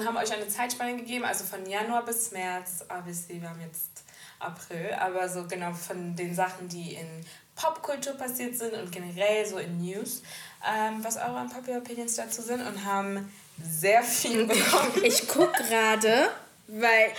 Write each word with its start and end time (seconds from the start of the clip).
und 0.00 0.06
haben 0.06 0.16
euch 0.16 0.32
eine 0.32 0.48
Zeitspanne 0.48 0.96
gegeben, 0.96 1.24
also 1.24 1.44
von 1.44 1.64
Januar 1.66 2.04
bis 2.04 2.32
März. 2.32 2.84
Obviously, 2.88 3.40
wir 3.40 3.50
haben 3.50 3.60
jetzt 3.60 4.02
April, 4.38 4.94
aber 4.98 5.28
so 5.28 5.46
genau 5.46 5.72
von 5.72 6.16
den 6.16 6.34
Sachen, 6.34 6.68
die 6.68 6.94
in 6.94 7.06
Popkultur 7.54 8.14
passiert 8.14 8.56
sind 8.56 8.72
und 8.72 8.90
generell 8.90 9.44
so 9.46 9.58
in 9.58 9.82
News, 9.82 10.22
ähm, 10.66 11.04
was 11.04 11.16
eure 11.16 11.40
unpopular 11.40 11.80
opinions 11.80 12.16
dazu 12.16 12.40
sind 12.40 12.66
und 12.66 12.84
haben 12.84 13.30
sehr 13.62 14.02
viel 14.02 14.46
bekommen. 14.46 14.92
Ich 15.02 15.28
guck 15.28 15.52
gerade, 15.52 16.30
weil 16.66 17.10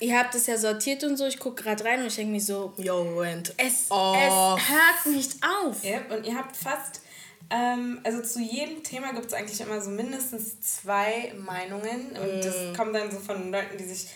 ihr 0.00 0.18
habt 0.18 0.34
es 0.34 0.46
ja 0.46 0.56
sortiert 0.56 1.04
und 1.04 1.18
so, 1.18 1.26
ich 1.26 1.38
guck 1.38 1.58
gerade 1.58 1.84
rein 1.84 2.00
und 2.00 2.06
ich 2.06 2.16
denke 2.16 2.32
mir 2.32 2.40
so, 2.40 2.72
Yo, 2.78 3.18
went 3.18 3.52
es, 3.58 3.82
es 3.82 3.90
hört 3.90 5.06
nicht 5.06 5.36
auf. 5.42 5.84
Yep, 5.84 6.10
und 6.10 6.26
ihr 6.26 6.34
habt 6.34 6.56
fast, 6.56 7.02
ähm, 7.50 8.00
also 8.04 8.22
zu 8.22 8.40
jedem 8.40 8.82
Thema 8.82 9.12
gibt 9.12 9.26
es 9.26 9.34
eigentlich 9.34 9.60
immer 9.60 9.80
so 9.80 9.90
mindestens 9.90 10.60
zwei 10.60 11.32
Meinungen. 11.36 12.16
Und 12.16 12.44
das 12.44 12.76
kommt 12.76 12.94
dann 12.94 13.10
so 13.10 13.18
von 13.18 13.50
Leuten, 13.50 13.76
die 13.78 13.84
sich 13.84 14.08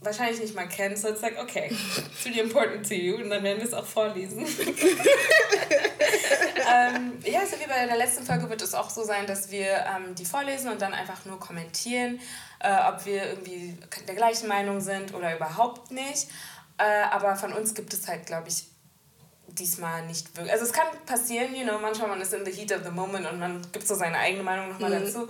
wahrscheinlich 0.00 0.40
nicht 0.40 0.54
mal 0.54 0.68
kennen. 0.68 0.96
So 0.96 1.08
it's 1.08 1.22
like, 1.22 1.38
okay, 1.40 1.66
it's 2.12 2.24
really 2.24 2.40
important 2.40 2.86
to 2.86 2.94
you. 2.94 3.16
Und 3.16 3.30
dann 3.30 3.42
werden 3.42 3.58
wir 3.58 3.66
es 3.66 3.74
auch 3.74 3.86
vorlesen. 3.86 4.40
ähm, 6.72 7.18
ja, 7.24 7.46
so 7.46 7.58
wie 7.60 7.66
bei 7.68 7.86
der 7.86 7.96
letzten 7.96 8.24
Folge 8.24 8.48
wird 8.48 8.62
es 8.62 8.74
auch 8.74 8.90
so 8.90 9.04
sein, 9.04 9.26
dass 9.26 9.50
wir 9.50 9.84
ähm, 9.96 10.14
die 10.14 10.24
vorlesen 10.24 10.70
und 10.70 10.80
dann 10.80 10.94
einfach 10.94 11.24
nur 11.24 11.38
kommentieren, 11.38 12.20
äh, 12.60 12.74
ob 12.88 13.04
wir 13.04 13.24
irgendwie 13.24 13.76
der 14.06 14.14
gleichen 14.14 14.48
Meinung 14.48 14.80
sind 14.80 15.14
oder 15.14 15.34
überhaupt 15.36 15.90
nicht. 15.90 16.28
Äh, 16.78 17.02
aber 17.10 17.36
von 17.36 17.52
uns 17.52 17.74
gibt 17.74 17.92
es 17.92 18.08
halt, 18.08 18.26
glaube 18.26 18.48
ich, 18.48 18.71
diesmal 19.48 20.06
nicht 20.06 20.34
wirklich. 20.36 20.52
Also 20.52 20.64
es 20.64 20.72
kann 20.72 20.86
passieren, 21.06 21.54
you 21.54 21.64
know, 21.64 21.78
manchmal 21.78 22.08
man 22.08 22.20
ist 22.20 22.32
in 22.32 22.44
the 22.44 22.50
heat 22.52 22.72
of 22.72 22.82
the 22.84 22.90
moment 22.90 23.30
und 23.30 23.38
man 23.38 23.60
gibt 23.72 23.86
so 23.86 23.94
seine 23.94 24.18
eigene 24.18 24.42
Meinung 24.42 24.70
nochmal 24.70 24.90
dazu. 24.90 25.28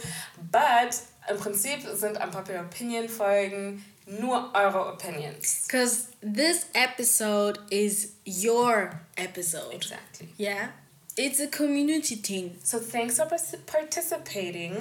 But 0.51 0.95
im 1.29 1.39
Prinzip 1.39 1.81
sind 1.95 2.17
Unpopular 2.23 2.63
Opinion 2.65 3.09
Folgen 3.09 3.85
nur 4.07 4.51
eure 4.55 4.93
Opinions. 4.93 5.65
Because 5.67 6.09
this 6.21 6.67
episode 6.75 7.61
is 7.71 8.15
your 8.27 8.91
episode. 9.17 9.75
Exactly. 9.75 10.29
Yeah? 10.39 10.69
It's 11.17 11.41
a 11.41 11.47
community 11.47 12.17
thing. 12.17 12.57
So 12.63 12.79
thanks 12.79 13.17
for 13.17 13.27
partic- 13.27 13.65
participating. 13.67 14.77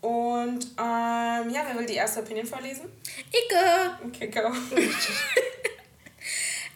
Und 0.00 0.64
ähm, 0.78 1.50
ja, 1.50 1.64
wer 1.66 1.78
will 1.78 1.86
die 1.86 1.94
erste 1.94 2.20
Opinion 2.20 2.46
vorlesen? 2.46 2.86
Ike! 3.30 3.98
Okay, 4.06 4.28
go. 4.28 4.52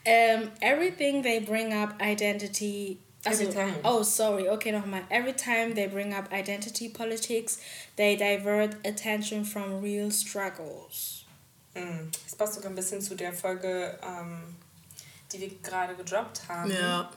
Um, 0.07 0.51
everything 0.63 1.23
they 1.23 1.41
bring 1.41 1.73
up 1.73 2.01
identity. 2.01 2.99
Every 3.27 3.47
also- 3.47 3.59
time. 3.59 3.75
Oh, 3.85 4.03
sorry. 4.03 4.49
Okay, 4.49 4.73
nochmal. 4.73 5.03
Every 5.11 5.35
time 5.35 5.75
they 5.75 5.87
bring 5.87 6.15
up 6.15 6.33
identity 6.33 6.89
politics, 6.89 7.59
they 7.97 8.17
divert 8.17 8.77
attention 8.87 9.45
from 9.45 9.83
real 9.83 10.11
struggles. 10.11 11.25
Mm, 11.75 12.11
Das 12.25 12.35
passt 12.35 12.55
sogar 12.55 12.71
ein 12.71 12.75
bisschen 12.77 13.01
zu 13.03 13.15
der 13.15 13.33
Folge, 13.33 13.99
ähm, 14.03 14.57
die 15.33 15.41
wir 15.41 15.51
gerade 15.63 15.95
gedroppt 15.95 16.49
haben. 16.49 16.71
Ja. 16.73 17.11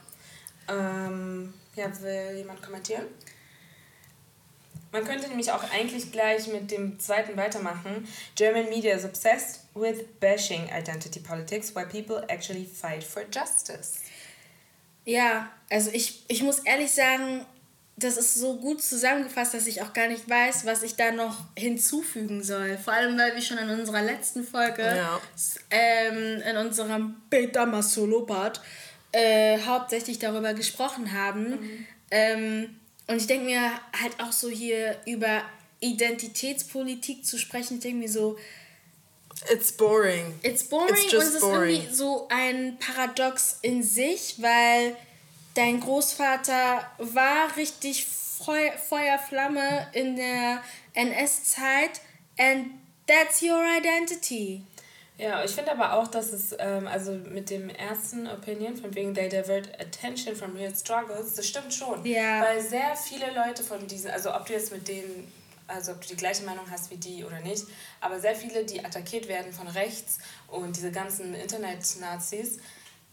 Ähm, 0.68 1.54
ja, 1.74 1.86
will 2.00 2.36
jemand 2.36 2.62
kommentieren? 2.62 3.06
Man 4.94 5.04
könnte 5.04 5.26
nämlich 5.26 5.50
auch 5.50 5.64
eigentlich 5.72 6.12
gleich 6.12 6.46
mit 6.46 6.70
dem 6.70 7.00
zweiten 7.00 7.36
weitermachen. 7.36 8.06
German 8.36 8.68
media 8.68 8.94
is 8.94 9.04
obsessed 9.04 9.62
with 9.74 10.04
bashing 10.20 10.68
identity 10.72 11.18
politics 11.18 11.74
while 11.74 11.84
people 11.86 12.24
actually 12.28 12.64
fight 12.64 13.02
for 13.02 13.24
justice. 13.28 13.94
Ja, 15.04 15.50
also 15.68 15.90
ich, 15.92 16.24
ich 16.28 16.44
muss 16.44 16.60
ehrlich 16.60 16.92
sagen, 16.92 17.44
das 17.96 18.16
ist 18.16 18.34
so 18.36 18.56
gut 18.60 18.84
zusammengefasst, 18.84 19.52
dass 19.54 19.66
ich 19.66 19.82
auch 19.82 19.92
gar 19.94 20.06
nicht 20.06 20.30
weiß, 20.30 20.64
was 20.64 20.84
ich 20.84 20.94
da 20.94 21.10
noch 21.10 21.38
hinzufügen 21.58 22.44
soll. 22.44 22.78
Vor 22.78 22.92
allem, 22.92 23.18
weil 23.18 23.34
wir 23.34 23.42
schon 23.42 23.58
in 23.58 23.70
unserer 23.70 24.02
letzten 24.02 24.44
Folge, 24.44 24.82
Ja. 24.82 25.20
ähm, 25.70 26.40
in 26.48 26.56
unserem 26.56 27.16
Beta 27.30 27.66
Masolo-Part, 27.66 28.60
äh, 29.10 29.58
hauptsächlich 29.66 30.20
darüber 30.20 30.54
gesprochen 30.54 31.12
haben. 31.12 31.84
Ähm, 32.12 32.78
und 33.06 33.16
ich 33.16 33.26
denke 33.26 33.46
mir 33.46 33.72
halt 34.00 34.18
auch 34.20 34.32
so 34.32 34.48
hier 34.48 34.96
über 35.06 35.42
Identitätspolitik 35.80 37.24
zu 37.26 37.38
sprechen, 37.38 37.74
ich 37.74 37.80
denke 37.80 37.98
mir 37.98 38.08
so, 38.10 38.36
It's 39.52 39.72
boring. 39.72 40.34
It's 40.42 40.64
boring 40.64 40.94
It's 40.94 41.12
und 41.12 41.20
es 41.20 41.34
ist 41.34 41.40
boring. 41.40 41.74
irgendwie 41.74 41.94
so 41.94 42.28
ein 42.30 42.78
Paradox 42.78 43.58
in 43.62 43.82
sich, 43.82 44.36
weil 44.38 44.96
dein 45.54 45.80
Großvater 45.80 46.90
war 46.98 47.56
richtig 47.56 48.06
Feu 48.06 48.70
Feuerflamme 48.88 49.88
in 49.92 50.16
der 50.16 50.62
NS-Zeit 50.94 52.00
and 52.38 52.70
that's 53.06 53.42
your 53.42 53.62
identity. 53.76 54.62
Ja, 55.16 55.44
ich 55.44 55.52
finde 55.52 55.70
aber 55.72 55.94
auch, 55.94 56.08
dass 56.08 56.32
es, 56.32 56.54
ähm, 56.58 56.88
also 56.88 57.12
mit 57.12 57.48
dem 57.48 57.70
ersten 57.70 58.26
Opinion, 58.26 58.76
von 58.76 58.94
wegen 58.94 59.14
they 59.14 59.28
divert 59.28 59.68
attention 59.80 60.34
from 60.34 60.56
real 60.56 60.74
struggles, 60.74 61.34
das 61.34 61.46
stimmt 61.46 61.72
schon. 61.72 62.04
Ja. 62.04 62.42
Weil 62.42 62.60
sehr 62.60 62.96
viele 62.96 63.26
Leute 63.32 63.62
von 63.62 63.86
diesen, 63.86 64.10
also 64.10 64.34
ob 64.34 64.46
du 64.46 64.54
jetzt 64.54 64.72
mit 64.72 64.88
denen, 64.88 65.32
also 65.68 65.92
ob 65.92 66.00
du 66.00 66.08
die 66.08 66.16
gleiche 66.16 66.44
Meinung 66.44 66.68
hast 66.68 66.90
wie 66.90 66.96
die 66.96 67.24
oder 67.24 67.40
nicht, 67.40 67.64
aber 68.00 68.18
sehr 68.18 68.34
viele, 68.34 68.64
die 68.64 68.84
attackiert 68.84 69.28
werden 69.28 69.52
von 69.52 69.68
rechts 69.68 70.18
und 70.48 70.76
diese 70.76 70.90
ganzen 70.90 71.34
Internet-Nazis, 71.34 72.58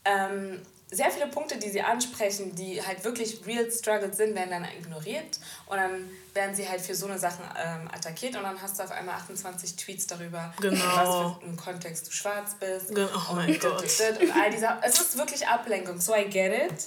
ähm, 0.04 0.60
sehr 0.94 1.10
viele 1.10 1.28
Punkte, 1.28 1.58
die 1.58 1.70
sie 1.70 1.82
ansprechen, 1.82 2.54
die 2.56 2.82
halt 2.86 3.04
wirklich 3.06 3.40
real 3.46 3.72
struggles 3.72 4.18
sind, 4.18 4.36
werden 4.36 4.50
dann 4.52 4.66
ignoriert 4.66 5.40
und 5.68 5.78
dann 5.78 6.10
werden 6.34 6.54
sie 6.54 6.68
halt 6.68 6.82
für 6.82 6.94
so 6.96 7.06
eine 7.08 7.18
Sachen 7.18 7.46
ähm, 7.58 7.88
attackiert 7.94 8.36
und 8.36 8.44
dann 8.44 8.62
hast 8.62 8.78
du 8.78 8.84
auf 8.84 8.92
einmal 8.92 9.16
28 9.16 9.76
Tweets 9.78 10.08
darüber, 10.08 10.54
Genau. 10.60 10.76
was 10.84 11.40
für 11.42 11.46
ein 11.46 11.56
Kontext 11.58 12.08
du 12.08 12.12
schwarz 12.12 12.56
bist. 12.60 12.94
Gen- 12.94 13.08
oh 13.14 13.32
und 13.32 13.36
mein 13.38 13.60
Gott. 13.60 13.82
Und 14.22 14.32
all 14.36 14.52
diese, 14.52 14.68
es 14.84 15.00
ist 15.00 15.18
wirklich 15.18 15.48
Ablenkung, 15.48 16.00
so 16.02 16.14
I 16.14 16.26
get 16.30 16.54
it. 16.72 16.86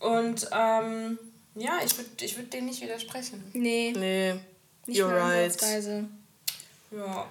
Und 0.00 0.46
ähm, 0.52 1.18
ja, 1.54 1.78
ich 1.84 1.96
würde 1.96 2.10
ich 2.20 2.36
würd 2.36 2.52
denen 2.52 2.66
nicht 2.66 2.82
widersprechen. 2.82 3.42
Nee, 3.54 3.92
Nee, 3.96 4.34
nicht 4.86 5.00
you're 5.00 5.08
right. 5.10 5.56
Ja. 6.90 7.26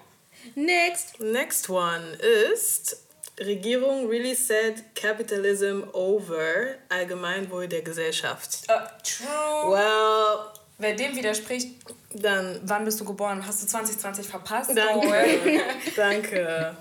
Next. 0.55 1.19
Next 1.19 1.69
one 1.69 2.11
ist 2.51 2.97
Regierung 3.39 4.07
really 4.07 4.33
said 4.33 4.83
capitalism 4.95 5.83
over 5.93 6.75
Allgemeinwohl 6.89 7.67
der 7.67 7.81
Gesellschaft. 7.81 8.63
Äh, 8.67 8.73
true. 9.03 9.71
Well, 9.71 10.51
Wer 10.79 10.95
dem 10.95 11.15
widerspricht, 11.15 11.69
dann 12.13 12.59
wann 12.63 12.85
bist 12.85 12.99
du 12.99 13.05
geboren? 13.05 13.45
Hast 13.45 13.63
du 13.63 13.67
2020 13.67 14.27
verpasst? 14.27 14.71
danke. 14.75 15.61
danke. 15.95 16.75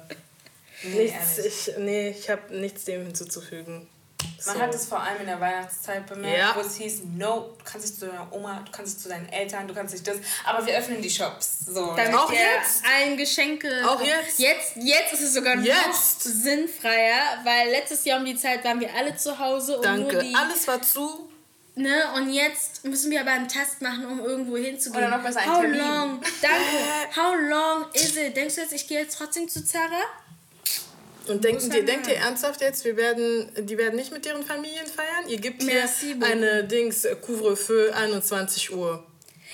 Nee, 0.83 1.05
Nichts, 1.05 1.39
ich, 1.39 1.79
nee, 1.79 2.11
ich 2.11 2.29
habe 2.29 2.55
nichts 2.55 2.85
dem 2.85 3.05
hinzuzufügen. 3.05 3.89
Man 4.47 4.57
So. 4.57 4.61
hat 4.63 4.75
es 4.75 4.87
vor 4.87 5.01
allem 5.01 5.21
in 5.21 5.27
der 5.27 5.41
Weihnachtszeit 5.41 6.07
bemerkt, 6.07 6.39
Ja. 6.39 6.55
wo 6.55 6.61
es 6.61 6.77
hieß, 6.77 7.01
no, 7.17 7.55
du 7.59 7.65
kannst 7.65 7.87
nicht 7.87 7.99
zu 7.99 8.07
deiner 8.07 8.33
Oma, 8.33 8.63
du 8.65 8.71
kannst 8.73 8.95
nicht 8.95 9.03
zu 9.03 9.09
deinen 9.09 9.29
Eltern, 9.31 9.67
du 9.67 9.75
kannst 9.75 9.93
nicht 9.95 10.07
das, 10.07 10.17
aber 10.45 10.65
wir 10.67 10.77
öffnen 10.77 11.03
die 11.03 11.11
Shops. 11.11 11.67
So. 11.67 11.95
Damit 11.97 12.15
Auch 12.15 12.31
jetzt? 12.33 12.85
allen 12.85 13.17
Geschenke. 13.17 13.69
Auch 13.89 14.01
jetzt? 14.01 14.39
Jetzt, 14.39 14.77
jetzt 14.77 15.13
ist 15.15 15.23
es 15.23 15.35
sogar 15.35 15.57
noch 15.57 15.65
Jetzt? 15.65 16.23
sinnfreier, 16.23 17.41
weil 17.45 17.71
letztes 17.71 18.05
Jahr 18.05 18.19
um 18.21 18.25
die 18.25 18.37
Zeit 18.37 18.65
waren 18.65 18.81
wir 18.81 18.95
alle 18.95 19.17
zu 19.17 19.39
Hause 19.39 19.77
und 19.77 19.85
Danke. 19.85 20.13
nur 20.15 20.23
die. 20.23 20.35
Alles 20.35 20.67
war 20.69 20.81
zu. 20.81 21.29
Ne? 21.79 22.05
Und 22.15 22.31
jetzt 22.31 22.85
müssen 22.85 23.11
wir 23.11 23.21
aber 23.21 23.33
einen 23.33 23.49
Test 23.49 23.83
machen, 23.83 24.07
um 24.07 24.21
irgendwo 24.21 24.57
hinzugehen. 24.57 25.05
Oder 25.07 25.17
noch 25.19 25.23
besser 25.23 25.41
einen 25.41 25.53
How 25.53 25.61
Termin. 25.61 25.79
long? 25.79 26.21
Danke. 26.41 26.61
How 27.17 27.35
long 27.51 27.85
is 27.93 28.17
it? 28.17 28.35
Denkst 28.35 28.55
du 28.55 28.61
jetzt, 28.63 28.73
ich 28.73 28.89
gehe 28.89 29.01
jetzt 29.01 29.19
trotzdem 29.19 29.47
zu 29.49 29.63
Zara? 29.63 30.01
Und 31.29 31.45
denken, 31.45 31.73
ihr, 31.73 31.85
denkt 31.85 32.07
ihr 32.09 32.17
ernsthaft 32.17 32.61
jetzt, 32.61 32.85
wir 32.85 32.97
werden, 32.97 33.51
die 33.67 33.77
werden 33.79 33.97
nicht 33.97 34.13
mit 34.13 34.25
ihren 34.27 34.45
Familien 34.45 34.87
feiern? 34.87 35.29
Ihr 35.29 35.39
gibt 35.39 35.63
Merci 35.63 36.15
beaucoup. 36.15 36.33
eine 36.33 36.65
Dings 36.65 37.05
äh, 37.05 37.17
Couvre-feu 37.17 37.93
21 37.93 38.73
Uhr 38.75 39.05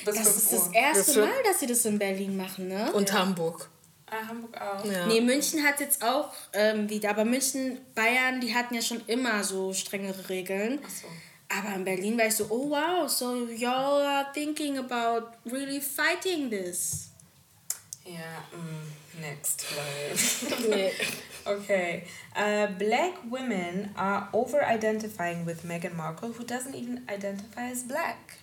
Bis 0.04 0.14
Das 0.16 0.24
5 0.24 0.36
ist 0.36 0.52
Uhr. 0.52 0.58
das 0.58 0.72
erste 0.74 1.20
Mal, 1.20 1.42
dass 1.44 1.60
sie 1.60 1.66
das 1.66 1.84
in 1.84 1.98
Berlin 1.98 2.36
machen, 2.36 2.68
ne? 2.68 2.92
und 2.92 3.12
Hamburg. 3.12 3.68
Ah, 4.06 4.28
Hamburg 4.28 4.54
auch. 4.60 4.84
Ja. 4.84 5.06
Nee, 5.06 5.22
München 5.22 5.62
hat 5.64 5.80
jetzt 5.80 6.02
auch 6.04 6.30
ähm, 6.52 6.88
wieder, 6.90 7.10
aber 7.10 7.24
München, 7.24 7.80
Bayern, 7.94 8.40
die 8.42 8.54
hatten 8.54 8.74
ja 8.74 8.82
schon 8.82 9.00
immer 9.06 9.42
so 9.42 9.72
strengere 9.72 10.28
Regeln. 10.28 10.80
Ach 10.84 10.90
so. 10.90 11.06
Aber 11.48 11.74
in 11.76 11.84
Berlin 11.84 12.18
war 12.18 12.26
ich 12.26 12.34
so, 12.36 12.46
oh 12.50 12.70
wow, 12.70 13.08
so 13.10 13.46
y'all 13.46 14.02
are 14.02 14.26
thinking 14.34 14.78
about 14.78 15.28
really 15.50 15.80
fighting 15.80 16.50
this. 16.50 17.08
Ja, 18.04 18.44
mm, 18.52 19.20
next, 19.22 19.64
Leute. 20.50 20.68
Nee. 20.68 20.92
Okay. 21.46 22.04
Uh, 22.36 22.66
black 22.78 23.14
women 23.30 23.90
are 23.96 24.28
over-identifying 24.32 25.44
with 25.46 25.64
Meghan 25.64 25.94
Markle, 25.94 26.30
who 26.30 26.44
doesn't 26.44 26.74
even 26.74 27.02
identify 27.08 27.70
as 27.70 27.82
black. 27.82 28.38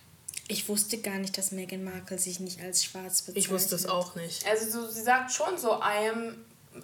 Ich 0.48 0.68
wusste 0.68 0.98
gar 0.98 1.18
nicht, 1.18 1.38
dass 1.38 1.52
Meghan 1.52 1.84
Markle 1.84 2.18
sich 2.18 2.40
nicht 2.40 2.60
als 2.60 2.84
schwarz 2.84 3.22
bezeichnet. 3.22 3.36
Ich 3.36 3.50
wusste 3.50 3.74
es 3.76 3.86
auch 3.86 4.14
nicht. 4.16 4.44
Also 4.46 4.68
so, 4.70 4.90
sie 4.90 5.02
sagt 5.02 5.30
schon 5.32 5.56
so, 5.58 5.74
I 5.80 6.08
am 6.10 6.36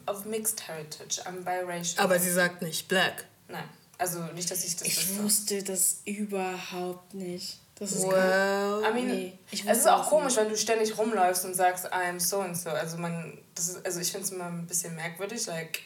of 0.06 0.24
mixed 0.24 0.66
heritage, 0.68 1.20
I'm 1.26 1.42
biracial. 1.44 2.04
Aber 2.04 2.18
sie 2.18 2.30
sagt 2.30 2.62
nicht 2.62 2.86
black. 2.88 3.24
Nein. 3.48 3.64
Also 3.98 4.20
nicht, 4.34 4.50
dass 4.50 4.64
ich 4.64 4.76
das 4.76 4.86
Ich 4.86 5.08
wüsste. 5.08 5.22
wusste 5.22 5.62
das 5.62 6.00
überhaupt 6.04 7.14
nicht. 7.14 7.58
Das 7.78 7.92
ist 7.92 8.06
Well, 8.06 8.82
I 8.88 8.94
mean, 8.94 9.06
Nee, 9.08 9.38
ich 9.50 9.60
es 9.60 9.66
wusste 9.66 9.80
ist 9.80 9.86
auch 9.88 10.08
komisch, 10.08 10.36
wenn 10.36 10.48
du 10.48 10.56
ständig 10.56 10.96
rumläufst 10.96 11.44
und 11.44 11.54
sagst, 11.54 11.92
I'm 11.92 12.18
so 12.20 12.40
and 12.40 12.56
so. 12.56 12.70
Also 12.70 12.96
man, 12.98 13.36
das 13.54 13.68
ist, 13.68 13.84
also 13.84 14.00
ich 14.00 14.10
finde 14.12 14.26
es 14.26 14.32
immer 14.32 14.46
ein 14.46 14.66
bisschen 14.66 14.94
merkwürdig, 14.96 15.44
like, 15.46 15.80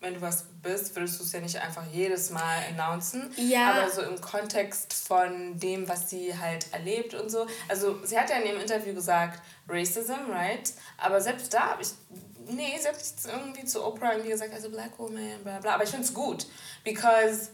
wenn 0.00 0.14
du 0.14 0.20
was 0.20 0.44
bist, 0.62 0.94
würdest 0.94 1.18
du 1.18 1.24
es 1.24 1.32
ja 1.32 1.40
nicht 1.40 1.56
einfach 1.56 1.82
jedes 1.92 2.30
Mal 2.30 2.62
announcen. 2.70 3.32
Ja. 3.36 3.72
Aber 3.72 3.90
so 3.90 4.02
im 4.02 4.20
Kontext 4.20 4.92
von 4.92 5.58
dem, 5.58 5.88
was 5.88 6.08
sie 6.08 6.38
halt 6.38 6.72
erlebt 6.72 7.14
und 7.14 7.30
so. 7.30 7.46
Also 7.68 7.98
sie 8.04 8.18
hat 8.18 8.30
ja 8.30 8.36
in 8.36 8.46
ihrem 8.46 8.60
Interview 8.60 8.94
gesagt, 8.94 9.42
Racism, 9.68 10.30
right? 10.30 10.72
Aber 10.98 11.20
selbst 11.20 11.52
da 11.52 11.70
habe 11.70 11.82
ich, 11.82 11.88
nee, 12.46 12.74
nicht 12.74 12.86
irgendwie 13.26 13.64
zu 13.64 13.84
Oprah 13.84 14.12
irgendwie 14.12 14.30
gesagt, 14.30 14.54
also 14.54 14.70
Black 14.70 14.96
Woman, 14.98 15.42
bla 15.42 15.58
bla. 15.58 15.74
Aber 15.74 15.82
ich 15.82 15.90
finde 15.90 16.06
es 16.06 16.14
gut, 16.14 16.46
because 16.84 17.50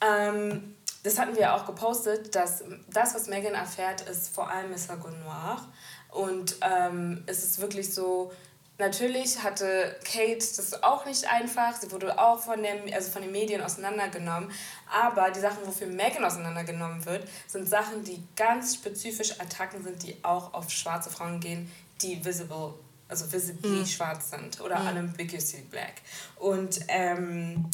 ähm, 0.00 0.74
das 1.02 1.18
hatten 1.18 1.34
wir 1.34 1.42
ja 1.42 1.56
auch 1.56 1.66
gepostet, 1.66 2.34
dass 2.34 2.64
das, 2.88 3.14
was 3.14 3.26
Megan 3.26 3.54
erfährt, 3.54 4.00
ist 4.02 4.34
vor 4.34 4.50
allem 4.50 4.70
Misogynoir. 4.70 5.68
Und 6.10 6.56
ähm, 6.62 7.22
es 7.26 7.42
ist 7.42 7.60
wirklich 7.60 7.92
so, 7.92 8.32
natürlich 8.78 9.42
hatte 9.42 9.96
Kate 10.04 10.38
das 10.38 10.82
auch 10.82 11.04
nicht 11.06 11.30
einfach. 11.30 11.76
Sie 11.76 11.90
wurde 11.90 12.18
auch 12.18 12.40
von, 12.40 12.62
der, 12.62 12.82
also 12.94 13.10
von 13.10 13.22
den 13.22 13.32
Medien 13.32 13.60
auseinandergenommen. 13.60 14.50
Aber 14.90 15.30
die 15.30 15.40
Sachen, 15.40 15.66
wofür 15.66 15.86
Megan 15.86 16.24
auseinandergenommen 16.24 17.04
wird, 17.06 17.28
sind 17.46 17.68
Sachen, 17.68 18.04
die 18.04 18.22
ganz 18.36 18.74
spezifisch 18.74 19.40
Attacken 19.40 19.82
sind, 19.82 20.02
die 20.02 20.16
auch 20.22 20.52
auf 20.54 20.70
schwarze 20.70 21.10
Frauen 21.10 21.40
gehen, 21.40 21.70
die 22.00 22.24
visible, 22.24 22.74
also 23.08 23.30
visibly 23.30 23.86
schwarz 23.86 24.30
sind 24.30 24.60
oder 24.60 24.80
unambiguously 24.80 25.60
black. 25.70 26.02
Und 26.36 26.80
ähm, 26.88 27.70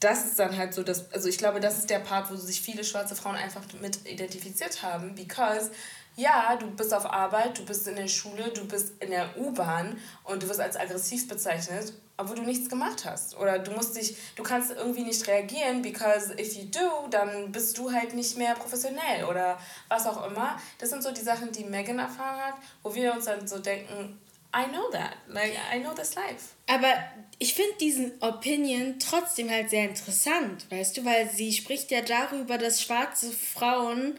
das 0.00 0.26
ist 0.26 0.38
dann 0.38 0.56
halt 0.56 0.74
so, 0.74 0.82
dass, 0.82 1.10
also 1.12 1.28
ich 1.28 1.38
glaube, 1.38 1.60
das 1.60 1.78
ist 1.78 1.88
der 1.88 2.00
Part, 2.00 2.30
wo 2.30 2.36
sich 2.36 2.60
viele 2.60 2.84
schwarze 2.84 3.16
Frauen 3.16 3.36
einfach 3.36 3.62
mit 3.80 4.06
identifiziert 4.06 4.82
haben, 4.82 5.14
because 5.14 5.70
ja, 6.16 6.56
du 6.56 6.70
bist 6.70 6.94
auf 6.94 7.06
Arbeit, 7.06 7.58
du 7.58 7.64
bist 7.64 7.88
in 7.88 7.96
der 7.96 8.08
Schule, 8.08 8.50
du 8.50 8.66
bist 8.66 8.92
in 9.00 9.10
der 9.10 9.36
U-Bahn 9.36 9.98
und 10.24 10.42
du 10.42 10.48
wirst 10.48 10.60
als 10.60 10.76
aggressiv 10.76 11.26
bezeichnet, 11.26 11.92
obwohl 12.16 12.36
du 12.36 12.42
nichts 12.42 12.68
gemacht 12.68 13.04
hast. 13.04 13.36
Oder 13.36 13.58
du 13.58 13.72
musst 13.72 13.96
dich, 13.96 14.16
du 14.36 14.42
kannst 14.42 14.70
irgendwie 14.70 15.02
nicht 15.02 15.26
reagieren, 15.26 15.82
because 15.82 16.32
if 16.38 16.54
you 16.54 16.64
do, 16.66 17.08
dann 17.10 17.50
bist 17.50 17.76
du 17.78 17.90
halt 17.92 18.14
nicht 18.14 18.38
mehr 18.38 18.54
professionell 18.54 19.24
oder 19.28 19.58
was 19.88 20.06
auch 20.06 20.30
immer. 20.30 20.56
Das 20.78 20.90
sind 20.90 21.02
so 21.02 21.10
die 21.10 21.22
Sachen, 21.22 21.50
die 21.50 21.64
Megan 21.64 21.98
erfahren 21.98 22.40
hat, 22.40 22.54
wo 22.82 22.94
wir 22.94 23.12
uns 23.12 23.24
dann 23.24 23.46
so 23.48 23.58
denken, 23.58 24.20
I 24.56 24.68
know 24.70 24.88
that, 24.92 25.16
like 25.26 25.56
I 25.74 25.80
know 25.80 25.94
this 25.94 26.14
life. 26.14 26.54
Aber 26.68 26.94
ich 27.40 27.54
finde 27.54 27.74
diesen 27.80 28.12
Opinion 28.20 29.00
trotzdem 29.00 29.50
halt 29.50 29.68
sehr 29.68 29.88
interessant, 29.88 30.70
weißt 30.70 30.96
du, 30.96 31.04
weil 31.04 31.28
sie 31.28 31.52
spricht 31.52 31.90
ja 31.90 32.02
darüber, 32.02 32.56
dass 32.56 32.80
schwarze 32.80 33.32
Frauen 33.32 34.16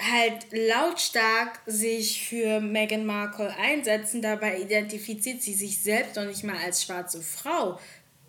halt 0.00 0.46
lautstark 0.52 1.60
sich 1.66 2.26
für 2.26 2.60
Meghan 2.60 3.04
Markle 3.06 3.54
einsetzen. 3.56 4.22
Dabei 4.22 4.58
identifiziert 4.60 5.42
sie 5.42 5.54
sich 5.54 5.82
selbst 5.82 6.16
noch 6.16 6.24
nicht 6.24 6.44
mal 6.44 6.56
als 6.56 6.82
schwarze 6.84 7.20
Frau. 7.22 7.78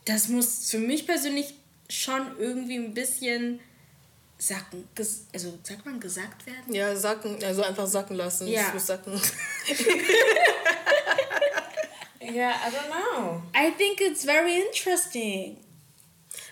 Das 0.06 0.28
muss 0.28 0.70
für 0.70 0.80
mich 0.80 1.06
persönlich 1.08 1.54
schon 1.90 2.38
irgendwie 2.40 2.76
ein 2.78 2.94
bisschen 2.94 3.60
sacken, 4.38 4.88
ges- 4.98 5.22
also 5.34 5.58
sagt 5.62 5.86
man 5.86 6.00
gesagt 6.00 6.46
werden? 6.48 6.74
ja, 6.74 6.96
sacken, 6.96 7.44
also 7.44 7.62
einfach 7.64 7.86
sacken 7.86 8.16
lassen. 8.16 8.48
Ja. 8.48 8.78
Sacken. 8.80 9.14
Yeah, 12.24 12.54
I 12.66 12.70
don't 12.70 12.88
know. 12.90 13.42
I 13.54 13.72
think 13.72 14.00
it's 14.00 14.24
very 14.24 14.62
interesting. 14.62 15.58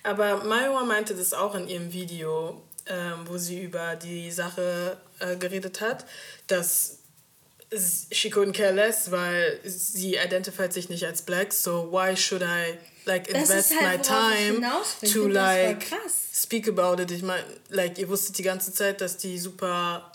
Aber 0.04 0.44
Maiwa 0.44 0.84
meinte 0.84 1.16
das 1.16 1.32
auch 1.34 1.56
in 1.56 1.68
ihrem 1.68 1.94
Video, 1.94 2.62
ähm, 2.90 3.26
wo 3.26 3.38
sie 3.38 3.62
über 3.62 3.96
die 3.96 4.32
Sache 4.32 4.98
äh, 5.20 5.36
geredet 5.38 5.80
hat, 5.82 6.06
dass 6.48 6.98
she 8.12 8.30
couldn't 8.30 8.54
care 8.54 8.74
less, 8.74 9.12
weil 9.12 9.60
sie 9.64 10.16
identifiziert 10.16 10.74
sich 10.74 10.90
nicht 10.90 11.06
als 11.06 11.22
black, 11.22 11.54
so 11.54 11.92
why 11.92 12.16
should 12.16 12.42
I 12.42 12.78
like 13.06 13.28
invest 13.28 13.74
halt, 13.80 14.00
my 14.00 14.04
time 14.04 14.68
to 15.14 15.28
like 15.28 15.86
speak 16.34 16.68
about 16.68 17.02
it? 17.02 17.12
Ich 17.12 17.22
meine, 17.22 17.44
like 17.70 17.98
ihr 18.00 18.10
wusstet 18.10 18.38
die 18.38 18.44
ganze 18.44 18.74
Zeit, 18.74 19.02
dass 19.02 19.18
die 19.18 19.38
super 19.38 20.12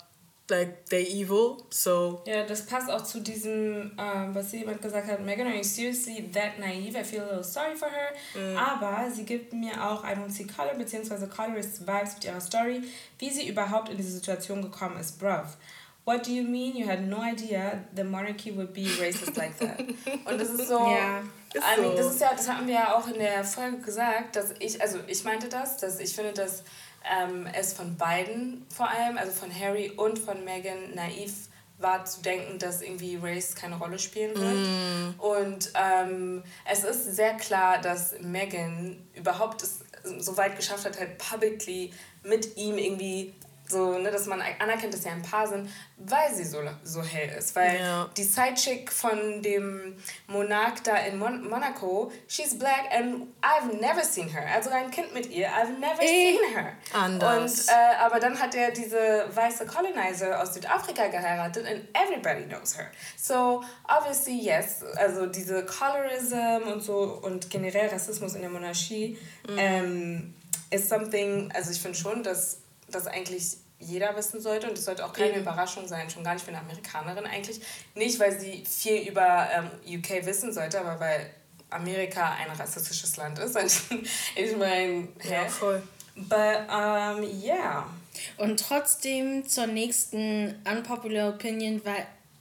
like 0.49 0.85
they 0.89 1.03
evil, 1.03 1.57
so 1.69 2.21
Ja, 2.25 2.43
das 2.43 2.65
passt 2.65 2.89
auch 2.89 3.03
zu 3.03 3.21
diesem, 3.21 3.91
ähm, 3.97 4.33
was 4.33 4.51
jemand 4.51 4.81
gesagt 4.81 5.07
hat, 5.07 5.19
Megan, 5.25 5.47
are 5.47 5.55
you 5.55 5.63
seriously 5.63 6.29
that 6.33 6.59
naive? 6.59 6.95
I 6.97 7.03
feel 7.03 7.21
a 7.21 7.25
little 7.25 7.43
sorry 7.43 7.75
for 7.75 7.89
her. 7.89 8.57
Aber 8.57 9.09
sie 9.11 9.25
gibt 9.25 9.53
mir 9.53 9.73
auch 9.83 10.03
I 10.03 10.13
don't 10.13 10.29
see 10.29 10.45
color, 10.45 10.75
beziehungsweise 10.75 11.27
colorist 11.27 11.81
Vibes 11.81 12.15
mit 12.15 12.25
ihrer 12.25 12.41
Story, 12.41 12.81
wie 13.19 13.29
sie 13.29 13.47
überhaupt 13.47 13.89
in 13.89 13.97
diese 13.97 14.11
Situation 14.11 14.61
gekommen 14.61 14.99
ist, 14.99 15.19
bruv. 15.19 15.57
What 16.05 16.27
do 16.27 16.31
you 16.31 16.43
mean 16.43 16.75
you 16.75 16.87
had 16.87 17.01
no 17.01 17.17
idea 17.23 17.83
the 17.95 18.03
monarchy 18.03 18.55
would 18.55 18.73
be 18.73 18.85
racist 19.01 19.35
like 19.35 19.57
that? 19.57 19.79
Und 20.25 20.39
das 20.39 20.49
ist 20.49 20.67
so, 20.67 20.77
Ja, 20.77 21.23
ist 21.51 21.63
I 21.63 21.81
mean, 21.81 21.95
das 21.95 22.13
ist 22.13 22.21
ja, 22.21 22.31
das 22.31 22.47
hatten 22.47 22.67
wir 22.67 22.75
ja 22.75 22.95
auch 22.95 23.07
in 23.07 23.15
der 23.15 23.43
Folge 23.43 23.79
gesagt, 23.79 24.35
dass 24.35 24.53
ich, 24.59 24.79
also 24.79 24.99
ich 25.07 25.23
meinte 25.23 25.49
das, 25.49 25.77
dass 25.77 25.99
ich 25.99 26.13
finde, 26.13 26.33
dass 26.33 26.63
ähm, 27.11 27.47
es 27.53 27.73
von 27.73 27.97
beiden 27.97 28.65
vor 28.73 28.89
allem, 28.89 29.17
also 29.17 29.31
von 29.31 29.49
Harry 29.53 29.91
und 29.91 30.19
von 30.19 30.43
Meghan 30.43 30.93
naiv 30.95 31.49
war 31.77 32.05
zu 32.05 32.21
denken, 32.21 32.57
dass 32.57 32.81
irgendwie 32.81 33.17
Race 33.21 33.53
keine 33.53 33.77
Rolle 33.77 33.99
spielen 33.99 34.33
wird. 34.35 35.19
Und 35.19 35.71
ähm, 35.75 36.43
es 36.63 36.83
ist 36.83 37.15
sehr 37.15 37.33
klar, 37.33 37.81
dass 37.81 38.15
Meghan 38.21 38.97
überhaupt 39.13 39.61
es 39.61 39.81
so 40.19 40.37
weit 40.37 40.55
geschafft 40.55 40.85
hat, 40.85 40.99
halt 40.99 41.17
publicly 41.17 41.91
mit 42.23 42.55
ihm 42.57 42.77
irgendwie 42.77 43.33
so, 43.67 43.97
ne, 43.97 44.11
dass 44.11 44.25
man 44.27 44.41
anerkennt, 44.59 44.93
dass 44.93 45.03
sie 45.03 45.09
ein 45.09 45.21
Paar 45.23 45.47
sind, 45.47 45.69
weil 45.97 46.33
sie 46.33 46.43
so, 46.43 46.59
so 46.83 47.01
hell 47.01 47.29
ist. 47.37 47.55
Weil 47.55 47.79
Ja. 47.79 48.09
die 48.15 48.23
Sidechick 48.23 48.91
von 48.91 49.41
dem 49.41 49.95
Monarch 50.27 50.81
da 50.83 50.97
in 50.97 51.17
Mon 51.17 51.49
Monaco, 51.49 52.11
she's 52.27 52.57
black 52.57 52.85
and 52.91 53.27
I've 53.41 53.73
never 53.81 54.03
seen 54.03 54.27
her. 54.29 54.45
Also 54.53 54.69
ein 54.69 54.91
Kind 54.91 55.13
mit 55.13 55.29
ihr, 55.31 55.47
I've 55.49 55.77
never 55.79 56.01
Eh. 56.01 56.33
seen 56.37 56.55
her. 56.55 56.73
Anders. 56.93 57.61
Und, 57.61 57.67
äh, 57.69 57.95
aber 57.99 58.19
dann 58.19 58.39
hat 58.39 58.53
er 58.53 58.71
diese 58.71 59.25
weiße 59.33 59.65
Colonizer 59.65 60.41
aus 60.41 60.53
Südafrika 60.53 61.07
geheiratet 61.07 61.65
and 61.65 61.87
everybody 61.93 62.43
knows 62.45 62.77
her. 62.77 62.87
So, 63.17 63.63
obviously, 63.87 64.39
yes, 64.41 64.83
also 64.97 65.25
diese 65.25 65.65
Colorism 65.65 66.67
und 66.71 66.81
so 66.83 67.19
und 67.23 67.49
generell 67.49 67.87
Rassismus 67.89 68.35
in 68.35 68.41
der 68.41 68.49
Monarchie 68.49 69.17
ähm, 69.57 70.33
ist 70.69 70.89
something, 70.89 71.51
also 71.53 71.71
ich 71.71 71.81
finde 71.81 71.97
schon, 71.97 72.21
dass 72.23 72.57
das 72.95 73.07
eigentlich 73.07 73.57
jeder 73.79 74.15
wissen 74.15 74.41
sollte 74.41 74.67
und 74.67 74.77
es 74.77 74.85
sollte 74.85 75.05
auch 75.05 75.13
keine 75.13 75.31
Eben. 75.31 75.41
Überraschung 75.41 75.87
sein, 75.87 76.09
schon 76.09 76.23
gar 76.23 76.33
nicht 76.33 76.43
für 76.43 76.51
eine 76.51 76.59
Amerikanerin 76.59 77.25
eigentlich. 77.25 77.59
Nicht, 77.93 78.19
weil 78.19 78.39
sie 78.39 78.63
viel 78.65 79.07
über 79.07 79.47
ähm, 79.53 79.97
UK 79.97 80.25
wissen 80.25 80.53
sollte, 80.53 80.79
aber 80.79 80.99
weil 80.99 81.29
Amerika 81.69 82.35
ein 82.35 82.49
rassistisches 82.57 83.17
Land 83.17 83.39
ist. 83.39 83.57
ich 84.35 84.57
meine, 84.57 85.07
ja, 85.29 85.45
voll. 85.45 85.83
But, 86.15 86.69
um, 86.69 87.23
yeah. 87.43 87.89
Und 88.37 88.59
trotzdem 88.61 89.45
zur 89.47 89.67
nächsten 89.67 90.55
Unpopular 90.65 91.29
Opinion 91.29 91.83
war 91.83 91.97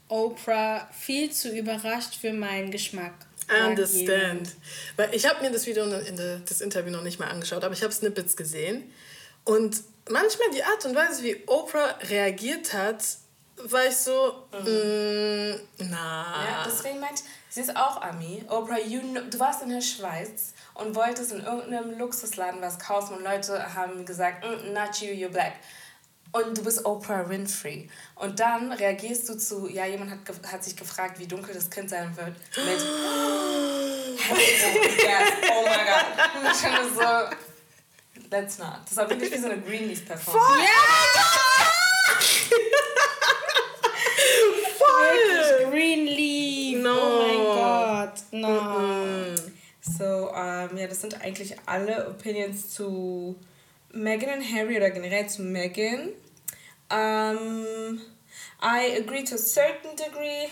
Oprah 0.08 0.88
viel 0.92 1.32
zu 1.32 1.50
überrascht 1.56 2.14
für 2.14 2.32
meinen 2.32 2.70
Geschmack. 2.70 3.14
Understand. 3.66 4.50
Weil 4.96 5.12
ich 5.14 5.28
habe 5.28 5.42
mir 5.42 5.50
das 5.50 5.66
Video, 5.66 5.84
in 5.84 6.16
der, 6.16 6.38
das 6.38 6.60
Interview 6.60 6.92
noch 6.92 7.02
nicht 7.02 7.18
mal 7.18 7.28
angeschaut, 7.28 7.64
aber 7.64 7.74
ich 7.74 7.82
habe 7.82 7.92
Snippets 7.92 8.36
gesehen. 8.36 8.84
Und 9.44 9.82
manchmal 10.08 10.50
die 10.50 10.62
Art 10.62 10.84
und 10.84 10.94
Weise, 10.94 11.22
wie 11.22 11.42
Oprah 11.46 11.96
reagiert 12.02 12.72
hat, 12.72 13.02
war 13.56 13.86
ich 13.86 13.96
so, 13.96 14.46
mm, 14.52 15.54
na. 15.90 16.44
Ja, 16.44 16.64
deswegen 16.66 17.00
meint, 17.00 17.22
sie 17.48 17.60
ist 17.60 17.76
auch 17.76 18.02
Ami. 18.02 18.44
Oprah, 18.48 18.78
you 18.78 19.00
know, 19.00 19.20
du 19.30 19.38
warst 19.38 19.62
in 19.62 19.70
der 19.70 19.80
Schweiz 19.80 20.54
und 20.74 20.94
wolltest 20.94 21.32
in 21.32 21.42
irgendeinem 21.44 21.98
Luxusladen 21.98 22.60
was 22.60 22.78
kaufen 22.78 23.16
und 23.16 23.22
Leute 23.22 23.74
haben 23.74 24.04
gesagt, 24.04 24.44
mm, 24.44 24.72
not 24.72 24.96
you, 25.00 25.08
you're 25.10 25.30
black. 25.30 25.54
Und 26.32 26.58
du 26.58 26.64
bist 26.64 26.84
Oprah 26.84 27.28
Winfrey. 27.28 27.88
Und 28.16 28.40
dann 28.40 28.72
reagierst 28.72 29.28
du 29.28 29.38
zu, 29.38 29.68
ja, 29.68 29.86
jemand 29.86 30.10
hat, 30.10 30.18
hat 30.50 30.64
sich 30.64 30.74
gefragt, 30.74 31.20
wie 31.20 31.28
dunkel 31.28 31.54
das 31.54 31.70
Kind 31.70 31.88
sein 31.90 32.16
wird. 32.16 32.34
Mit, 32.56 32.66
yes, 32.66 32.84
oh 35.48 35.62
my 35.62 35.78
God. 35.86 36.06
Und 36.40 36.50
ich 36.50 36.58
so, 36.92 37.53
let's 38.30 38.58
not. 38.58 38.80
Das 38.88 38.96
war 38.96 39.08
wirklich 39.10 39.32
wie 39.32 39.38
so 39.38 39.46
eine 39.46 39.60
Greenleaf-Performance. 39.60 40.68
Wirklich 45.14 45.70
Greenleaf. 45.70 46.82
No. 46.82 46.94
Oh 46.94 47.22
mein 47.22 47.44
Gott. 47.44 48.22
No. 48.32 49.34
So, 49.80 50.32
ähm, 50.34 50.76
ja, 50.76 50.86
das 50.86 51.00
sind 51.00 51.20
eigentlich 51.22 51.56
alle 51.66 52.08
Opinions 52.08 52.70
zu 52.70 53.36
Meghan 53.92 54.38
und 54.38 54.54
Harry 54.54 54.76
oder 54.76 54.90
generell 54.90 55.28
zu 55.28 55.42
Meghan. 55.42 56.10
Um, 56.90 58.00
I 58.62 58.98
agree 58.98 59.24
to 59.24 59.34
a 59.34 59.38
certain 59.38 59.96
degree 59.96 60.48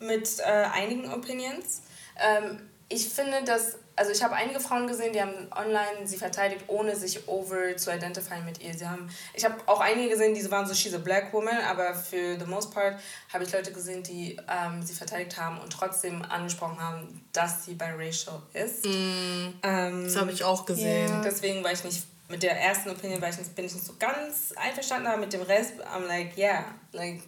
mit 0.00 0.38
äh, 0.40 0.64
einigen 0.72 1.12
Opinions. 1.12 1.82
Ähm, 2.18 2.68
ich 2.88 3.08
finde, 3.08 3.42
dass 3.44 3.78
also 4.00 4.12
ich 4.12 4.22
habe 4.22 4.34
einige 4.34 4.60
Frauen 4.60 4.86
gesehen, 4.86 5.12
die 5.12 5.20
haben 5.20 5.34
online 5.54 6.06
sie 6.06 6.16
verteidigt, 6.16 6.64
ohne 6.68 6.96
sich 6.96 7.28
over 7.28 7.76
zu 7.76 7.94
identifizieren 7.94 8.46
mit 8.46 8.58
ihr. 8.62 8.72
Sie 8.72 8.88
haben, 8.88 9.10
ich 9.34 9.44
habe 9.44 9.56
auch 9.66 9.80
einige 9.80 10.08
gesehen, 10.08 10.34
die 10.34 10.50
waren 10.50 10.66
so, 10.66 10.72
she's 10.72 10.94
a 10.94 10.98
black 10.98 11.34
woman, 11.34 11.58
aber 11.68 11.94
für 11.94 12.38
the 12.38 12.46
most 12.46 12.72
part 12.72 12.98
habe 13.30 13.44
ich 13.44 13.52
Leute 13.52 13.72
gesehen, 13.72 14.02
die 14.02 14.38
ähm, 14.48 14.82
sie 14.82 14.94
verteidigt 14.94 15.38
haben 15.38 15.58
und 15.58 15.70
trotzdem 15.70 16.22
angesprochen 16.22 16.80
haben, 16.80 17.22
dass 17.34 17.66
sie 17.66 17.74
biracial 17.74 18.40
ist. 18.54 18.86
Mm, 18.86 19.52
ähm, 19.62 20.04
das 20.04 20.16
habe 20.16 20.32
ich 20.32 20.44
auch 20.44 20.64
gesehen. 20.64 21.10
Yeah. 21.10 21.20
Deswegen 21.22 21.62
war 21.62 21.72
ich 21.72 21.84
nicht 21.84 22.04
mit 22.30 22.42
der 22.42 22.58
ersten 22.58 22.88
Opinion 22.88 23.20
war 23.20 23.28
ich 23.28 23.36
nicht, 23.36 23.54
bin 23.54 23.66
ich 23.66 23.74
nicht 23.74 23.84
so 23.84 23.96
ganz 23.98 24.54
einverstanden, 24.56 25.08
aber 25.08 25.18
mit 25.18 25.34
dem 25.34 25.42
Rest, 25.42 25.74
I'm 25.94 26.06
like, 26.06 26.38
yeah, 26.38 26.64
like, 26.92 27.20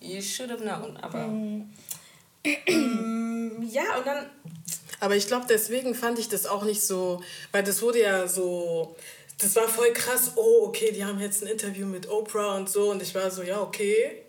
you 0.00 0.20
should 0.20 0.50
have 0.50 0.60
known. 0.60 0.98
Aber 0.98 1.28
mm. 1.28 1.72
ja, 3.70 3.84
und 3.96 4.06
dann 4.06 4.26
aber 5.04 5.16
ich 5.16 5.26
glaube, 5.26 5.44
deswegen 5.46 5.94
fand 5.94 6.18
ich 6.18 6.30
das 6.30 6.46
auch 6.46 6.62
nicht 6.62 6.82
so, 6.82 7.22
weil 7.52 7.62
das 7.62 7.82
wurde 7.82 8.00
ja 8.00 8.26
so, 8.26 8.96
das 9.38 9.54
war 9.54 9.68
voll 9.68 9.92
krass, 9.92 10.32
oh, 10.36 10.64
okay, 10.66 10.92
die 10.92 11.04
haben 11.04 11.20
jetzt 11.20 11.42
ein 11.42 11.48
Interview 11.48 11.86
mit 11.86 12.08
Oprah 12.08 12.56
und 12.56 12.70
so 12.70 12.90
und 12.90 13.02
ich 13.02 13.14
war 13.14 13.30
so, 13.30 13.42
ja, 13.42 13.60
okay. 13.60 14.22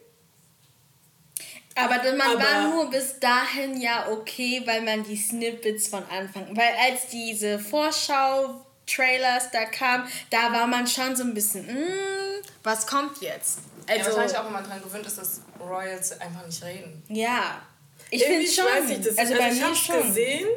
Aber 1.76 1.96
man 1.96 2.22
Aber 2.22 2.40
war 2.40 2.70
nur 2.70 2.90
bis 2.90 3.20
dahin 3.22 3.80
ja 3.80 4.10
okay, 4.12 4.62
weil 4.66 4.82
man 4.82 5.04
die 5.04 5.16
Snippets 5.16 5.88
von 5.88 6.04
Anfang, 6.10 6.56
weil 6.58 6.74
als 6.86 7.08
diese 7.08 7.58
Vorschau 7.58 8.66
Trailers 8.86 9.52
da 9.52 9.66
kamen, 9.66 10.08
da 10.30 10.52
war 10.52 10.68
man 10.68 10.86
schon 10.86 11.16
so 11.16 11.24
ein 11.24 11.34
bisschen, 11.34 11.66
mm, 11.66 12.44
was 12.64 12.86
kommt 12.86 13.22
jetzt? 13.22 13.60
Also, 13.88 14.00
ja, 14.00 14.06
wahrscheinlich 14.08 14.38
auch, 14.38 14.46
wenn 14.46 14.54
man 14.54 14.64
daran 14.64 14.84
gewöhnt 14.84 15.06
ist, 15.06 15.18
dass 15.18 15.42
Royals 15.60 16.20
einfach 16.20 16.46
nicht 16.46 16.64
reden. 16.64 17.02
Ja, 17.08 17.62
ich 18.12 18.24
finde 18.24 18.48
schon. 18.48 18.66
Weiß 18.66 18.90
ich 18.90 18.98
das. 18.98 19.18
Also, 19.18 19.34
also 19.34 19.44
bei 19.44 19.52
ich 19.52 19.64
habe 19.64 19.76
schon 19.76 20.08
gesehen, 20.08 20.48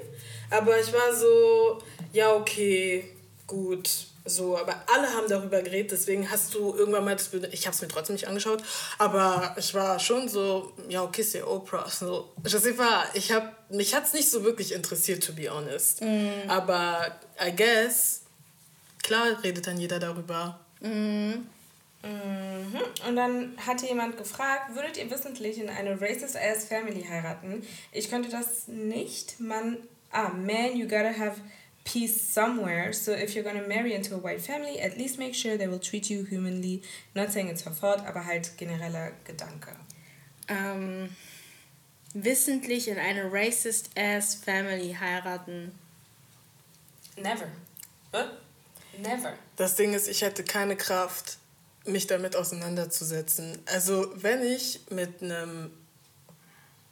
aber 0.50 0.80
ich 0.80 0.92
war 0.92 1.14
so, 1.14 1.82
ja 2.12 2.32
okay, 2.34 3.04
gut. 3.46 3.88
So, 4.28 4.58
aber 4.58 4.82
alle 4.92 5.08
haben 5.08 5.26
darüber 5.26 5.62
geredet, 5.62 5.92
deswegen 5.92 6.30
hast 6.30 6.54
du 6.54 6.74
irgendwann 6.74 7.04
mal 7.04 7.16
das 7.16 7.32
ich 7.50 7.66
habe 7.66 7.74
es 7.74 7.80
mir 7.80 7.88
trotzdem 7.88 8.14
nicht 8.14 8.28
angeschaut, 8.28 8.62
aber 8.98 9.56
ich 9.58 9.72
war 9.72 9.98
schon 9.98 10.28
so, 10.28 10.72
ja, 10.88 11.02
okay, 11.02 11.22
c'est 11.22 11.42
Oprah. 11.42 11.88
So, 11.88 12.30
war, 12.76 13.06
ich 13.14 13.32
habe, 13.32 13.48
mich 13.70 13.94
hat 13.94 14.04
es 14.04 14.12
nicht 14.12 14.30
so 14.30 14.44
wirklich 14.44 14.72
interessiert, 14.72 15.24
to 15.24 15.32
be 15.32 15.50
honest. 15.50 16.02
Mm. 16.02 16.48
Aber 16.48 17.18
I 17.42 17.56
guess, 17.56 18.22
klar 19.02 19.42
redet 19.42 19.66
dann 19.66 19.78
jeder 19.78 19.98
darüber. 19.98 20.60
Mm. 20.80 21.46
Mhm. 22.02 22.78
Und 23.08 23.16
dann 23.16 23.56
hatte 23.66 23.86
jemand 23.86 24.16
gefragt, 24.16 24.74
würdet 24.74 24.96
ihr 24.96 25.10
wissentlich 25.10 25.58
in 25.58 25.68
eine 25.68 26.00
racist-ass 26.00 26.66
Family 26.66 27.04
heiraten? 27.04 27.66
Ich 27.92 28.08
könnte 28.08 28.28
das 28.28 28.68
nicht. 28.68 29.40
Man, 29.40 29.78
ah, 30.12 30.28
man, 30.28 30.76
you 30.76 30.86
gotta 30.86 31.12
have 31.18 31.40
peace 31.84 32.34
somewhere. 32.34 32.92
So 32.92 33.12
if 33.12 33.34
you're 33.34 33.42
gonna 33.42 33.66
marry 33.66 33.94
into 33.94 34.14
a 34.14 34.22
white 34.22 34.40
family, 34.40 34.78
at 34.80 34.96
least 34.96 35.18
make 35.18 35.34
sure 35.34 35.56
they 35.56 35.68
will 35.68 35.80
treat 35.80 36.08
you 36.08 36.24
humanly. 36.24 36.82
Not 37.14 37.32
saying 37.32 37.48
it's 37.48 37.64
her 37.64 37.72
fault, 37.72 38.00
aber 38.06 38.24
halt 38.24 38.56
genereller 38.56 39.12
Gedanke. 39.24 39.74
Ähm, 40.46 41.14
wissentlich 42.14 42.88
in 42.88 42.98
eine 42.98 43.32
racist-ass 43.32 44.36
Family 44.36 44.96
heiraten? 44.98 45.72
Never. 47.16 47.48
Huh? 48.12 48.24
Never. 48.98 49.34
Das 49.56 49.74
Ding 49.74 49.94
ist, 49.94 50.08
ich 50.08 50.22
hätte 50.22 50.44
keine 50.44 50.76
Kraft 50.76 51.38
mich 51.88 52.06
damit 52.06 52.36
auseinanderzusetzen. 52.36 53.58
Also 53.66 54.12
wenn 54.14 54.42
ich 54.42 54.80
mit 54.90 55.22
einem 55.22 55.70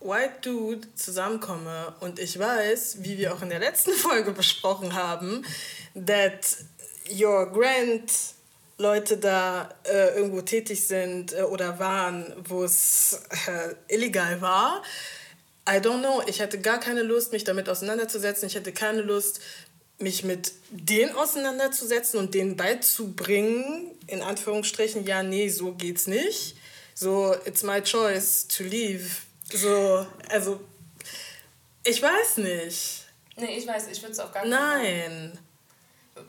White 0.01 0.41
Dude 0.43 0.89
zusammenkomme 0.95 1.95
und 2.01 2.19
ich 2.19 2.39
weiß, 2.39 2.99
wie 3.01 3.19
wir 3.19 3.35
auch 3.35 3.43
in 3.43 3.49
der 3.49 3.59
letzten 3.59 3.93
Folge 3.95 4.33
besprochen 4.33 4.95
haben, 4.95 5.45
that 5.95 6.57
your 7.11 7.51
grand 7.53 8.13
Leute 8.79 9.17
da 9.17 9.71
äh, 9.85 10.17
irgendwo 10.17 10.43
tätig 10.43 10.87
sind 10.87 11.33
äh, 11.33 11.43
oder 11.43 11.79
waren, 11.79 12.33
wo 12.45 12.63
es 12.63 13.21
äh, 13.47 13.75
illegal 13.95 14.41
war. 14.41 14.83
I 15.69 15.79
don't 15.79 16.01
know. 16.01 16.23
Ich 16.27 16.41
hätte 16.41 16.61
gar 16.61 16.79
keine 16.79 17.03
Lust, 17.03 17.33
mich 17.33 17.43
damit 17.43 17.69
auseinanderzusetzen. 17.69 18.47
Ich 18.47 18.55
hätte 18.55 18.73
keine 18.73 19.01
Lust, 19.01 19.41
mich 19.99 20.25
mit 20.25 20.53
denen 20.71 21.15
auseinanderzusetzen 21.15 22.19
und 22.19 22.35
denen 22.35 22.57
beizubringen, 22.57 23.91
in 24.07 24.23
Anführungsstrichen, 24.23 25.07
ja, 25.07 25.23
nee, 25.23 25.49
so 25.49 25.73
geht's 25.73 26.07
nicht. 26.07 26.57
So, 26.95 27.35
it's 27.45 27.63
my 27.63 27.83
choice 27.83 28.47
to 28.49 28.63
leave. 28.65 29.05
So, 29.53 30.07
also, 30.31 30.61
ich 31.85 32.01
weiß 32.01 32.39
nicht. 32.39 33.05
Nee, 33.37 33.59
ich 33.59 33.67
weiß, 33.67 33.89
ich 33.89 34.01
würde 34.03 34.13
es 34.13 34.19
auch 34.19 34.33
gar 34.33 34.43
nicht. 34.43 34.51
Nein. 34.51 35.39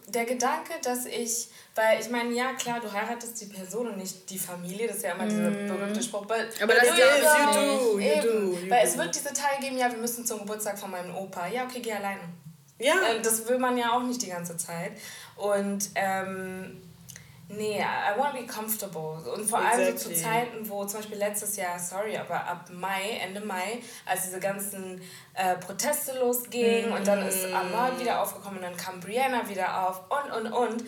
Der 0.08 0.26
Gedanke, 0.26 0.74
dass 0.84 1.06
ich, 1.06 1.48
weil 1.74 2.02
ich 2.02 2.10
meine, 2.10 2.34
ja 2.34 2.54
klar, 2.54 2.82
du 2.82 2.92
heiratest 2.92 3.40
die 3.40 3.46
Person 3.46 3.88
und 3.88 3.98
nicht 3.98 4.30
die 4.30 4.38
Familie, 4.38 4.88
das 4.88 4.98
ist 4.98 5.04
ja 5.04 5.14
immer 5.14 5.26
mm. 5.26 5.30
dieser 5.30 5.50
berühmte 5.50 6.04
Spruch. 6.04 6.26
But, 6.26 6.62
aber 6.62 6.74
das 6.74 6.84
ist, 6.84 6.98
you 6.98 7.54
do, 7.54 8.00
you 8.00 8.22
do, 8.22 8.60
you 8.60 8.70
Weil 8.70 8.84
do. 8.84 8.90
es 8.90 8.98
wird 8.98 9.16
diese 9.16 9.32
Tage 9.32 9.62
geben, 9.62 9.78
ja, 9.78 9.90
wir 9.90 9.98
müssen 9.98 10.26
zum 10.26 10.40
Geburtstag 10.40 10.78
von 10.78 10.92
meinem 10.92 11.16
Opa. 11.16 11.48
Ja, 11.48 11.64
okay, 11.64 11.80
geh 11.80 11.94
alleine. 11.94 12.22
Ja. 12.80 12.94
Äh, 13.10 13.22
das 13.22 13.48
will 13.48 13.58
man 13.58 13.78
ja 13.78 13.94
auch 13.94 14.04
nicht 14.04 14.22
die 14.22 14.30
ganze 14.30 14.58
Zeit. 14.58 14.92
Und 15.36 15.90
ähm, 15.96 16.82
nee, 17.50 17.80
I 17.80 18.18
want 18.18 18.36
to 18.36 18.42
be 18.42 18.48
comfortable. 18.48 19.32
Und 19.32 19.50
vor 19.50 19.60
exactly. 19.60 19.84
allem 19.84 19.98
so 19.98 20.10
zu 20.10 20.16
Zeiten, 20.16 20.70
wo 20.70 20.86
zum 20.86 21.00
Beispiel 21.00 21.18
letztes 21.18 21.56
Jahr, 21.56 21.80
sorry, 21.80 22.18
aber 22.18 22.44
ab 22.44 22.70
Mai, 22.72 23.20
Ende 23.22 23.42
Mai, 23.42 23.82
als 24.06 24.24
diese 24.24 24.40
ganzen 24.40 25.02
äh, 25.34 25.56
Proteste 25.56 26.20
losgingen 26.20 26.90
mm. 26.90 26.94
und 26.94 27.08
dann 27.08 27.26
ist 27.26 27.46
Ahmad 27.46 28.00
wieder 28.00 28.22
aufgekommen 28.22 28.58
und 28.58 28.64
dann 28.64 28.78
kam 28.78 29.00
Brianna 29.00 29.48
wieder 29.48 29.88
auf 29.88 30.04
und 30.10 30.46
und 30.46 30.54
und. 30.54 30.84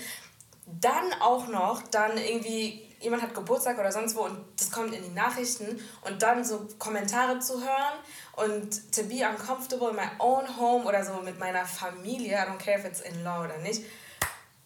Dann 0.81 1.13
auch 1.19 1.47
noch, 1.47 1.81
dann 1.89 2.15
irgendwie 2.17 2.89
jemand 2.99 3.23
hat 3.23 3.33
Geburtstag 3.33 3.79
oder 3.79 3.91
sonst 3.91 4.15
wo 4.15 4.21
und 4.21 4.37
das 4.57 4.71
kommt 4.71 4.93
in 4.93 5.03
die 5.03 5.09
Nachrichten 5.09 5.79
und 6.01 6.21
dann 6.21 6.43
so 6.43 6.67
Kommentare 6.77 7.39
zu 7.39 7.61
hören 7.61 7.99
und 8.45 8.93
to 8.93 9.03
be 9.03 9.23
uncomfortable 9.23 9.89
in 9.89 9.95
my 9.95 10.09
own 10.19 10.45
home 10.57 10.85
oder 10.85 11.03
so 11.03 11.21
mit 11.21 11.39
meiner 11.39 11.65
Familie, 11.65 12.37
I 12.37 12.47
don't 12.47 12.57
care 12.57 12.79
if 12.79 12.85
it's 12.85 13.01
in 13.01 13.23
law 13.23 13.43
oder 13.43 13.57
nicht. 13.59 13.81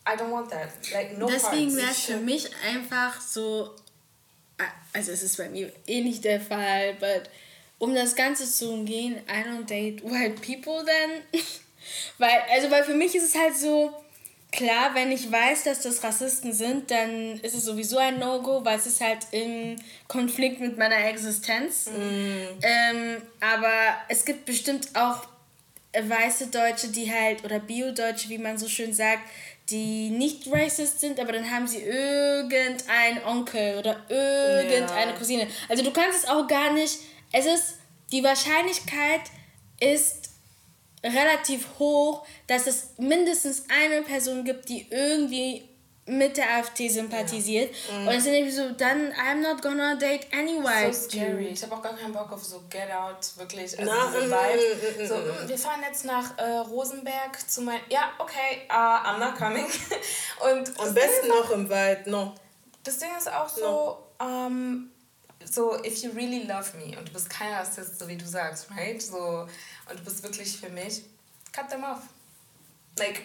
I 0.05 0.15
don't 0.17 0.31
want 0.31 0.49
that. 0.51 0.69
Like, 0.91 1.17
no 1.17 1.27
Deswegen 1.27 1.75
wäre 1.75 1.91
es 1.91 2.05
für 2.05 2.17
mich 2.17 2.49
einfach 2.65 3.19
so, 3.21 3.73
also 4.91 5.11
es 5.11 5.23
ist 5.23 5.37
bei 5.37 5.49
mir 5.49 5.71
eh 5.87 6.01
nicht 6.01 6.23
der 6.23 6.41
Fall, 6.41 6.93
but 6.95 7.29
um 7.79 7.95
das 7.95 8.15
Ganze 8.15 8.49
zu 8.49 8.71
umgehen, 8.71 9.21
I 9.27 9.47
don't 9.47 9.65
date 9.65 10.03
white 10.03 10.41
people 10.41 10.85
then. 10.85 11.41
weil, 12.17 12.43
also 12.51 12.69
weil 12.69 12.83
für 12.83 12.93
mich 12.93 13.15
ist 13.15 13.23
es 13.23 13.35
halt 13.35 13.55
so, 13.55 13.93
Klar, 14.55 14.93
wenn 14.93 15.11
ich 15.11 15.31
weiß, 15.31 15.63
dass 15.63 15.81
das 15.81 16.03
Rassisten 16.03 16.53
sind, 16.53 16.91
dann 16.91 17.39
ist 17.39 17.55
es 17.55 17.65
sowieso 17.65 17.97
ein 17.97 18.19
No-Go, 18.19 18.63
weil 18.63 18.77
es 18.77 18.85
ist 18.85 19.01
halt 19.01 19.25
im 19.31 19.77
Konflikt 20.07 20.59
mit 20.59 20.77
meiner 20.77 21.07
Existenz. 21.07 21.87
Mm. 21.87 22.61
Ähm, 22.61 23.21
aber 23.39 23.73
es 24.09 24.23
gibt 24.25 24.45
bestimmt 24.45 24.89
auch 24.93 25.25
weiße 25.99 26.47
Deutsche, 26.47 26.89
die 26.89 27.11
halt, 27.11 27.43
oder 27.43 27.59
Bio-Deutsche, 27.59 28.29
wie 28.29 28.37
man 28.37 28.59
so 28.59 28.67
schön 28.67 28.93
sagt, 28.93 29.23
die 29.69 30.09
nicht 30.09 30.51
racist 30.51 30.99
sind, 30.99 31.19
aber 31.19 31.31
dann 31.31 31.49
haben 31.49 31.67
sie 31.67 31.81
irgendeinen 31.81 33.23
Onkel 33.25 33.77
oder 33.79 34.01
irgendeine 34.09 35.11
ja. 35.11 35.17
Cousine. 35.17 35.47
Also 35.67 35.83
du 35.83 35.91
kannst 35.91 36.23
es 36.23 36.29
auch 36.29 36.47
gar 36.47 36.73
nicht, 36.73 36.99
es 37.31 37.45
ist, 37.45 37.75
die 38.11 38.23
Wahrscheinlichkeit 38.23 39.21
ist 39.79 40.22
relativ 41.03 41.67
hoch, 41.79 42.25
dass 42.47 42.67
es 42.67 42.91
mindestens 42.97 43.65
eine 43.69 44.01
Person 44.03 44.43
gibt, 44.43 44.69
die 44.69 44.87
irgendwie 44.89 45.67
mit 46.05 46.35
der 46.35 46.57
AfD 46.57 46.89
sympathisiert. 46.89 47.73
Ja. 47.89 47.97
Mhm. 47.97 48.07
Und 48.07 48.13
es 48.15 48.23
sind 48.23 48.33
irgendwie 48.33 48.51
so, 48.51 48.71
dann 48.71 49.13
I'm 49.13 49.41
not 49.41 49.61
gonna 49.61 49.95
date 49.95 50.27
anyway. 50.33 50.91
So 50.91 51.09
scary. 51.09 51.47
Ich 51.47 51.63
habe 51.63 51.75
auch 51.75 51.81
gar 51.81 51.95
keinen 51.95 52.13
Bock 52.13 52.31
auf 52.31 52.43
so 52.43 52.61
Get 52.69 52.91
Out, 52.91 53.37
wirklich. 53.37 53.79
Also 53.79 53.91
diese 54.11 54.29
Vibes. 54.29 55.09
So, 55.09 55.15
mm, 55.15 55.47
wir 55.47 55.57
fahren 55.57 55.81
jetzt 55.87 56.03
nach 56.03 56.37
äh, 56.37 56.57
Rosenberg 56.57 57.49
zu 57.49 57.61
mein... 57.61 57.79
Ja, 57.89 58.11
okay, 58.19 58.67
uh, 58.69 58.73
I'm 58.73 59.19
not 59.19 59.37
coming. 59.37 59.65
und 60.51 60.79
Am 60.79 60.93
besten 60.93 61.29
noch 61.29 61.49
im 61.51 61.69
Wald, 61.69 62.05
no. 62.07 62.33
Das 62.83 62.99
Ding 62.99 63.09
ist 63.17 63.31
auch 63.31 63.47
so, 63.47 63.61
no. 64.19 64.25
um, 64.25 64.91
so, 65.45 65.83
if 65.83 66.03
you 66.03 66.11
really 66.11 66.43
love 66.43 66.73
me 66.77 66.97
und 66.97 67.07
du 67.07 67.13
bist 67.13 67.29
kein 67.29 67.53
Rassist, 67.53 67.99
so 67.99 68.07
wie 68.07 68.17
du 68.17 68.25
sagst, 68.25 68.69
right? 68.71 69.01
So, 69.01 69.47
und 69.89 69.99
du 69.99 70.03
bist 70.03 70.23
wirklich 70.23 70.57
für 70.57 70.69
mich, 70.69 71.03
cut 71.51 71.69
them 71.69 71.83
off. 71.83 72.01
Like, 72.97 73.21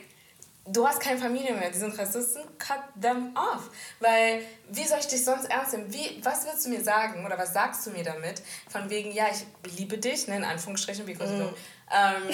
du 0.72 0.86
hast 0.86 1.00
keine 1.00 1.18
Familie 1.18 1.54
mehr, 1.54 1.70
die 1.70 1.78
sind 1.78 1.98
Rassisten, 1.98 2.42
cut 2.58 2.80
them 3.00 3.36
off. 3.36 3.70
Weil, 4.00 4.42
wie 4.70 4.84
soll 4.84 4.98
ich 5.00 5.06
dich 5.06 5.24
sonst 5.24 5.50
ernst 5.50 5.72
nehmen? 5.72 5.92
Wie, 5.92 6.20
was 6.22 6.44
willst 6.46 6.66
du 6.66 6.70
mir 6.70 6.82
sagen 6.82 7.24
oder 7.24 7.38
was 7.38 7.52
sagst 7.52 7.86
du 7.86 7.90
mir 7.90 8.04
damit? 8.04 8.42
Von 8.68 8.88
wegen, 8.90 9.12
ja, 9.12 9.26
ich 9.30 9.46
liebe 9.76 9.98
dich, 9.98 10.28
ne, 10.28 10.36
in 10.36 10.44
Anführungsstrichen, 10.44 11.06
wie 11.06 11.14
mm. 11.14 11.18
ähm, 11.20 12.22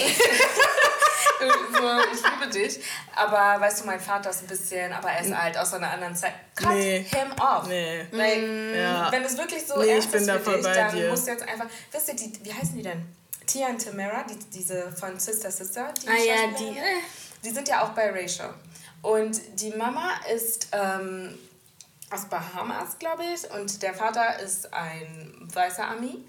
so, 1.72 1.88
ich 2.12 2.22
liebe 2.22 2.50
dich. 2.52 2.80
Aber 3.14 3.60
weißt 3.60 3.82
du, 3.82 3.86
mein 3.86 4.00
Vater 4.00 4.30
ist 4.30 4.42
ein 4.42 4.48
bisschen, 4.48 4.92
aber 4.92 5.10
er 5.10 5.24
ist 5.24 5.32
alt 5.32 5.56
aus 5.56 5.74
einer 5.74 5.90
anderen 5.90 6.16
Zeit. 6.16 6.34
Cut 6.56 6.74
nee. 6.74 7.02
him 7.02 7.32
off. 7.40 7.66
Nee. 7.68 8.06
Like, 8.10 8.76
ja. 8.76 9.12
Wenn 9.12 9.22
es 9.24 9.36
wirklich 9.36 9.66
so 9.66 9.80
nee, 9.80 9.90
ernst 9.90 10.14
ist 10.14 10.30
für 10.30 10.56
dich, 10.56 10.66
dann 10.66 10.94
dir. 10.94 11.10
musst 11.10 11.26
du 11.26 11.32
jetzt 11.32 11.48
einfach, 11.48 11.66
wisst 11.90 12.08
ihr, 12.08 12.16
die, 12.16 12.44
wie 12.44 12.52
heißen 12.52 12.76
die 12.76 12.82
denn? 12.82 13.06
Tia 13.46 13.68
und 13.68 13.84
Tamara, 13.84 14.24
die, 14.24 14.38
diese 14.50 14.90
von 14.92 15.18
Sister 15.18 15.50
Sister, 15.50 15.92
die 16.02 16.08
Ah 16.08 16.16
ja, 16.16 16.34
die, 16.58 16.78
äh. 16.78 17.02
Die 17.44 17.50
sind 17.50 17.68
ja 17.68 17.82
auch 17.82 17.90
bei 17.90 18.10
Rachel. 18.10 18.50
Und 19.02 19.40
die 19.60 19.70
Mama 19.70 20.10
ist 20.34 20.68
ähm, 20.72 21.38
aus 22.10 22.24
Bahamas, 22.26 22.98
glaube 22.98 23.22
ich, 23.34 23.50
und 23.50 23.82
der 23.82 23.94
Vater 23.94 24.38
ist 24.40 24.72
ein 24.72 25.48
weißer 25.52 25.86
Ami. 25.86 26.24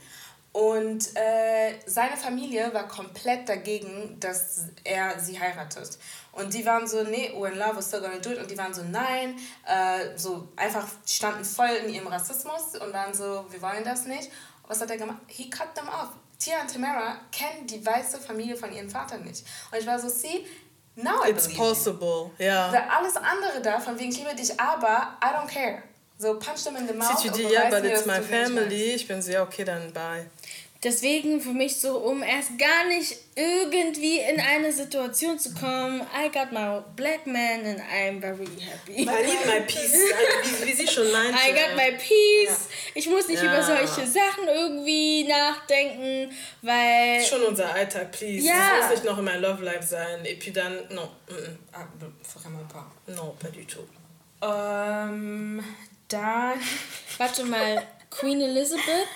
Und 0.51 1.15
äh, 1.17 1.73
seine 1.85 2.15
Familie 2.15 2.73
war 2.73 2.87
komplett 2.87 3.49
dagegen, 3.49 4.17
dass 4.21 4.67
er 4.85 5.19
sie 5.19 5.37
heiratet. 5.37 5.97
Und 6.31 6.53
die 6.53 6.65
waren 6.65 6.87
so, 6.87 7.03
nee, 7.03 7.31
we're 7.35 7.51
in 7.51 7.57
love, 7.57 7.77
we're 7.77 7.85
still 7.85 7.99
gonna 7.99 8.19
do 8.19 8.31
it. 8.31 8.39
Und 8.39 8.49
die 8.49 8.57
waren 8.57 8.73
so, 8.73 8.81
nein, 8.83 9.37
äh, 9.65 10.17
so 10.17 10.47
einfach 10.55 10.87
standen 11.05 11.43
voll 11.43 11.71
in 11.85 11.93
ihrem 11.93 12.07
Rassismus 12.07 12.77
und 12.79 12.93
waren 12.93 13.13
so, 13.13 13.45
wir 13.49 13.61
wollen 13.61 13.83
das 13.83 14.05
nicht. 14.05 14.31
Was 14.67 14.79
hat 14.79 14.89
er 14.89 14.97
gemacht? 14.97 15.19
He 15.27 15.49
cut 15.49 15.75
them 15.75 15.89
off. 15.89 16.09
Tia 16.39 16.61
und 16.61 16.71
Tamara 16.71 17.17
kennen 17.31 17.67
die 17.67 17.85
weiße 17.85 18.19
Familie 18.19 18.55
von 18.55 18.71
ihrem 18.73 18.89
Vater 18.89 19.17
nicht. 19.17 19.45
Und 19.71 19.79
ich 19.79 19.87
war 19.87 19.99
so, 19.99 20.07
see, 20.07 20.45
now 20.95 21.23
I 21.25 21.31
It's 21.31 21.53
possible, 21.53 22.31
ja. 22.37 22.71
Weil 22.71 22.83
alles 22.89 23.15
andere 23.17 23.61
da, 23.61 23.79
von 23.79 23.97
wegen 23.99 24.11
ich 24.11 24.17
liebe 24.17 24.35
dich, 24.35 24.59
aber 24.59 25.17
I 25.23 25.27
don't 25.27 25.47
care. 25.47 25.83
So 26.17 26.39
punch 26.39 26.63
them 26.63 26.77
in 26.77 26.87
the 26.87 26.93
mouth. 26.93 27.17
Si 27.17 27.27
tu 27.27 27.33
und 27.33 27.37
dis, 27.37 27.51
ja, 27.51 27.69
but 27.69 27.83
it's 27.83 28.05
my 28.05 28.17
du 28.17 28.23
family, 28.23 28.93
ich 28.93 29.07
bin 29.07 29.21
so, 29.21 29.31
ja, 29.31 29.43
okay, 29.43 29.65
dann 29.65 29.91
bye. 29.91 30.29
Deswegen 30.85 31.41
für 31.41 31.49
mich 31.51 31.81
so, 31.81 31.97
um 31.97 32.21
erst 32.21 32.59
gar 32.59 32.85
nicht 32.87 33.17
irgendwie 33.35 34.19
in 34.19 34.39
eine 34.39 34.71
Situation 34.71 35.39
zu 35.39 35.51
kommen, 35.55 36.01
I 36.15 36.29
got 36.31 36.51
my 36.51 36.79
black 36.95 37.25
man 37.25 37.65
and 37.65 37.81
I'm 37.81 38.21
very 38.21 38.45
happy. 38.61 39.01
I 39.01 39.25
need 39.25 39.45
my 39.47 39.61
peace, 39.65 39.95
also, 40.13 40.63
wie, 40.63 40.67
wie 40.67 40.73
sie 40.73 40.87
schon 40.87 41.11
meinte. 41.11 41.35
I 41.43 41.51
got 41.53 41.75
my 41.75 41.91
peace. 41.97 42.67
Ich 42.93 43.09
muss 43.09 43.27
nicht 43.27 43.41
Ja. 43.41 43.51
über 43.51 43.63
solche 43.63 44.07
Sachen 44.07 44.47
irgendwie 44.47 45.23
nachdenken, 45.23 46.31
weil 46.61 47.19
Schon 47.25 47.41
unser 47.41 47.73
Alltag, 47.73 48.11
please. 48.11 48.45
Ja. 48.45 48.77
Das 48.77 48.81
muss 48.85 48.89
nicht 48.99 49.05
noch 49.05 49.17
in 49.17 49.25
mein 49.25 49.41
Love 49.41 49.63
Life 49.65 49.87
sein. 49.87 50.23
Et 50.23 50.39
puis 50.39 50.53
dann, 50.53 50.87
non, 50.91 51.09
mm. 51.29 51.57
Ah, 51.73 51.87
vraiment 52.35 52.67
pas. 52.71 52.85
non, 53.07 53.35
pas 53.39 53.49
du 53.49 53.65
tout. 53.65 53.87
Ähm, 54.43 55.63
dann 56.09 56.59
warte 57.17 57.43
mal, 57.45 57.81
Queen 58.11 58.39
Elizabeth 58.39 59.07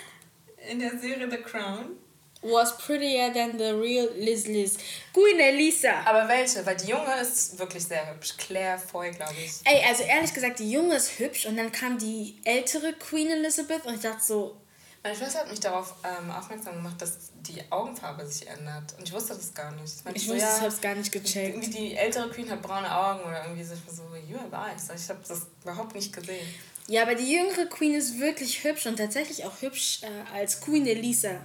in 0.70 0.80
der 0.80 0.98
Serie 0.98 1.30
The 1.30 1.38
Crown. 1.38 1.98
was 2.42 2.78
prettier 2.78 3.34
than 3.34 3.58
the 3.58 3.74
real 3.76 4.08
Liz 4.18 4.48
Liz. 4.48 4.78
Queen 5.14 5.40
Elisa. 5.40 6.02
Aber 6.06 6.28
welche? 6.28 6.66
Weil 6.66 6.78
die 6.78 6.88
Junge 6.88 7.14
ist 7.22 7.60
wirklich 7.60 7.84
sehr 7.84 8.10
hübsch. 8.14 8.36
Claire 8.38 8.80
Foy, 8.80 9.12
glaube 9.12 9.34
ich. 9.44 9.52
Ey, 9.66 9.84
also 9.86 10.04
ehrlich 10.04 10.34
gesagt, 10.34 10.60
die 10.60 10.72
Junge 10.72 10.96
ist 10.96 11.20
hübsch 11.20 11.46
und 11.46 11.58
dann 11.58 11.72
kam 11.72 11.98
die 11.98 12.38
ältere 12.46 12.94
Queen 12.94 13.30
Elizabeth 13.30 13.86
und 13.86 13.96
ich 13.96 14.02
dachte 14.02 14.24
so, 14.24 14.56
Meine 15.04 15.16
Schwester 15.18 15.40
hat 15.40 15.50
mich 15.50 15.60
darauf 15.60 15.96
ähm, 16.06 16.32
aufmerksam 16.32 16.76
gemacht, 16.76 17.02
dass 17.02 17.18
die 17.42 17.62
Augenfarbe 17.70 18.26
sich 18.26 18.48
ändert. 18.48 18.94
Und 18.98 19.04
ich 19.06 19.12
wusste 19.14 19.34
das 19.34 19.54
gar 19.54 19.72
nicht. 19.72 19.84
Das 19.84 20.06
meinte 20.06 20.20
ich 20.20 20.26
so, 20.26 20.34
wusste, 20.34 20.48
ja, 20.48 20.58
ich 20.58 20.64
hab's 20.64 20.80
gar 20.82 20.96
nicht 20.96 21.12
gecheckt. 21.12 21.56
Irgendwie 21.56 21.70
die 21.72 21.96
ältere 21.98 22.30
Queen 22.30 22.50
hat 22.50 22.62
braune 22.62 22.90
Augen 22.90 23.22
oder 23.24 23.44
irgendwie 23.44 23.64
so. 23.66 23.74
Ich 23.74 23.86
war 23.86 23.94
so, 23.94 24.04
you 24.28 24.38
have 24.38 24.56
eyes. 24.56 24.88
Ich 24.96 25.10
habe 25.10 25.20
das 25.28 25.48
überhaupt 25.62 25.94
nicht 25.94 26.14
gesehen. 26.14 26.48
Ja, 26.90 27.04
aber 27.04 27.14
die 27.16 27.32
jüngere 27.32 27.66
Queen 27.68 27.94
ist 27.94 28.20
wirklich 28.20 28.64
hübsch 28.64 28.88
und 28.88 28.98
tatsächlich 28.98 29.46
auch 29.46 29.62
hübsch 29.62 30.00
äh, 30.02 30.36
als 30.36 30.60
Queen 30.60 30.88
Elisa. 30.88 31.40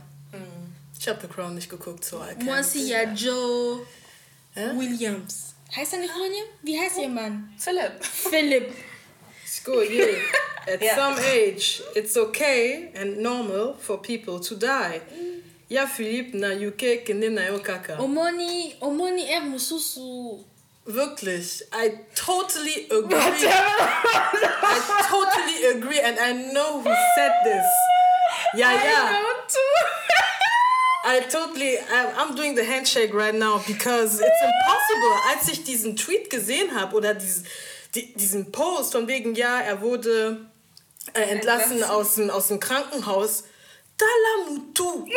Ich 0.98 1.06
habe 1.06 1.20
The 1.20 1.28
Crown 1.28 1.54
nicht 1.54 1.68
geguckt, 1.68 2.02
so 2.04 2.16
I 2.16 2.32
can't. 2.34 2.44
Moisia 2.44 3.12
Joe 3.12 3.86
Hä? 4.54 4.70
Williams. 4.74 5.54
Heißt 5.76 5.92
er 5.92 5.98
nicht 5.98 6.14
William? 6.14 6.46
Wie 6.62 6.78
heißt 6.80 6.98
ihr 6.98 7.08
Mann? 7.08 7.52
Philipp. 7.58 8.02
Philipp. 8.02 8.72
School, 9.46 9.84
yeah. 9.90 10.06
At 10.66 10.80
Yeah. 10.80 10.96
some 10.96 11.18
age, 11.22 11.82
it's 11.94 12.16
okay 12.16 12.88
and 12.94 13.18
normal 13.18 13.74
for 13.78 14.00
people 14.00 14.40
to 14.40 14.54
die. 14.54 15.00
Ya 15.68 15.86
Philippe 15.86 16.38
na 16.38 16.52
yuke 16.52 17.04
kende 17.04 17.28
na 17.30 17.46
yo 17.48 17.58
kaka. 17.58 17.98
Omoni, 17.98 18.74
Omoni 18.80 19.24
er 19.28 19.42
mususu. 19.42 20.42
Wirklich, 20.86 21.62
I 21.72 22.00
totally 22.14 22.86
agree. 22.90 23.16
I 23.16 25.06
totally 25.08 25.78
agree, 25.78 26.00
and 26.00 26.18
I 26.18 26.32
know 26.52 26.82
who 26.82 26.94
said 27.14 27.32
this. 27.42 27.64
Yeah, 28.54 28.72
yeah. 28.72 29.22
I 31.06 31.20
totally, 31.20 31.78
I'm, 32.18 32.34
doing 32.34 32.54
the 32.54 32.64
handshake 32.64 33.14
right 33.14 33.34
now 33.34 33.62
because 33.66 34.20
it's 34.20 34.42
impossible. 34.42 35.18
Als 35.28 35.48
ich 35.48 35.64
diesen 35.64 35.96
Tweet 35.96 36.30
gesehen 36.30 36.74
habe 36.74 36.96
oder 36.96 37.14
diesen, 37.14 37.46
die, 37.94 38.14
diesen 38.14 38.52
Post 38.52 38.92
von 38.92 39.06
wegen, 39.06 39.34
ja, 39.34 39.60
er 39.60 39.80
wurde 39.80 40.46
äh, 41.12 41.20
entlassen 41.20 41.72
Entlassen. 41.72 41.84
aus 41.84 42.14
dem, 42.14 42.30
aus 42.30 42.48
dem 42.48 42.60
Krankenhaus. 42.60 43.44
Talamutu. 43.96 45.06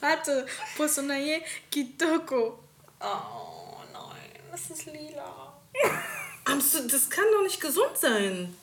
Warte, 0.00 0.46
Posonaye 0.76 1.42
Kitoko. 1.70 2.61
Oh 3.02 3.76
nein, 3.92 4.42
das 4.50 4.70
ist 4.70 4.86
lila. 4.86 5.52
Das 6.44 7.10
kann 7.10 7.24
doch 7.32 7.42
nicht 7.42 7.60
gesund 7.60 7.96
sein. 7.98 8.56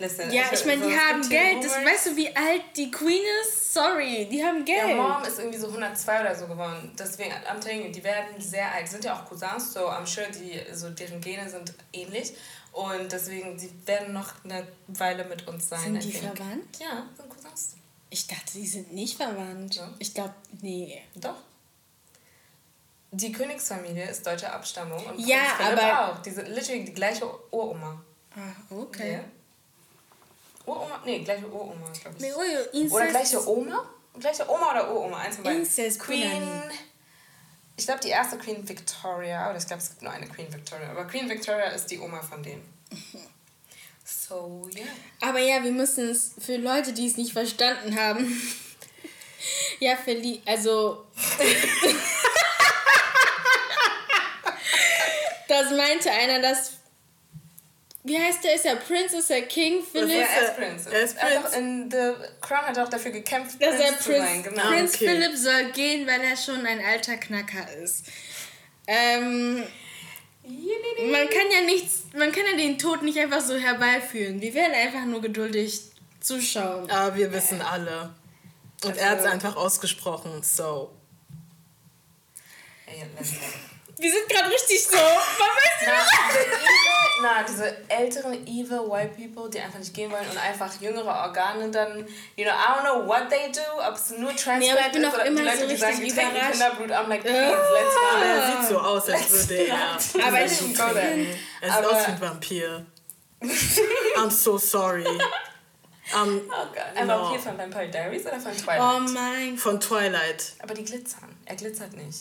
Listen, 0.00 0.32
Ja, 0.32 0.44
ich 0.50 0.64
meine, 0.64 0.86
die 0.86 0.98
haben 0.98 1.28
Geld. 1.28 1.62
Das, 1.62 1.72
weißt 1.72 2.06
du, 2.06 2.16
wie 2.16 2.34
alt 2.34 2.62
die 2.74 2.90
Queen 2.90 3.22
ist? 3.42 3.74
Sorry, 3.74 4.26
die 4.30 4.42
haben 4.42 4.64
Geld. 4.64 4.88
Ja, 4.88 4.94
Mom 4.96 5.22
ist 5.24 5.38
irgendwie 5.38 5.58
so 5.58 5.66
102 5.66 6.20
oder 6.22 6.34
so 6.34 6.46
geworden. 6.46 6.90
Deswegen, 6.98 7.32
am 7.46 7.60
telling 7.60 7.92
die 7.92 8.02
werden 8.02 8.40
sehr 8.40 8.72
alt. 8.72 8.86
Die 8.86 8.90
sind 8.90 9.04
ja 9.04 9.14
auch 9.14 9.28
Cousins, 9.28 9.74
so 9.74 9.80
I'm 9.80 10.06
sure, 10.06 10.26
die, 10.30 10.58
so 10.74 10.88
deren 10.88 11.20
Gene 11.20 11.48
sind 11.50 11.74
ähnlich. 11.92 12.32
Und 12.72 13.12
deswegen, 13.12 13.58
die 13.58 13.70
werden 13.86 14.14
noch 14.14 14.32
eine 14.42 14.66
Weile 14.88 15.24
mit 15.26 15.46
uns 15.46 15.68
sein. 15.68 15.80
Sind 15.80 15.96
I 16.04 16.06
die 16.06 16.12
verwandt? 16.12 16.78
Ja, 16.80 17.06
sind 17.14 17.28
Cousins. 17.28 17.76
Ich 18.08 18.26
dachte, 18.26 18.54
die 18.54 18.66
sind 18.66 18.92
nicht 18.94 19.18
verwandt. 19.18 19.74
Ja. 19.74 19.90
Ich 19.98 20.14
glaube, 20.14 20.34
nee. 20.62 21.02
Doch. 21.16 21.36
Die 23.12 23.32
Königsfamilie 23.32 24.08
ist 24.08 24.24
deutscher 24.26 24.52
Abstammung 24.52 25.04
und 25.04 25.18
Ja, 25.18 25.38
Prinz 25.56 25.80
aber- 25.80 26.10
auch. 26.12 26.22
Die 26.22 26.30
sind 26.30 26.48
literally 26.48 26.84
die 26.84 26.92
gleiche 26.94 27.24
Uroma. 27.50 28.00
Ah, 28.36 28.74
okay. 28.74 29.14
Ja. 29.14 29.20
Uroma? 30.66 31.00
Nee, 31.04 31.18
gleiche 31.24 31.46
Uroma, 31.48 31.86
glaube 32.00 32.16
ich. 32.18 32.74
Incest. 32.80 32.94
Oder 32.94 33.06
gleiche 33.08 33.48
Oma? 33.48 33.90
Gleiche 34.18 34.48
Oma 34.48 34.70
oder 34.70 34.92
Uroma? 34.94 35.18
Eins 35.18 35.34
von 35.36 35.44
beiden. 35.44 35.60
Incest 35.60 35.98
Queen. 36.00 36.42
Ich 37.76 37.86
glaube, 37.86 38.00
die 38.00 38.08
erste 38.10 38.36
Queen 38.38 38.68
Victoria, 38.68 39.48
oder 39.48 39.58
ich 39.58 39.66
glaube, 39.66 39.82
es 39.82 39.88
gibt 39.88 40.02
nur 40.02 40.12
eine 40.12 40.28
Queen 40.28 40.52
Victoria, 40.52 40.90
aber 40.90 41.06
Queen 41.06 41.28
Victoria 41.28 41.66
ist 41.70 41.86
die 41.86 41.98
Oma 41.98 42.22
von 42.22 42.42
denen. 42.42 42.62
So, 44.04 44.68
ja. 44.74 44.84
Aber 45.28 45.38
ja, 45.38 45.62
wir 45.62 45.70
müssen 45.70 46.08
es 46.10 46.32
für 46.38 46.56
Leute, 46.56 46.92
die 46.92 47.06
es 47.06 47.16
nicht 47.16 47.32
verstanden 47.32 47.96
haben. 47.98 48.40
ja, 49.80 49.94
Feli, 49.96 50.42
also. 50.46 51.04
das 55.62 55.70
meinte 55.76 56.10
einer, 56.10 56.40
dass. 56.40 56.72
Wie 58.02 58.18
heißt 58.18 58.42
der? 58.44 58.54
Ist 58.54 58.64
er 58.64 58.76
Prince? 58.76 59.18
Ist 59.18 59.30
er 59.30 59.42
King? 59.42 59.82
Philipp? 59.84 60.08
Ja, 60.10 60.16
er- 60.26 60.48
als 60.48 60.56
Prince. 60.56 60.90
er 60.90 61.02
ist 61.02 61.16
Er 61.18 61.22
hat 61.22 61.42
Prince. 61.52 61.56
in 61.58 61.90
The 61.90 62.12
Crown 62.40 62.62
hat 62.66 62.78
auch 62.78 62.88
dafür 62.88 63.10
gekämpft, 63.10 63.60
dass 63.62 63.74
er 63.74 63.92
Prince 63.92 63.98
zu 64.02 64.12
sein. 64.12 64.42
Prince, 64.42 64.50
Genau. 64.50 64.68
Prinz 64.70 64.94
Okay. 64.94 65.08
Philipp 65.08 65.36
soll 65.36 65.72
gehen, 65.72 66.06
weil 66.06 66.20
er 66.22 66.36
schon 66.36 66.64
ein 66.64 66.82
alter 66.84 67.16
Knacker 67.18 67.70
ist. 67.74 68.06
Ähm, 68.86 69.62
man 70.44 71.28
kann 71.28 71.50
ja 71.52 71.60
nichts, 71.66 72.04
man 72.14 72.32
kann 72.32 72.44
ja 72.50 72.56
den 72.56 72.78
Tod 72.78 73.02
nicht 73.02 73.18
einfach 73.18 73.40
so 73.42 73.54
herbeiführen. 73.56 74.40
Wir 74.40 74.54
werden 74.54 74.72
einfach 74.74 75.04
nur 75.04 75.20
geduldig 75.20 75.80
zuschauen. 76.20 76.90
Aber 76.90 77.14
wir 77.16 77.30
wissen 77.32 77.60
alle. 77.60 78.14
Und 78.82 78.96
er 78.96 79.10
hat 79.10 79.18
es 79.18 79.24
Also- 79.24 79.34
einfach 79.34 79.56
ausgesprochen, 79.56 80.42
so. 80.42 80.90
Wir 84.00 84.10
sind 84.10 84.28
gerade 84.28 84.48
richtig 84.50 84.82
so. 84.82 84.96
Man 84.96 85.02
weiß 85.02 85.86
Na, 85.86 85.92
diese 86.28 86.40
evil, 86.46 87.22
na, 87.22 87.42
diese 87.42 87.76
älteren 87.88 88.46
evil 88.46 88.90
white 88.90 89.14
people, 89.14 89.50
die 89.50 89.60
einfach 89.60 89.78
nicht 89.78 89.92
gehen 89.92 90.10
wollen 90.10 90.26
und 90.30 90.38
einfach 90.38 90.70
jüngere 90.80 91.06
Organe 91.26 91.70
dann, 91.70 92.06
you 92.36 92.44
know, 92.44 92.52
I 92.52 92.78
don't 92.78 92.82
know 92.82 93.06
what 93.06 93.28
they 93.28 93.52
do, 93.52 93.60
ob 93.86 93.94
es 93.94 94.10
nur 94.10 94.30
Transplant 94.30 94.60
Nee, 94.60 94.70
aber 94.72 94.80
ich 94.86 94.92
bin 94.92 95.02
ist 95.02 95.08
auch 95.08 95.14
oder 95.14 95.26
immer 95.26 95.40
die 95.40 95.46
Leute, 95.46 95.58
so 95.58 95.66
die 95.66 95.72
richtig 95.74 95.90
sagen, 95.90 96.04
die 96.04 96.12
trinken. 96.12 96.50
Kinderblut, 96.50 96.90
I'm 96.90 97.08
like, 97.08 97.22
please, 97.22 97.50
let's 97.50 97.96
Aber 98.12 98.20
go. 98.20 98.26
er 98.26 98.46
sieht 98.46 98.68
so 98.70 98.78
aus, 98.78 99.08
als 99.10 99.48
würde 99.48 99.66
er. 99.66 100.26
Aber 100.26 100.44
ich 100.44 100.58
go 100.58 100.88
there. 100.94 101.26
Er 101.60 101.70
sieht 101.72 101.84
aus 101.84 102.06
wie 102.06 102.10
ein 102.12 102.20
Vampir. 102.20 102.86
I'm 104.16 104.30
so 104.30 104.56
sorry. 104.58 105.04
Um, 106.14 106.40
Oh 106.48 106.66
Gott. 106.74 106.84
Ein 106.96 107.06
No. 107.06 107.22
Vampir 107.24 107.38
von 107.40 107.58
Vampire 107.58 107.88
Diaries 107.88 108.26
oder 108.26 108.40
von 108.40 108.56
Twilight? 108.56 108.80
Oh 108.80 109.00
mein 109.12 109.50
Gott. 109.50 109.60
von 109.60 109.80
Twilight. 109.80 110.52
Aber 110.62 110.74
die 110.74 110.84
glitzern. 110.84 111.36
Er 111.44 111.56
glitzert 111.56 111.92
nicht. 111.94 112.18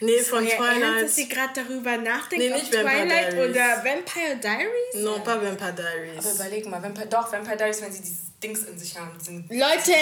Nee, 0.00 0.18
von 0.20 0.44
Euer 0.46 0.50
Ernst, 0.52 0.58
Twilight. 0.80 1.04
dass 1.04 1.16
sie 1.16 1.28
gerade 1.28 1.52
darüber 1.54 1.96
nachdenkt, 1.96 2.44
Nee, 2.44 2.50
ob 2.52 2.60
nicht 2.60 2.72
Vampire 2.74 3.06
Twilight 3.06 3.32
Diaries. 3.32 3.50
oder 3.50 3.84
Vampire 3.84 4.36
Diaries? 4.36 4.94
Non, 4.94 5.24
pas 5.24 5.42
Vampire 5.42 5.72
Diaries. 5.74 6.18
Aber 6.26 6.34
überleg 6.34 6.66
mal, 6.66 6.82
Vampire, 6.82 7.06
doch, 7.06 7.32
Vampire 7.32 7.56
Diaries, 7.56 7.82
wenn 7.82 7.92
sie 7.92 8.00
dieses 8.02 8.38
Dings 8.42 8.62
in 8.64 8.78
sich 8.78 8.96
haben. 8.98 9.18
Sind 9.20 9.50
Leute! 9.50 9.92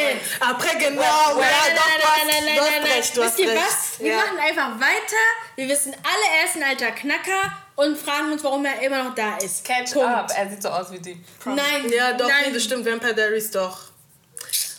Après, 0.40 0.77
genau. 0.79 1.01
Well, 1.01 1.40
ja, 1.40 1.48
Nein, 1.64 1.77
doch, 1.77 1.88
nein, 1.88 1.98
du 2.01 2.07
hast, 2.07 2.18
nein, 2.18 2.27
nein, 2.29 2.44
nein, 2.44 2.57
du 2.57 2.61
hast 2.62 2.70
nein, 2.70 2.83
nein. 2.83 2.92
recht, 2.92 3.16
du 3.16 3.22
hast 3.24 3.38
Wisst 3.38 3.48
ihr 3.48 3.53
recht. 3.53 3.62
was? 3.66 4.01
Wir 4.01 4.11
Ja. 4.12 4.16
machen 4.16 4.38
einfach 4.38 4.81
weiter. 4.81 5.24
Wir 5.57 5.68
wissen 5.68 5.92
alle, 5.94 6.38
er 6.40 6.44
ist 6.46 6.57
ein 6.57 6.62
alter 6.62 6.90
Knacker 6.92 7.53
und 7.79 7.97
fragen 7.97 8.33
uns, 8.33 8.43
warum 8.43 8.64
er 8.64 8.81
immer 8.83 9.05
noch 9.05 9.14
da 9.14 9.37
ist. 9.37 9.64
Catch 9.64 9.93
Punkt. 9.93 10.09
up. 10.09 10.31
Er 10.37 10.51
sieht 10.51 10.62
so 10.62 10.69
aus 10.69 10.91
wie 10.91 10.99
die. 10.99 11.14
Prom- 11.41 11.55
Nein, 11.55 11.88
Ja, 11.91 12.12
doch, 12.14 12.27
nein. 12.29 12.47
nee, 12.49 12.53
das 12.55 12.64
stimmt. 12.64 12.85
Vampire 12.85 13.14
Diaries 13.14 13.51
doch. 13.53 13.91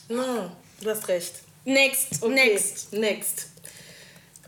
No, 0.10 0.52
du 0.82 0.90
hast 0.90 1.08
recht. 1.08 1.34
Next, 1.66 2.22
Okay, 2.22 2.34
next. 2.54 2.94
Next. 2.94 3.46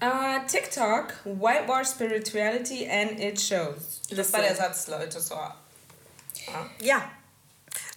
Uh, 0.01 0.39
TikTok, 0.47 1.13
whitewash 1.25 1.87
spirituality 1.87 2.87
and 2.89 3.19
it 3.19 3.39
shows. 3.39 4.01
Das 4.09 4.33
war 4.33 4.41
der 4.41 4.55
Satz, 4.55 4.87
Leute. 4.87 5.19
So. 5.21 5.35
Ja. 6.79 7.09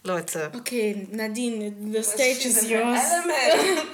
Leute. 0.03 0.53
Okay, 0.55 1.09
Nadine, 1.11 1.75
the 1.93 2.03
stage 2.03 2.45
is 2.47 2.69
yours. 2.69 3.01
element. 3.01 3.83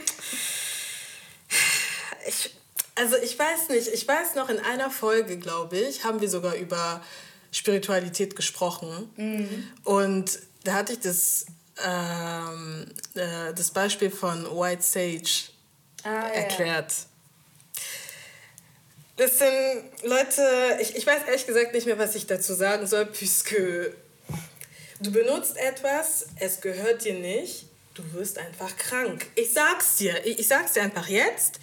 Ich, 2.26 2.54
also 3.00 3.16
ich 3.16 3.38
weiß 3.38 3.70
nicht, 3.70 3.88
ich 3.88 4.06
weiß 4.06 4.34
noch, 4.34 4.48
in 4.50 4.58
einer 4.58 4.90
Folge, 4.90 5.38
glaube 5.38 5.78
ich, 5.78 6.04
haben 6.04 6.20
wir 6.20 6.28
sogar 6.28 6.54
über 6.54 7.02
Spiritualität 7.50 8.36
gesprochen. 8.36 8.92
Und 9.84 10.38
da 10.64 10.74
hatte 10.74 10.92
ich 10.92 11.00
das, 11.00 11.46
ähm, 11.84 12.86
äh, 13.14 13.54
das 13.54 13.70
Beispiel 13.70 14.10
von 14.10 14.44
White 14.44 14.82
Sage 14.82 15.22
Ah, 16.02 16.08
ja. 16.28 16.28
erklärt. 16.34 16.92
Das 19.16 19.38
sind 19.38 19.82
Leute, 20.02 20.78
ich, 20.80 20.96
ich 20.96 21.06
weiß 21.06 21.22
ehrlich 21.26 21.46
gesagt 21.46 21.74
nicht 21.74 21.86
mehr, 21.86 21.98
was 21.98 22.14
ich 22.14 22.26
dazu 22.26 22.54
sagen 22.54 22.86
soll, 22.86 23.04
puisque 23.06 23.94
du 25.00 25.10
benutzt 25.12 25.56
etwas, 25.58 26.26
es 26.36 26.60
gehört 26.62 27.04
dir 27.04 27.14
nicht, 27.14 27.66
du 27.94 28.02
wirst 28.14 28.38
einfach 28.38 28.74
krank. 28.78 29.26
Ich 29.34 29.52
sag's 29.52 29.96
dir, 29.96 30.24
ich, 30.24 30.38
ich 30.38 30.48
sag's 30.48 30.72
dir 30.72 30.82
einfach 30.82 31.08
jetzt. 31.08 31.60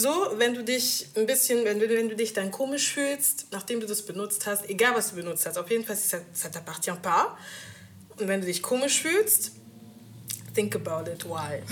So, 0.00 0.10
wenn 0.36 0.54
du 0.54 0.62
dich 0.62 1.08
ein 1.16 1.26
bisschen, 1.26 1.64
wenn 1.64 1.80
du, 1.80 1.88
wenn 1.88 2.08
du 2.08 2.14
dich 2.14 2.32
dann 2.32 2.52
komisch 2.52 2.92
fühlst, 2.92 3.48
nachdem 3.50 3.80
du 3.80 3.86
das 3.88 4.02
benutzt 4.02 4.46
hast, 4.46 4.70
egal 4.70 4.94
was 4.94 5.10
du 5.10 5.16
benutzt 5.16 5.44
hast, 5.44 5.58
auf 5.58 5.68
jeden 5.72 5.84
Fall, 5.84 5.96
ça, 5.96 6.18
ça 6.32 6.48
t'appartient 6.48 6.96
pas. 7.02 7.36
Und 8.16 8.28
wenn 8.28 8.40
du 8.40 8.46
dich 8.46 8.62
komisch 8.62 9.02
fühlst, 9.02 9.50
think 10.54 10.76
about 10.76 11.10
it, 11.10 11.24
why. 11.24 11.62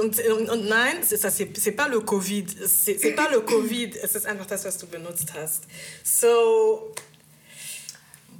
Und, 0.00 0.18
und, 0.18 0.48
und 0.48 0.66
nein, 0.66 1.02
c'est 1.02 1.18
ça, 1.18 1.30
c'est 1.30 1.54
c'est 1.58 1.72
pas 1.72 1.88
le 1.88 2.00
Covid. 2.00 2.46
C'est 2.66 2.98
c'est 2.98 3.14
pas 3.14 3.28
le 3.30 3.42
Covid, 3.42 3.98
es 4.02 4.14
ist 4.14 4.24
einfach 4.24 4.46
das, 4.46 4.64
was 4.64 4.78
du 4.78 4.86
benutzt 4.86 5.34
hast. 5.34 5.64
So, 6.02 6.94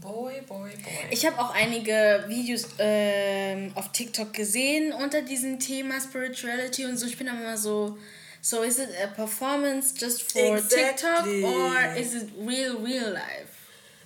Boy, 0.00 0.40
boy, 0.46 0.70
boy. 0.70 0.92
Ich 1.10 1.26
habe 1.26 1.38
auch 1.38 1.50
einige 1.50 2.24
Videos 2.28 2.66
ähm, 2.78 3.72
auf 3.74 3.92
TikTok 3.92 4.32
gesehen 4.32 4.94
unter 4.94 5.20
diesem 5.20 5.60
Thema 5.60 6.00
Spirituality 6.00 6.86
und 6.86 6.96
so. 6.96 7.06
Ich 7.06 7.18
bin 7.18 7.26
dann 7.26 7.38
immer 7.42 7.58
so, 7.58 7.98
so 8.40 8.62
is 8.62 8.78
it 8.78 8.88
a 9.02 9.08
performance 9.08 9.92
just 9.92 10.30
for 10.32 10.56
Exactly. 10.56 10.84
TikTok 10.84 11.26
or 11.44 11.96
is 11.96 12.14
it 12.14 12.28
real, 12.38 12.78
real 12.82 13.10
life? 13.12 13.48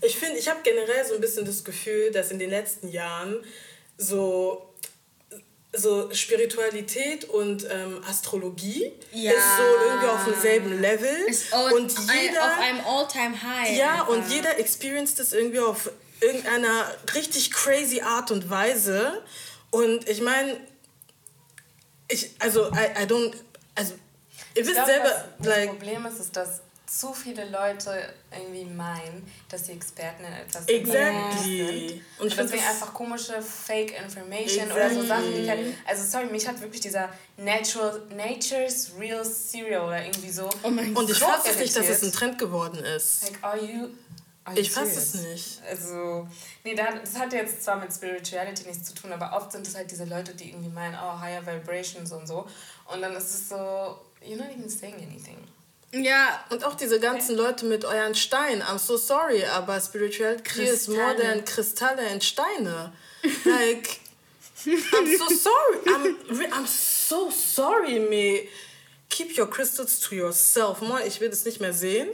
ich 0.05 0.16
finde, 0.16 0.38
ich 0.38 0.49
habe 0.49 0.61
generell 0.62 1.05
so 1.07 1.14
ein 1.14 1.21
bisschen 1.21 1.45
das 1.45 1.62
Gefühl, 1.64 2.11
dass 2.11 2.31
in 2.33 2.38
den 2.38 2.51
letzten 2.51 2.88
Jahren 2.88 3.45
so 3.97 4.68
so 5.75 6.12
Spiritualität 6.12 7.25
und 7.31 7.66
ähm, 7.71 8.03
Astrologie 8.07 8.92
Ja. 9.12 9.33
ist 9.33 9.57
so 9.57 9.62
irgendwie 9.87 10.07
auf 10.07 10.25
demselben 10.27 10.81
Level 10.83 11.27
all, 11.53 11.73
und 11.73 11.90
jeder 12.12 12.45
auf 12.45 12.59
einem 12.61 12.81
All-Time-High. 12.85 13.79
Ja, 13.79 13.92
einfach. 13.92 14.09
und 14.09 14.29
jeder 14.31 14.59
experienced 14.59 15.18
es 15.18 15.33
irgendwie 15.33 15.61
auf 15.61 15.90
irgendeiner 16.21 16.95
richtig 17.14 17.51
crazy 17.53 18.03
Art 18.03 18.31
und 18.31 18.51
Weise. 18.51 19.23
Und 19.71 20.07
ich 20.11 20.21
meine, 20.21 20.61
ich, 22.09 22.31
also, 22.38 22.66
I, 22.73 23.03
I 23.03 23.07
don't, 23.07 23.33
also, 23.75 23.95
ihr 24.55 24.62
Ich 24.62 24.69
wisst 24.69 24.87
selber, 24.87 25.25
das 25.38 25.47
like, 25.47 25.69
Problem 25.71 26.07
ist, 26.07 26.21
ist, 26.21 26.37
dass 26.37 26.61
zu 26.87 27.15
viele 27.15 27.49
Leute 27.49 28.12
irgendwie 28.31 28.67
meinen, 28.67 29.27
dass 29.49 29.67
sie 29.67 29.73
Experten 29.73 30.25
in 30.25 30.33
etwas 30.33 30.67
Exactly. 30.69 31.88
sind. 31.88 32.03
Und 32.19 32.31
Und, 32.31 32.38
deswegen 32.38 32.62
einfach 32.65 32.93
komische 32.93 33.41
Fake 33.41 33.95
Information 33.99 34.71
oder 34.71 34.91
so 34.91 35.01
Exactly. 35.01 35.07
Sachen, 35.07 35.35
die 35.35 35.47
kein, 35.47 35.75
Also 35.87 36.05
sorry, 36.05 36.27
mich 36.27 36.47
hat 36.47 36.61
wirklich 36.61 36.83
dieser 36.83 37.09
Natural, 37.38 38.03
Nature's 38.15 38.91
Real 38.99 39.25
Cereal 39.25 39.87
oder 39.87 40.05
irgendwie 40.05 40.31
so. 40.31 40.51
Oh 40.62 40.69
mein 40.69 40.95
und 40.95 41.09
ich 41.09 41.19
fasse 41.19 41.59
nicht, 41.59 41.75
dass 41.75 41.88
es 41.88 42.03
ein. 42.03 42.12
Trend 42.12 42.38
geworden 42.38 42.79
ist. 42.85 43.23
Like, 43.23 43.38
are 43.43 43.59
you. 43.59 43.88
You 44.49 44.55
Ich 44.57 44.71
fasse 44.73 44.99
es 44.99 45.15
nicht. 45.15 45.63
Also, 45.69 46.27
nee, 46.65 46.75
da- 46.75 46.99
das 46.99 47.17
hat 47.17 47.33
jetzt 47.33 47.63
zwar 47.63 47.77
mit 47.77 47.93
Spirituality 47.93 48.65
nichts 48.67 48.89
zu 48.89 48.95
tun, 48.95 49.13
aber 49.13 49.37
oft 49.37 49.53
sind 49.53 49.67
es 49.67 49.75
halt 49.77 49.91
diese 49.91 50.05
Leute, 50.05 50.35
die 50.35 50.51
irgendwie 50.51 50.69
meinen, 50.71 50.97
oh, 50.97 51.21
higher 51.21 51.47
vibrations 51.47 52.11
und 52.13 52.27
so. 52.27 52.47
Und 52.93 53.03
dann 53.03 53.15
ist 53.15 53.33
es 53.35 53.49
so, 53.49 53.55
you're 54.25 54.37
not 54.37 54.51
even 54.51 54.69
saying 54.69 54.95
anything. 54.97 55.37
Ja, 55.95 56.43
Und 56.51 56.65
auch 56.65 56.75
diese 56.75 56.99
ganzen 56.99 57.37
Leute 57.37 57.67
mit 57.67 57.85
euren 57.85 58.15
Steinen. 58.15 58.63
I'm 58.63 58.79
so 58.79 58.97
sorry, 58.97 59.45
aber 59.45 59.79
Spirituality 59.81 60.63
is 60.65 60.89
more 60.89 60.99
Kristalle. 61.15 61.21
than 61.23 61.45
Kristalle 61.45 62.09
and 62.11 62.25
Steine. 62.25 62.93
Like, 63.45 64.01
I'm 64.65 65.19
so 65.19 65.29
sorry. 65.29 65.79
I'm, 65.87 66.53
I'm 66.53 66.67
so 66.67 67.31
sorry, 67.31 68.01
me. 68.01 68.49
Keep 69.11 69.37
your 69.39 69.47
crystals 69.51 70.01
to 70.01 70.15
yourself. 70.15 70.81
Moi, 70.81 71.01
ich 71.07 71.21
will 71.21 71.29
das 71.31 71.45
nicht 71.45 71.61
mehr 71.61 71.75
sehen. 71.75 72.09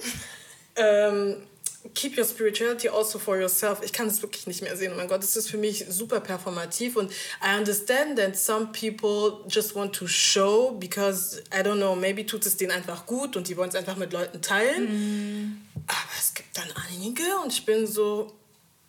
Ähm, 0.76 1.46
keep 1.94 2.16
your 2.16 2.24
spirituality 2.24 2.88
also 2.88 3.18
for 3.18 3.38
yourself. 3.38 3.80
Ich 3.82 3.92
kann 3.92 4.06
das 4.06 4.22
wirklich 4.22 4.46
nicht 4.46 4.62
mehr 4.62 4.76
sehen. 4.76 4.92
Oh 4.92 4.96
mein 4.96 5.08
Gott, 5.08 5.22
das 5.22 5.36
ist 5.36 5.50
für 5.50 5.58
mich 5.58 5.84
super 5.88 6.20
performativ. 6.20 6.96
Und 6.96 7.12
I 7.42 7.58
understand 7.58 8.18
that 8.18 8.36
some 8.36 8.68
people 8.72 9.44
just 9.48 9.74
want 9.74 9.94
to 9.96 10.06
show 10.06 10.72
because, 10.78 11.42
I 11.52 11.62
don't 11.62 11.76
know, 11.76 11.94
maybe 11.94 12.24
tut 12.24 12.46
es 12.46 12.56
denen 12.56 12.72
einfach 12.72 13.06
gut 13.06 13.36
und 13.36 13.48
die 13.48 13.56
wollen 13.56 13.68
es 13.70 13.74
einfach 13.74 13.96
mit 13.96 14.12
Leuten 14.12 14.40
teilen. 14.42 15.68
Aber 15.86 16.18
es 16.18 16.34
gibt 16.34 16.56
dann 16.56 16.68
einige 16.88 17.22
und 17.42 17.52
ich 17.52 17.64
bin 17.64 17.86
so, 17.86 18.32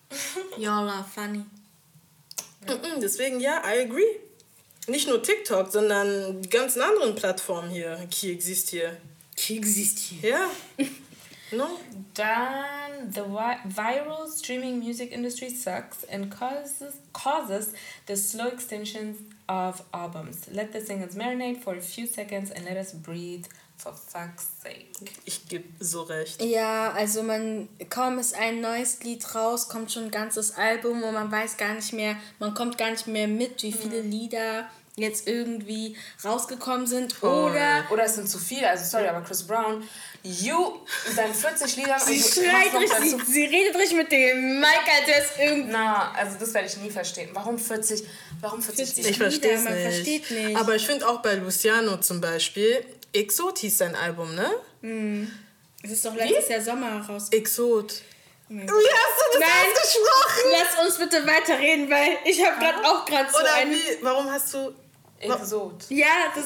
y'all 0.57 0.89
are 0.89 1.05
funny. 1.13 1.45
mm, 2.65 2.99
deswegen 3.01 3.39
ja, 3.39 3.61
I 3.65 3.81
agree. 3.81 4.19
Nicht 4.87 5.07
nur 5.07 5.21
TikTok, 5.21 5.71
sondern 5.71 6.41
die 6.41 6.49
ganzen 6.49 6.81
anderen 6.81 7.13
Plattformen 7.13 7.69
hier, 7.69 8.07
die 8.21 8.31
existieren 8.31 8.97
existe 9.47 10.15
hier? 10.15 10.29
Ja. 10.29 10.49
No? 11.51 11.79
Dann, 12.13 12.88
the 13.07 13.21
wi 13.21 13.57
viral 13.67 14.27
streaming 14.27 14.79
music 14.79 15.11
industry 15.11 15.49
sucks 15.49 16.03
and 16.05 16.31
causes, 16.31 16.97
causes 17.13 17.73
the 18.05 18.15
slow 18.15 18.47
extension 18.47 19.15
of 19.47 19.81
albums. 19.93 20.47
Let 20.51 20.73
the 20.73 20.81
singles 20.81 21.15
marinate 21.15 21.61
for 21.61 21.75
a 21.75 21.81
few 21.81 22.05
seconds 22.07 22.51
and 22.51 22.65
let 22.65 22.77
us 22.77 22.93
breathe 22.93 23.45
for 23.79 23.93
fuck's 23.93 24.47
sake. 24.61 24.89
Ich 25.25 25.47
gebe 25.47 25.63
so 25.79 26.03
recht. 26.03 26.41
Ja, 26.41 26.91
also 26.91 27.23
man, 27.23 27.69
kaum 27.89 28.19
ist 28.19 28.35
ein 28.35 28.61
neues 28.61 29.01
Lied 29.03 29.33
raus, 29.33 29.69
kommt 29.69 29.91
schon 29.91 30.05
ein 30.05 30.11
ganzes 30.11 30.55
Album 30.57 31.01
und 31.01 31.13
man 31.13 31.31
weiß 31.31 31.57
gar 31.57 31.73
nicht 31.73 31.93
mehr, 31.93 32.17
man 32.39 32.53
kommt 32.53 32.77
gar 32.77 32.91
nicht 32.91 33.07
mehr 33.07 33.27
mit, 33.27 33.63
wie 33.63 33.71
viele 33.71 34.01
Lieder 34.01 34.69
jetzt 35.01 35.27
irgendwie 35.27 35.97
rausgekommen 36.23 36.87
sind. 36.87 37.21
Oder 37.23 37.85
Oder 37.89 38.03
es 38.03 38.15
sind 38.15 38.29
zu 38.29 38.39
viele, 38.39 38.69
also 38.69 38.85
sorry, 38.85 39.07
aber 39.07 39.21
Chris 39.21 39.43
Brown, 39.43 39.83
you, 40.23 40.79
seinen 41.15 41.33
40 41.33 41.75
Liedern 41.77 41.99
sie 41.99 42.19
schreit 42.19 42.73
richtig, 42.73 43.11
dazu 43.11 43.31
sie 43.31 43.45
redet 43.45 43.75
richtig 43.75 43.97
mit 43.97 44.11
dem 44.11 44.63
als 44.63 45.07
wäre 45.07 45.21
es 45.21 45.39
irgendwie... 45.39 45.71
Na, 45.71 46.11
also 46.13 46.37
das 46.39 46.53
werde 46.53 46.67
ich 46.67 46.77
nie 46.77 46.91
verstehen. 46.91 47.29
Warum 47.33 47.57
40? 47.57 48.03
Warum 48.41 48.61
40 48.61 48.85
40 48.93 49.09
Ich 49.11 49.17
verstehe 49.17 49.53
es 49.53 50.05
nicht. 50.05 50.31
nicht. 50.31 50.57
Aber 50.57 50.75
ich 50.75 50.85
finde 50.85 51.07
auch 51.07 51.21
bei 51.21 51.35
Luciano 51.35 51.97
zum 51.97 52.21
Beispiel, 52.21 52.85
Exot 53.13 53.59
hieß 53.59 53.77
sein 53.77 53.95
Album, 53.95 54.35
ne? 54.35 55.27
Es 55.83 55.91
ist 55.91 56.05
doch 56.05 56.15
letztes 56.15 56.49
Jahr 56.49 56.61
Sommer 56.61 57.05
raus. 57.07 57.27
Exot. 57.31 58.01
Wie 58.49 58.61
hast 58.61 58.67
du 58.67 59.39
das 59.39 59.39
Nein. 59.39 59.49
ausgesprochen? 59.73 60.51
Lass 60.51 60.85
uns 60.85 60.97
bitte 60.97 61.27
weiterreden, 61.27 61.89
weil 61.89 62.17
ich 62.25 62.43
habe 62.43 62.59
gerade 62.59 62.87
auch 62.87 63.05
gerade 63.05 63.29
so 63.31 63.39
Oder 63.39 63.53
ein... 63.53 63.71
wie? 63.71 63.97
Warum 64.01 64.29
hast 64.31 64.53
du. 64.53 64.73
Exot. 65.19 65.85
Ja, 65.89 66.07
das... 66.35 66.45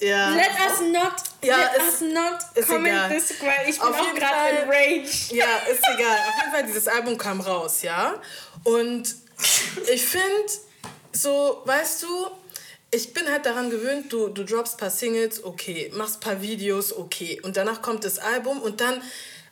Ja. 0.00 0.30
Let 0.30 0.50
us 0.70 0.80
not, 0.92 1.12
Ja, 1.42 1.56
let 1.56 1.76
ist- 1.82 2.02
us 2.02 2.08
not 2.12 2.38
ist 2.54 2.68
comment 2.68 2.86
egal. 2.94 3.08
this, 3.10 3.30
weil 3.40 3.68
ich 3.68 3.78
bin 3.80 3.88
Auf 3.88 4.00
auch 4.00 4.14
gerade 4.14 4.56
in 4.58 4.68
Rage. 4.68 5.34
Ja, 5.34 5.56
ist 5.68 5.80
egal. 5.96 6.18
Auf 6.28 6.34
jeden 6.40 6.50
Fall, 6.52 6.66
dieses 6.66 6.86
Album 6.86 7.18
kam 7.18 7.40
raus, 7.40 7.82
ja? 7.82 8.14
Und 8.62 9.16
ich 9.92 10.06
finde, 10.06 10.24
so, 11.12 11.62
weißt 11.64 12.04
du, 12.04 12.26
ich 12.92 13.12
bin 13.12 13.28
halt 13.28 13.44
daran 13.44 13.70
gewöhnt, 13.70 14.12
du, 14.12 14.28
du 14.28 14.44
droppst 14.44 14.74
ein 14.74 14.78
paar 14.78 14.90
Singles, 14.90 15.42
okay, 15.42 15.90
machst 15.94 16.16
ein 16.18 16.20
paar 16.20 16.42
Videos, 16.42 16.92
okay. 16.96 17.40
Und 17.42 17.56
danach 17.56 17.82
kommt 17.82 18.04
das 18.04 18.20
Album 18.20 18.62
und 18.62 18.80
dann, 18.80 19.02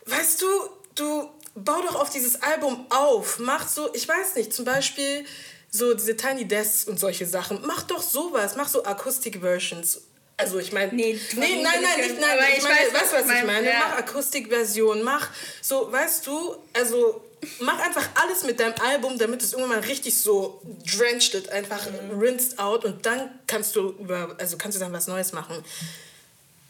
weißt 0.04 0.42
du, 0.42 0.46
du 0.94 1.28
bau 1.56 1.80
doch 1.82 1.96
auf 1.96 2.10
dieses 2.10 2.40
Album 2.42 2.86
auf. 2.90 3.40
Mach 3.40 3.66
so, 3.66 3.92
ich 3.94 4.06
weiß 4.06 4.36
nicht, 4.36 4.54
zum 4.54 4.64
Beispiel 4.64 5.26
so 5.70 5.94
diese 5.94 6.16
Tiny 6.16 6.46
Desks 6.46 6.84
und 6.84 6.98
solche 6.98 7.26
Sachen. 7.26 7.60
Mach 7.66 7.82
doch 7.82 8.02
sowas, 8.02 8.56
mach 8.56 8.68
so 8.68 8.84
Akustik-Versions. 8.84 10.02
Also 10.38 10.58
ich 10.58 10.70
meine, 10.72 10.92
Nee, 10.92 11.18
nee, 11.34 11.62
nein, 11.62 11.82
nein, 11.82 11.82
nicht, 12.08 12.20
nein, 12.20 12.38
ich 12.50 12.58
ich 12.58 12.62
meine, 12.62 12.74
weiß, 12.74 12.92
was 12.92 13.12
was 13.12 13.36
ich 13.38 13.44
meine? 13.46 13.66
ja. 13.68 13.78
Mach 13.88 13.98
Akustikversion, 13.98 15.02
mach 15.02 15.28
so, 15.62 15.90
weißt 15.90 16.26
du, 16.26 16.56
also 16.74 17.24
mach 17.60 17.78
einfach 17.80 18.06
alles 18.22 18.44
mit 18.44 18.60
deinem 18.60 18.74
Album, 18.86 19.18
damit 19.18 19.42
es 19.42 19.52
irgendwann 19.54 19.80
mal 19.80 19.86
richtig 19.86 20.20
so 20.20 20.60
drenched 20.84 21.34
it, 21.34 21.48
einfach 21.48 21.86
rinsed 22.20 22.58
out 22.58 22.84
und 22.84 23.06
dann 23.06 23.30
kannst 23.46 23.76
du 23.76 23.90
über, 23.98 24.36
also 24.38 24.58
kannst 24.58 24.76
du 24.76 24.80
dann 24.80 24.92
was 24.92 25.06
Neues 25.06 25.32
machen. 25.32 25.64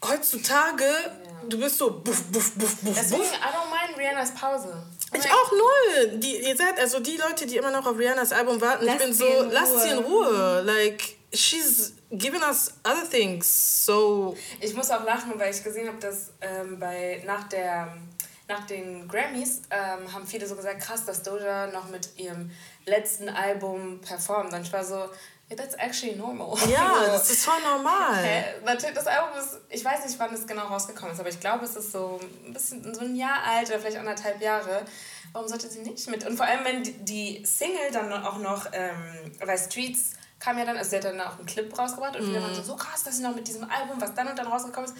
Heutzutage, 0.03 0.85
du 1.49 1.59
bist 1.59 1.77
so 1.77 1.91
buff, 2.01 2.23
buff, 2.31 2.51
buff, 2.51 2.75
buff, 2.81 2.95
Deswegen, 2.95 3.21
buff. 3.21 3.33
I 3.33 3.49
don't 3.51 3.69
mind 3.69 3.97
Rihannas 3.97 4.33
Pause. 4.33 4.73
Ich 5.13 5.25
auch 5.31 5.51
null. 5.51 6.19
Die, 6.19 6.37
ihr 6.37 6.55
seid, 6.55 6.79
also 6.79 6.99
die 6.99 7.17
Leute, 7.17 7.45
die 7.45 7.57
immer 7.57 7.71
noch 7.71 7.85
auf 7.85 7.97
Rihannas 7.97 8.31
Album 8.31 8.59
warten, 8.61 8.85
Lass 8.85 8.95
ich 8.95 9.01
bin 9.01 9.13
so, 9.13 9.43
lasst 9.51 9.79
sie 9.81 9.89
in 9.89 9.97
Ruhe. 9.99 10.61
Like, 10.65 11.17
she's 11.33 11.93
given 12.11 12.41
us 12.41 12.73
other 12.83 13.09
things. 13.09 13.85
So. 13.85 14.37
Ich 14.59 14.73
muss 14.75 14.89
auch 14.91 15.03
lachen, 15.03 15.33
weil 15.37 15.53
ich 15.53 15.63
gesehen 15.63 15.87
habe, 15.87 15.99
dass 15.99 16.31
ähm, 16.41 16.79
bei 16.79 17.23
nach 17.25 17.47
der 17.47 17.97
nach 18.49 18.65
den 18.65 19.07
Grammys 19.07 19.61
ähm, 19.69 20.11
haben 20.13 20.25
viele 20.25 20.47
so 20.47 20.55
gesagt, 20.55 20.81
krass, 20.81 21.03
dass 21.05 21.21
Doja 21.21 21.67
noch 21.67 21.89
mit 21.89 22.17
ihrem 22.17 22.49
letzten 22.85 23.27
Album 23.27 23.99
performt. 23.99 24.53
Und 24.53 24.61
ich 24.61 24.71
war 24.71 24.85
so, 24.85 25.09
that's 25.55 25.75
actually 25.75 26.15
normal. 26.15 26.57
Ja, 26.69 26.95
so, 27.05 27.11
das 27.11 27.29
ist 27.29 27.45
voll 27.45 27.61
normal. 27.61 28.23
Natürlich, 28.65 28.95
das 28.95 29.07
Album 29.07 29.37
ist, 29.39 29.59
ich 29.69 29.83
weiß 29.83 30.05
nicht, 30.05 30.19
wann 30.19 30.33
es 30.33 30.45
genau 30.45 30.63
rausgekommen 30.63 31.13
ist, 31.13 31.19
aber 31.19 31.29
ich 31.29 31.39
glaube, 31.39 31.65
es 31.65 31.75
ist 31.75 31.91
so 31.91 32.19
ein 32.45 32.53
bisschen 32.53 32.93
so 32.93 33.01
ein 33.01 33.15
Jahr 33.15 33.43
alt 33.43 33.69
oder 33.69 33.79
vielleicht 33.79 33.97
anderthalb 33.97 34.41
Jahre. 34.41 34.83
Warum 35.31 35.47
sollte 35.47 35.69
sie 35.69 35.79
nicht 35.79 36.09
mit? 36.09 36.25
Und 36.25 36.37
vor 36.37 36.45
allem, 36.45 36.65
wenn 36.65 37.05
die, 37.05 37.45
Single 37.45 37.91
dann 37.91 38.11
auch 38.11 38.39
noch, 38.39 38.67
ähm, 38.73 39.31
bei 39.45 39.57
Streets 39.57 40.13
kam 40.39 40.57
ja 40.57 40.65
dann, 40.65 40.77
also 40.77 40.89
sie 40.89 40.97
hat 40.97 41.05
dann 41.05 41.19
auch 41.21 41.37
einen 41.37 41.45
Clip 41.45 41.77
rausgebracht 41.77 42.15
und 42.15 42.25
viele 42.25 42.41
waren 42.41 42.53
so, 42.53 42.61
so 42.61 42.75
krass, 42.75 43.03
dass 43.03 43.17
sie 43.17 43.23
noch 43.23 43.35
mit 43.35 43.47
diesem 43.47 43.63
Album, 43.69 43.99
was 43.99 44.13
dann 44.13 44.27
und 44.27 44.37
dann 44.37 44.47
rausgekommen 44.47 44.89
ist, 44.89 44.97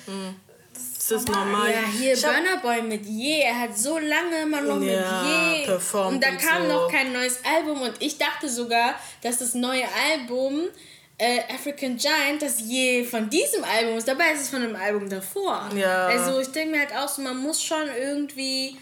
Das 0.97 1.11
ist 1.11 1.27
normal. 1.29 1.71
Ja, 1.71 1.79
hier 1.99 2.13
Ich 2.13 2.21
Burner 2.21 2.57
Boy 2.61 2.81
mit 2.81 3.05
Je. 3.05 3.39
Er 3.41 3.59
hat 3.61 3.77
so 3.77 3.97
lange 3.97 4.41
immer 4.43 4.61
noch 4.61 4.81
Ja, 4.81 5.23
mit 5.23 5.59
Je. 5.59 5.65
performt 5.65 6.15
Und 6.15 6.23
da 6.23 6.29
und 6.29 6.37
kam 6.37 6.63
so. 6.63 6.67
noch 6.73 6.91
kein 6.91 7.13
neues 7.13 7.39
Album. 7.45 7.81
Und 7.81 7.93
ich 7.99 8.17
dachte 8.17 8.49
sogar, 8.49 8.95
dass 9.21 9.37
das 9.37 9.53
neue 9.53 9.83
Album 10.11 10.67
äh, 11.17 11.39
African 11.53 11.97
Giant, 11.97 12.41
das 12.41 12.59
Je 12.59 13.03
von 13.05 13.29
diesem 13.29 13.63
Album 13.63 13.97
ist. 13.97 14.07
Dabei 14.07 14.31
ist 14.33 14.41
es 14.41 14.49
von 14.49 14.61
einem 14.61 14.75
Album 14.75 15.09
davor. 15.09 15.69
Ja. 15.75 16.07
Also 16.07 16.39
ich 16.39 16.49
denke 16.49 16.71
mir 16.75 16.79
halt 16.81 16.93
auch 16.95 17.07
so, 17.07 17.21
man 17.21 17.37
muss 17.37 17.63
schon 17.63 17.87
irgendwie 17.99 18.77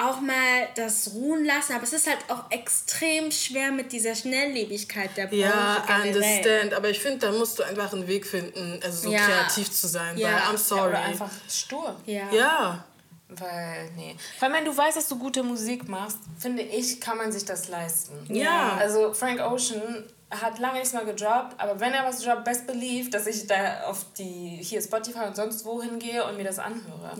auch 0.00 0.20
mal 0.20 0.68
das 0.76 1.12
ruhen 1.14 1.44
lassen. 1.44 1.74
Aber 1.74 1.82
es 1.84 1.92
ist 1.92 2.06
halt 2.06 2.18
auch 2.28 2.50
extrem 2.50 3.30
schwer 3.30 3.70
mit 3.72 3.92
dieser 3.92 4.14
Schnelllebigkeit 4.14 5.16
der 5.16 5.26
Branche 5.26 5.40
Ja, 5.42 5.84
I 5.88 6.02
generell. 6.02 6.14
understand. 6.16 6.74
Aber 6.74 6.88
ich 6.90 6.98
finde, 7.00 7.18
da 7.18 7.32
musst 7.32 7.58
du 7.58 7.62
einfach 7.62 7.92
einen 7.92 8.06
Weg 8.06 8.26
finden, 8.26 8.80
also 8.82 9.08
so 9.08 9.12
Ja. 9.12 9.20
kreativ 9.26 9.70
zu 9.70 9.86
sein. 9.88 10.16
Ja. 10.18 10.28
Weil 10.28 10.36
I'm 10.36 10.52
Ja, 10.52 10.58
sorry. 10.58 10.88
oder 10.88 10.98
einfach 11.02 11.30
stur. 11.48 11.96
Ja. 12.06 12.30
ja. 12.32 12.84
Weil, 13.28 13.90
nee. 13.96 14.16
Vor 14.38 14.48
allem, 14.48 14.56
wenn 14.56 14.64
du 14.64 14.76
weißt, 14.76 14.96
dass 14.96 15.06
du 15.06 15.16
gute 15.16 15.42
Musik 15.44 15.88
machst, 15.88 16.18
finde 16.38 16.62
ich, 16.62 17.00
kann 17.00 17.16
man 17.16 17.30
sich 17.30 17.44
das 17.44 17.68
leisten. 17.68 18.12
Ja. 18.34 18.76
Also 18.76 19.14
Frank 19.14 19.40
Ocean 19.40 20.04
hat 20.30 20.60
lange 20.60 20.78
nichts 20.78 20.92
mehr 20.92 21.04
gedroppt, 21.04 21.58
aber 21.58 21.80
wenn 21.80 21.92
er 21.92 22.04
was 22.04 22.22
droppt, 22.22 22.44
best 22.44 22.66
believe, 22.66 23.10
dass 23.10 23.26
ich 23.26 23.48
da 23.48 23.82
auf 23.82 24.06
die 24.16 24.60
hier 24.62 24.80
Spotify 24.80 25.24
und 25.26 25.34
sonst 25.34 25.64
wo 25.64 25.82
hingehe 25.82 26.24
und 26.24 26.36
mir 26.36 26.44
das 26.44 26.60
anhöre. 26.60 27.10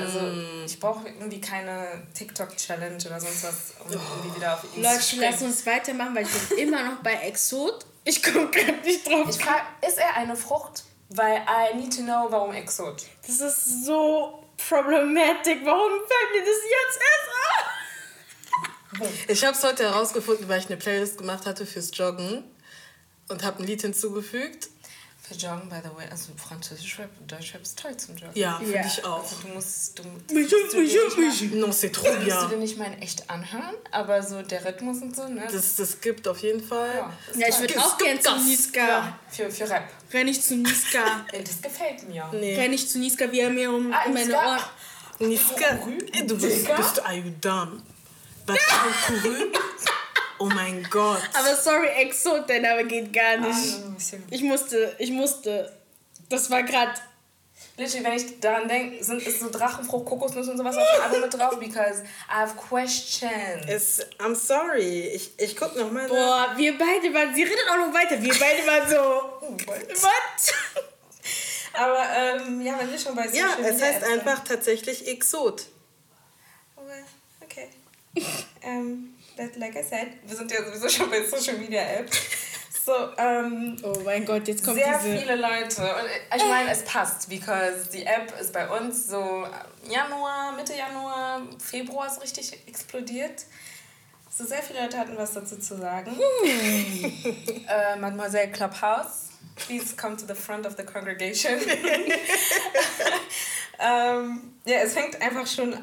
Also 0.00 0.20
ich 0.64 0.78
brauche 0.78 1.08
irgendwie 1.08 1.40
keine 1.40 2.02
TikTok-Challenge 2.14 2.98
oder 3.06 3.20
sonst 3.20 3.42
was, 3.44 3.74
um 3.84 3.92
irgendwie 3.92 4.36
wieder 4.36 4.54
auf 4.54 4.64
ihn 4.64 4.70
zu 4.84 4.88
Leute, 4.88 5.02
springen. 5.02 5.22
lass 5.32 5.42
uns 5.42 5.66
weitermachen, 5.66 6.14
weil 6.14 6.22
ich 6.22 6.48
bin 6.48 6.58
immer 6.68 6.82
noch 6.84 7.02
bei 7.02 7.14
Exot. 7.14 7.86
Ich 8.04 8.22
komme 8.22 8.48
gerade 8.50 8.78
nicht 8.84 9.06
drauf. 9.06 9.26
Ich 9.28 9.44
frage, 9.44 9.62
ist 9.86 9.98
er 9.98 10.14
eine 10.16 10.36
Frucht? 10.36 10.84
Weil 11.08 11.38
I 11.38 11.76
need 11.76 11.94
to 11.96 12.02
know, 12.02 12.26
warum 12.30 12.52
Exot. 12.54 13.02
Das 13.26 13.40
ist 13.40 13.84
so 13.84 14.44
problematisch. 14.68 15.58
Warum 15.64 15.90
fällt 15.90 16.32
mir 16.34 16.40
das 16.40 16.60
jetzt 16.70 17.00
erst 17.00 17.30
auf? 19.02 19.10
Ich 19.28 19.44
habe 19.44 19.56
es 19.56 19.64
heute 19.64 19.84
herausgefunden, 19.84 20.48
weil 20.48 20.60
ich 20.60 20.66
eine 20.66 20.76
Playlist 20.76 21.18
gemacht 21.18 21.46
hatte 21.46 21.66
fürs 21.66 21.90
Joggen 21.96 22.44
und 23.30 23.42
habe 23.44 23.60
ein 23.62 23.66
Lied 23.66 23.82
hinzugefügt. 23.82 24.68
Für 25.22 25.34
Joggen, 25.36 25.68
by 25.68 25.76
the 25.84 25.90
way, 25.96 26.06
also 26.10 26.32
Französisch 26.36 26.98
Rap 26.98 27.10
und 27.20 27.30
Deutsch 27.30 27.54
Rap 27.54 27.62
ist 27.62 27.78
toll 27.78 27.96
zum 27.96 28.16
Joggen. 28.16 28.32
Ja, 28.34 28.56
finde 28.58 28.74
Ja. 28.74 28.84
ich 28.84 29.04
auch. 29.04 29.22
Also 29.22 29.36
du 29.42 29.48
musst, 29.54 29.96
du, 29.96 30.02
Mich, 30.34 30.50
musst 30.50 30.72
du 30.74 30.80
mich, 30.80 30.92
nicht 30.92 31.16
mich. 31.18 31.50
mal- 31.52 31.60
Non, 31.60 31.70
c'est 31.70 31.92
trop 31.92 32.02
musst 32.08 32.18
du 32.18 32.24
dir 32.24 32.46
bien. 32.48 32.58
nicht 32.58 32.78
mal 32.78 32.86
in 32.92 33.00
echt 33.00 33.30
anhören, 33.30 33.76
aber 33.92 34.24
so 34.24 34.42
der 34.42 34.64
Rhythmus 34.64 35.00
und 35.02 35.14
so, 35.14 35.28
ne? 35.28 35.46
Das, 35.52 35.76
das 35.76 36.00
gibt 36.00 36.26
auf 36.26 36.38
jeden 36.40 36.60
Fall. 36.66 36.88
ja, 36.96 37.12
Ja, 37.36 37.48
ich 37.48 37.60
würde 37.60 37.78
auch 37.80 37.96
gibt 37.96 38.24
gern 38.24 38.40
zu. 38.40 38.44
Niska. 38.44 38.80
ja, 38.88 39.18
für, 39.30 39.50
für 39.52 39.70
Rap. 39.70 39.84
Renn 40.12 40.26
ich 40.26 40.42
zu 40.42 40.56
Niska. 40.56 41.24
Das 41.32 41.62
gefällt 41.62 42.08
mir. 42.08 42.28
Nee. 42.32 42.56
Renn 42.56 42.72
ich 42.72 42.88
zu 42.88 42.98
Niska, 42.98 43.30
wie 43.30 43.38
er 43.40 43.50
mir 43.50 43.70
um 43.70 43.92
Ah, 43.92 44.06
in 44.06 44.14
meine 44.14 44.26
Niska? 44.26 44.46
Ohren. 45.20 45.28
Niska, 45.28 45.78
du 46.26 46.36
bist, 46.38 46.66
bist 46.76 46.96
du, 46.96 47.04
are 47.04 47.14
you 47.14 47.30
dumb? 47.40 47.82
Was 48.46 48.58
couru? 49.06 49.34
Oh 50.40 50.46
mein 50.46 50.82
Gott. 50.88 51.20
Aber 51.34 51.54
sorry, 51.54 51.88
Exot, 51.98 52.48
der 52.48 52.60
Name 52.60 52.86
geht 52.86 53.12
gar 53.12 53.36
nicht. 53.36 53.76
ein 53.84 53.94
bisschen. 53.94 54.24
Ich 54.30 54.42
musste, 54.42 54.96
ich 54.98 55.10
musste. 55.10 55.70
Das 56.30 56.50
war 56.50 56.62
gerade. 56.62 56.92
Literally, 57.76 58.04
wenn 58.04 58.12
ich 58.14 58.40
daran 58.40 58.66
denke, 58.66 59.04
sind 59.04 59.22
ist 59.22 59.40
so 59.40 59.50
Drachenfrucht, 59.50 60.06
Kokosnuss 60.06 60.48
und 60.48 60.56
sowas 60.56 60.76
auf 60.76 60.86
dem 60.96 61.02
Album 61.02 61.20
mit 61.20 61.34
drauf, 61.34 61.58
because 61.58 62.02
I 62.02 62.32
have 62.32 62.54
questions. 62.56 63.66
Es, 63.68 64.06
I'm 64.18 64.34
sorry. 64.34 65.08
Ich, 65.08 65.32
ich 65.38 65.54
guck 65.54 65.76
noch 65.76 65.92
mal. 65.92 66.04
nach. 66.04 66.08
Boah, 66.08 66.54
wir 66.56 66.78
beide 66.78 67.12
waren. 67.12 67.34
Sie 67.34 67.42
redet 67.42 67.68
auch 67.70 67.76
noch 67.76 67.92
weiter. 67.92 68.20
Wir 68.22 68.34
beide 68.38 68.66
waren 68.66 68.88
so. 68.88 69.56
Was? 69.92 70.54
Aber 71.74 72.02
ähm, 72.16 72.62
ja, 72.62 72.78
wenn 72.78 72.90
wir 72.90 72.98
schon 72.98 73.14
bei 73.14 73.28
Social 73.28 73.36
Ja, 73.36 73.56
es 73.60 73.74
Media 73.74 73.86
heißt 73.86 74.04
einfach 74.04 74.42
tatsächlich 74.44 75.06
Exot. 75.06 75.66
Well, 76.76 77.04
okay. 77.42 77.68
um, 78.16 78.24
that, 78.64 79.14
like 79.56 79.76
I 79.76 79.82
said, 79.82 80.08
wir 80.26 80.36
sind 80.36 80.50
ja 80.50 80.64
sowieso 80.64 80.88
schon 80.88 81.10
bei 81.10 81.24
Social 81.24 81.56
Media 81.58 81.82
Apps. 81.82 82.18
So, 82.82 82.92
ähm, 83.18 83.76
Oh 83.82 84.00
mein 84.04 84.24
Gott, 84.24 84.48
jetzt 84.48 84.64
kommt 84.64 84.78
sehr 84.78 84.98
diese. 84.98 85.18
viele 85.18 85.36
Leute. 85.36 85.82
Und 85.82 86.36
ich 86.36 86.44
meine, 86.44 86.70
es 86.70 86.82
passt, 86.82 87.28
because 87.28 87.90
die 87.92 88.06
App 88.06 88.32
ist 88.40 88.52
bei 88.54 88.66
uns 88.68 89.06
so 89.06 89.46
Januar, 89.88 90.52
Mitte 90.56 90.74
Januar, 90.74 91.42
Februar 91.62 92.06
ist 92.06 92.22
richtig 92.22 92.58
explodiert. 92.66 93.44
So 94.30 94.44
sehr 94.46 94.62
viele 94.62 94.80
Leute 94.82 94.96
hatten 94.98 95.16
was 95.16 95.34
dazu 95.34 95.58
zu 95.58 95.76
sagen. 95.76 96.16
äh, 97.68 97.96
Mademoiselle 97.96 98.50
Clubhouse, 98.50 99.28
please 99.56 99.94
come 99.94 100.16
to 100.16 100.24
the 100.26 100.34
front 100.34 100.66
of 100.66 100.74
the 100.76 100.82
congregation. 100.82 101.52
ähm, 103.78 104.54
ja, 104.64 104.78
es 104.78 104.94
fängt 104.94 105.20
einfach 105.20 105.46
schon 105.46 105.74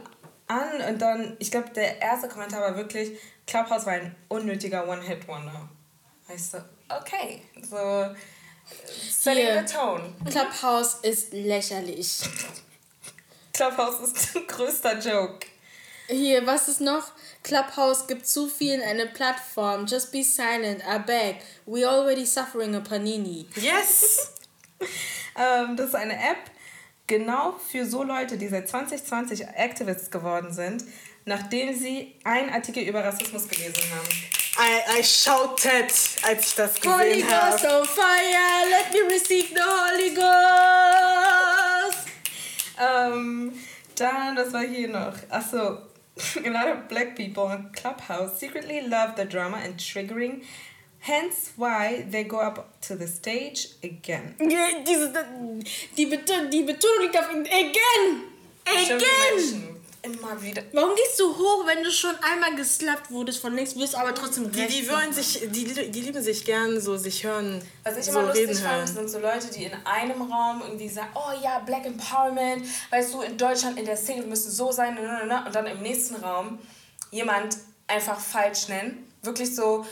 an 0.48 0.82
und 0.90 1.00
dann, 1.00 1.36
ich 1.40 1.52
glaube, 1.52 1.70
der 1.70 2.02
erste 2.02 2.28
Kommentar 2.28 2.62
war 2.62 2.76
wirklich, 2.76 3.20
Clubhouse 3.48 3.86
war 3.86 3.94
ein 3.94 4.16
unnötiger 4.28 4.88
One-Hit-Wonder. 4.88 5.70
Weißt 6.28 6.56
du, 6.56 6.66
okay, 6.90 7.42
so 7.62 8.14
setting 9.10 9.46
Hier. 9.46 9.66
the 9.66 9.74
tone. 9.74 10.14
Clubhouse 10.30 10.96
ist 11.02 11.32
lächerlich. 11.34 12.20
Clubhouse 13.54 14.02
ist 14.02 14.36
ein 14.36 14.48
größter 14.48 15.00
Joke. 15.00 15.48
Hier, 16.10 16.46
was 16.46 16.68
ist 16.68 16.82
noch? 16.82 17.12
Clubhouse 17.44 18.08
gibt 18.08 18.28
zu 18.28 18.48
vielen 18.48 18.82
eine 18.82 19.08
Plattform. 19.08 19.86
Just 19.86 20.12
be 20.12 20.24
silent, 20.24 20.82
I 20.84 21.00
beg. 21.00 21.38
We 21.66 21.88
already 21.88 22.26
suffering 22.26 22.76
a 22.76 22.82
panini. 22.82 23.48
Yes! 23.56 24.34
Ähm, 25.40 25.76
das 25.76 25.90
ist 25.90 25.96
eine 25.96 26.14
App 26.14 26.50
genau 27.06 27.54
für 27.54 27.86
so 27.86 28.04
Leute, 28.04 28.38
die 28.38 28.48
seit 28.48 28.68
2020 28.68 29.48
Activists 29.48 30.10
geworden 30.10 30.52
sind, 30.52 30.84
nachdem 31.28 31.78
sie 31.78 32.16
einen 32.24 32.50
Artikel 32.50 32.84
über 32.84 33.04
Rassismus 33.04 33.48
gelesen 33.48 33.84
haben. 33.92 34.08
I, 34.60 35.00
I 35.00 35.04
shouted, 35.04 35.94
als 36.24 36.48
ich 36.48 36.56
das 36.56 36.74
Holy 36.84 37.22
gesehen 37.22 37.28
Ghost 37.28 37.64
habe. 37.64 37.82
on 37.82 37.86
fire, 37.86 38.68
let 38.70 38.92
me 38.92 39.02
receive 39.14 39.50
the 39.54 39.62
Holy 39.62 40.16
Ghost. 40.16 42.08
Ähm, 42.80 43.54
dann, 43.96 44.36
was 44.38 44.52
war 44.54 44.64
hier 44.64 44.88
noch? 44.88 45.14
Achso, 45.30 45.60
a 46.44 46.50
lot 46.50 46.68
of 46.68 46.88
black 46.88 47.16
people 47.16 47.44
on 47.44 47.72
Clubhouse 47.74 48.40
secretly 48.40 48.82
love 48.82 49.16
the 49.16 49.26
drama 49.26 49.58
and 49.58 49.78
triggering, 49.78 50.42
hence 51.00 51.52
why 51.58 52.06
they 52.10 52.24
go 52.24 52.40
up 52.40 52.82
to 52.82 52.96
the 52.96 53.08
stage 53.08 53.76
again. 53.84 54.34
Ja, 54.40 54.68
Diese, 54.88 55.14
die, 55.96 56.06
Beton, 56.08 56.50
die 56.50 56.64
Betonung 56.64 57.02
liegt 57.02 57.18
auf 57.18 57.30
again. 57.30 58.24
Again. 58.66 59.77
Immer 60.14 60.42
wieder. 60.42 60.64
Warum 60.72 60.96
gehst 60.96 61.20
du 61.20 61.36
hoch, 61.36 61.68
wenn 61.68 61.84
du 61.84 61.92
schon 61.92 62.16
einmal 62.22 62.56
geslappt 62.56 63.12
wurdest 63.12 63.42
von 63.42 63.54
links, 63.54 63.74
bist 63.74 63.94
aber 63.96 64.16
trotzdem 64.16 64.50
Die, 64.52 64.68
die 64.68 64.90
wollen 64.90 65.12
sich, 65.12 65.42
die, 65.52 65.66
die 65.92 66.02
lieben 66.02 66.24
sich 66.24 66.46
gern 66.46 66.80
so 66.80 66.96
sich 66.96 67.24
hören, 67.24 67.62
Was 67.84 67.98
ich 67.98 68.06
so 68.06 68.12
immer 68.12 68.24
lustig 68.24 68.48
reden 68.48 68.60
fand, 68.60 68.88
sind 68.88 69.10
so 69.10 69.20
Leute, 69.20 69.48
die 69.48 69.66
in 69.66 69.74
einem 69.86 70.22
Raum 70.22 70.62
irgendwie 70.62 70.88
sagen, 70.88 71.10
oh 71.14 71.44
ja, 71.44 71.60
Black 71.60 71.86
Empowerment, 71.86 72.66
weißt 72.90 73.14
du, 73.14 73.22
in 73.22 73.38
Deutschland 73.38 73.78
in 73.78 73.86
der 73.86 73.98
Szene, 73.98 74.22
wir 74.22 74.28
müssen 74.28 74.50
so 74.50 74.72
sein, 74.72 74.98
und 74.98 75.56
dann 75.56 75.66
im 75.66 75.82
nächsten 75.82 76.16
Raum 76.16 76.60
jemand 77.12 77.58
einfach 77.88 78.20
falsch 78.20 78.70
nennen, 78.70 79.12
wirklich 79.24 79.54
so 79.56 79.86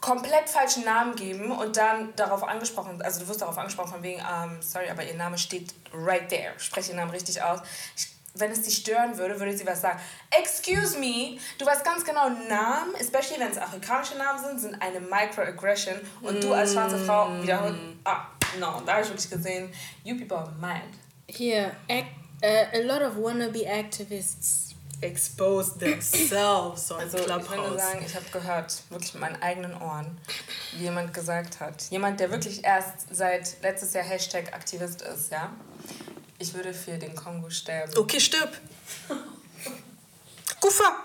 komplett 0.00 0.50
falschen 0.50 0.84
Namen 0.84 1.16
geben 1.16 1.50
und 1.50 1.76
dann 1.76 2.14
darauf 2.14 2.44
angesprochen, 2.44 3.00
also 3.02 3.20
du 3.20 3.28
wirst 3.28 3.40
darauf 3.40 3.56
angesprochen 3.56 3.90
von 3.90 4.02
wegen, 4.02 4.20
um, 4.20 4.60
sorry, 4.60 4.90
aber 4.90 5.02
ihr 5.02 5.14
Name 5.14 5.38
steht 5.38 5.74
right 5.94 6.28
there, 6.28 6.52
spreche 6.58 6.90
ihren 6.90 6.98
Namen 6.98 7.10
richtig 7.10 7.42
aus. 7.42 7.60
Ich, 7.96 8.13
wenn 8.34 8.50
es 8.50 8.62
dich 8.62 8.76
stören 8.76 9.16
würde, 9.16 9.38
würde 9.38 9.56
sie 9.56 9.66
was 9.66 9.80
sagen. 9.80 9.98
Excuse 10.30 10.98
me, 10.98 11.38
du 11.58 11.66
weißt 11.66 11.84
ganz 11.84 12.04
genau, 12.04 12.28
Namen, 12.28 12.94
especially 13.00 13.40
wenn 13.40 13.52
es 13.52 13.58
afrikanische 13.58 14.16
Namen 14.16 14.44
sind, 14.44 14.60
sind 14.60 14.82
eine 14.82 15.00
Microaggression 15.00 15.96
und 16.22 16.42
du 16.42 16.52
als 16.52 16.72
schwarze 16.72 16.98
Frau 16.98 17.30
wiederholt, 17.42 17.76
ah, 18.04 18.26
no, 18.58 18.82
da 18.84 18.94
habe 18.94 19.02
ich 19.02 19.08
wirklich 19.08 19.30
gesehen, 19.30 19.72
you 20.02 20.16
people 20.16 20.36
are 20.36 20.50
mad. 20.60 20.82
Hier, 21.28 21.72
act, 21.88 22.08
uh, 22.42 22.76
a 22.76 22.80
lot 22.82 23.02
of 23.02 23.16
wannabe 23.16 23.66
activists. 23.66 24.74
Expose 25.00 25.74
themselves 25.78 26.90
on 26.90 27.00
Also 27.00 27.18
ich 27.18 27.26
will 27.26 27.34
nur 27.36 27.44
Clubhouse. 27.44 27.82
sagen, 27.82 28.04
ich 28.06 28.14
habe 28.14 28.24
gehört, 28.32 28.82
wirklich 28.90 29.12
mit 29.14 29.20
meinen 29.20 29.42
eigenen 29.42 29.74
Ohren, 29.80 30.18
wie 30.76 30.84
jemand 30.84 31.12
gesagt 31.12 31.60
hat. 31.60 31.82
Jemand, 31.90 32.20
der 32.20 32.30
wirklich 32.30 32.64
erst 32.64 33.06
seit 33.14 33.60
letztes 33.62 33.92
Jahr 33.92 34.04
Hashtag 34.04 34.54
Aktivist 34.54 35.02
ist, 35.02 35.30
ja. 35.30 35.52
Ich 36.38 36.52
würde 36.54 36.74
für 36.74 36.98
den 36.98 37.14
Kongo 37.14 37.48
sterben. 37.50 37.96
Okay, 37.96 38.20
stirb. 38.20 38.50
Kufa. 40.60 40.96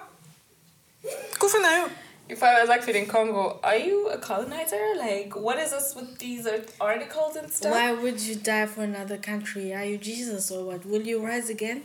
Kufa 1.39 1.59
nayo. 1.59 1.89
If 2.29 2.43
I 2.43 2.67
sagt 2.67 2.83
für 2.83 2.93
den 2.93 3.07
Kongo, 3.07 3.59
are 3.63 3.77
you 3.77 4.07
a 4.09 4.17
colonizer? 4.17 4.77
Like, 4.97 5.35
what 5.35 5.57
is 5.57 5.71
this 5.71 5.95
with 5.95 6.19
these 6.19 6.47
articles 6.79 7.35
and 7.35 7.51
stuff? 7.51 7.73
Why 7.73 7.91
would 7.91 8.19
you 8.21 8.35
die 8.35 8.67
for 8.67 8.83
another 8.83 9.17
country? 9.17 9.73
Are 9.73 9.83
you 9.83 9.97
Jesus 9.97 10.51
or 10.51 10.63
what? 10.65 10.85
Will 10.85 11.05
you 11.07 11.25
rise 11.25 11.49
again? 11.49 11.81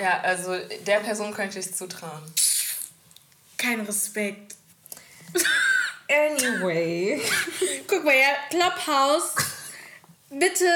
Ja, 0.00 0.20
also 0.22 0.58
der 0.86 1.00
Person 1.00 1.32
könnte 1.32 1.58
ich 1.58 1.74
zutrauen. 1.74 2.22
Kein 3.56 3.80
Respekt. 3.80 4.56
Anyway. 6.10 7.22
Guck 7.86 8.04
mal, 8.04 8.16
ja, 8.16 8.34
Clubhouse. 8.50 9.32
Bitte, 10.28 10.66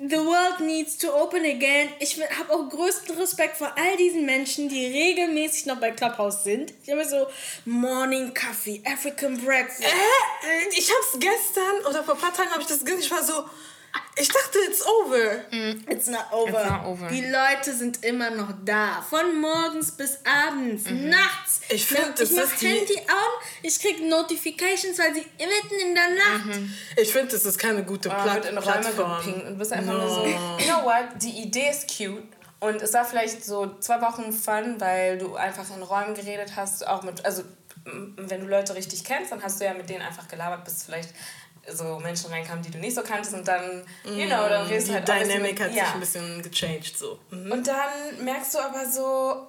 the 0.00 0.16
world 0.16 0.60
needs 0.60 0.96
to 0.96 1.12
open 1.12 1.44
again. 1.44 1.90
Ich 1.98 2.18
habe 2.20 2.52
auch 2.52 2.68
größten 2.70 3.16
Respekt 3.16 3.58
vor 3.58 3.72
all 3.76 3.96
diesen 3.98 4.24
Menschen, 4.24 4.68
die 4.68 4.86
regelmäßig 4.86 5.66
noch 5.66 5.78
bei 5.78 5.90
Clubhouse 5.90 6.42
sind. 6.42 6.72
Ich 6.84 6.90
habe 6.90 7.04
so 7.04 7.26
Morning 7.66 8.32
Coffee, 8.32 8.82
African 8.86 9.38
Breakfast. 9.44 9.82
Äh, 9.82 10.68
ich 10.70 10.90
hab's 10.90 11.18
gestern 11.18 11.86
oder 11.88 12.02
vor 12.02 12.14
ein 12.14 12.20
paar 12.20 12.32
Tagen 12.32 12.50
habe 12.50 12.62
ich 12.62 12.68
das 12.68 12.82
gesehen. 12.82 13.00
Ich 13.00 13.10
war 13.10 13.22
so, 13.22 13.44
ich 14.16 14.28
dachte, 14.28 14.58
it's 14.68 14.84
over. 14.86 15.44
It's 15.88 16.06
not 16.08 16.26
over. 16.32 16.60
It's 16.60 16.70
not 16.70 16.84
over. 16.84 17.08
Die 17.08 17.24
Leute 17.24 17.72
sind 17.74 18.04
immer 18.04 18.30
noch 18.30 18.52
da. 18.64 19.00
Von 19.08 19.40
morgens 19.40 19.92
bis 19.92 20.18
abends, 20.24 20.84
nachts. 20.90 21.60
Ich 21.70 21.86
find, 21.86 22.10
ich 22.10 22.14
das 22.28 22.30
mach 22.32 22.42
ist 22.44 22.60
die- 22.60 22.68
Handy 22.68 22.98
an, 23.08 23.16
ich 23.62 23.78
krieg 23.80 24.02
Notifications, 24.08 24.98
weil 24.98 25.14
sie 25.14 25.24
mitten 25.38 25.88
in 25.88 25.94
der 25.94 26.08
Nacht. 26.10 26.58
Ich 26.96 27.10
finde, 27.12 27.28
das 27.32 27.44
ist 27.46 27.58
keine 27.58 27.82
gute 27.84 28.10
Ah, 28.10 28.22
Pla 28.22 28.34
wird 28.34 28.46
in 28.46 28.58
Räume 28.58 28.80
Plattform. 28.80 29.16
gepinkt 29.24 29.46
und 29.46 29.58
bist 29.58 29.72
einfach 29.72 29.92
nur 29.94 30.08
so, 30.10 30.26
you 30.26 30.36
know 30.66 30.84
what, 30.84 31.04
die 31.22 31.42
Idee 31.42 31.70
ist 31.70 31.88
cute. 31.88 32.22
Und 32.60 32.82
es 32.82 32.92
war 32.92 33.06
vielleicht 33.06 33.42
so 33.42 33.78
zwei 33.80 34.02
Wochen 34.02 34.32
Fun, 34.34 34.78
weil 34.80 35.16
du 35.16 35.34
einfach 35.36 35.64
in 35.74 35.82
Räumen 35.82 36.14
geredet 36.14 36.52
hast, 36.56 36.86
auch 36.86 37.02
mit, 37.02 37.24
also 37.24 37.42
wenn 37.86 38.40
du 38.40 38.46
Leute 38.46 38.74
richtig 38.74 39.02
kennst, 39.04 39.32
dann 39.32 39.42
hast 39.42 39.58
du 39.60 39.64
ja 39.64 39.72
mit 39.72 39.88
denen 39.88 40.02
einfach 40.02 40.28
gelabert, 40.28 40.64
bis 40.66 40.82
vielleicht 40.82 41.08
so 41.72 41.98
Menschen 41.98 42.30
reinkamen, 42.30 42.62
die 42.62 42.70
du 42.70 42.78
nicht 42.78 42.94
so 42.94 43.02
kanntest 43.02 43.34
und 43.34 43.46
dann, 43.46 43.84
you 44.04 44.26
know, 44.26 44.48
dann 44.48 44.66
redest 44.66 44.88
du 44.88 44.92
Die 44.92 44.98
halt 44.98 45.10
auch 45.10 45.14
ein 45.14 45.20
bisschen 45.20 45.42
Dynamic 45.42 45.60
hat 45.60 45.74
ja. 45.74 45.84
sich 45.84 45.94
ein 45.94 46.00
bisschen 46.00 46.42
gechanged. 46.42 46.98
So. 46.98 47.18
Mhm. 47.30 47.52
Und 47.52 47.66
dann 47.66 48.24
merkst 48.24 48.54
du 48.54 48.58
aber 48.58 48.88
so, 48.88 49.48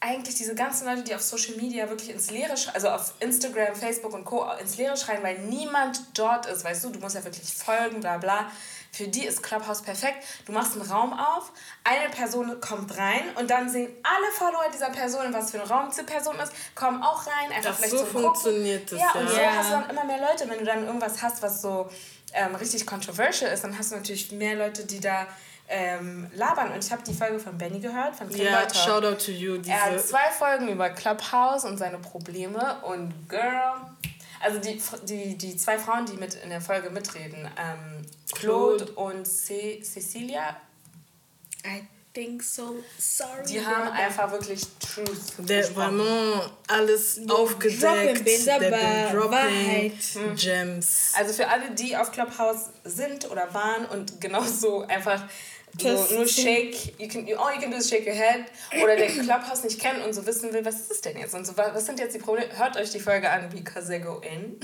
eigentlich 0.00 0.34
diese 0.34 0.54
ganzen 0.54 0.86
Leute, 0.86 1.02
die 1.02 1.14
auf 1.14 1.20
Social 1.20 1.56
Media 1.56 1.88
wirklich 1.88 2.10
ins 2.10 2.30
Leere 2.30 2.56
schreien, 2.56 2.74
also 2.74 2.88
auf 2.88 3.12
Instagram, 3.20 3.74
Facebook 3.74 4.14
und 4.14 4.24
Co. 4.24 4.50
ins 4.58 4.78
Leere 4.78 4.96
schreien, 4.96 5.22
weil 5.22 5.38
niemand 5.40 6.00
dort 6.14 6.46
ist, 6.46 6.64
weißt 6.64 6.84
du, 6.84 6.90
du 6.90 6.98
musst 7.00 7.14
ja 7.14 7.22
wirklich 7.22 7.52
folgen, 7.52 8.00
bla 8.00 8.16
bla. 8.16 8.50
Für 8.92 9.06
die 9.06 9.24
ist 9.24 9.42
Clubhouse 9.42 9.82
perfekt. 9.82 10.24
Du 10.46 10.52
machst 10.52 10.72
einen 10.72 10.82
Raum 10.90 11.12
auf, 11.12 11.52
eine 11.84 12.08
Person 12.10 12.60
kommt 12.60 12.96
rein 12.98 13.22
und 13.38 13.48
dann 13.50 13.68
sehen 13.70 13.88
alle 14.02 14.32
Follower 14.32 14.68
dieser 14.72 14.90
Person, 14.90 15.26
in 15.26 15.32
was 15.32 15.52
für 15.52 15.60
ein 15.62 15.68
Raum 15.68 15.88
diese 15.90 16.04
Person 16.04 16.36
ist, 16.40 16.52
kommen 16.74 17.02
auch 17.02 17.24
rein, 17.26 17.52
einfach 17.54 17.70
Ach, 17.70 17.76
vielleicht 17.76 17.92
so 17.92 17.98
zum 17.98 18.06
Gucken. 18.08 18.22
funktioniert 18.24 18.90
das, 18.90 18.98
Ja, 18.98 19.12
und 19.12 19.24
ja. 19.26 19.30
so 19.30 19.40
Ja. 19.40 19.52
hast 19.56 19.68
du 19.70 19.74
dann 19.74 19.90
immer 19.90 20.04
mehr 20.04 20.18
Leute. 20.20 20.48
Wenn 20.50 20.58
du 20.58 20.64
dann 20.64 20.84
irgendwas 20.84 21.22
hast, 21.22 21.40
was 21.42 21.62
so 21.62 21.88
ähm, 22.32 22.54
richtig 22.56 22.84
controversial 22.86 23.52
ist, 23.52 23.62
dann 23.64 23.76
hast 23.78 23.92
du 23.92 23.96
natürlich 23.96 24.32
mehr 24.32 24.56
Leute, 24.56 24.84
die 24.84 24.98
da 25.00 25.26
ähm, 25.68 26.28
labern. 26.34 26.72
Und 26.72 26.84
ich 26.84 26.90
habe 26.90 27.02
die 27.04 27.14
Folge 27.14 27.38
von 27.38 27.56
Benny 27.56 27.78
gehört, 27.78 28.16
von 28.16 28.28
Ja, 28.30 28.52
Walter. 28.54 28.74
shout 28.74 29.04
out 29.04 29.24
to 29.24 29.30
you. 29.30 29.56
Diese, 29.58 29.70
Er 29.70 29.82
hat 29.84 30.00
zwei 30.04 30.28
Folgen 30.36 30.66
über 30.68 30.90
Clubhouse 30.90 31.64
und 31.64 31.78
seine 31.78 31.98
Probleme 31.98 32.80
und 32.82 33.12
Girl. 33.28 33.74
Also 34.40 34.58
die, 34.58 34.80
die, 35.06 35.36
die 35.36 35.56
zwei 35.56 35.78
Frauen, 35.78 36.06
die 36.06 36.14
mit 36.14 36.34
in 36.34 36.50
der 36.50 36.60
Folge 36.60 36.90
mitreden, 36.90 37.48
ähm, 37.58 38.02
Claude, 38.32 38.86
Claude. 38.86 39.16
und 39.18 39.26
Ce 39.26 39.80
Cecilia, 39.82 40.56
I 41.64 41.82
think 42.12 42.42
so. 42.42 42.82
Sorry. 42.98 43.42
die 43.48 43.64
haben 43.64 43.88
brother. 43.88 43.92
einfach 43.92 44.32
wirklich 44.32 44.62
Truth 44.80 45.34
der 45.38 45.64
vraiment 45.74 46.50
alles 46.66 47.20
aufgedeckt. 47.28 48.24
bin 48.24 48.44
dropping 48.44 49.30
Wahrheit. 49.30 49.92
Gems. 50.36 51.12
Also 51.16 51.34
für 51.34 51.48
alle, 51.48 51.70
die 51.72 51.96
auf 51.96 52.10
Clubhouse 52.10 52.70
sind 52.84 53.30
oder 53.30 53.52
waren 53.54 53.86
und 53.86 54.20
genauso 54.20 54.82
einfach 54.86 55.22
so 55.78 55.88
Das- 55.88 56.10
nur 56.10 56.26
shake, 56.26 56.74
you 56.98 57.08
can, 57.08 57.26
you, 57.26 57.36
all 57.36 57.54
you 57.54 57.60
can 57.60 57.70
do 57.70 57.76
is 57.76 57.88
shake 57.88 58.06
your 58.06 58.14
head 58.14 58.44
oder 58.82 58.96
der 58.96 59.06
Clubhouse 59.08 59.62
nicht 59.64 59.78
kennt 59.80 60.04
und 60.04 60.12
so 60.12 60.24
wissen 60.26 60.52
will, 60.52 60.64
was 60.64 60.76
ist 60.80 60.90
es 60.90 61.00
denn 61.00 61.16
jetzt 61.18 61.34
und 61.34 61.46
so, 61.46 61.56
was 61.56 61.86
sind 61.86 61.98
jetzt 61.98 62.14
die 62.14 62.18
Probleme, 62.18 62.46
hört 62.58 62.76
euch 62.76 62.90
die 62.90 63.00
Folge 63.00 63.30
an, 63.30 63.48
because 63.50 63.86
they 63.88 63.98
go 64.00 64.20
in. 64.20 64.58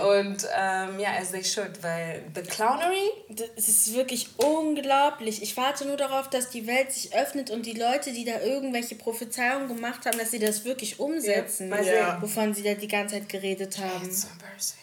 Und 0.00 0.46
ähm, 0.56 0.98
ja, 1.00 1.10
as 1.20 1.30
they 1.30 1.44
should, 1.44 1.82
weil 1.82 2.22
the 2.34 2.42
clownery, 2.42 3.10
Es 3.56 3.68
ist 3.68 3.94
wirklich 3.94 4.28
unglaublich. 4.38 5.42
Ich 5.42 5.56
warte 5.56 5.84
nur 5.86 5.96
darauf, 5.96 6.28
dass 6.30 6.50
die 6.50 6.66
Welt 6.66 6.92
sich 6.92 7.14
öffnet 7.14 7.50
und 7.50 7.66
die 7.66 7.72
Leute, 7.74 8.12
die 8.12 8.24
da 8.24 8.40
irgendwelche 8.40 8.94
Prophezeiungen 8.96 9.68
gemacht 9.68 10.06
haben, 10.06 10.18
dass 10.18 10.30
sie 10.30 10.38
das 10.38 10.64
wirklich 10.64 10.98
umsetzen, 11.00 11.68
mal 11.68 11.82
sehen. 11.84 12.06
wovon 12.20 12.54
sie 12.54 12.62
da 12.62 12.74
die 12.74 12.88
ganze 12.88 13.16
Zeit 13.16 13.28
geredet 13.28 13.78
haben. 13.78 14.04
it's 14.06 14.22
so 14.22 14.28
embarrassing. 14.28 14.78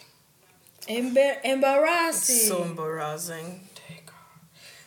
Embar 0.87 1.43
embarrassing. 1.43 2.47
So 2.47 2.63
embarrassing. 2.63 3.59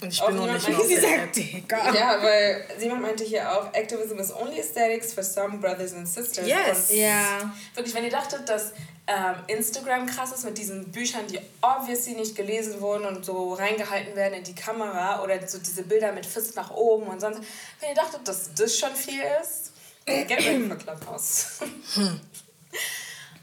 Und 0.01 0.13
ich 0.13 0.23
Auch 0.23 0.29
bin 0.29 0.37
noch 0.37 0.53
nicht 0.53 0.69
meinte, 0.69 0.87
sie 0.87 0.97
sagt. 0.97 1.37
Ja, 1.95 2.19
weil 2.23 2.65
jemand 2.81 3.03
meinte 3.03 3.25
hier 3.25 3.51
auch, 3.53 3.73
Activism 3.75 4.19
is 4.19 4.35
only 4.35 4.59
aesthetics 4.61 5.13
for 5.13 5.23
some 5.23 5.59
brothers 5.59 5.93
and 5.93 6.09
sisters. 6.09 6.47
Yes. 6.47 6.91
Und 6.91 6.97
Ja. 6.97 7.53
Wirklich, 7.75 7.95
wenn 7.95 8.05
ihr 8.05 8.11
dachtet, 8.11 8.49
dass 8.49 8.73
ähm, 9.07 9.35
Instagram 9.49 10.07
krass 10.07 10.33
ist 10.33 10.45
mit 10.45 10.57
diesen 10.57 10.91
Büchern, 10.91 11.27
die 11.27 11.41
obviously 11.61 12.15
nicht 12.15 12.35
gelesen 12.35 12.81
wurden 12.81 13.05
und 13.07 13.25
so 13.25 13.55
reingehalten 13.55 14.15
werden 14.17 14.35
in 14.35 14.45
die 14.45 14.55
Kamera 14.55 15.23
oder 15.23 15.47
so 15.47 15.59
diese 15.59 15.83
Bilder 15.83 16.13
mit 16.13 16.25
Fist 16.25 16.57
nach 16.57 16.71
oben 16.71 17.07
und 17.07 17.21
sonst. 17.21 17.41
Wenn 17.81 17.91
ihr 17.91 17.95
dachtet, 17.95 18.27
dass 18.27 18.55
das 18.55 18.79
schon 18.79 18.95
viel 18.95 19.23
ist, 19.43 19.73
get 20.07 20.31
ready 20.31 20.69
for 20.69 20.77
Clubhouse. 20.77 21.61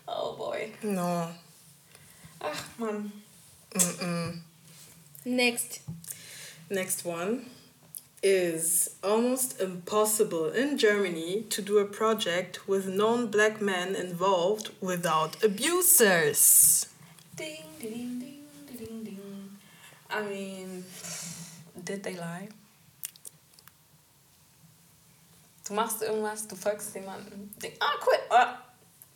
oh 0.08 0.36
boy. 0.38 0.74
No. 0.82 1.30
Ach 2.40 2.64
man. 2.78 3.12
Next. 5.26 5.82
Next 6.70 7.06
one 7.06 7.46
is 8.22 8.96
almost 9.04 9.62
impossible 9.62 10.50
in 10.52 10.78
Germany 10.78 11.44
to 11.50 11.62
do 11.62 11.78
a 11.78 11.86
project 11.86 12.68
with 12.68 12.88
non-black 12.88 13.62
men 13.62 13.96
involved 13.96 14.72
without 14.82 15.42
abusers. 15.44 16.88
Ding, 17.36 17.64
ding, 17.80 18.20
ding, 18.20 18.44
ding, 18.78 19.04
ding. 19.04 19.50
I 20.10 20.24
mean, 20.24 20.84
did 21.84 22.04
they 22.04 22.16
lie? 22.16 22.50
Du 25.68 25.74
machst 25.74 26.02
irgendwas, 26.02 26.48
du 26.48 26.56
folgst 26.56 26.96
jemandem. 26.96 27.50
denk, 27.62 27.76
Ah, 27.82 27.98
cool. 28.02 28.14
Ah, 28.32 28.64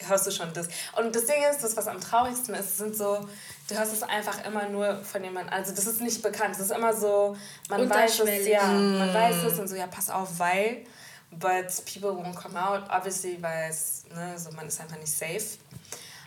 hörst 0.07 0.27
du 0.27 0.31
schon 0.31 0.53
das. 0.53 0.67
Und 0.97 1.15
das 1.15 1.25
Ding 1.25 1.37
ist, 1.49 1.63
das, 1.63 1.75
was 1.77 1.87
am 1.87 1.99
traurigsten 1.99 2.55
ist, 2.55 2.77
sind 2.77 2.95
so, 2.95 3.27
du 3.67 3.77
hörst 3.77 3.93
es 3.93 4.03
einfach 4.03 4.45
immer 4.45 4.67
nur 4.69 5.03
von 5.03 5.23
jemandem. 5.23 5.53
Also, 5.53 5.73
das 5.73 5.85
ist 5.87 6.01
nicht 6.01 6.21
bekannt. 6.21 6.55
Das 6.55 6.61
ist 6.61 6.71
immer 6.71 6.93
so, 6.93 7.35
man 7.69 7.89
weiß 7.89 8.19
es, 8.19 8.47
ja, 8.47 8.65
man 8.67 9.13
weiß 9.13 9.43
es 9.45 9.59
und 9.59 9.67
so, 9.67 9.75
ja, 9.75 9.87
pass 9.87 10.09
auf, 10.09 10.39
weil. 10.39 10.85
But 11.33 11.67
people 11.85 12.09
won't 12.09 12.35
come 12.35 12.61
out, 12.61 12.83
obviously, 12.89 13.37
weil 13.41 13.69
es, 13.69 14.03
ne, 14.13 14.37
so, 14.37 14.51
man 14.51 14.67
ist 14.67 14.81
einfach 14.81 14.97
nicht 14.97 15.13
safe. 15.13 15.57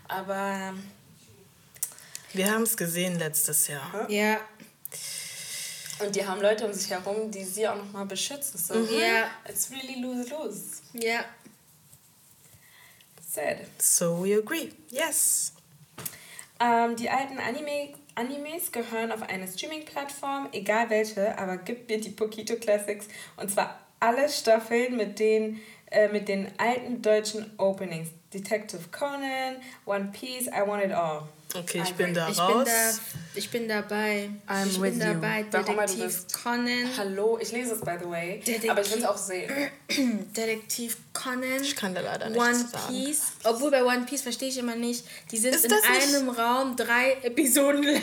Aber 0.08 0.72
Wir 2.32 2.50
haben 2.50 2.62
es 2.62 2.76
gesehen 2.76 3.18
letztes 3.18 3.68
Jahr. 3.68 4.10
Ja. 4.10 4.40
Und 6.00 6.16
die 6.16 6.26
haben 6.26 6.40
Leute 6.40 6.66
um 6.66 6.72
sich 6.72 6.90
herum, 6.90 7.30
die 7.30 7.44
sie 7.44 7.68
auch 7.68 7.76
nochmal 7.76 8.06
beschützen. 8.06 8.58
So, 8.58 8.74
Ja. 8.74 9.30
It's 9.48 9.70
really 9.70 10.00
lose-lose. 10.00 10.82
Ja. 10.94 11.24
Sad. 13.34 13.66
So 13.78 14.22
we 14.22 14.38
agree. 14.38 14.70
Yes. 14.90 15.54
Ähm, 16.60 16.94
die 16.94 17.10
alten 17.10 17.40
Anime, 17.40 17.88
Animes 18.14 18.70
gehören 18.70 19.10
auf 19.10 19.22
eine 19.22 19.48
Streaming-Plattform, 19.48 20.50
egal 20.52 20.88
welche, 20.88 21.36
aber 21.36 21.56
gib 21.56 21.88
mir 21.88 22.00
die 22.00 22.10
Pokito 22.10 22.54
Classics. 22.54 23.08
Und 23.36 23.50
zwar 23.50 23.80
alle 23.98 24.28
Staffeln 24.28 24.96
mit 24.96 25.18
den, 25.18 25.60
äh, 25.90 26.06
mit 26.10 26.28
den 26.28 26.48
alten 26.58 27.02
deutschen 27.02 27.50
Openings. 27.58 28.10
Detective 28.32 28.82
Conan, 28.92 29.56
One 29.84 30.12
Piece, 30.12 30.46
I 30.46 30.64
Want 30.64 30.84
It 30.84 30.92
All. 30.92 31.24
Okay, 31.56 31.82
ich 31.84 31.94
bin 31.94 32.12
da 32.12 32.28
Ich 32.28 32.34
bin, 32.36 32.44
raus. 32.44 32.64
da, 32.66 33.18
ich 33.36 33.48
bin 33.50 33.68
dabei. 33.68 34.28
I'm 34.48 34.66
ich 34.66 34.80
with 34.80 34.98
bin 34.98 35.06
you. 35.08 35.14
dabei. 35.14 35.42
Du 35.44 35.58
Detektiv. 35.62 36.24
Conan. 36.42 36.90
Hallo, 36.98 37.38
ich 37.40 37.52
lese 37.52 37.74
es 37.74 37.80
by 37.80 37.92
the 38.02 38.10
way, 38.10 38.40
Detektiv- 38.44 38.70
aber 38.70 38.80
ich 38.80 38.90
will 38.90 38.98
es 38.98 39.04
auch 39.04 39.16
sehen. 39.16 39.52
Detektiv 40.36 40.96
Conan. 41.12 41.62
Ich 41.62 41.76
kann 41.76 41.94
da 41.94 42.00
leider 42.00 42.28
nichts 42.28 42.44
One 42.44 42.54
sagen. 42.56 42.88
Piece. 42.88 43.22
Obwohl 43.44 43.70
bei 43.70 43.84
One 43.84 44.00
Piece 44.04 44.22
verstehe 44.22 44.48
ich 44.48 44.58
immer 44.58 44.74
nicht. 44.74 45.04
Die 45.30 45.36
sind 45.38 45.54
Ist 45.54 45.64
in 45.64 45.70
das 45.70 45.80
nicht- 45.88 46.16
einem 46.16 46.28
Raum 46.30 46.74
drei 46.76 47.18
Episoden 47.22 47.84
lang. 47.84 48.02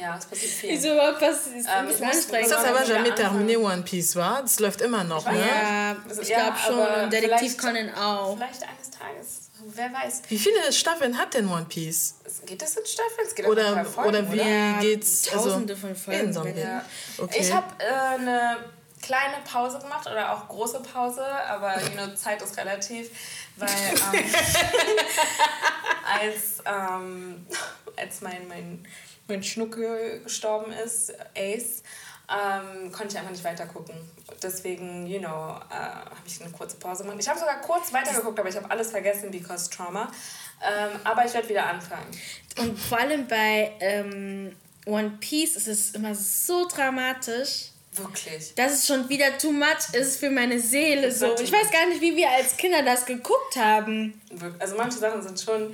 Ja, 0.00 0.16
es 0.18 0.24
passiert 0.24 0.52
viel. 0.52 0.70
Wieso 0.70 0.92
überhaupt 0.94 1.20
was? 1.20 1.46
Ist 1.48 1.68
ein 1.68 1.84
Ähm, 1.86 1.90
ich 1.92 2.00
muss- 2.00 2.14
anstrengend. 2.16 2.46
Ist 2.46 2.54
das 2.54 2.64
aber 2.64 2.84
jamais 2.84 3.12
terminé 3.12 3.58
One 3.58 3.82
Piece, 3.82 4.16
war? 4.16 4.40
Das 4.40 4.58
läuft 4.58 4.80
immer 4.80 5.04
noch, 5.04 5.26
ne? 5.26 5.32
nicht. 5.32 5.46
Ja, 5.46 5.96
ich 6.22 6.28
ja, 6.28 6.38
glaube 6.56 6.58
schon. 7.02 7.10
Detektiv 7.10 7.56
vielleicht- 7.56 7.58
Conan 7.58 7.94
auch. 7.94 8.36
Vielleicht 8.36 8.62
eines 8.62 8.90
Tages. 8.90 9.45
Wer 9.76 9.92
weiß. 9.92 10.22
Wie 10.28 10.38
viele 10.38 10.72
Staffeln 10.72 11.16
hat 11.18 11.34
denn 11.34 11.48
One 11.48 11.66
Piece? 11.68 12.14
Geht 12.46 12.62
das 12.62 12.76
in 12.76 12.86
Staffeln? 12.86 13.26
Es 13.26 13.34
geht 13.34 13.46
Oder- 13.46 13.84
Folgen, 13.84 14.08
oder 14.08 14.32
wie- 14.32 14.40
oder? 14.40 14.80
geht's, 14.80 15.22
Tausende 15.22 15.74
also, 15.74 15.86
von 15.86 15.96
Folgen. 15.96 16.20
in 16.20 16.32
Zombie. 16.32 16.60
Ja. 16.60 16.84
Okay. 17.18 17.38
Ich 17.40 17.52
habe 17.52 17.66
äh, 17.78 18.18
eine 18.20 18.56
kleine 19.02 19.36
Pause 19.50 19.78
gemacht 19.78 20.06
oder 20.06 20.32
auch 20.32 20.48
große 20.48 20.80
Pause, 20.80 21.24
aber 21.24 21.80
you 21.80 21.90
know, 21.90 22.14
Zeit 22.14 22.42
ist 22.42 22.56
relativ, 22.56 23.10
weil 23.56 23.68
ähm, 24.14 24.24
als, 26.04 26.62
ähm, 26.64 27.46
als 27.96 28.20
mein, 28.20 28.48
mein, 28.48 28.86
mein 29.28 29.42
Schnucke 29.42 30.20
gestorben 30.22 30.72
ist, 30.72 31.12
Ace, 31.36 31.82
ähm, 32.28 32.90
konnte 32.92 33.08
ich 33.14 33.18
einfach 33.18 33.30
nicht 33.30 33.44
weiter 33.44 33.66
gucken. 33.66 33.94
Deswegen, 34.42 35.06
you 35.06 35.18
know, 35.20 35.26
äh, 35.70 35.74
habe 35.74 36.10
ich 36.26 36.40
eine 36.42 36.50
kurze 36.50 36.76
Pause 36.76 37.04
gemacht. 37.04 37.18
Ich 37.20 37.28
habe 37.28 37.38
sogar 37.38 37.60
kurz 37.60 37.92
weitergeguckt, 37.92 38.38
aber 38.38 38.48
ich 38.48 38.56
habe 38.56 38.70
alles 38.70 38.90
vergessen, 38.90 39.30
because 39.30 39.70
Trauma. 39.70 40.10
Ähm, 40.62 40.98
aber 41.04 41.24
ich 41.24 41.32
werde 41.34 41.48
wieder 41.48 41.66
anfangen. 41.66 42.06
Und 42.58 42.78
vor 42.78 42.98
allem 42.98 43.26
bei 43.28 43.72
ähm, 43.80 44.56
One 44.86 45.10
Piece 45.20 45.56
ist 45.56 45.68
es 45.68 45.90
immer 45.92 46.14
so 46.14 46.66
dramatisch, 46.66 47.66
Wirklich. 47.92 48.54
dass 48.56 48.72
es 48.72 48.86
schon 48.86 49.08
wieder 49.08 49.38
too 49.38 49.52
much 49.52 49.92
ist 49.94 50.18
für 50.18 50.30
meine 50.30 50.58
Seele. 50.60 51.12
So. 51.12 51.34
Ich 51.38 51.52
weiß 51.52 51.70
gar 51.70 51.86
nicht, 51.88 52.00
wie 52.00 52.16
wir 52.16 52.28
als 52.30 52.56
Kinder 52.56 52.82
das 52.82 53.06
geguckt 53.06 53.56
haben. 53.56 54.20
Also 54.58 54.76
manche 54.76 54.98
Sachen 54.98 55.22
sind 55.22 55.40
schon. 55.40 55.72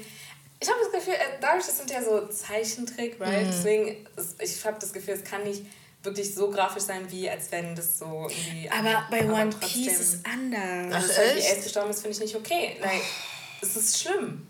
Ich 0.60 0.68
habe 0.68 0.78
das 0.84 0.92
Gefühl, 0.92 1.14
äh, 1.14 1.38
dadurch, 1.40 1.66
das 1.66 1.78
sind 1.78 1.90
ja 1.90 2.02
so 2.02 2.26
Zeichentrick, 2.28 3.18
right? 3.20 3.46
Deswegen, 3.48 4.06
ist- 4.16 4.40
ich 4.40 4.64
habe 4.64 4.78
das 4.78 4.92
Gefühl, 4.92 5.14
es 5.14 5.24
kann 5.24 5.42
nicht 5.42 5.62
wirklich 6.02 6.34
so 6.34 6.50
grafisch 6.50 6.84
sein, 6.84 7.10
wie 7.10 7.28
als 7.30 7.50
wenn 7.52 7.74
das 7.74 7.98
so 7.98 8.28
irgendwie. 8.28 8.70
Aber 8.70 9.06
bei 9.10 9.24
One 9.24 9.50
trotzdem- 9.50 9.68
Piece 9.68 10.00
ist 10.00 10.14
es 10.14 10.24
anders. 10.24 10.94
Also, 10.94 11.16
halt 11.16 11.36
die? 11.38 11.46
Ace 11.46 11.62
gestorben 11.64 11.90
ist, 11.90 12.00
finde 12.02 12.16
ich 12.16 12.22
nicht 12.22 12.36
okay. 12.36 12.76
Like, 12.80 13.02
es 13.60 13.76
ist 13.76 14.00
schlimm. 14.00 14.46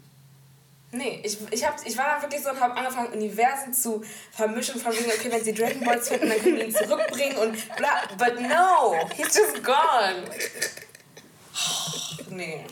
Nee, 0.94 1.20
ich, 1.24 1.38
ich, 1.50 1.66
hab, 1.66 1.76
ich 1.86 1.96
war 1.96 2.04
dann 2.12 2.22
wirklich 2.22 2.42
so 2.42 2.50
und 2.50 2.60
habe 2.60 2.74
angefangen, 2.76 3.12
Universen 3.14 3.72
zu 3.72 4.02
vermischen, 4.30 4.78
von 4.78 4.92
wegen, 4.92 5.06
okay, 5.10 5.30
wenn 5.30 5.42
sie 5.42 5.54
Dragon 5.54 5.82
Balls 5.84 6.08
finden, 6.08 6.28
dann 6.28 6.38
können 6.38 6.56
die 6.56 6.62
ihn 6.66 6.74
zurückbringen 6.74 7.38
und 7.38 7.76
bla. 7.76 8.02
But 8.18 8.38
no, 8.40 8.94
he's 9.16 9.34
just 9.34 9.64
gone. 9.64 10.24
Nee. 12.30 12.64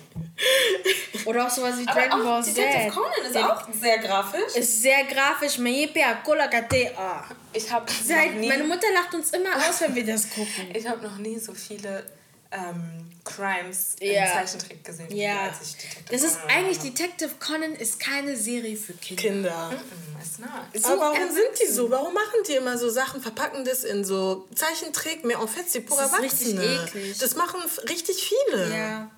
Oder 1.27 1.47
auch 1.47 1.51
sowas 1.51 1.79
wie 1.79 1.87
Aber 1.89 2.01
Dragon 2.01 2.23
Ball 2.25 2.41
auch 2.41 2.45
Z. 2.45 2.57
Detective 2.57 2.91
Conan 2.95 3.27
ist 3.29 3.37
auch 3.37 3.69
sehr 3.73 3.99
grafisch. 3.99 4.55
Ist 4.57 4.83
sehr 4.83 5.05
grafisch. 5.05 5.59
Meyepe 5.59 6.05
Akola 6.05 6.49
Kate 6.49 6.97
A. 6.97 7.25
Ich 7.53 7.71
habe 7.71 7.87
Meine 8.09 8.65
Mutter 8.65 8.87
lacht 8.95 9.15
uns 9.15 9.31
immer 9.31 9.55
aus, 9.57 9.81
wenn 9.81 9.95
wir 9.95 10.07
das 10.07 10.29
gucken. 10.31 10.71
ich 10.75 10.87
hab 10.87 11.03
noch 11.03 11.17
nie 11.19 11.39
so 11.39 11.53
viele 11.53 12.05
ähm, 12.53 13.11
Crimes 13.25 13.97
Ja. 14.01 14.25
im 14.25 14.33
Zeichentrick 14.47 14.83
gesehen, 14.85 15.07
wie 15.11 15.23
Ja. 15.23 15.43
als 15.43 15.61
ich 15.63 15.77
Detective 15.77 16.05
Das 16.11 16.23
ist 16.23 16.41
Conan 16.41 16.57
eigentlich, 16.57 16.79
habe. 16.79 16.91
Detective 16.91 17.31
Conan 17.39 17.73
ist 17.75 18.01
keine 18.01 18.37
Serie 18.37 18.77
für 18.77 18.93
Kinder. 18.95 19.23
Kinder. 19.23 19.71
Mm, 19.71 20.21
It's 20.21 20.39
not. 20.39 20.51
So 20.83 20.89
Aber 20.93 21.01
warum 21.03 21.17
erwachsen. 21.17 21.35
sind 21.37 21.69
die 21.69 21.73
so? 21.73 21.91
Warum 21.91 22.15
machen 22.15 22.41
die 22.49 22.55
immer 22.55 22.77
so 22.79 22.89
Sachen, 22.89 23.21
verpacken 23.21 23.65
das 23.65 23.85
in 23.85 24.05
so 24.05 24.49
Zeichentrick, 24.55 25.25
mehr 25.25 25.39
en 25.39 25.47
fait, 25.49 25.69
c'est 25.71 25.83
pour 25.83 25.99
Das 25.99 26.13
ist 26.13 26.21
richtig 26.21 26.55
eklig. 26.59 27.19
Das 27.19 27.37
machen 27.37 27.61
richtig 27.89 28.17
viele. 28.51 28.75
Ja. 28.77 29.11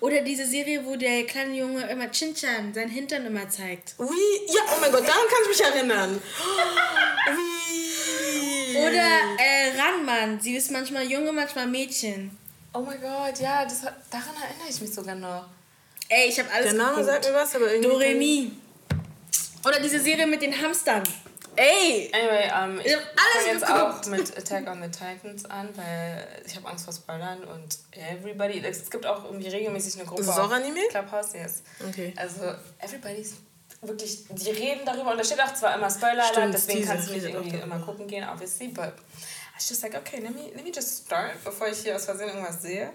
Oder 0.00 0.20
diese 0.20 0.46
Serie, 0.46 0.84
wo 0.84 0.96
der 0.96 1.24
kleine 1.24 1.56
Junge 1.56 1.88
immer 1.88 2.10
Chinchan, 2.10 2.72
seinen 2.74 2.90
Hintern 2.90 3.26
immer 3.26 3.48
zeigt. 3.48 3.94
Oui, 3.98 4.06
ja, 4.48 4.60
oh 4.74 4.80
mein 4.80 4.90
Gott, 4.92 5.06
daran 5.06 5.26
kann 5.28 5.38
ich 5.42 5.48
mich 5.48 5.66
erinnern. 5.66 6.22
Oui. 7.28 8.76
Oder 8.78 9.08
äh, 9.38 9.78
Ranman, 9.80 10.40
sie 10.40 10.56
ist 10.56 10.70
manchmal 10.70 11.04
Junge, 11.10 11.32
manchmal 11.32 11.66
Mädchen. 11.66 12.36
Oh 12.74 12.80
mein 12.80 13.00
Gott, 13.00 13.38
ja, 13.40 13.64
das, 13.64 13.80
daran 13.80 14.34
erinnere 14.42 14.68
ich 14.68 14.80
mich 14.80 14.92
sogar 14.92 15.14
noch. 15.14 15.46
Ey, 16.08 16.28
ich 16.28 16.38
habe 16.38 16.50
alles 16.52 16.70
Der 16.70 16.74
Name 16.74 16.96
geguckt. 16.96 17.06
sagt 17.06 17.28
mir 17.28 17.34
was, 17.34 17.54
aber 17.56 17.72
irgendwie... 17.72 17.88
Doremi. 17.88 18.52
Oder 19.66 19.80
diese 19.80 19.98
Serie 19.98 20.26
mit 20.26 20.42
den 20.42 20.52
Hamstern. 20.62 21.02
Ey! 21.56 22.10
Anyway, 22.12 22.50
ähm, 22.54 22.80
ich 22.84 22.92
fange 22.92 23.52
jetzt 23.52 23.66
geguckt. 23.66 24.06
auch 24.06 24.06
mit 24.06 24.36
Attack 24.36 24.68
on 24.68 24.82
the 24.82 24.90
Titans 24.90 25.44
an, 25.46 25.68
weil 25.76 26.26
ich 26.46 26.54
habe 26.56 26.68
Angst 26.68 26.84
vor 26.84 26.94
Spoilern 26.94 27.44
und 27.44 27.78
everybody, 27.92 28.62
es 28.64 28.90
gibt 28.90 29.06
auch 29.06 29.24
irgendwie 29.24 29.48
regelmäßig 29.48 29.96
eine 29.96 30.04
Gruppe 30.04 30.22
Ist 30.22 30.28
es 30.28 30.38
auch 30.38 30.50
Anime? 30.50 30.80
Clubhouse, 30.90 31.32
yes. 31.34 31.62
Okay. 31.88 32.12
Also 32.16 32.54
everybody's 32.78 33.34
wirklich, 33.80 34.24
die 34.28 34.50
reden 34.50 34.82
darüber 34.84 35.12
und 35.12 35.18
da 35.18 35.24
steht 35.24 35.40
auch 35.40 35.54
zwar 35.54 35.74
immer 35.74 35.90
Spoiler 35.90 36.24
Stimmt, 36.24 36.54
deswegen 36.54 36.80
Teaser 36.80 36.92
kannst 36.94 37.08
du 37.08 37.14
nicht 37.14 37.26
irgendwie 37.26 37.56
immer 37.56 37.78
gucken 37.78 38.06
gehen, 38.06 38.26
obviously, 38.28 38.68
but 38.68 38.92
I 38.92 39.56
was 39.56 39.68
just 39.68 39.82
like, 39.82 39.94
okay, 39.94 40.20
let 40.20 40.34
me, 40.34 40.50
let 40.54 40.64
me 40.64 40.70
just 40.74 41.06
start, 41.06 41.42
bevor 41.42 41.68
ich 41.68 41.78
hier 41.78 41.96
aus 41.96 42.04
Versehen 42.04 42.28
irgendwas 42.28 42.60
sehe. 42.60 42.90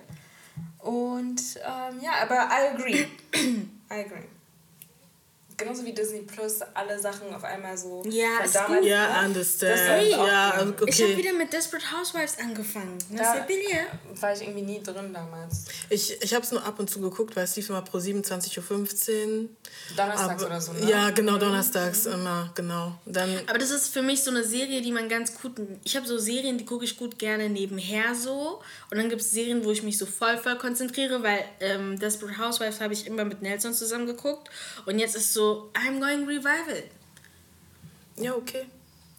Und 0.79 1.41
ähm, 1.57 1.99
ja, 2.01 2.11
aber 2.21 2.47
I 2.49 2.75
agree. 2.75 3.05
I 3.89 4.05
agree. 4.05 4.27
Genauso 5.61 5.85
wie 5.85 5.93
Disney 5.93 6.21
Plus 6.21 6.59
alle 6.73 6.99
Sachen 6.99 7.33
auf 7.33 7.43
einmal 7.43 7.77
so 7.77 8.01
Ja, 8.09 8.27
von 8.43 8.51
damals. 8.53 8.85
Ja, 8.85 9.21
ne? 9.21 9.27
understand. 9.27 10.07
Ja, 10.09 10.57
cool. 10.61 10.73
okay. 10.81 10.85
Ich 10.89 11.01
habe 11.03 11.17
wieder 11.17 11.33
mit 11.33 11.53
Desperate 11.53 11.85
Housewives 11.91 12.39
angefangen. 12.39 12.97
Da 13.11 13.45
war 14.21 14.33
ich 14.33 14.41
irgendwie 14.41 14.61
nie 14.63 14.81
drin 14.81 15.13
damals. 15.13 15.65
Ich, 15.89 16.21
ich 16.21 16.33
habe 16.33 16.43
es 16.43 16.51
nur 16.51 16.63
ab 16.65 16.79
und 16.79 16.89
zu 16.89 16.99
geguckt, 16.99 17.35
weil 17.35 17.43
es 17.43 17.55
lief 17.55 17.69
immer 17.69 17.81
pro 17.83 17.99
27.15 17.99 18.59
Uhr. 19.43 19.49
Donnerstags 19.95 20.43
Aber- 20.43 20.45
oder 20.47 20.61
so, 20.61 20.73
ne? 20.73 20.89
Ja, 20.89 21.09
genau, 21.11 21.37
donnerstags 21.37 22.05
immer, 22.07 22.51
genau. 22.55 22.93
Dann, 23.05 23.29
Aber 23.47 23.57
das 23.59 23.71
ist 23.71 23.89
für 23.93 24.01
mich 24.01 24.23
so 24.23 24.31
eine 24.31 24.43
Serie, 24.43 24.81
die 24.81 24.91
man 24.91 25.09
ganz 25.09 25.39
gut. 25.39 25.53
Ich 25.83 25.95
habe 25.95 26.07
so 26.07 26.17
Serien, 26.17 26.57
die 26.57 26.65
gucke 26.65 26.85
ich 26.85 26.97
gut 26.97 27.19
gerne 27.19 27.49
nebenher 27.49 28.15
so. 28.15 28.61
Und 28.91 28.97
dann 28.97 29.09
gibt 29.09 29.21
es 29.21 29.31
Serien, 29.31 29.63
wo 29.63 29.71
ich 29.71 29.83
mich 29.83 29.97
so 29.97 30.05
voll, 30.05 30.37
voll 30.37 30.57
konzentriere, 30.57 31.23
weil 31.23 31.43
ähm, 31.61 31.97
Desperate 31.97 32.37
Housewives 32.37 32.81
habe 32.81 32.93
ich 32.93 33.07
immer 33.07 33.23
mit 33.23 33.41
Nelson 33.41 33.73
zusammen 33.73 34.05
geguckt. 34.05 34.49
Und 34.85 34.99
jetzt 34.99 35.15
ist 35.15 35.33
so 35.33 35.71
I'm 35.73 35.99
Going 35.99 36.25
Revival. 36.25 36.83
ja, 38.17 38.35
okay. 38.35 38.65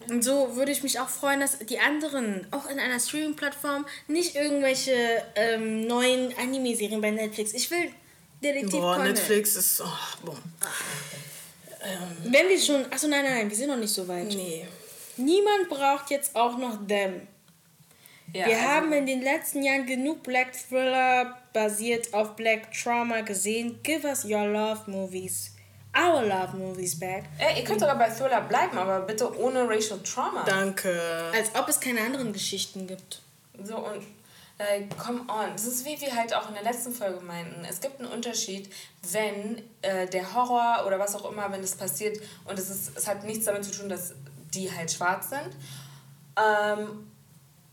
Und 0.09 0.23
so 0.23 0.57
würde 0.57 0.73
ich 0.73 0.83
mich 0.83 0.99
auch 1.01 1.09
freuen, 1.09 1.41
dass 1.41 1.59
die 1.59 1.79
anderen 1.79 2.47
auch 2.51 2.69
in 2.69 2.79
einer 2.79 2.99
Streaming-Plattform 2.99 3.87
nicht 4.09 4.35
irgendwelche 4.35 4.93
ähm, 5.37 5.87
neuen 5.87 6.37
Anime-Serien 6.37 7.01
bei 7.01 7.11
Netflix. 7.11 7.55
Ich 7.55 7.71
will 7.71 7.89
Detektiv 8.43 8.81
Boah, 8.81 8.97
Conan. 8.97 9.13
Netflix 9.13 9.57
ist, 9.57 9.81
oh, 9.81 10.25
boah. 10.25 10.37
Wenn 12.25 12.49
wir 12.49 12.61
schon. 12.61 12.85
Achso, 12.93 13.09
nein, 13.09 13.25
nein, 13.25 13.35
nein, 13.35 13.51
wir 13.51 13.57
sind 13.57 13.69
noch 13.69 13.77
nicht 13.77 13.93
so 13.93 14.07
weit. 14.07 14.27
Nee. 14.27 14.67
Niemand 15.17 15.69
braucht 15.69 16.11
jetzt 16.11 16.35
auch 16.35 16.59
noch 16.59 16.87
Them. 16.87 17.27
Ja, 18.33 18.47
Wir 18.47 18.57
also- 18.57 18.69
haben 18.69 18.93
in 18.93 19.07
den 19.07 19.23
letzten 19.23 19.63
Jahren 19.63 19.87
genug 19.87 20.23
Black 20.23 20.53
Thriller 20.53 21.37
basiert 21.53 22.13
auf 22.15 22.35
Black 22.37 22.73
Trauma 22.73 23.21
gesehen. 23.21 23.81
Give 23.83 24.07
us 24.07 24.25
your 24.25 24.47
love 24.47 24.91
movies. 24.91 25.53
Our 25.95 26.23
love 26.23 26.57
movies 26.57 26.99
back. 26.99 27.25
Ey, 27.39 27.59
ihr 27.61 27.65
könnt 27.65 27.81
sogar 27.81 27.99
bei 27.99 28.09
Thriller 28.09 28.41
bleiben, 28.41 28.79
aber 28.79 29.01
bitte 29.01 29.39
ohne 29.39 29.69
Racial 29.69 30.01
Trauma. 30.03 30.43
Danke. 30.45 31.31
Als 31.35 31.55
ob 31.55 31.69
es 31.69 31.79
keine 31.79 32.01
anderen 32.01 32.33
Geschichten 32.33 32.87
gibt. 32.87 33.21
So 33.63 33.77
und 33.77 34.03
like, 34.59 34.97
come 34.97 35.21
on. 35.29 35.53
Das 35.53 35.67
ist 35.67 35.85
wie 35.85 36.01
wir 36.01 36.15
halt 36.15 36.35
auch 36.35 36.49
in 36.49 36.55
der 36.55 36.63
letzten 36.63 36.93
Folge 36.93 37.21
meinten. 37.21 37.65
Es 37.69 37.81
gibt 37.81 38.01
einen 38.01 38.11
Unterschied, 38.11 38.73
wenn 39.11 39.63
äh, 39.83 40.07
der 40.07 40.35
Horror 40.35 40.87
oder 40.87 40.99
was 40.99 41.15
auch 41.15 41.31
immer, 41.31 41.51
wenn 41.53 41.63
es 41.63 41.75
passiert 41.75 42.19
und 42.47 42.59
es, 42.59 42.71
ist, 42.71 42.97
es 42.97 43.07
hat 43.07 43.25
nichts 43.25 43.45
damit 43.45 43.65
zu 43.65 43.73
tun, 43.73 43.89
dass 43.91 44.15
die 44.55 44.71
halt 44.75 44.91
schwarz 44.91 45.31
sind. 45.31 45.51
Ähm, 46.37 47.12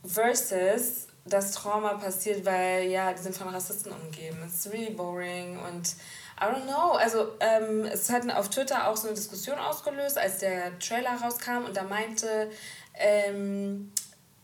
versus 0.06 1.08
das 1.26 1.52
Trauma 1.52 1.96
passiert, 1.96 2.46
weil 2.46 2.88
ja, 2.88 3.14
die 3.14 3.22
sind 3.22 3.36
von 3.36 3.50
Rassisten 3.50 3.92
umgeben. 3.92 4.38
It's 4.46 4.72
really 4.72 4.92
boring 4.92 5.60
und 5.60 5.96
I 6.42 6.46
don't 6.46 6.64
know. 6.64 6.94
Also 6.94 7.34
ähm, 7.40 7.86
es 7.86 8.10
hat 8.10 8.30
auf 8.34 8.50
Twitter 8.50 8.88
auch 8.88 8.98
so 8.98 9.08
eine 9.08 9.16
Diskussion 9.16 9.60
ausgelöst, 9.60 10.18
als 10.18 10.40
der 10.40 10.78
Trailer 10.80 11.22
rauskam 11.22 11.66
und 11.66 11.76
da 11.76 11.84
meinte, 11.84 12.50
ähm, 12.96 13.92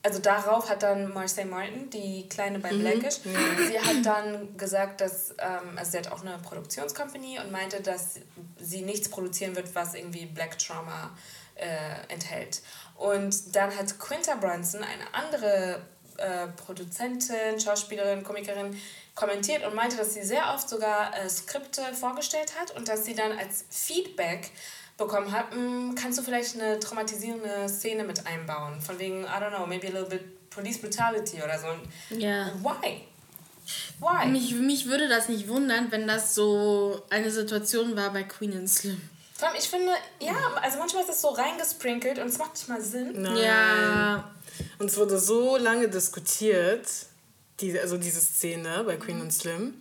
also 0.03 0.19
darauf 0.19 0.69
hat 0.69 0.83
dann 0.83 1.11
Marseille 1.13 1.45
Martin, 1.45 1.89
die 1.89 2.29
Kleine 2.29 2.59
bei 2.59 2.69
Blackish, 2.69 3.15
sie 3.23 3.79
hat 3.79 4.05
dann 4.05 4.55
gesagt, 4.55 5.01
dass, 5.01 5.31
ähm, 5.39 5.77
also 5.77 5.91
sie 5.91 5.97
hat 5.97 6.11
auch 6.11 6.21
eine 6.21 6.37
Produktionscompany 6.37 7.39
und 7.39 7.51
meinte, 7.51 7.81
dass 7.81 8.19
sie 8.59 8.81
nichts 8.81 9.09
produzieren 9.09 9.55
wird, 9.55 9.73
was 9.73 9.95
irgendwie 9.95 10.27
Black 10.27 10.59
Trauma 10.59 11.09
äh, 11.55 12.13
enthält. 12.13 12.61
Und 12.95 13.55
dann 13.55 13.75
hat 13.75 13.99
Quinta 13.99 14.35
Brunson, 14.35 14.81
eine 14.83 15.13
andere 15.13 15.81
äh, 16.17 16.47
Produzentin, 16.55 17.59
Schauspielerin, 17.59 18.23
Komikerin, 18.23 18.79
kommentiert 19.15 19.65
und 19.65 19.75
meinte, 19.75 19.97
dass 19.97 20.13
sie 20.13 20.23
sehr 20.23 20.53
oft 20.53 20.67
sogar 20.69 21.15
äh, 21.17 21.29
Skripte 21.29 21.81
vorgestellt 21.93 22.53
hat 22.59 22.71
und 22.75 22.87
dass 22.87 23.05
sie 23.05 23.15
dann 23.15 23.37
als 23.37 23.65
Feedback 23.69 24.51
bekommen 24.97 25.31
hat, 25.31 25.53
"Mm, 25.55 25.95
kannst 25.95 26.17
du 26.19 26.23
vielleicht 26.23 26.55
eine 26.55 26.79
traumatisierende 26.79 27.67
Szene 27.67 28.03
mit 28.03 28.25
einbauen? 28.25 28.79
Von 28.81 28.97
wegen, 28.99 29.23
I 29.23 29.27
don't 29.27 29.49
know, 29.55 29.65
maybe 29.65 29.87
a 29.87 29.91
little 29.91 30.07
bit 30.09 30.49
Police 30.49 30.79
Brutality 30.79 31.41
oder 31.43 31.59
so. 31.59 31.67
Und 31.67 32.21
Ja. 32.21 32.51
Why? 32.61 33.01
Why? 33.99 34.27
Mich, 34.27 34.53
mich 34.53 34.85
würde 34.85 35.07
das 35.09 35.27
nicht 35.27 35.47
wundern, 35.47 35.91
wenn 35.91 36.07
das 36.07 36.35
so 36.35 37.03
eine 37.09 37.31
Situation 37.31 37.95
war 37.95 38.11
bei 38.13 38.23
Queen 38.23 38.53
and 38.55 38.69
Slim. 38.69 39.01
Vor 39.37 39.49
allem, 39.49 39.57
ich 39.57 39.67
finde, 39.67 39.91
ja, 40.19 40.33
also 40.61 40.77
manchmal 40.79 41.01
ist 41.03 41.09
das 41.09 41.21
so 41.21 41.29
reingesprinkelt 41.29 42.19
und 42.19 42.27
es 42.27 42.37
macht 42.37 42.53
nicht 42.53 42.69
mal 42.69 42.81
Sinn. 42.81 43.21
Nein. 43.21 43.37
Ja. 43.37 44.31
Und 44.79 44.89
es 44.89 44.97
wurde 44.97 45.19
so 45.19 45.57
lange 45.57 45.89
diskutiert, 45.89 46.87
diese, 47.59 47.81
also 47.81 47.97
diese 47.97 48.21
Szene 48.21 48.83
bei 48.85 48.95
Queen 48.95 49.19
und 49.19 49.31
Slim. 49.31 49.73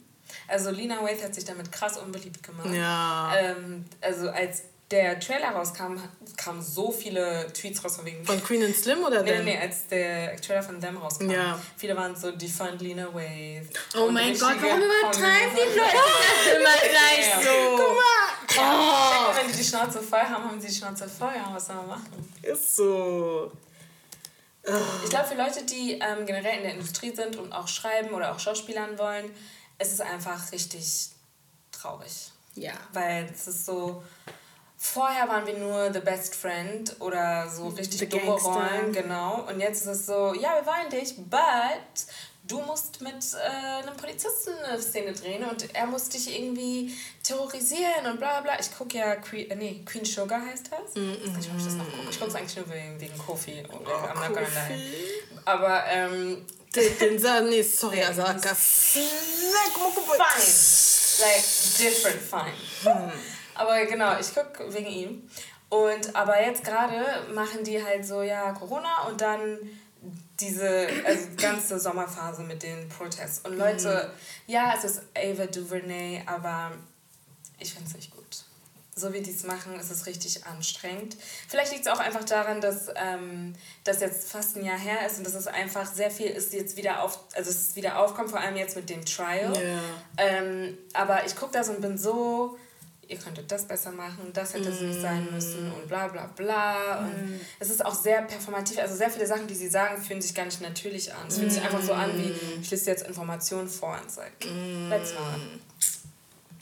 Also 0.48 0.70
Lena 0.70 1.02
Waithe 1.02 1.22
hat 1.24 1.34
sich 1.34 1.44
damit 1.44 1.70
krass 1.70 1.96
unbeliebt 1.98 2.42
gemacht. 2.42 2.68
Ja. 2.74 3.32
Ähm, 3.36 3.84
also 4.00 4.28
als 4.30 4.62
der 4.90 5.18
Trailer 5.18 5.50
rauskam, 5.50 5.96
kamen 6.36 6.60
so 6.62 6.90
viele 6.90 7.46
Tweets 7.52 7.82
raus 7.84 7.96
von 7.96 8.04
wegen... 8.04 8.24
Von 8.24 8.42
Queen 8.42 8.64
and 8.64 8.76
Slim 8.76 9.02
oder 9.04 9.22
Nee, 9.22 9.32
Them? 9.32 9.44
nee, 9.44 9.58
als 9.58 9.86
der 9.86 10.36
Trailer 10.36 10.62
von 10.62 10.80
Them 10.80 10.96
rauskam. 10.98 11.30
Ja. 11.30 11.58
Viele 11.76 11.96
waren 11.96 12.14
so, 12.14 12.30
defund 12.32 12.80
Lena 12.82 13.12
Waithe. 13.14 13.68
Oh 13.96 14.10
mein 14.10 14.38
Gott, 14.38 14.56
warum 14.60 14.82
übertreiben 14.82 15.54
die 15.56 15.78
Leute 15.78 15.96
das 16.46 16.56
immer 16.56 16.90
gleich 16.90 17.44
so? 17.44 17.76
Guck 17.76 17.96
mal. 17.96 18.23
Ja, 18.60 19.32
Wenn 19.34 19.50
die 19.50 19.56
die 19.56 19.64
Schnauze 19.64 20.00
voll 20.00 20.20
haben, 20.20 20.44
haben 20.44 20.60
sie 20.60 20.68
die 20.68 20.74
Schnauze 20.74 21.08
voll. 21.08 21.32
Ja, 21.34 21.50
was 21.52 21.66
soll 21.66 21.76
man 21.76 21.88
machen? 21.88 22.34
Ist 22.42 22.76
so. 22.76 23.52
Ich 25.02 25.10
glaube, 25.10 25.26
für 25.26 25.34
Leute, 25.34 25.62
die 25.64 25.98
ähm, 26.00 26.24
generell 26.24 26.56
in 26.56 26.62
der 26.62 26.72
Industrie 26.72 27.14
sind 27.14 27.36
und 27.36 27.52
auch 27.52 27.68
schreiben 27.68 28.14
oder 28.14 28.32
auch 28.32 28.38
Schauspielern 28.38 28.98
wollen, 28.98 29.30
ist 29.78 29.92
es 29.92 30.00
einfach 30.00 30.52
richtig 30.52 31.10
traurig. 31.70 32.30
Ja. 32.54 32.72
Weil 32.92 33.28
es 33.32 33.46
ist 33.46 33.66
so, 33.66 34.02
vorher 34.78 35.28
waren 35.28 35.46
wir 35.46 35.58
nur 35.58 35.92
the 35.92 36.00
best 36.00 36.34
friend 36.34 36.96
oder 37.00 37.48
so 37.50 37.68
richtig 37.68 38.08
dumme. 38.08 38.32
Rollen, 38.32 38.92
genau. 38.92 39.44
Und 39.48 39.60
jetzt 39.60 39.82
ist 39.82 39.86
es 39.86 40.06
so, 40.06 40.32
ja, 40.34 40.54
wir 40.54 40.66
wollen 40.66 40.90
dich, 40.90 41.16
but 41.16 42.06
du 42.46 42.60
musst 42.60 43.00
mit 43.00 43.14
äh, 43.34 43.82
einem 43.82 43.96
Polizisten 43.96 44.52
eine 44.64 44.80
Szene 44.80 45.12
drehen 45.12 45.44
und 45.44 45.74
er 45.74 45.86
muss 45.86 46.08
dich 46.08 46.38
irgendwie 46.38 46.94
terrorisieren 47.22 48.06
und 48.10 48.18
bla 48.18 48.40
bla. 48.40 48.58
Ich 48.60 48.76
gucke 48.76 48.98
ja, 48.98 49.16
Queen, 49.16 49.50
äh, 49.50 49.56
nee, 49.56 49.82
Queen 49.84 50.04
Sugar 50.04 50.44
heißt 50.44 50.70
das. 50.70 50.94
Nicht, 50.94 51.50
ob 51.50 51.58
ich 51.58 51.64
das 51.64 51.74
noch 51.74 51.84
gucke. 51.84 52.10
Ich 52.10 52.18
gucke 52.18 52.30
es 52.30 52.36
eigentlich 52.36 52.56
nur 52.56 52.70
wegen, 52.70 53.00
wegen 53.00 53.18
Kofi 53.18 53.64
und 53.70 53.80
wegen 53.80 54.34
gonna 54.34 54.40
lie. 54.68 55.22
Aber, 55.44 55.84
ähm, 55.86 56.46
Den, 56.74 56.98
den 56.98 57.48
nee, 57.48 57.62
sorry, 57.62 58.02
Asaka. 58.02 58.54
fine. 58.54 59.04
Like, 61.20 61.42
different 61.78 62.20
fine. 62.20 63.12
Aber 63.54 63.86
genau, 63.86 64.18
ich 64.18 64.34
gucke 64.34 64.72
wegen 64.74 64.88
ihm. 64.88 65.30
Und 65.68 66.14
aber 66.14 66.40
jetzt 66.44 66.64
gerade 66.64 67.22
machen 67.32 67.64
die 67.64 67.82
halt 67.82 68.04
so, 68.04 68.22
ja, 68.22 68.52
Corona 68.52 69.06
und 69.08 69.20
dann 69.20 69.58
diese 70.40 70.88
also 71.04 71.28
ganze 71.36 71.78
Sommerphase 71.78 72.42
mit 72.42 72.62
den 72.62 72.88
Protests. 72.88 73.40
Und 73.44 73.56
Leute, 73.56 74.10
ja, 74.46 74.74
es 74.76 74.84
ist 74.84 75.02
Ava 75.16 75.46
DuVernay, 75.46 76.22
aber 76.26 76.72
ich 77.58 77.72
finde 77.72 77.88
es 77.88 77.96
nicht 77.96 78.10
gut. 78.10 78.24
So 78.96 79.12
wie 79.12 79.20
die 79.20 79.32
es 79.32 79.42
machen, 79.42 79.78
ist 79.78 79.90
es 79.90 80.06
richtig 80.06 80.46
anstrengend. 80.46 81.16
Vielleicht 81.48 81.72
liegt 81.72 81.86
es 81.86 81.92
auch 81.92 81.98
einfach 81.98 82.24
daran, 82.24 82.60
dass 82.60 82.88
ähm, 82.94 83.54
das 83.82 84.00
jetzt 84.00 84.30
fast 84.30 84.56
ein 84.56 84.64
Jahr 84.64 84.78
her 84.78 85.04
ist 85.06 85.18
und 85.18 85.26
dass 85.26 85.34
es 85.34 85.48
einfach 85.48 85.92
sehr 85.92 86.12
viel 86.12 86.28
ist 86.28 86.52
jetzt 86.52 86.76
wieder 86.76 87.02
auf, 87.02 87.18
also 87.34 87.50
es 87.50 87.56
ist 87.56 87.76
wieder 87.76 87.98
aufkommt, 87.98 88.30
vor 88.30 88.38
allem 88.38 88.56
jetzt 88.56 88.76
mit 88.76 88.88
dem 88.88 89.04
Trial. 89.04 89.52
Ja. 89.52 89.80
Ähm, 90.16 90.78
aber 90.92 91.26
ich 91.26 91.34
gucke 91.34 91.52
das 91.52 91.68
und 91.70 91.80
bin 91.80 91.98
so, 91.98 92.56
ihr 93.08 93.16
könntet 93.16 93.50
das 93.50 93.66
besser 93.66 93.92
machen, 93.92 94.30
das 94.32 94.54
hätte 94.54 94.68
es 94.68 94.80
nicht 94.80 95.00
sein 95.00 95.28
müssen 95.32 95.70
und 95.72 95.88
bla 95.88 96.08
bla 96.08 96.26
bla. 96.26 97.00
Und 97.00 97.40
es 97.58 97.70
ist 97.70 97.84
auch 97.84 97.94
sehr 97.94 98.22
performativ, 98.22 98.78
also 98.78 98.94
sehr 98.94 99.10
viele 99.10 99.26
Sachen, 99.26 99.46
die 99.46 99.54
sie 99.54 99.68
sagen, 99.68 100.02
fühlen 100.02 100.22
sich 100.22 100.34
gar 100.34 100.44
nicht 100.44 100.60
natürlich 100.60 101.12
an. 101.12 101.26
Es 101.28 101.38
fühlt 101.38 101.52
sich 101.52 101.62
einfach 101.62 101.82
so 101.82 101.92
an, 101.92 102.10
wie 102.16 102.32
ich 102.60 102.70
lese 102.70 102.90
jetzt 102.90 103.06
Informationen 103.06 103.68
vor 103.68 103.98
und 104.02 104.10
sage, 104.10 104.30
let's 104.88 105.12
not. 105.12 105.40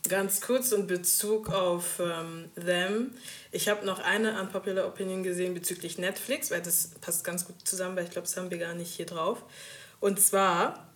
Ganz 0.08 0.40
kurz 0.40 0.72
in 0.72 0.88
Bezug 0.88 1.48
auf 1.50 2.00
ähm, 2.00 2.50
Them. 2.56 3.12
Ich 3.52 3.68
habe 3.68 3.86
noch 3.86 4.00
eine 4.00 4.40
unpopular 4.40 4.86
Opinion 4.86 5.22
gesehen 5.22 5.54
bezüglich 5.54 5.96
Netflix, 5.96 6.50
weil 6.50 6.60
das 6.60 6.90
passt 7.00 7.22
ganz 7.22 7.46
gut 7.46 7.54
zusammen, 7.64 7.96
weil 7.96 8.04
ich 8.04 8.10
glaube, 8.10 8.26
das 8.26 8.36
haben 8.36 8.50
wir 8.50 8.58
gar 8.58 8.74
nicht 8.74 8.92
hier 8.92 9.06
drauf. 9.06 9.44
Und 10.00 10.20
zwar 10.20 10.88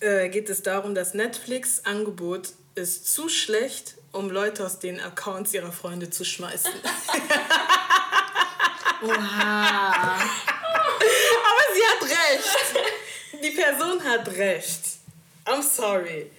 äh, 0.00 0.28
geht 0.28 0.50
es 0.50 0.62
darum, 0.62 0.94
dass 0.96 1.14
Netflix 1.14 1.84
Angebot 1.84 2.54
ist 2.74 3.12
zu 3.12 3.28
schlecht, 3.28 3.94
um 4.14 4.30
Leute 4.30 4.64
aus 4.64 4.78
den 4.78 5.00
Accounts 5.00 5.52
ihrer 5.54 5.72
Freunde 5.72 6.08
zu 6.10 6.24
schmeißen. 6.24 6.70
Oha. 9.02 10.14
Aber 10.16 11.64
sie 11.74 11.84
hat 11.86 12.02
recht. 12.02 12.74
Die 13.42 13.50
Person 13.50 14.02
hat 14.02 14.26
recht. 14.28 14.80
I'm 15.46 15.62
sorry. 15.62 16.30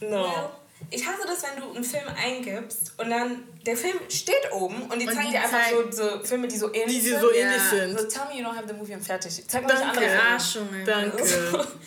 No. 0.00 0.22
Well, 0.24 0.50
ich 0.90 1.04
hasse 1.06 1.26
das, 1.26 1.42
wenn 1.42 1.60
du 1.62 1.72
einen 1.74 1.84
Film 1.84 2.04
eingibst 2.16 2.92
und 2.98 3.10
dann 3.10 3.44
der 3.66 3.76
Film 3.76 3.98
steht 4.08 4.50
oben 4.52 4.82
und 4.82 4.98
die 5.00 5.06
Und 5.08 5.14
zeigen 5.14 5.28
die 5.28 5.32
dir 5.32 5.42
einfach 5.42 5.68
so, 5.70 5.76
zeigen- 5.82 5.92
so 5.92 6.24
Filme, 6.24 6.48
die 6.48 6.56
so 6.58 6.72
ähnlich 6.74 6.96
Die 6.98 7.08
sind. 7.08 7.20
so 7.20 7.32
Ja. 7.32 7.36
ähnlich 7.46 7.62
sind. 7.62 7.98
So, 7.98 8.06
tell 8.06 8.26
me 8.28 8.40
you 8.40 8.44
don't 8.46 8.54
have 8.56 8.66
the 8.68 8.74
movie 8.74 8.94
und 8.94 9.02
fertig. 9.04 9.42
Zeig 9.48 9.62
mir 9.62 9.68
Danke. 9.68 9.88
andere. 9.88 10.84
Danke. 10.84 11.68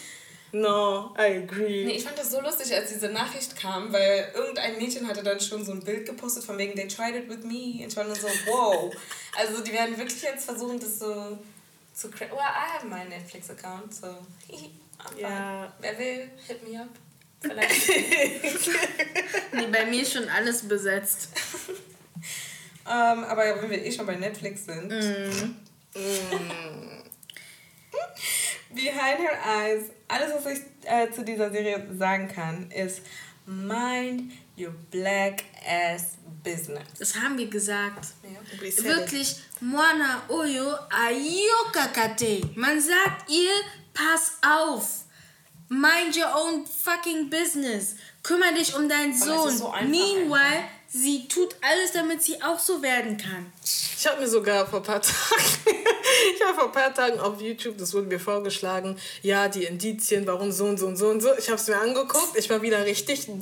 No, 0.56 1.14
I 1.18 1.44
agree. 1.44 1.84
Nee, 1.84 1.98
ich 1.98 2.06
fand 2.06 2.18
das 2.18 2.32
so 2.32 2.40
lustig, 2.40 2.74
als 2.74 2.88
diese 2.88 3.10
Nachricht 3.10 3.58
kam, 3.58 3.92
weil 3.92 4.32
irgendein 4.34 4.78
Mädchen 4.78 5.06
hatte 5.06 5.22
dann 5.22 5.38
schon 5.42 5.66
so 5.66 5.74
ein 5.74 5.84
Bild 5.84 6.06
gepostet 6.06 6.46
von 6.46 6.58
wegen, 6.58 6.76
they 6.76 6.88
tried 6.88 7.14
it 7.14 7.28
with 7.28 7.44
me. 7.44 7.84
Und 7.84 7.88
ich 7.88 7.98
war 7.98 8.06
nur 8.06 8.16
so, 8.16 8.28
wow. 8.46 8.96
Also 9.38 9.62
die 9.62 9.74
werden 9.74 9.98
wirklich 9.98 10.22
jetzt 10.22 10.46
versuchen, 10.46 10.80
das 10.80 11.00
so 11.00 11.38
zu 11.94 12.10
Well, 12.10 12.30
I 12.40 12.74
have 12.74 12.88
my 12.88 13.04
Netflix-Account, 13.04 13.94
so. 13.94 14.16
Ja. 15.18 15.74
Wer 15.82 16.00
will, 16.00 16.30
hit 16.48 16.66
me 16.66 16.80
up. 16.80 16.88
Vielleicht. 17.42 17.90
Nee, 19.52 19.68
bei 19.70 19.86
mir 19.88 20.04
ist 20.04 20.14
schon 20.14 20.30
alles 20.30 20.66
besetzt. 20.66 21.32
ähm, 22.88 23.26
aber 23.26 23.62
wenn 23.62 23.70
wir 23.72 23.84
eh 23.84 23.92
schon 23.92 24.06
bei 24.06 24.16
Netflix 24.16 24.66
sind. 24.66 24.88
Mm. 24.88 25.56
Behind 28.76 29.20
Her 29.20 29.40
Eyes, 29.46 29.84
alles, 30.08 30.34
was 30.34 30.54
ich 30.54 30.60
äh, 30.84 31.10
zu 31.12 31.24
dieser 31.24 31.50
Serie 31.50 31.88
sagen 31.98 32.28
kann, 32.28 32.70
ist 32.72 33.02
Mind 33.46 34.34
Your 34.58 34.74
Black 34.92 35.44
Ass 35.68 36.18
Business. 36.44 36.84
Das 37.00 37.16
haben 37.16 37.38
wir 37.38 37.48
gesagt. 37.48 38.08
Ja. 38.24 38.84
Wirklich, 38.84 39.38
Mwana 39.62 40.24
Oyo 40.30 40.76
Ayokakate. 40.90 42.42
Man 42.56 42.80
sagt 42.80 43.30
ihr, 43.30 43.52
pass 43.94 44.38
auf. 44.42 45.06
Mind 45.70 46.16
your 46.16 46.32
own 46.36 46.66
fucking 46.66 47.30
business. 47.30 47.96
Kümmer 48.22 48.54
dich 48.54 48.76
um 48.76 48.88
deinen 48.88 49.14
Sohn. 49.18 49.50
so 49.50 49.70
einfach 49.70 49.90
Meanwhile, 49.90 50.64
sie 50.96 51.28
tut 51.28 51.56
alles, 51.62 51.92
damit 51.92 52.24
sie 52.24 52.42
auch 52.42 52.58
so 52.58 52.82
werden 52.82 53.18
kann. 53.18 53.52
Ich 53.98 54.08
habe 54.08 54.22
mir 54.22 54.30
sogar 54.30 54.66
vor 54.66 54.80
ein 54.80 54.84
paar 54.84 55.02
Tagen, 55.02 55.44
ich 56.36 56.42
habe 56.42 56.56
vor 56.56 56.66
ein 56.66 56.72
paar 56.72 56.94
Tagen 56.94 57.20
auf 57.20 57.42
YouTube, 57.42 57.78
das 57.78 57.94
wurde 57.94 58.08
mir 58.08 58.20
vorgeschlagen, 58.20 58.98
ja, 59.22 59.48
die 59.50 59.66
Indizien, 59.66 60.26
warum 60.26 60.52
so 60.52 60.66
und 60.66 60.78
so 60.78 60.88
und 60.88 60.96
so 60.96 61.10
und 61.10 61.22
so. 61.22 61.36
Ich 61.38 61.50
habe 61.50 61.60
es 61.60 61.68
mir 61.68 61.78
angeguckt, 61.78 62.38
ich 62.38 62.50
war 62.50 62.62
wieder 62.62 62.86
richtig 62.86 63.26
dead. 63.26 63.42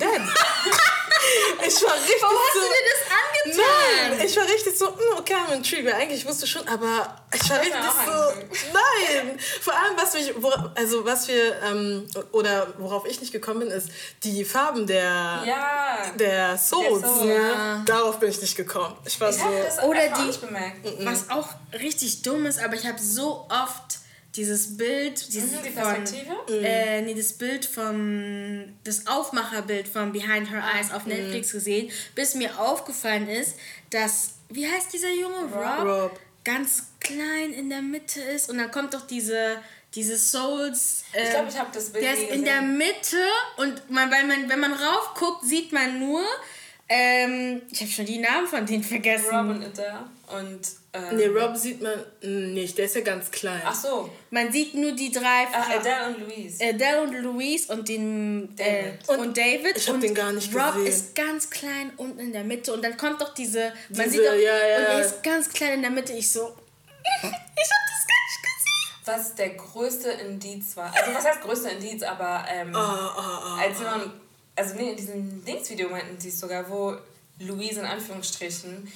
ich 1.66 1.82
war 1.82 1.94
richtig 1.94 2.22
Warum 2.22 2.36
hast 2.36 2.54
so, 2.54 2.60
du 2.60 2.66
dir 2.66 2.84
das? 2.90 3.13
Nein, 3.56 4.26
ich 4.26 4.36
war 4.36 4.44
richtig 4.44 4.76
so, 4.78 4.86
hm, 4.88 5.18
okay, 5.18 5.34
I'm 5.34 5.54
intrigued, 5.54 5.92
eigentlich 5.92 6.24
wusste 6.26 6.44
ich 6.46 6.50
schon, 6.50 6.66
aber 6.68 7.16
ich 7.34 7.48
war 7.50 7.60
richtig 7.60 7.74
so, 8.04 8.12
nein. 8.72 9.38
Vor 9.60 9.72
allem, 9.74 9.96
was 9.96 10.14
mich, 10.14 10.32
wora- 10.34 10.72
also 10.74 11.04
was 11.04 11.28
wir, 11.28 11.60
ähm, 11.62 12.06
oder 12.32 12.66
worauf 12.78 13.06
ich 13.06 13.20
nicht 13.20 13.32
gekommen 13.32 13.60
bin, 13.60 13.68
ist 13.70 13.88
die 14.22 14.44
Farben 14.44 14.86
der, 14.86 15.42
Ja. 15.46 15.98
der 16.18 16.56
Souls. 16.58 17.00
Der 17.02 17.08
Soul, 17.10 17.26
ne? 17.26 17.34
ja. 17.34 17.82
Darauf 17.86 18.18
bin 18.20 18.30
ich 18.30 18.40
nicht 18.40 18.56
gekommen. 18.56 18.96
Ich 19.04 19.20
war 19.20 19.30
Ich 19.30 19.36
so, 19.36 19.82
Oder 19.86 20.08
die- 20.08 20.22
nicht 20.22 20.40
bemerkt. 20.40 20.78
Was 21.00 21.30
auch 21.30 21.48
richtig 21.72 22.22
dumm 22.22 22.46
ist, 22.46 22.58
aber 22.62 22.74
ich 22.74 22.86
habe 22.86 23.00
so 23.00 23.46
oft 23.48 23.98
dieses 24.36 24.76
Bild, 24.76 25.32
dieses 25.32 25.52
Mhm, 25.52 25.62
die 25.64 25.70
von, 25.70 25.82
Perspektive? 25.82 26.34
äh, 26.48 27.02
nee, 27.02 27.14
das 27.14 27.34
Bild 27.34 27.64
vom, 27.64 28.64
das 28.82 29.06
Aufmacherbild 29.06 29.86
von 29.86 30.12
Behind 30.12 30.50
Her 30.50 30.64
Eyes 30.74 30.90
auf 30.92 31.06
Netflix 31.06 31.52
gesehen, 31.52 31.90
bis 32.14 32.34
mir 32.34 32.58
aufgefallen 32.58 33.28
ist, 33.28 33.56
dass, 33.90 34.34
wie 34.48 34.66
heißt 34.66 34.92
dieser 34.92 35.12
Junge? 35.12 35.44
Rob? 35.54 35.86
Rob. 35.86 36.20
Ganz 36.44 36.88
klein 37.00 37.52
in 37.52 37.70
der 37.70 37.80
Mitte 37.80 38.20
ist 38.20 38.50
und 38.50 38.58
dann 38.58 38.70
kommt 38.70 38.92
doch 38.92 39.06
diese, 39.06 39.56
diese 39.94 40.16
Souls. 40.16 41.04
Ich 41.12 41.20
äh, 41.20 41.30
glaube, 41.30 41.48
ich 41.48 41.58
habe 41.58 41.70
das 41.72 41.90
Bild 41.90 42.04
der 42.04 42.14
ist 42.14 42.30
in 42.30 42.44
der. 42.44 42.60
Mitte 42.60 43.16
und 43.56 43.88
man, 43.90 44.10
weil 44.10 44.26
man, 44.26 44.48
wenn 44.50 44.60
man 44.60 44.72
raufguckt, 44.72 45.44
sieht 45.44 45.72
man 45.72 45.98
nur, 46.00 46.22
ähm, 46.88 47.62
ich 47.70 47.80
habe 47.80 47.90
schon 47.90 48.04
die 48.04 48.18
Namen 48.18 48.46
von 48.46 48.66
denen 48.66 48.82
vergessen. 48.82 49.30
Rob 49.30 49.48
und 49.56 49.64
Adele 49.64 50.04
und... 50.38 50.60
Ähm, 50.96 51.16
nee, 51.16 51.26
Rob 51.26 51.56
sieht 51.56 51.82
man 51.82 51.92
nicht, 52.54 52.78
der 52.78 52.84
ist 52.84 52.94
ja 52.94 53.00
ganz 53.00 53.28
klein. 53.30 53.60
Ach 53.64 53.74
so, 53.74 54.08
Man 54.30 54.52
sieht 54.52 54.74
nur 54.74 54.92
die 54.92 55.10
drei 55.10 55.48
Ach, 55.52 55.68
Adele 55.68 56.06
und 56.06 56.20
Louise. 56.20 56.64
Adele 56.64 57.02
und 57.02 57.12
Louise 57.20 57.72
und 57.72 57.88
den 57.88 58.56
äh, 58.58 58.92
David. 58.92 59.08
und, 59.08 59.18
Und 59.18 59.36
David. 59.36 59.76
ich 59.76 59.88
hab 59.88 59.94
und 59.96 60.02
den 60.04 60.14
gar 60.14 60.30
nicht 60.32 60.54
Rob 60.54 60.74
gesehen. 60.74 60.86
ist 60.86 61.14
ganz 61.16 61.50
klein 61.50 61.90
unten 61.96 62.20
in 62.20 62.32
der 62.32 62.44
Mitte 62.44 62.72
und 62.72 62.84
dann 62.84 62.96
kommt 62.96 63.20
doch 63.20 63.34
diese. 63.34 63.72
man 63.88 64.04
Diese, 64.04 64.10
sieht 64.10 64.20
doch, 64.20 64.34
ja, 64.34 64.38
ja. 64.68 64.76
Und 64.78 64.84
er 64.84 65.00
ist 65.00 65.22
ganz 65.24 65.48
klein 65.50 65.72
in 65.74 65.82
der 65.82 65.90
Mitte. 65.90 66.12
Ich 66.12 66.30
so. 66.30 66.42
ich 67.22 67.24
hab 67.24 67.32
das 67.32 68.06
gar 68.06 68.22
nicht 68.22 68.42
gesehen. 68.42 69.02
was 69.04 69.34
der 69.34 69.48
größte 69.50 70.10
Indiz 70.10 70.76
war. 70.76 70.94
Also 70.96 71.12
was 71.12 71.24
heißt 71.24 71.40
größte 71.40 71.70
Indiz, 71.70 72.04
aber 72.04 72.44
ähm, 72.48 72.74
Ah, 72.76 73.58
als 73.60 73.80
man, 73.80 74.12
also 74.54 74.74
nee, 74.76 74.90
in 74.90 74.96
diesem 74.96 75.44
Dingsvideo 75.44 75.88
meinten 75.88 76.20
sie 76.20 76.28
es 76.28 76.38
sogar, 76.38 76.70
wo 76.70 76.96
Louise 77.40 77.80
in 77.80 77.86
Anführungsstrichen, 77.86 78.86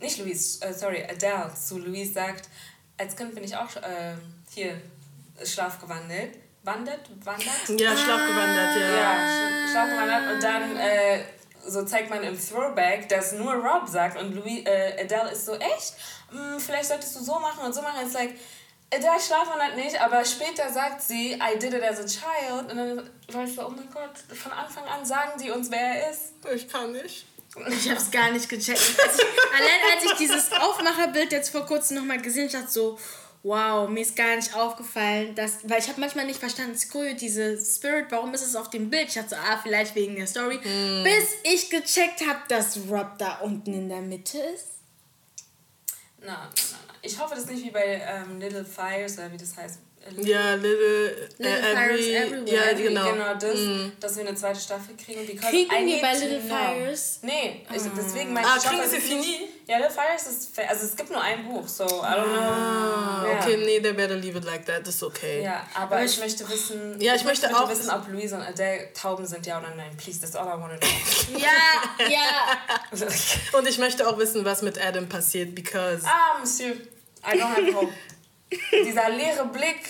nicht 0.00 0.18
Louise, 0.18 0.64
äh, 0.64 0.72
sorry, 0.72 1.04
Adele 1.04 1.52
zu 1.54 1.78
Louise 1.78 2.12
sagt, 2.12 2.48
als 2.96 3.16
Kind 3.16 3.34
bin 3.34 3.44
ich 3.44 3.56
auch 3.56 3.74
äh, 3.76 4.14
hier 4.52 4.80
schlafgewandelt, 5.44 6.36
wandert, 6.64 7.08
wandert. 7.24 7.80
Ja, 7.80 7.96
schlafgewandert, 7.96 8.76
ja. 8.76 8.96
Ja, 8.96 9.68
schlafgewandert. 9.70 10.34
Und 10.34 10.42
dann 10.42 10.76
äh, 10.76 11.22
so 11.66 11.84
zeigt 11.84 12.10
man 12.10 12.22
im 12.22 12.38
Throwback, 12.38 13.08
dass 13.08 13.32
nur 13.32 13.54
Rob 13.54 13.88
sagt 13.88 14.20
und 14.20 14.34
Louis, 14.34 14.64
äh, 14.64 15.02
Adele 15.02 15.30
ist 15.30 15.46
so, 15.46 15.54
echt? 15.54 15.94
Hm, 16.30 16.58
vielleicht 16.58 16.86
solltest 16.86 17.16
du 17.16 17.20
so 17.20 17.38
machen 17.38 17.64
und 17.64 17.74
so 17.74 17.82
machen. 17.82 18.04
It's 18.04 18.14
like, 18.14 18.34
Adele 18.92 19.20
schlafwandert 19.20 19.76
nicht, 19.76 20.00
aber 20.00 20.24
später 20.24 20.70
sagt 20.72 21.02
sie, 21.02 21.34
I 21.34 21.58
did 21.58 21.74
it 21.74 21.82
as 21.82 22.00
a 22.00 22.06
child. 22.06 22.70
Und 22.70 22.76
dann 22.76 23.10
ich 23.44 23.54
so, 23.54 23.66
oh 23.66 23.70
mein 23.70 23.88
Gott, 23.92 24.18
von 24.36 24.52
Anfang 24.52 24.84
an 24.84 25.04
sagen 25.04 25.38
die 25.40 25.50
uns, 25.50 25.70
wer 25.70 25.78
er 25.78 26.10
ist. 26.10 26.32
Ich 26.54 26.68
kann 26.68 26.92
nicht. 26.92 27.26
Ich 27.70 27.90
hab's 27.90 28.10
gar 28.10 28.30
nicht 28.30 28.48
gecheckt. 28.48 28.78
Als 28.78 29.18
ich, 29.18 29.24
allein 29.54 29.80
als 29.94 30.04
ich 30.04 30.12
dieses 30.18 30.52
Aufmacherbild 30.52 31.32
jetzt 31.32 31.50
vor 31.50 31.64
kurzem 31.66 31.96
nochmal 31.96 32.20
gesehen 32.20 32.48
habe, 32.48 32.54
ich 32.54 32.60
dachte 32.60 32.72
so, 32.72 32.98
wow, 33.42 33.88
mir 33.88 34.00
ist 34.00 34.16
gar 34.16 34.36
nicht 34.36 34.54
aufgefallen, 34.54 35.34
dass, 35.34 35.68
weil 35.68 35.78
ich 35.78 35.88
habe 35.88 36.00
manchmal 36.00 36.26
nicht 36.26 36.38
verstanden, 36.38 36.76
Skoyo, 36.76 37.14
diese 37.14 37.56
Spirit, 37.58 38.06
warum 38.10 38.34
ist 38.34 38.46
es 38.46 38.54
auf 38.54 38.70
dem 38.70 38.90
Bild? 38.90 39.08
Ich 39.08 39.14
dachte 39.14 39.30
so, 39.30 39.36
ah, 39.36 39.58
vielleicht 39.62 39.94
wegen 39.94 40.16
der 40.16 40.26
Story. 40.26 40.58
Bis 40.58 41.34
ich 41.44 41.70
gecheckt 41.70 42.26
habe, 42.26 42.40
dass 42.48 42.78
Rob 42.88 43.18
da 43.18 43.38
unten 43.38 43.72
in 43.72 43.88
der 43.88 44.02
Mitte 44.02 44.38
ist. 44.38 44.66
Nein, 46.20 46.28
nein, 46.28 46.48
nein. 46.56 46.96
Ich 47.00 47.18
hoffe, 47.18 47.34
das 47.34 47.44
ist 47.44 47.50
nicht 47.50 47.64
wie 47.64 47.70
bei 47.70 48.02
ähm, 48.04 48.40
Little 48.40 48.64
Fires 48.64 49.16
oder 49.18 49.32
wie 49.32 49.36
das 49.36 49.56
heißt. 49.56 49.78
Ja, 50.22 50.54
Little, 50.54 51.28
Little 51.36 51.58
äh, 51.58 51.74
Fires 51.74 52.00
every, 52.00 52.14
Everywhere. 52.16 52.54
Ja, 52.54 52.72
genau. 52.72 53.12
genau 53.12 53.34
das, 53.34 53.54
Mm. 53.58 53.92
dass 54.00 54.16
wir 54.16 54.26
eine 54.26 54.34
zweite 54.36 54.58
Staffel 54.58 54.96
kriegen. 54.96 55.26
Because 55.26 55.50
Kriegen 55.50 55.70
I 55.70 55.86
wir 55.86 56.00
bei 56.00 56.12
Little 56.14 56.40
know. 56.40 56.56
Fires? 56.56 57.18
Nee, 57.22 57.66
ich, 57.70 57.82
deswegen 57.94 58.32
meine 58.32 58.46
Ah, 58.46 58.54
ich, 58.56 58.64
ich 58.64 58.70
kriegen 58.70 58.88
sie 58.88 58.96
fini? 59.00 59.48
Ja, 59.66 59.76
Little 59.76 59.90
Fires 59.92 60.26
ist, 60.26 60.58
also 60.58 60.86
es 60.86 60.96
gibt 60.96 61.10
nur 61.10 61.20
ein 61.20 61.44
Buch, 61.46 61.68
so 61.68 61.84
I 61.84 61.88
don't 61.88 62.24
know. 62.24 62.40
Ah, 62.40 63.26
Ja. 63.30 63.38
okay, 63.40 63.56
nee, 63.58 63.80
they 63.80 63.92
better 63.92 64.14
leave 64.16 64.38
it 64.38 64.44
like 64.44 64.64
that, 64.64 64.88
ist 64.88 65.02
okay. 65.02 65.42
Ja, 65.42 65.66
aber 65.74 65.96
Aber 65.96 66.04
ich, 66.04 66.12
ich- 66.14 66.20
möchte 66.20 66.48
wissen, 66.48 66.98
Ja, 67.02 67.14
ich 67.14 67.24
möchte 67.24 67.46
bitte 67.48 67.60
auch 67.60 67.68
wissen, 67.68 67.90
ob 67.90 68.08
Louise 68.08 68.34
und 68.34 68.42
Adele 68.42 68.90
Tauben 68.94 69.26
sind, 69.26 69.44
ja 69.46 69.58
oder 69.58 69.74
nein. 69.76 69.94
Please, 69.98 70.20
that's 70.20 70.34
all 70.34 70.46
I 70.46 70.58
want 70.58 70.80
to 70.80 70.86
know. 70.86 71.38
Ja, 71.38 72.08
ja. 72.08 72.58
Und 73.58 73.68
ich 73.68 73.76
möchte 73.78 74.08
auch 74.08 74.16
wissen, 74.18 74.42
was 74.46 74.62
mit 74.62 74.82
Adam 74.82 75.06
passiert, 75.06 75.54
because... 75.54 76.02
ah, 76.06 76.38
Monsieur, 76.40 76.70
I 77.26 77.36
don't 77.36 77.42
have 77.54 77.74
hope. 77.74 77.92
Dieser 78.72 79.10
leere 79.10 79.46
Blick. 79.46 79.80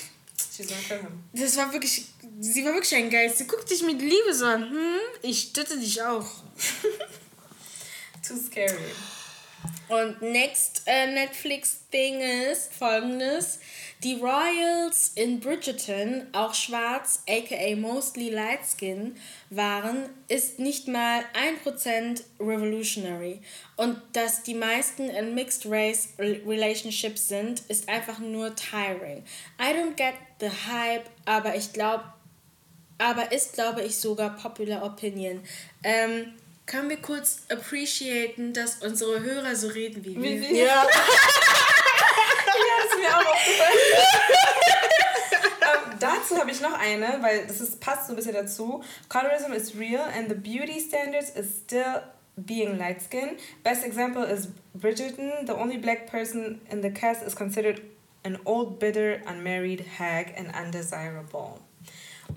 Das 1.33 1.57
war 1.57 1.73
wirklich, 1.73 2.07
sie 2.41 2.65
war 2.65 2.75
wirklich 2.75 2.95
ein 2.95 3.11
Geist. 3.11 3.39
Sie 3.39 3.47
guckt 3.47 3.71
dich 3.71 3.83
mit 3.83 4.01
Liebe 4.01 4.35
so 4.35 4.47
an. 4.47 4.71
Hm, 4.71 4.99
ich 5.23 5.41
stütze 5.41 5.79
dich 5.79 6.03
auch. 6.03 6.27
Too 8.27 8.37
scary. 8.37 8.77
Und 9.89 10.21
next 10.21 10.83
äh, 10.87 11.07
Netflix-Ding 11.13 12.21
ist 12.21 12.73
folgendes. 12.75 13.59
Die 14.05 14.15
Royals 14.15 15.13
in 15.17 15.41
Bridgerton, 15.41 16.27
auch 16.33 16.55
schwarz, 16.55 17.23
aka 17.29 17.75
mostly 17.75 18.29
light 18.29 18.61
skin, 18.65 19.17
waren, 19.51 20.11
ist 20.29 20.59
nicht 20.59 20.87
mal 20.89 21.25
1% 21.65 22.23
revolutionary. 22.39 23.41
Und 23.77 24.01
dass 24.13 24.43
die 24.43 24.55
meisten 24.55 25.09
in 25.09 25.35
Mixed 25.35 25.67
Race 25.67 26.11
Re- 26.19 26.43
Relationships 26.47 27.27
sind, 27.29 27.61
ist 27.69 27.89
einfach 27.89 28.19
nur 28.19 28.55
tiring. 28.55 29.25
I 29.59 29.73
don't 29.75 29.97
get 29.97 30.15
the 30.39 30.51
hype, 30.71 31.09
aber 31.25 31.57
ich 31.57 31.73
glaube, 31.73 32.05
aber 32.99 33.33
ist, 33.33 33.55
glaube 33.55 33.83
ich, 33.83 33.97
sogar 33.97 34.37
Popular 34.37 34.85
Opinion. 34.85 35.41
Ähm, 35.83 36.35
können 36.69 36.89
wir 36.91 36.99
kurz 36.99 37.41
appreciaten, 37.51 38.53
dass 38.53 38.77
unsere 38.77 39.21
Hörer 39.23 39.57
so 39.57 39.69
reden 39.69 40.05
wie 40.05 40.15
wir? 40.15 40.23
Wie 40.23 40.41
wir? 40.41 40.65
Ja, 40.65 40.87
Ja, 42.59 42.75
das 42.83 42.93
ist 42.93 42.99
mir 43.01 43.17
auch 43.17 43.33
aufgefallen. 43.33 43.79
ähm, 45.63 45.99
dazu 45.99 46.37
habe 46.39 46.51
ich 46.51 46.61
noch 46.61 46.79
eine, 46.79 47.19
weil 47.21 47.47
das 47.47 47.61
ist, 47.61 47.81
passt 47.81 48.07
so 48.07 48.13
ein 48.13 48.17
bisschen 48.17 48.35
dazu. 48.35 48.83
Colorism 49.09 49.53
is 49.53 49.77
real 49.79 50.03
and 50.17 50.29
the 50.29 50.35
beauty 50.35 50.81
standards 50.81 51.31
is 51.31 51.47
still 51.65 52.03
being 52.37 52.79
light 52.79 53.01
skinned. 53.03 53.39
Best 53.63 53.85
example 53.85 54.25
is 54.25 54.49
Bridgerton. 54.75 55.47
The 55.47 55.55
only 55.55 55.79
black 55.79 56.11
person 56.11 56.61
in 56.71 56.83
the 56.83 56.91
cast 56.91 57.23
is 57.23 57.35
considered 57.35 57.81
an 58.25 58.39
old, 58.45 58.79
bitter, 58.79 59.23
unmarried 59.27 59.85
hag 59.99 60.35
and 60.37 60.53
undesirable. 60.55 61.61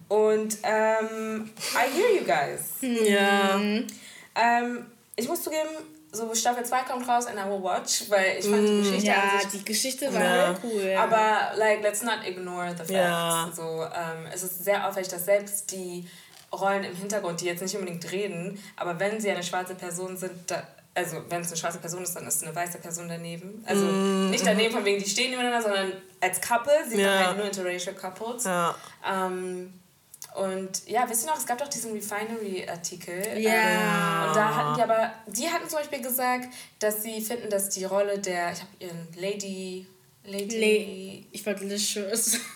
Und 0.07 0.57
ähm, 0.63 1.51
I 1.75 1.87
hear 1.93 2.09
you 2.09 2.25
guys. 2.25 2.75
ja. 2.81 3.59
Ähm, 4.41 4.85
ich 5.15 5.27
muss 5.27 5.43
zugeben, 5.43 5.69
so 6.11 6.33
Staffel 6.35 6.65
2 6.65 6.81
kommt 6.83 7.07
raus 7.07 7.25
and 7.27 7.37
I 7.37 7.43
will 7.49 7.61
watch, 7.61 8.09
weil 8.09 8.37
ich 8.39 8.45
fand 8.45 8.67
die 8.67 8.81
Geschichte 8.81 9.07
Ja, 9.07 9.21
die 9.53 9.63
Geschichte 9.65 10.13
war 10.13 10.21
Ja. 10.23 10.55
cool. 10.63 10.95
aber 10.97 11.55
like, 11.57 11.81
let's 11.83 12.01
not 12.01 12.19
ignore 12.25 12.69
the 12.71 12.77
facts. 12.77 12.91
Ja. 12.91 13.49
So, 13.55 13.61
ähm, 13.83 14.27
es 14.33 14.43
ist 14.43 14.63
sehr 14.63 14.87
auffällig, 14.87 15.07
dass 15.09 15.25
selbst 15.25 15.71
die 15.71 16.07
Rollen 16.53 16.83
im 16.83 16.95
Hintergrund, 16.95 17.39
die 17.39 17.45
jetzt 17.45 17.61
nicht 17.61 17.75
unbedingt 17.75 18.11
reden, 18.11 18.61
aber 18.75 18.99
wenn 18.99 19.21
sie 19.21 19.31
eine 19.31 19.43
schwarze 19.43 19.75
Person 19.75 20.17
sind, 20.17 20.33
da, 20.51 20.67
also 20.93 21.21
wenn 21.29 21.41
es 21.41 21.47
eine 21.47 21.55
schwarze 21.55 21.77
Person 21.79 22.03
ist, 22.03 22.13
dann 22.13 22.27
ist 22.27 22.43
eine 22.43 22.53
weiße 22.53 22.79
Person 22.79 23.07
daneben. 23.07 23.63
Also 23.65 23.85
nicht 23.85 24.45
daneben 24.45 24.73
von 24.73 24.83
wegen, 24.83 25.01
die 25.01 25.09
stehen 25.09 25.29
nebeneinander, 25.31 25.61
sondern 25.61 25.93
als 26.19 26.41
Couple, 26.41 26.73
sie 26.85 26.97
sind 26.97 27.05
Ja. 27.05 27.27
halt 27.27 27.37
nur 27.37 27.45
interracial 27.45 27.95
couples. 27.95 28.43
Ja. 28.43 28.75
Ähm, 29.09 29.73
und 30.35 30.87
ja, 30.87 31.09
wisst 31.09 31.25
ihr 31.25 31.31
noch, 31.31 31.37
es 31.37 31.45
gab 31.45 31.57
doch 31.57 31.67
diesen 31.67 31.91
Refinery-Artikel. 31.93 33.37
Ja. 33.37 33.51
Ähm, 34.23 34.29
und 34.29 34.35
da 34.35 34.55
hatten 34.55 34.75
die 34.75 34.81
aber, 34.81 35.13
die 35.27 35.49
hatten 35.49 35.67
zum 35.69 35.79
Beispiel 35.79 36.01
gesagt, 36.01 36.53
dass 36.79 37.03
sie 37.03 37.21
finden, 37.21 37.49
dass 37.49 37.69
die 37.69 37.83
Rolle 37.83 38.17
der, 38.19 38.53
ich 38.53 38.59
habe 38.59 38.69
ihren 38.79 39.07
Lady, 39.15 39.87
Lady, 40.23 40.57
Le 40.57 41.27
ich 41.31 41.45
war 41.45 41.53
delicious. 41.53 42.37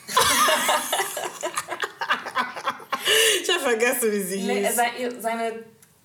Ich 3.41 3.49
habe 3.51 3.59
vergessen, 3.59 4.11
wie 4.11 4.21
sie 4.23 4.41
Le 4.41 4.53
hieß. 4.53 4.76
seine, 4.76 5.21
seine 5.21 5.53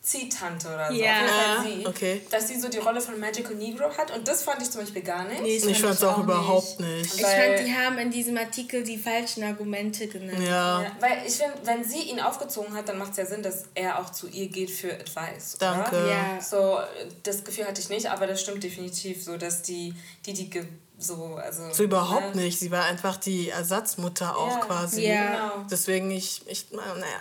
Ziehtante 0.02 0.66
oder 0.68 0.88
so. 0.88 0.94
Ja. 0.94 1.62
Sie, 1.62 1.86
okay. 1.86 2.22
Dass 2.30 2.48
sie 2.48 2.58
so 2.58 2.68
die 2.68 2.78
Rolle 2.78 3.00
von 3.02 3.20
Magical 3.20 3.54
Negro 3.54 3.84
hat 3.96 4.10
und 4.10 4.26
das 4.26 4.42
fand 4.42 4.62
ich 4.62 4.70
zum 4.70 4.80
Beispiel 4.80 5.02
gar 5.02 5.24
nicht. 5.28 5.42
Nee, 5.42 5.56
Ich 5.56 5.78
fand 5.78 5.94
es 5.94 6.02
auch 6.02 6.16
nicht. 6.16 6.24
überhaupt 6.24 6.80
nicht. 6.80 7.14
Ich 7.16 7.20
fand, 7.20 7.58
die 7.66 7.72
haben 7.74 7.98
in 7.98 8.10
diesem 8.10 8.36
Artikel 8.38 8.82
die 8.82 8.96
falschen 8.96 9.44
Argumente 9.44 10.06
genannt. 10.08 10.40
Ja. 10.42 10.82
Ja, 10.82 10.96
weil 11.00 11.18
ich 11.26 11.34
finde, 11.34 11.54
wenn 11.64 11.84
sie 11.84 12.00
ihn 12.10 12.18
aufgezogen 12.18 12.74
hat, 12.74 12.88
dann 12.88 12.96
macht 12.96 13.10
es 13.12 13.18
ja 13.18 13.26
Sinn, 13.26 13.42
dass 13.42 13.64
er 13.74 13.98
auch 14.00 14.10
zu 14.10 14.26
ihr 14.28 14.48
geht 14.48 14.70
für 14.70 14.90
Advice. 14.92 15.56
Danke. 15.58 15.90
Oder? 15.96 16.06
Ja. 16.10 16.40
So, 16.40 16.78
das 17.22 17.44
Gefühl 17.44 17.66
hatte 17.66 17.80
ich 17.82 17.90
nicht, 17.90 18.06
aber 18.10 18.26
das 18.26 18.40
stimmt 18.40 18.64
definitiv 18.64 19.22
so, 19.22 19.36
dass 19.36 19.60
die, 19.62 19.94
die, 20.24 20.32
die 20.32 20.48
so, 21.00 21.36
also. 21.36 21.72
So 21.72 21.82
überhaupt 21.84 22.34
ne? 22.36 22.42
nicht. 22.42 22.58
Sie 22.58 22.70
war 22.70 22.84
einfach 22.84 23.16
die 23.16 23.48
Ersatzmutter 23.48 24.36
auch 24.36 24.58
Ja. 24.58 24.64
quasi. 24.64 25.06
Ja. 25.06 25.30
Genau. 25.50 25.66
Deswegen, 25.70 26.10
ich, 26.10 26.42
ich, 26.46 26.70
naja, 26.70 27.20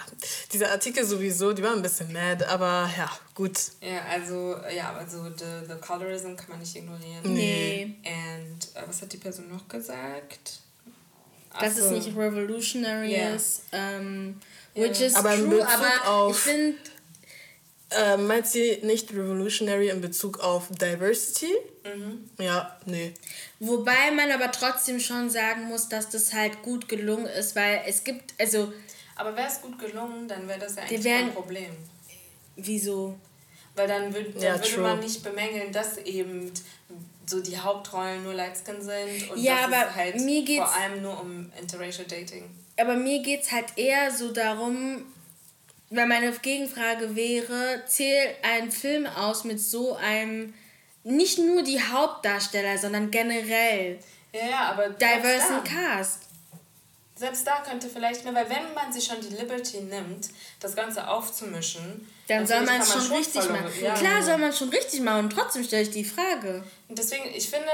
dieser 0.52 0.72
Artikel 0.72 1.06
sowieso, 1.06 1.54
die 1.54 1.64
war 1.64 1.72
ein 1.72 1.82
bisschen 1.82 2.12
mad, 2.14 2.46
aber 2.46 2.90
ja, 2.98 3.10
gut. 3.34 3.58
Ja, 3.82 4.02
also, 4.12 4.56
ja, 4.76 4.94
also 4.94 5.24
the, 5.38 5.66
the 5.68 5.76
colorism 5.80 6.36
kann 6.36 6.50
man 6.50 6.60
nicht 6.60 6.76
ignorieren. 6.76 7.22
Nee, 7.24 7.96
Und 8.06 8.76
äh, 8.76 8.88
was 8.88 9.02
hat 9.02 9.14
die 9.14 9.18
Person 9.18 9.50
noch 9.50 9.68
gesagt? 9.68 10.60
Dass 11.60 11.78
es 11.78 11.86
so. 11.86 11.92
nicht 11.92 12.16
revolutionary 12.16 13.16
Ja. 13.18 13.30
ist. 13.34 13.64
Ähm, 13.72 14.40
Ja. 14.76 14.84
which 14.84 15.02
is 15.02 15.16
Aber 15.16 15.34
in 15.34 15.46
true, 15.50 15.60
Bezug 15.60 15.68
aber 15.74 16.10
auf- 16.12 16.36
ich 16.36 16.54
finde, 16.54 16.78
Äh, 17.92 18.18
meint 18.18 18.46
sie 18.46 18.80
nicht 18.84 19.12
revolutionary 19.12 19.90
in 19.90 20.00
Bezug 20.02 20.40
auf 20.42 20.68
Diversity? 20.70 21.52
Mhm. 21.84 22.30
Ja, 22.40 22.78
nee. 22.86 23.14
wobei 23.60 24.12
man 24.12 24.32
aber 24.32 24.52
trotzdem 24.52 25.00
schon 25.00 25.30
sagen 25.32 25.64
muss, 25.66 25.90
dass 25.90 26.10
das 26.10 26.34
halt 26.34 26.62
gut 26.62 26.88
gelungen 26.88 27.26
ist, 27.26 27.56
weil 27.56 27.82
es 27.88 28.04
gibt, 28.04 28.34
also, 28.40 28.72
Aber 29.16 29.36
wäre 29.36 29.48
es 29.48 29.62
gut 29.62 29.80
gelungen, 29.80 30.28
dann 30.28 30.48
wäre 30.48 30.60
das 30.60 30.76
ja 30.76 30.84
eigentlich 30.84 31.04
wären- 31.04 31.26
kein 31.26 31.34
Problem. 31.34 31.72
wieso? 32.56 33.16
Weil 33.76 33.88
dann, 33.88 34.14
würd, 34.14 34.36
dann 34.36 34.42
Ja, 34.44 34.54
würde 34.56 34.70
true. 34.70 34.84
man 34.84 35.00
nicht 35.00 35.24
bemängeln, 35.24 35.72
dass 35.72 35.98
eben 36.00 36.52
so 37.26 37.42
die 37.42 37.58
Hauptrollen 37.58 38.24
nur 38.24 38.34
Lightskin 38.34 38.82
sind 38.82 39.32
und 39.32 39.38
Ja, 39.42 39.56
dass 39.56 39.66
aber 39.66 39.90
es 39.90 39.96
halt 39.96 40.16
mir 40.22 40.44
geht's- 40.44 40.58
vor 40.64 40.76
allem 40.76 41.02
nur 41.02 41.20
um 41.20 41.52
interracial 41.60 42.06
Dating. 42.08 42.50
Aber 42.78 42.96
mir 42.96 43.22
geht 43.24 43.42
es 43.44 43.52
halt 43.52 43.78
eher 43.78 44.12
so 44.12 44.32
darum, 44.32 45.06
weil 45.90 46.06
meine 46.06 46.32
Gegenfrage 46.32 47.16
wäre, 47.16 47.84
zählt 47.88 48.36
ein 48.44 48.72
Film 48.72 49.06
aus 49.08 49.44
mit 49.44 49.60
so 49.60 49.96
einem, 49.96 50.54
nicht 51.04 51.40
nur 51.40 51.64
die 51.64 51.82
Hauptdarsteller, 51.82 52.78
sondern 52.78 53.10
generell 53.12 54.00
Ja, 54.34 54.48
ja, 54.48 54.60
aber 54.72 54.90
diversen 54.90 55.64
Cast. 55.64 56.24
selbst 57.16 57.46
da 57.48 57.64
könnte 57.68 57.90
vielleicht 57.90 58.24
mehr, 58.24 58.36
weil 58.36 58.50
wenn 58.50 58.74
man 58.76 58.94
sich 58.94 59.06
schon 59.06 59.20
die 59.22 59.36
Liberty 59.36 59.82
nimmt, 59.82 60.30
das 60.60 60.76
Ganze 60.76 61.08
aufzumischen, 61.08 62.08
Dann 62.28 62.46
soll 62.46 62.58
finde 62.58 62.72
man 62.74 62.82
es 62.82 62.94
schon 62.94 63.12
richtig 63.16 63.50
machen. 63.50 63.72
Ja. 63.82 63.94
Klar 63.96 64.22
soll 64.22 64.38
man 64.38 64.54
schon 64.54 64.70
richtig 64.70 65.02
machen 65.02 65.26
und 65.26 65.30
trotzdem 65.32 65.64
stelle 65.64 65.84
ich 65.84 65.92
die 65.92 66.06
Frage. 66.06 66.64
Und 66.88 66.98
deswegen, 67.00 67.26
ich 67.34 67.50
finde, 67.50 67.72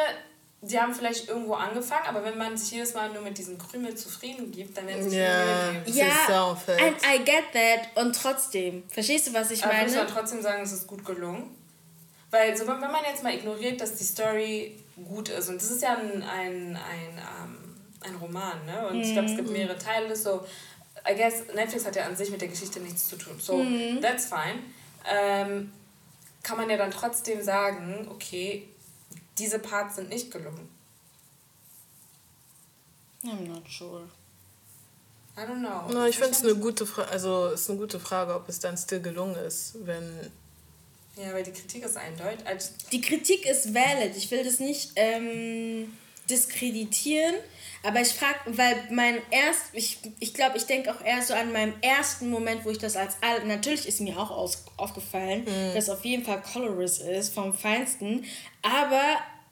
sie 0.68 0.80
haben 0.80 0.94
vielleicht 0.94 1.28
irgendwo 1.30 1.54
angefangen, 1.54 2.06
aber 2.08 2.24
wenn 2.24 2.38
man 2.38 2.58
sich 2.58 2.72
jedes 2.72 2.94
Mal 2.94 3.12
nur 3.14 3.22
mit 3.22 3.38
diesem 3.38 3.58
Krümel 3.58 3.96
zufrieden 3.96 4.52
gibt, 4.52 4.76
dann 4.78 4.88
werden 4.88 5.04
sie 5.04 5.10
sich 5.12 5.20
Ja. 5.20 5.26
yeah. 5.26 5.72
Mühe 5.72 5.82
geben. 5.84 5.98
Ja, 5.98 6.50
and 6.88 6.98
I 7.04 7.24
get 7.24 7.44
that 7.54 8.04
und 8.04 8.16
trotzdem. 8.16 8.84
Verstehst 8.90 9.28
du, 9.28 9.34
was 9.34 9.52
ich 9.52 9.64
Aber 9.64 9.74
muss 9.74 9.94
man 9.94 10.06
meine? 10.06 10.10
trotzdem 10.10 10.42
sagen, 10.42 10.64
es 10.64 10.72
ist 10.72 10.88
gut 10.88 11.06
gelungen. 11.06 11.50
Weil 12.32 12.58
so, 12.58 12.68
wenn 12.68 12.80
man 12.80 13.04
jetzt 13.08 13.24
mal 13.24 13.34
ignoriert, 13.34 13.80
dass 13.80 13.96
die 13.96 14.04
Story 14.04 14.78
gut 15.08 15.30
ist, 15.30 15.48
und 15.50 15.62
das 15.62 15.70
ist 15.72 15.82
ja 15.82 15.96
ein, 15.98 16.24
ein, 16.24 16.76
ein, 16.76 17.18
ähm, 17.18 17.76
ein 18.02 18.16
Roman, 18.16 18.66
ne? 18.66 18.88
Und 18.90 19.02
ich 19.02 19.14
glaube, 19.14 19.30
es 19.30 19.36
gibt 19.38 19.50
mehrere 19.52 19.78
Teile, 19.78 20.16
so 20.16 20.46
I 21.10 21.16
guess 21.16 21.44
Netflix 21.54 21.86
hat 21.86 21.96
ja 21.96 22.06
an 22.06 22.16
sich 22.16 22.32
mit 22.32 22.42
der 22.42 22.48
Geschichte 22.48 22.80
nichts 22.80 23.08
zu 23.08 23.16
tun. 23.16 23.36
So, 23.40 23.58
Mhm. 23.58 24.02
that's 24.02 24.26
fine. 24.26 24.60
Ähm, 25.08 25.72
kann 26.44 26.58
man 26.58 26.70
ja 26.70 26.78
dann 26.78 26.92
trotzdem 26.92 27.42
sagen, 27.44 28.08
okay, 28.10 28.68
diese 29.38 29.60
Parts 29.60 29.96
sind 29.96 30.10
nicht 30.10 30.32
gelungen. 30.32 30.70
I'm 33.24 33.48
not 33.48 33.64
sure. 33.70 34.04
I 35.38 35.42
don't 35.42 35.60
know. 35.60 35.92
No, 35.92 36.06
ich 36.06 36.18
finde 36.18 36.32
es 36.32 36.44
eine 36.44 36.56
gute 36.56 36.86
Frage, 36.86 37.10
also 37.10 37.48
ist 37.50 37.70
eine 37.70 37.80
gute 37.80 38.00
Frage, 38.00 38.34
ob 38.34 38.48
es 38.48 38.60
dann 38.60 38.78
still 38.78 39.02
gelungen 39.02 39.36
ist, 39.36 39.76
wenn 39.86 40.32
Ja, 41.18 41.34
weil 41.34 41.44
die 41.44 41.52
Kritik 41.52 41.84
ist 41.84 41.98
eindeutig. 41.98 42.46
Also, 42.46 42.70
Die 42.92 43.02
Kritik 43.02 43.46
ist 43.46 43.74
valid. 43.74 44.16
Ich 44.16 44.32
will 44.32 44.44
das 44.44 44.60
nicht 44.60 44.92
ähm, 44.96 45.92
diskreditieren, 46.30 47.36
aber 47.86 48.02
ich 48.02 48.10
frage, 48.10 48.40
weil 48.48 48.76
mein 48.90 49.22
erst, 49.30 49.66
ich, 49.74 50.00
ich 50.20 50.34
glaube, 50.34 50.58
ich 50.58 50.66
denke 50.66 50.92
auch 50.92 51.02
eher 51.04 51.22
so 51.22 51.34
an 51.34 51.52
meinem 51.52 51.74
ersten 51.82 52.30
Moment, 52.30 52.66
wo 52.66 52.72
ich 52.72 52.80
das 52.80 52.96
als 52.96 53.16
all, 53.22 53.46
natürlich 53.46 53.88
ist 53.88 54.02
mir 54.02 54.18
auch 54.20 54.32
aus, 54.32 54.66
aufgefallen, 54.78 55.46
dass 55.74 55.90
auf 55.90 56.04
jeden 56.04 56.26
Fall 56.26 56.42
Colorist 56.42 57.02
ist 57.02 57.34
vom 57.34 57.54
Feinsten, 57.54 58.26
aber 58.62 59.04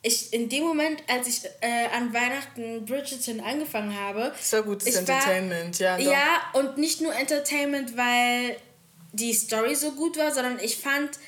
ich 0.01 0.33
in 0.33 0.49
dem 0.49 0.63
Moment, 0.63 1.01
als 1.07 1.27
ich 1.27 1.45
äh, 1.61 1.87
an 1.95 2.13
Weihnachten 2.13 2.83
Bridgerton 2.85 3.39
angefangen 3.39 3.97
habe, 3.97 4.33
ja 4.51 4.61
gutes 4.61 4.87
ich 4.87 4.95
war- 4.95 4.99
Entertainment, 5.01 5.79
ja. 5.79 5.97
doch. 5.97 6.03
ja, 6.03 6.41
und 6.53 6.77
nicht 6.77 7.01
nur 7.01 7.15
Entertainment, 7.15 7.95
weil 7.95 8.57
die 9.13 9.33
Story 9.33 9.75
so 9.75 9.91
gut 9.91 10.17
war, 10.17 10.33
sondern 10.33 10.59
ich 10.59 10.77
fand, 10.77 11.19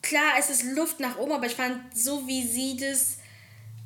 klar, 0.00 0.32
es 0.38 0.48
ist 0.48 0.62
Luft 0.62 1.00
nach 1.00 1.18
oben, 1.18 1.32
aber 1.32 1.46
ich 1.46 1.54
fand, 1.56 1.78
so 1.94 2.26
wie 2.26 2.46
sie 2.46 2.76
das 2.76 3.18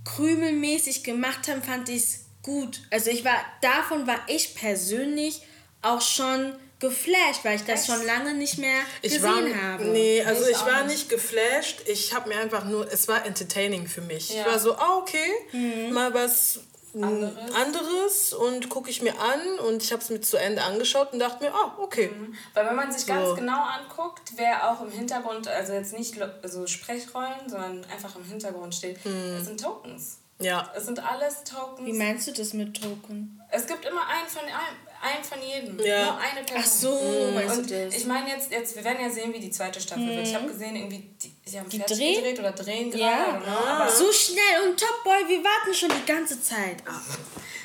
krümelmäßig 0.04 1.04
gemacht 1.04 1.48
haben, 1.48 1.62
fand 1.62 1.88
ich 1.88 2.02
es 2.02 2.18
gut. 2.42 2.82
Also 2.90 3.10
ich 3.10 3.24
war, 3.24 3.36
davon 3.60 4.06
war 4.06 4.20
ich 4.26 4.54
persönlich 4.54 5.42
auch 5.82 6.00
schon 6.00 6.54
geflasht, 6.80 7.44
weil 7.44 7.56
ich 7.56 7.64
das 7.64 7.86
schon 7.86 8.04
lange 8.04 8.34
nicht 8.34 8.58
mehr 8.58 8.80
Ich 9.00 9.14
gesehen 9.14 9.22
war, 9.54 9.62
habe. 9.72 9.84
Nee, 9.86 10.22
also 10.22 10.44
Ich 10.44 10.50
ich, 10.50 10.66
war 10.66 10.82
nicht. 10.84 10.96
nicht 10.96 11.08
geflasht. 11.08 11.82
Ich 11.86 12.14
habe 12.14 12.28
mir 12.28 12.38
einfach 12.38 12.64
nur, 12.64 12.90
es 12.92 13.08
war 13.08 13.24
entertaining 13.24 13.86
für 13.86 14.02
mich. 14.02 14.30
Ja. 14.30 14.40
Ich 14.40 14.46
war 14.46 14.58
so, 14.58 14.74
ah, 14.76 14.98
okay, 14.98 15.90
mal 15.90 16.12
was 16.12 16.60
Anderes. 17.02 17.54
anderes 17.54 18.32
und 18.34 18.68
gucke 18.68 18.90
ich 18.90 19.02
mir 19.02 19.18
an 19.18 19.58
und 19.66 19.82
ich 19.82 19.90
habe 19.92 20.02
es 20.02 20.10
mir 20.10 20.20
zu 20.20 20.36
Ende 20.36 20.62
angeschaut 20.62 21.12
und 21.12 21.18
dachte 21.18 21.42
mir, 21.44 21.52
ah, 21.54 21.74
okay. 21.78 22.10
Weil 22.52 22.66
wenn 22.66 22.76
man 22.76 22.92
sich 22.92 23.06
ganz 23.06 23.28
So. 23.30 23.34
genau 23.34 23.62
anguckt, 23.64 24.32
wer 24.36 24.70
auch 24.70 24.80
im 24.82 24.90
Hintergrund, 24.90 25.48
also 25.48 25.72
jetzt 25.72 25.92
nicht 25.96 26.16
also 26.42 26.66
Sprechrollen, 26.66 27.48
sondern 27.48 27.84
einfach 27.92 28.14
im 28.16 28.24
Hintergrund 28.24 28.74
steht, 28.74 29.02
Hm. 29.04 29.36
es 29.38 29.46
sind 29.46 29.60
Tokens. 29.60 30.18
Ja. 30.40 30.70
Es 30.76 30.86
sind 30.86 30.98
alles 30.98 31.44
Tokens. 31.44 31.86
Wie 31.86 31.92
meinst 31.92 32.26
du 32.26 32.32
das 32.32 32.52
mit 32.54 32.80
Token? 32.80 33.40
Es 33.50 33.66
gibt 33.66 33.84
immer 33.84 34.04
einen 34.06 34.28
von, 34.28 34.42
einen, 34.42 35.14
einen 35.14 35.24
von 35.24 35.38
jedem. 35.40 35.78
Ja. 35.86 36.04
Nur 36.06 36.18
eine 36.18 36.44
Person. 36.44 36.92
Ach 36.98 37.06
so, 37.28 37.30
meinst 37.34 37.58
Und 37.58 37.70
du 37.70 37.84
das? 37.86 37.94
ich 37.96 38.04
meine 38.06 38.30
jetzt, 38.30 38.50
jetzt, 38.50 38.74
wir 38.74 38.82
werden 38.84 38.98
ja 39.00 39.10
sehen, 39.10 39.32
wie 39.32 39.38
die 39.38 39.50
zweite 39.52 39.80
Staffel 39.80 40.08
wird. 40.08 40.26
Ich 40.26 40.34
habe 40.34 40.46
gesehen, 40.48 40.74
irgendwie, 40.74 41.08
die, 41.22 41.33
sie 41.44 41.58
haben 41.58 41.68
Die 41.68 41.78
fertig 41.78 41.98
drehen? 41.98 42.14
gedreht 42.16 42.38
oder 42.40 42.52
drehen 42.52 42.90
gerade. 42.90 43.02
Ja. 43.04 43.40
Know, 43.40 43.66
aber 43.66 43.90
So 43.90 44.12
schnell 44.12 44.68
und 44.68 44.78
Top 44.80 45.02
Boy, 45.04 45.28
wir 45.28 45.42
warten 45.44 45.74
schon 45.74 45.90
die 45.90 46.06
ganze 46.06 46.40
Zeit. 46.42 46.82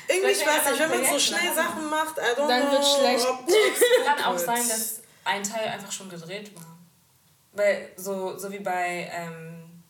Irgendwie, 0.08 0.30
ich 0.32 0.44
weiß 0.46 0.70
nicht, 0.70 0.80
wenn 0.80 0.90
man 0.90 1.04
so 1.12 1.18
schnell 1.18 1.40
machen. 1.44 1.54
Sachen 1.56 1.90
macht, 1.90 2.18
I 2.18 2.40
don't 2.40 2.48
Dann 2.48 2.62
know, 2.62 2.72
wird 2.72 2.84
schlecht. 2.84 3.26
ob- 3.28 3.46
kann 4.06 4.24
auch 4.24 4.38
sein, 4.38 4.68
dass 4.68 5.00
ein 5.24 5.42
Teil 5.42 5.68
einfach 5.68 5.92
schon 5.92 6.08
gedreht 6.10 6.54
war. 6.56 6.66
Weil 7.52 7.90
so, 7.96 8.36
so 8.38 8.50
wie 8.52 8.58
bei, 8.60 9.10
ähm, 9.14 9.82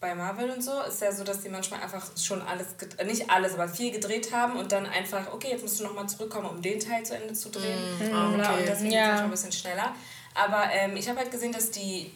bei 0.00 0.14
Marvel 0.14 0.50
und 0.50 0.62
so 0.62 0.80
ist 0.82 1.00
ja 1.02 1.12
so, 1.12 1.24
dass 1.24 1.40
die 1.40 1.48
manchmal 1.48 1.80
einfach 1.82 2.04
schon 2.16 2.40
alles, 2.42 2.66
äh, 2.98 3.04
nicht 3.04 3.28
alles, 3.30 3.54
aber 3.54 3.68
viel 3.68 3.90
gedreht 3.90 4.32
haben 4.32 4.56
und 4.56 4.72
dann 4.72 4.86
einfach, 4.86 5.32
okay, 5.32 5.48
jetzt 5.50 5.62
musst 5.62 5.78
du 5.80 5.84
nochmal 5.84 6.08
zurückkommen, 6.08 6.48
um 6.48 6.62
den 6.62 6.78
Teil 6.80 7.04
zu 7.04 7.14
Ende 7.14 7.32
zu 7.34 7.48
drehen. 7.50 7.98
Bla, 7.98 8.28
okay. 8.50 8.60
Und 8.60 8.68
deswegen 8.68 8.92
Ja. 8.92 9.06
ist 9.06 9.10
es 9.12 9.16
schon 9.18 9.24
ein 9.26 9.30
bisschen 9.30 9.52
schneller. 9.52 9.94
Aber 10.34 10.70
ähm, 10.72 10.96
ich 10.96 11.08
habe 11.08 11.18
halt 11.18 11.30
gesehen, 11.30 11.52
dass 11.52 11.70
die 11.70 12.12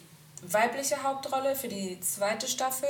weibliche 0.53 1.03
Hauptrolle 1.03 1.55
für 1.55 1.69
die 1.69 1.99
zweite 2.01 2.47
Staffel 2.49 2.89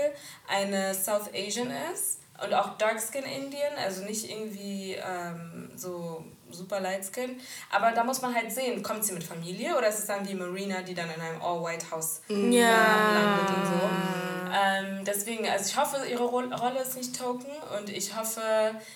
eine 0.49 0.95
South 0.95 1.31
Asian 1.35 1.71
ist 1.93 2.21
und 2.43 2.53
auch 2.53 2.77
Dark 2.79 3.01
Skin 3.01 3.25
Indian, 3.25 3.73
also 3.83 4.05
nicht 4.05 4.29
irgendwie 4.29 4.95
ähm, 4.95 5.71
so 5.77 6.25
super 6.51 6.81
Light 6.81 7.05
Skin. 7.05 7.41
Aber 7.71 7.93
da 7.93 8.05
muss 8.05 8.23
man 8.23 8.35
halt 8.35 8.53
sehen, 8.53 8.83
kommt 8.83 9.05
sie 9.05 9.13
mit 9.13 9.25
Familie 9.25 9.77
oder 9.77 9.89
ist 9.89 10.01
es 10.01 10.07
dann 10.07 10.29
wie 10.29 10.35
Marina, 10.35 10.83
die 10.83 10.95
dann 10.95 11.11
in 11.11 11.21
einem 11.21 11.41
All-White 11.43 11.91
House 11.91 12.21
landet 12.29 13.57
und 13.57 13.67
so. 13.67 13.91
Ähm, 14.57 15.05
deswegen, 15.05 15.49
also 15.49 15.65
ich 15.67 15.77
hoffe, 15.77 16.07
ihre 16.09 16.23
Ro 16.25 16.39
Rolle 16.41 16.81
ist 16.83 16.97
nicht 16.97 17.19
Token 17.19 17.51
und 17.77 17.91
ich 17.91 18.17
hoffe, 18.17 18.41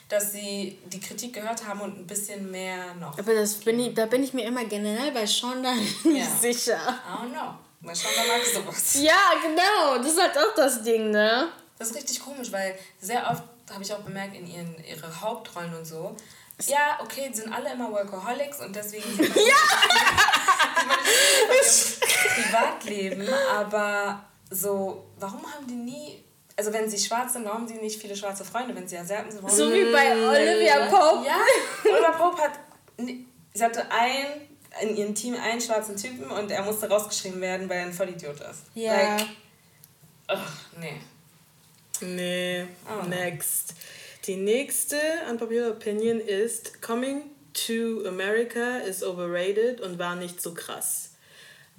dass 0.08 0.30
sie 0.32 0.78
die 0.86 1.00
Kritik 1.00 1.34
gehört 1.34 1.66
haben 1.66 1.80
und 1.80 1.98
ein 1.98 2.06
bisschen 2.06 2.48
mehr 2.50 2.94
noch. 3.00 3.18
Aber 3.18 3.34
das 3.34 3.54
bin 3.54 3.80
ich, 3.80 3.94
da 3.94 4.06
bin 4.06 4.22
ich 4.22 4.32
mir 4.32 4.46
immer 4.46 4.64
generell 4.66 5.10
bei 5.10 5.26
Shonda 5.26 5.72
nicht 6.04 6.04
Ja. 6.04 6.24
sicher. 6.40 6.76
I 6.76 7.24
don't 7.26 7.32
know. 7.32 7.54
Mal 7.80 7.94
schauen, 7.94 8.12
wer 8.16 8.36
mag 8.36 8.44
sowas. 8.44 8.94
Ja, 9.00 9.34
genau. 9.42 9.98
Das 9.98 10.12
ist 10.12 10.20
halt 10.20 10.36
auch 10.36 10.54
das 10.54 10.82
Ding, 10.82 11.10
ne? 11.10 11.48
Das 11.78 11.90
ist 11.90 11.96
richtig 11.96 12.20
komisch, 12.20 12.50
weil 12.50 12.76
sehr 13.00 13.30
oft 13.30 13.44
habe 13.72 13.82
ich 13.82 13.92
auch 13.92 14.00
bemerkt 14.00 14.34
in 14.34 14.46
ihren 14.46 14.82
ihre 14.84 15.20
Hauptrollen 15.20 15.74
und 15.74 15.84
so. 15.84 16.16
Ja, 16.66 16.98
okay, 17.00 17.30
sind 17.32 17.52
alle 17.52 17.72
immer 17.72 17.92
Workaholics 17.92 18.60
und 18.60 18.74
deswegen 18.74 19.08
sieht 19.08 19.28
man, 19.28 19.38
ihrem 19.38 19.58
Privatleben, 22.34 23.28
aber 23.54 24.24
so, 24.50 25.06
warum 25.18 25.40
haben 25.54 25.68
die 25.68 25.74
nie, 25.74 26.24
also 26.56 26.72
wenn 26.72 26.90
sie 26.90 26.98
schwarz 26.98 27.34
sind, 27.34 27.44
warum 27.44 27.58
haben 27.58 27.68
sie 27.68 27.74
nicht 27.74 28.00
viele 28.00 28.16
schwarze 28.16 28.44
Freunde, 28.44 28.74
wenn 28.74 28.88
sie 28.88 28.98
Asiaten 28.98 29.30
sind? 29.30 29.40
Warum 29.40 29.56
So 29.56 29.72
wie 29.72 29.92
bei 29.92 30.10
Olivia 30.16 30.86
Pope. 30.86 31.26
Ja, 31.26 31.36
Oliver 31.84 32.12
Pope 32.12 32.42
hat, 32.42 32.58
sie 32.98 33.64
hatte 33.64 33.88
ein, 33.92 34.48
in 34.82 34.96
ihrem 34.96 35.14
Team 35.14 35.34
einen 35.34 35.60
schwarzen 35.60 35.96
Typen 35.96 36.30
und 36.30 36.50
er 36.50 36.62
musste 36.62 36.88
rausgeschrieben 36.88 37.40
werden, 37.40 37.68
weil 37.68 37.78
er 37.78 37.84
ein 37.86 37.92
Vollidiot 37.92 38.40
ist. 38.40 38.62
Ja. 38.74 38.94
Like, 39.16 39.26
ugh, 40.30 40.38
nee. 40.80 41.00
Nee, 42.00 42.66
Oh. 42.86 43.06
next. 43.08 43.74
Die 44.26 44.36
nächste 44.36 44.96
unpopular 45.30 45.70
opinion 45.70 46.20
ist 46.20 46.80
Coming 46.82 47.22
to 47.54 48.06
America 48.06 48.78
is 48.78 49.02
overrated 49.02 49.80
und 49.80 49.98
war 49.98 50.14
nicht 50.16 50.40
so 50.40 50.54
krass. 50.54 51.10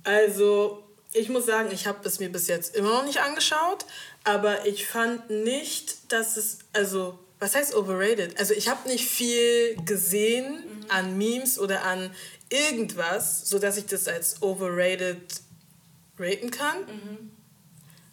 Also, 0.03 0.83
ich 1.13 1.29
muss 1.29 1.45
sagen, 1.45 1.69
ich 1.71 1.87
habe 1.87 1.99
es 2.07 2.19
mir 2.19 2.29
bis 2.31 2.47
jetzt 2.47 2.75
immer 2.75 2.89
noch 2.89 3.05
nicht 3.05 3.19
angeschaut, 3.21 3.85
aber 4.23 4.65
ich 4.65 4.87
fand 4.87 5.29
nicht, 5.29 6.11
dass 6.11 6.37
es, 6.37 6.59
also, 6.73 7.17
was 7.39 7.55
heißt 7.55 7.73
overrated? 7.75 8.37
Also, 8.39 8.53
ich 8.53 8.69
habe 8.69 8.87
nicht 8.87 9.07
viel 9.07 9.75
gesehen 9.85 10.85
an 10.89 11.17
Memes 11.17 11.57
oder 11.57 11.83
an 11.83 12.11
irgendwas, 12.49 13.47
sodass 13.47 13.77
ich 13.77 13.85
das 13.85 14.07
als 14.07 14.41
overrated 14.41 15.41
raten 16.17 16.51
kann. 16.51 17.31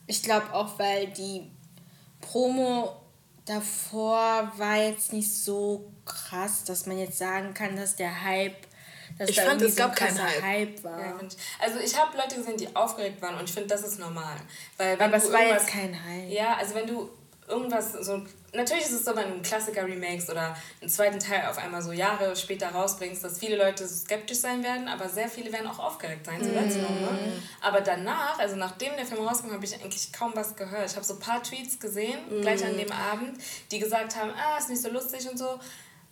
Ich 0.07 0.23
glaube 0.23 0.53
auch, 0.53 0.79
weil 0.79 1.09
die 1.09 1.51
Promo 2.21 3.01
davor 3.45 4.53
war 4.57 4.77
jetzt 4.77 5.13
nicht 5.13 5.33
so 5.33 5.91
krass, 6.05 6.65
dass 6.65 6.87
man 6.87 6.99
jetzt 6.99 7.19
sagen 7.19 7.55
kann, 7.55 7.77
dass 7.77 7.97
der 7.97 8.23
Hype, 8.23 8.57
dass 9.19 9.31
Ich 9.31 9.37
da 9.37 9.43
fand, 9.43 9.63
es 9.63 9.77
gab 9.77 9.99
so 9.99 10.05
ein 10.05 10.15
keinen 10.15 10.23
Hype. 10.23 10.43
Hype 10.43 10.85
war. 10.85 11.01
Ja, 11.01 11.21
ich. 11.21 11.37
Also 11.59 11.79
ich 11.79 11.99
habe 11.99 12.17
Leute 12.17 12.37
gesehen, 12.37 12.57
die 12.57 12.75
aufgeregt 12.77 13.21
waren 13.23 13.37
und 13.37 13.45
ich 13.45 13.53
finde, 13.53 13.69
das 13.69 13.83
ist 13.83 13.99
normal. 13.99 14.37
Weil 14.77 14.99
wenn 14.99 15.07
Aber 15.07 15.19
du 15.19 15.27
es 15.27 15.33
war 15.33 15.43
jetzt 15.43 15.67
kein 15.67 16.05
Hype. 16.05 16.31
Ja, 16.31 16.57
also 16.57 16.75
wenn 16.75 16.87
du 16.87 17.11
irgendwas 17.49 17.93
so... 17.93 18.23
Natürlich 18.53 18.85
ist 18.85 18.93
es 18.93 19.05
so, 19.05 19.15
wenn 19.15 19.29
du 19.29 19.35
einen 19.35 19.43
Klassiker 19.43 19.85
remakes 19.85 20.31
oder 20.31 20.57
einen 20.81 20.89
zweiten 20.89 21.19
Teil 21.19 21.47
auf 21.51 21.59
einmal 21.59 21.83
so 21.83 21.93
Jahre 21.93 22.35
später 22.35 22.69
rausbringst, 22.69 23.23
dass 23.23 23.39
viele 23.39 23.57
Leute 23.57 23.87
skeptisch 23.87 24.39
sein 24.39 24.63
werden, 24.63 24.89
aber 24.89 25.09
sehr 25.11 25.29
viele 25.29 25.53
werden 25.53 25.67
auch 25.67 25.79
aufgeregt 25.79 26.25
sein. 26.25 26.43
So 26.43 26.49
mm. 26.49 26.55
ne? 26.55 27.33
Aber 27.61 27.83
danach, 27.83 28.39
also 28.39 28.57
nachdem 28.57 28.97
der 28.97 29.05
Film 29.05 29.27
rauskam, 29.27 29.53
habe 29.53 29.65
ich 29.65 29.75
eigentlich 29.75 30.11
kaum 30.11 30.33
was 30.35 30.57
gehört. 30.57 30.91
Ich 30.91 30.97
habe 30.97 31.05
so 31.05 31.15
ein 31.15 31.21
paar 31.21 31.43
Tweets 31.43 31.79
gesehen, 31.79 32.19
gleich 32.41 32.65
an 32.65 32.79
dem 32.79 32.91
Abend, 32.91 33.39
die 33.71 33.79
gesagt 33.79 34.17
haben, 34.17 34.31
ah, 34.31 34.59
ist 34.59 34.71
nicht 34.71 34.81
so 34.81 34.89
lustig 34.89 35.29
und 35.31 35.37
so. 35.37 35.61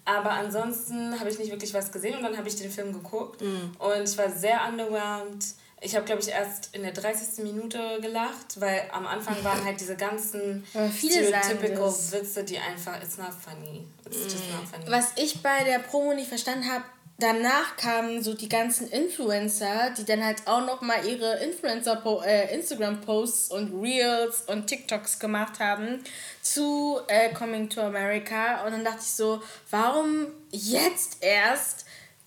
Aber 0.05 0.33
ansonsten 0.33 1.19
habe 1.19 1.31
ich 1.31 1.39
nicht 1.39 1.51
wirklich 1.51 1.73
was 1.73 1.91
gesehen 1.91 2.17
und 2.17 2.23
dann 2.25 2.37
habe 2.37 2.47
ich 2.47 2.57
den 2.57 2.71
Film 2.71 2.93
geguckt 2.93 3.41
und 3.41 4.03
ich 4.05 4.19
war 4.19 4.31
sehr 4.31 4.61
underwhelmed. 4.69 5.45
Ich 5.85 5.95
habe, 5.95 6.07
glaube 6.07 6.23
ich, 6.23 6.29
erst 6.29 6.75
in 6.75 6.83
der 6.83 6.93
30. 6.93 7.45
Minute 7.45 7.99
gelacht, 8.01 8.59
weil 8.59 8.83
am 8.91 9.07
Anfang 9.07 9.37
waren 9.45 9.63
halt 9.65 9.79
diese 9.79 9.97
ganzen 9.97 10.65
stereotypical. 10.97 11.93
Witze, 12.11 12.45
die 12.45 12.59
einfach, 12.59 13.01
it's 13.03 13.19
not 13.19 13.33
funny. 13.33 13.87
It's 14.07 14.33
just 14.33 14.51
not 14.51 14.67
funny. 14.71 14.91
Was 14.91 15.13
ich 15.17 15.43
bei 15.43 15.63
der 15.65 15.81
Promo 15.81 16.15
nicht 16.15 16.29
verstanden 16.29 16.71
habe, 16.71 16.85
danach 17.19 17.77
kamen 17.77 18.23
so 18.23 18.35
die 18.35 18.49
ganzen 18.49 18.89
Influencer, 18.89 19.91
die 19.97 20.05
dann 20.05 20.25
halt 20.25 20.47
auch 20.47 20.65
noch 20.65 20.81
mal 20.81 21.07
ihre 21.07 21.37
Influencer 21.45 22.03
äh, 22.25 22.55
Instagram 22.55 23.01
Posts 23.03 23.51
und 23.51 23.81
Reels 23.81 24.43
und 24.43 24.67
TikToks 24.67 25.19
gemacht 25.19 25.61
haben 25.61 26.03
zu 26.43 26.99
äh, 27.09 27.33
Coming 27.33 27.69
to 27.69 27.81
America 27.83 28.65
und 28.65 28.73
dann 28.73 28.85
dachte 28.85 29.01
ich 29.01 29.11
so, 29.11 29.43
warum 29.71 30.27
jetzt 30.51 31.19
erst? 31.21 31.84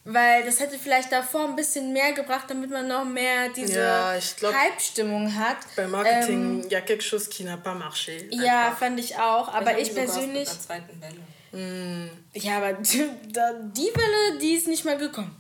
Weil 0.10 0.46
das 0.46 0.62
hätte 0.62 0.80
vielleicht 0.80 1.12
davor 1.12 1.50
ein 1.50 1.58
bisschen 1.58 1.92
mehr 1.92 2.14
gebracht, 2.14 2.46
damit 2.48 2.70
man 2.70 2.88
noch 2.88 3.04
mehr 3.04 3.50
diese 3.50 3.78
Ja, 3.78 4.16
ich 4.16 4.38
glaub, 4.38 4.54
Hype-Stimmung 4.54 5.36
hat. 5.36 5.58
Bei 5.76 5.86
Marketing, 5.86 6.64
il 6.64 6.72
y 6.72 6.76
a 6.78 6.82
quelque 6.82 7.04
chose 7.04 7.30
qui 7.30 7.44
n'a 7.44 7.58
pas 7.58 7.76
marché. 7.76 8.30
Ähm, 8.32 8.42
ja, 8.42 8.74
fand 8.80 8.98
ich 9.02 9.18
auch. 9.18 9.54
Aber 9.54 9.78
ich 9.78 9.90
aus 9.90 9.96
persönlich. 9.96 10.50
Mm. 11.58 12.10
Ja, 12.34 12.58
aber 12.58 12.74
die, 12.74 13.10
die 13.34 13.92
Welle, 13.96 14.40
die 14.40 14.54
ist 14.54 14.68
nicht 14.68 14.86
mehr 14.86 14.96
gekommen. 14.96 15.36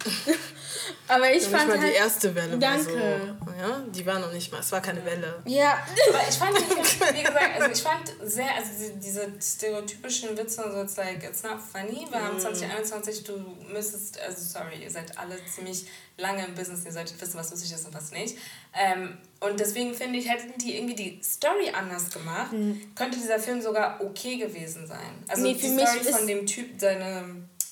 aber 1.07 1.31
ich 1.31 1.43
ja, 1.43 1.49
fand 1.49 1.67
nicht 1.67 1.75
mal 1.75 1.83
halt, 1.83 1.93
die 1.93 1.97
erste 1.97 2.33
Welle. 2.33 2.57
Danke. 2.57 3.37
So, 3.45 3.51
ja, 3.51 3.83
die 3.87 4.03
war 4.03 4.17
noch 4.17 4.33
nicht 4.33 4.51
mal. 4.51 4.59
Es 4.59 4.71
war 4.71 4.81
keine 4.81 5.05
Welle. 5.05 5.43
Ja. 5.45 5.77
Aber 6.09 6.21
ich 6.27 6.35
fand, 6.35 6.57
wie 6.57 7.21
gesagt, 7.21 7.61
also 7.61 7.71
ich 7.71 7.83
fand 7.83 8.13
sehr, 8.23 8.55
also 8.55 8.71
diese 8.95 9.27
stereotypischen 9.39 10.35
Witze 10.35 10.63
und 10.63 10.71
so, 10.71 10.81
it's 10.81 10.97
like, 10.97 11.23
it's 11.23 11.43
not 11.43 11.59
funny, 11.61 12.07
weil 12.09 12.33
mm. 12.33 12.39
2021, 12.39 13.23
du 13.23 13.33
müsstest, 13.71 14.19
also 14.19 14.41
sorry, 14.41 14.81
ihr 14.81 14.89
seid 14.89 15.15
alle 15.19 15.37
ziemlich 15.45 15.85
lange 16.17 16.45
im 16.45 16.55
Business, 16.55 16.83
ihr 16.85 16.91
solltet 16.91 17.19
wissen, 17.21 17.37
was 17.37 17.51
lustig 17.51 17.71
ist 17.71 17.85
und 17.85 17.93
was 17.93 18.11
nicht. 18.11 18.37
Ähm, 18.73 19.17
und 19.39 19.59
deswegen 19.59 19.93
finde 19.93 20.17
ich, 20.17 20.29
hätten 20.29 20.57
die 20.57 20.75
irgendwie 20.75 20.95
die 20.95 21.19
Story 21.23 21.71
anders 21.71 22.09
gemacht, 22.09 22.51
mhm. 22.53 22.81
könnte 22.95 23.17
dieser 23.17 23.39
Film 23.39 23.61
sogar 23.61 24.01
okay 24.01 24.37
gewesen 24.37 24.87
sein. 24.87 25.23
Also 25.27 25.43
nee, 25.43 25.53
die 25.53 25.67
Story 25.67 26.11
von 26.11 26.27
dem 26.27 26.45
Typ, 26.47 26.79
seine, 26.79 27.23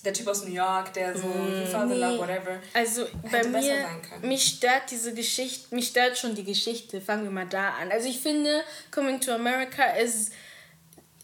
der 0.04 0.14
Typ 0.14 0.28
aus 0.28 0.46
New 0.46 0.54
York, 0.54 0.94
der 0.94 1.18
so, 1.18 1.28
mhm. 1.28 1.66
Father 1.72 1.86
nee. 1.88 1.96
Love, 1.96 2.20
whatever. 2.20 2.60
Also 2.74 3.08
bei 3.32 3.44
mir, 3.48 3.88
mich 4.22 4.46
stört 4.46 4.92
diese 4.92 5.14
Geschichte, 5.16 5.74
mich 5.74 5.88
stört 5.88 6.18
schon 6.18 6.36
die 6.36 6.44
Geschichte, 6.44 7.02
fangen 7.02 7.24
wir 7.24 7.32
mal 7.32 7.48
da 7.48 7.70
an. 7.82 7.92
Also 7.92 8.08
ich 8.08 8.20
finde, 8.20 8.62
Coming 8.92 9.20
to 9.20 9.32
America 9.32 9.84
ist 9.86 10.32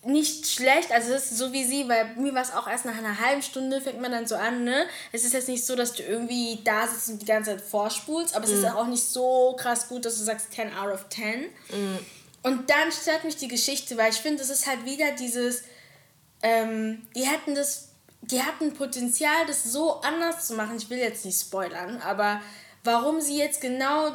nicht 0.04 0.48
schlecht, 0.48 0.92
also 0.92 1.14
es 1.14 1.32
ist 1.32 1.38
so 1.38 1.54
wie 1.54 1.64
sie, 1.64 1.88
weil 1.88 2.16
mir 2.16 2.34
war 2.34 2.42
es 2.42 2.52
auch 2.52 2.68
erst 2.68 2.86
nach 2.86 2.98
einer 2.98 3.20
halben 3.20 3.44
Stunde, 3.44 3.82
fängt 3.82 4.02
man 4.02 4.12
dann 4.12 4.26
so 4.26 4.36
an, 4.36 4.64
ne? 4.64 4.88
Es 5.12 5.24
ist 5.24 5.34
jetzt 5.34 5.48
nicht 5.48 5.64
so, 5.64 5.76
dass 5.76 5.94
du 5.94 6.02
irgendwie 6.02 6.60
da 6.64 6.88
sitzt 6.88 7.10
und 7.10 7.22
die 7.22 7.26
ganze 7.26 7.52
Zeit 7.52 7.62
vorspulst, 7.62 8.36
aber 8.36 8.48
mm. 8.48 8.50
es 8.50 8.58
ist 8.58 8.64
mhm. 8.64 8.78
auch 8.78 8.88
nicht 8.88 9.04
so 9.04 9.56
krass 9.60 9.88
gut, 9.88 10.06
dass 10.06 10.18
du 10.18 10.24
sagst 10.24 10.54
10 10.54 10.76
out 10.76 10.92
of 10.92 11.08
10. 11.10 11.42
Mm. 11.42 12.00
Und 12.44 12.70
dann 12.72 12.92
stört 12.92 13.24
mich 13.24 13.38
die 13.38 13.48
Geschichte, 13.48 13.96
weil 13.96 14.10
ich 14.10 14.18
finde, 14.18 14.42
es 14.42 14.50
ist 14.50 14.66
halt 14.66 14.86
wieder 14.86 15.12
dieses, 15.12 15.64
ähm, 16.42 17.06
die 17.16 17.28
hätten 17.28 17.54
das, 17.54 17.90
die 18.22 18.42
hatten 18.42 18.74
Potenzial, 18.74 19.46
das 19.46 19.64
so 19.66 20.02
anders 20.02 20.48
zu 20.48 20.56
machen. 20.56 20.78
Ich 20.78 20.90
will 20.90 20.98
jetzt 20.98 21.26
nicht 21.26 21.40
spoilern, 21.40 22.02
aber 22.02 22.42
warum 22.84 23.22
sie 23.22 23.38
jetzt 23.38 23.62
genau 23.62 24.12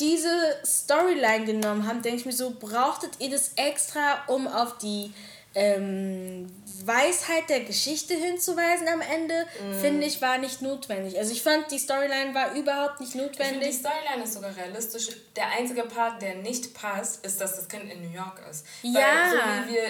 diese 0.00 0.56
Storyline 0.64 1.44
genommen 1.44 1.86
haben, 1.86 2.02
denke 2.02 2.18
ich 2.18 2.26
mir 2.26 2.32
so, 2.32 2.54
brauchtet 2.58 3.12
ihr 3.18 3.30
das 3.30 3.52
extra, 3.56 4.24
um 4.26 4.46
auf 4.46 4.78
die 4.78 5.12
ähm, 5.54 6.46
Weisheit 6.84 7.48
der 7.48 7.60
Geschichte 7.60 8.14
hinzuweisen 8.14 8.86
am 8.88 9.00
Ende, 9.00 9.34
mm. 9.44 9.80
finde 9.80 10.06
ich, 10.06 10.22
war 10.22 10.38
nicht 10.38 10.62
notwendig. 10.62 11.18
Also 11.18 11.32
ich 11.32 11.42
fand, 11.42 11.70
die 11.70 11.78
Storyline 11.78 12.34
war 12.34 12.54
überhaupt 12.54 13.00
nicht 13.00 13.14
notwendig. 13.14 13.68
Ich 13.68 13.76
die 13.76 13.80
Storyline 13.80 14.24
ist 14.24 14.34
sogar 14.34 14.54
realistisch. 14.56 15.08
Der 15.34 15.50
einzige 15.50 15.82
Part, 15.82 16.22
der 16.22 16.36
nicht 16.36 16.74
passt, 16.74 17.24
ist, 17.24 17.40
dass 17.40 17.56
das 17.56 17.68
Kind 17.68 17.90
in 17.90 18.02
New 18.02 18.14
York 18.14 18.40
ist. 18.48 18.64
Ja. 18.82 19.00
Weil, 19.00 19.30
so 19.30 19.36
wie 19.70 19.74
wir 19.74 19.82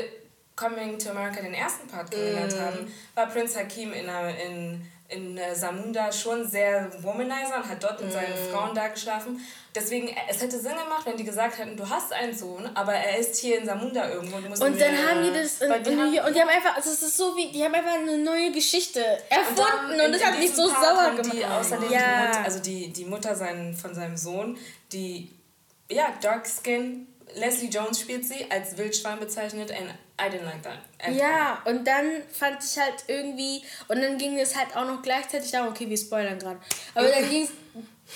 Coming 0.56 0.98
to 0.98 1.10
America 1.10 1.42
den 1.42 1.54
ersten 1.54 1.86
Part 1.86 2.10
kennengelernt 2.10 2.54
mm. 2.56 2.60
haben, 2.60 2.94
war 3.14 3.26
Prince 3.26 3.58
Hakim 3.58 3.92
in, 3.92 4.08
in 4.08 4.86
in 5.08 5.38
äh, 5.38 5.54
Samunda 5.54 6.12
schon 6.12 6.46
sehr 6.46 6.90
womanizer 7.02 7.56
und 7.56 7.68
hat 7.68 7.82
dort 7.82 8.02
mit 8.02 8.12
seinen 8.12 8.32
mm. 8.32 8.52
Frauen 8.52 8.74
da 8.74 8.88
geschlafen. 8.88 9.40
Deswegen, 9.74 10.14
es 10.28 10.42
hätte 10.42 10.58
Sinn 10.58 10.72
gemacht, 10.72 11.06
wenn 11.06 11.16
die 11.16 11.24
gesagt 11.24 11.58
hätten, 11.58 11.76
du 11.76 11.88
hast 11.88 12.12
einen 12.12 12.36
Sohn, 12.36 12.68
aber 12.74 12.92
er 12.92 13.18
ist 13.18 13.36
hier 13.36 13.58
in 13.58 13.66
Samunda 13.66 14.10
irgendwo. 14.10 14.36
Und, 14.36 14.46
und 14.46 14.80
dann 14.80 15.08
haben 15.08 15.22
die 15.22 15.32
das 15.32 15.62
in, 15.62 15.72
in 15.72 15.98
New 15.98 16.12
York, 16.12 16.26
und 16.26 16.36
die 16.36 16.40
haben 16.40 16.48
einfach, 16.48 16.76
also 16.76 16.90
es 16.90 17.02
ist 17.02 17.16
so 17.16 17.34
wie, 17.36 17.50
die 17.52 17.64
haben 17.64 17.74
einfach 17.74 17.94
eine 17.94 18.18
neue 18.18 18.52
Geschichte 18.52 19.02
erfunden 19.30 19.94
und, 19.94 20.06
und 20.06 20.12
das 20.12 20.24
hat 20.24 20.38
mich 20.38 20.52
so 20.52 20.68
Part 20.68 20.84
sauer 20.84 21.10
gemacht. 21.16 21.32
Die, 21.32 21.44
außerdem 21.44 21.90
ja. 21.90 21.98
die 21.98 22.26
Mutter, 22.26 22.44
also 22.44 22.58
die, 22.60 22.92
die 22.92 23.04
Mutter 23.06 23.34
sein, 23.34 23.74
von 23.74 23.94
seinem 23.94 24.16
Sohn, 24.16 24.58
die, 24.92 25.30
ja, 25.90 26.12
Dark 26.20 26.46
Skin, 26.46 27.06
Leslie 27.34 27.68
Jones 27.68 28.00
spielt 28.00 28.26
sie, 28.26 28.46
als 28.50 28.76
Wildschwein 28.76 29.18
bezeichnet, 29.20 29.70
and 29.70 29.94
I 30.20 30.28
didn't 30.28 30.44
like 30.44 30.62
that. 30.62 30.78
Ja, 31.14 31.62
und 31.64 31.84
dann 31.86 32.22
fand 32.32 32.62
ich 32.64 32.76
halt 32.78 33.04
irgendwie, 33.06 33.62
und 33.86 34.02
dann 34.02 34.18
ging 34.18 34.38
es 34.38 34.56
halt 34.56 34.76
auch 34.76 34.84
noch 34.84 35.00
gleichzeitig 35.00 35.50
darum, 35.50 35.68
okay, 35.68 35.88
wir 35.88 35.96
spoilern 35.96 36.38
gerade, 36.38 36.58
aber 36.94 37.08
dann 37.08 37.28
ging 37.30 37.44
es 37.44 37.50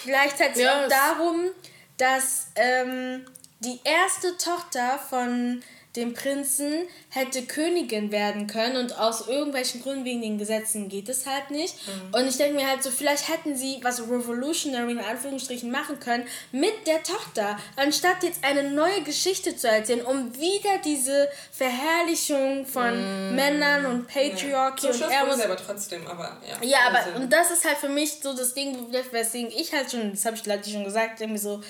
gleichzeitig 0.04 0.62
yes. 0.62 0.70
auch 0.70 0.88
darum, 0.88 1.50
dass 1.96 2.48
ähm, 2.56 3.24
die 3.60 3.80
erste 3.84 4.36
Tochter 4.36 4.98
von 4.98 5.62
dem 5.96 6.14
Prinzen 6.14 6.72
hätte 7.10 7.42
Königin 7.42 8.10
werden 8.10 8.46
können 8.46 8.78
und 8.78 8.98
aus 8.98 9.28
irgendwelchen 9.28 9.82
Gründen 9.82 10.06
wegen 10.06 10.22
den 10.22 10.38
Gesetzen 10.38 10.88
geht 10.88 11.08
es 11.10 11.26
halt 11.26 11.50
nicht. 11.50 11.74
Mhm. 11.86 12.14
Und 12.14 12.28
ich 12.28 12.38
denke 12.38 12.54
mir 12.54 12.66
halt 12.66 12.82
so, 12.82 12.90
vielleicht 12.90 13.28
hätten 13.28 13.54
sie 13.54 13.78
was 13.82 14.00
Revolutionary 14.00 14.92
in 14.92 15.00
Anführungsstrichen 15.00 15.70
machen 15.70 16.00
können 16.00 16.24
mit 16.50 16.86
der 16.86 17.02
Tochter, 17.02 17.58
anstatt 17.76 18.22
jetzt 18.22 18.42
eine 18.42 18.70
neue 18.70 19.02
Geschichte 19.02 19.54
zu 19.54 19.68
erzählen, 19.68 20.04
um 20.06 20.34
wieder 20.34 20.78
diese 20.82 21.28
Verherrlichung 21.50 22.64
von 22.64 23.28
mhm. 23.28 23.36
Männern 23.36 23.86
und 23.86 24.06
Patriarchy 24.06 24.86
ja. 24.86 24.92
so 24.92 25.04
und 25.04 25.10
er 25.10 25.26
muss 25.26 25.40
aber 25.40 25.56
trotzdem, 25.56 26.06
aber 26.06 26.38
ja. 26.48 26.66
Ja, 26.66 26.78
aber 26.88 27.20
und 27.20 27.30
das 27.30 27.50
ist 27.50 27.66
halt 27.66 27.76
für 27.76 27.90
mich 27.90 28.20
so 28.22 28.34
das 28.34 28.54
Ding, 28.54 28.86
weswegen 29.10 29.50
ich 29.50 29.72
halt 29.74 29.90
schon, 29.90 30.12
das 30.12 30.24
habe 30.24 30.36
ich 30.36 30.46
leider 30.46 30.64
schon 30.64 30.84
gesagt, 30.84 31.20
irgendwie 31.20 31.40
so 31.40 31.60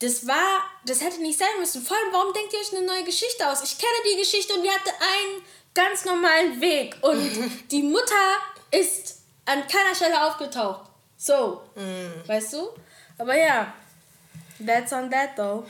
das 0.00 0.26
war, 0.26 0.64
das 0.86 1.02
hätte 1.02 1.20
nicht 1.20 1.38
sein 1.38 1.48
müssen. 1.58 1.82
Vor 1.82 1.96
allem, 1.96 2.12
warum 2.12 2.32
denkt 2.32 2.52
ihr 2.52 2.58
euch 2.58 2.76
eine 2.76 2.86
neue 2.86 3.04
Geschichte 3.04 3.46
aus? 3.46 3.62
Ich 3.62 3.78
kenne 3.78 3.92
die 4.12 4.18
Geschichte 4.18 4.54
und 4.54 4.62
die 4.62 4.70
hatte 4.70 4.90
einen 4.90 5.42
ganz 5.74 6.04
normalen 6.04 6.60
Weg. 6.60 6.96
Und 7.02 7.20
die 7.70 7.82
Mutter 7.82 8.36
ist 8.70 9.20
an 9.44 9.66
keiner 9.66 9.94
Stelle 9.94 10.26
aufgetaucht. 10.26 10.90
So, 11.16 11.62
mm. 11.74 12.28
weißt 12.28 12.54
du? 12.54 12.68
Aber 13.18 13.36
ja, 13.36 13.74
that's 14.64 14.92
on 14.92 15.10
that 15.10 15.36
though. 15.36 15.66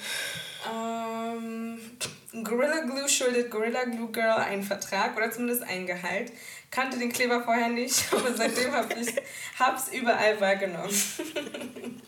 Um, 0.70 1.81
Gorilla 2.45 2.83
Glue 2.83 3.09
schuldet 3.09 3.51
Gorilla 3.51 3.85
Glue 3.85 4.12
Girl 4.12 4.39
einen 4.39 4.62
Vertrag 4.62 5.16
oder 5.16 5.31
zumindest 5.33 5.64
ein 5.64 5.87
Gehalt. 5.87 6.33
Kannte 6.70 6.99
den 6.99 7.11
Kleber 7.11 7.43
vorher 7.43 7.68
nicht, 7.68 8.05
aber 8.12 8.33
seitdem 8.33 8.72
habe 8.72 8.95
ich 8.95 9.09
hab's 9.59 9.89
überall 9.89 10.41
wahrgenommen. 10.41 10.95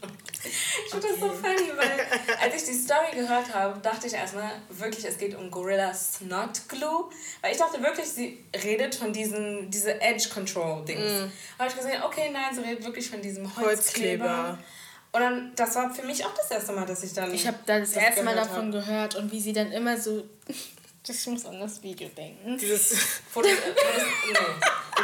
Ich 0.84 0.90
finde 0.90 1.06
okay. 1.06 1.16
das 1.20 1.20
so 1.20 1.34
funny, 1.34 1.72
weil 1.76 2.36
als 2.40 2.54
ich 2.54 2.68
die 2.68 2.74
Story 2.74 3.14
gehört 3.14 3.54
habe, 3.54 3.80
dachte 3.80 4.06
ich 4.06 4.12
erstmal 4.12 4.50
wirklich, 4.68 5.04
es 5.04 5.16
geht 5.16 5.34
um 5.34 5.50
Gorilla 5.50 5.94
Snot 5.94 6.68
Glue. 6.68 7.10
Weil 7.40 7.52
ich 7.52 7.58
dachte 7.58 7.82
wirklich, 7.82 8.06
sie 8.06 8.44
redet 8.64 8.94
von 8.94 9.12
diesen 9.12 9.70
diese 9.70 10.00
Edge 10.00 10.28
Control 10.32 10.84
Dings. 10.84 11.00
Mm. 11.00 11.58
Habe 11.58 11.70
ich 11.70 11.76
gesehen, 11.76 12.02
okay, 12.02 12.30
nein, 12.32 12.54
sie 12.54 12.60
redet 12.60 12.84
wirklich 12.84 13.08
von 13.08 13.22
diesem 13.22 13.44
Holzkleber. 13.56 14.24
Holzkleber. 14.24 14.58
Und 15.12 15.20
dann, 15.20 15.52
das 15.54 15.74
war 15.74 15.94
für 15.94 16.02
mich 16.02 16.24
auch 16.24 16.34
das 16.34 16.50
erste 16.50 16.72
Mal, 16.72 16.86
dass 16.86 17.04
ich 17.04 17.12
dann. 17.12 17.32
Ich 17.34 17.46
habe 17.46 17.58
da 17.66 17.78
das, 17.78 17.92
das 17.92 18.02
erste 18.02 18.22
Mal 18.22 18.34
davon 18.34 18.66
hab. 18.66 18.72
gehört 18.72 19.14
und 19.16 19.30
wie 19.30 19.40
sie 19.40 19.52
dann 19.52 19.70
immer 19.72 19.98
so. 19.98 20.24
Ich 21.08 21.26
muss 21.26 21.44
an 21.46 21.58
das 21.58 21.82
Video 21.82 22.08
denken. 22.16 22.56
Dieses. 22.56 22.96
Foto, 23.28 23.48
nee. 23.48 24.34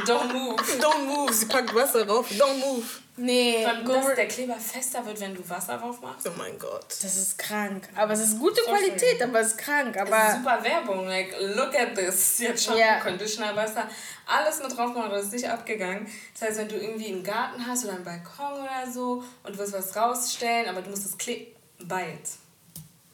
Don't 0.06 0.32
move. 0.32 0.54
Don't 0.80 1.04
move. 1.04 1.32
Sie 1.32 1.46
packt 1.46 1.74
Wasser 1.74 2.06
drauf. 2.06 2.30
Don't 2.30 2.56
move. 2.58 2.86
Nee. 3.18 3.66
dass 3.84 4.14
der 4.14 4.28
Kleber 4.28 4.54
fester 4.54 5.04
wird, 5.04 5.20
wenn 5.20 5.34
du 5.34 5.48
Wasser 5.48 5.76
drauf 5.76 6.00
machst. 6.00 6.26
Oh 6.28 6.32
mein 6.38 6.58
Gott. 6.58 6.86
Das 6.88 7.16
ist 7.16 7.36
krank. 7.36 7.88
Aber 7.96 8.12
es 8.12 8.20
ist 8.20 8.38
gute 8.38 8.62
so 8.62 8.70
Qualität, 8.70 9.18
schön. 9.18 9.28
aber 9.28 9.40
es 9.40 9.48
ist 9.48 9.58
krank. 9.58 9.96
Aber 9.96 10.16
es 10.16 10.28
ist 10.28 10.36
super 10.38 10.62
Werbung. 10.62 11.06
Like, 11.06 11.34
look 11.40 11.74
at 11.74 11.94
this. 11.94 12.38
Jetzt 12.38 12.64
Shampoo, 12.64 12.78
yeah. 12.78 13.00
Conditioner, 13.00 13.56
Wasser. 13.56 13.88
Alles 14.26 14.62
mit 14.62 14.76
drauf 14.76 14.92
gemacht, 14.92 15.10
das 15.12 15.24
ist 15.24 15.32
nicht 15.32 15.48
abgegangen. 15.48 16.06
Das 16.32 16.48
heißt, 16.48 16.58
wenn 16.58 16.68
du 16.68 16.76
irgendwie 16.76 17.08
einen 17.08 17.24
Garten 17.24 17.66
hast 17.66 17.84
oder 17.84 17.94
einen 17.94 18.04
Balkon 18.04 18.62
oder 18.62 18.90
so 18.92 19.24
und 19.42 19.54
du 19.54 19.58
willst 19.58 19.72
was 19.72 19.96
rausstellen, 19.96 20.68
aber 20.68 20.82
du 20.82 20.90
musst 20.90 21.04
es 21.04 21.18
kleben. 21.18 21.52
It. 21.80 21.88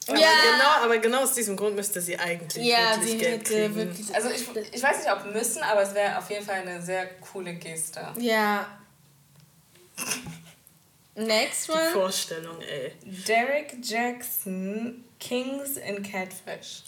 Aber, 0.07 0.19
ja. 0.19 0.27
genau, 0.27 0.85
aber 0.85 0.97
genau 0.99 1.23
aus 1.23 1.33
diesem 1.33 1.55
Grund 1.55 1.75
müsste 1.75 1.99
sie 1.99 2.17
eigentlich 2.17 2.63
ja, 2.63 2.91
wirklich 2.91 3.11
sie 3.11 3.17
Geld 3.17 3.45
kriegen. 3.45 3.75
Wirklich, 3.75 4.13
also 4.13 4.29
ich, 4.29 4.47
ich 4.71 4.83
weiß 4.83 4.97
nicht, 4.97 5.11
ob 5.11 5.33
müssen, 5.33 5.63
aber 5.63 5.81
es 5.81 5.93
wäre 5.95 6.17
auf 6.17 6.29
jeden 6.29 6.45
Fall 6.45 6.61
eine 6.61 6.81
sehr 6.81 7.07
coole 7.19 7.55
Geste. 7.55 8.07
Ja, 8.17 8.67
Next 11.15 11.69
one. 11.69 11.79
Die 11.79 11.93
Vorstellung, 11.93 12.61
ey. 12.61 12.93
Derek 13.27 13.77
Jackson, 13.81 15.05
Kings 15.19 15.77
in 15.77 16.03
Catfish. 16.03 16.83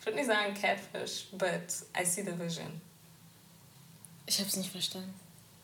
Ich 0.00 0.06
würde 0.06 0.18
nicht 0.18 0.28
sagen 0.28 0.54
Catfish, 0.54 1.26
but 1.32 1.66
I 2.00 2.04
see 2.04 2.22
the 2.22 2.38
vision. 2.38 2.80
Ich 4.26 4.40
hab's 4.40 4.56
nicht 4.56 4.70
verstanden. 4.70 5.14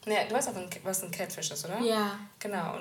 Ja, 0.05 0.25
du 0.25 0.35
weißt 0.35 0.49
auch, 0.49 0.55
was 0.83 1.03
ein 1.05 1.13
Catfish 1.13 1.53
ist, 1.53 1.65
oder? 1.65 1.79
Ja. 1.81 2.19
Genau. 2.41 2.79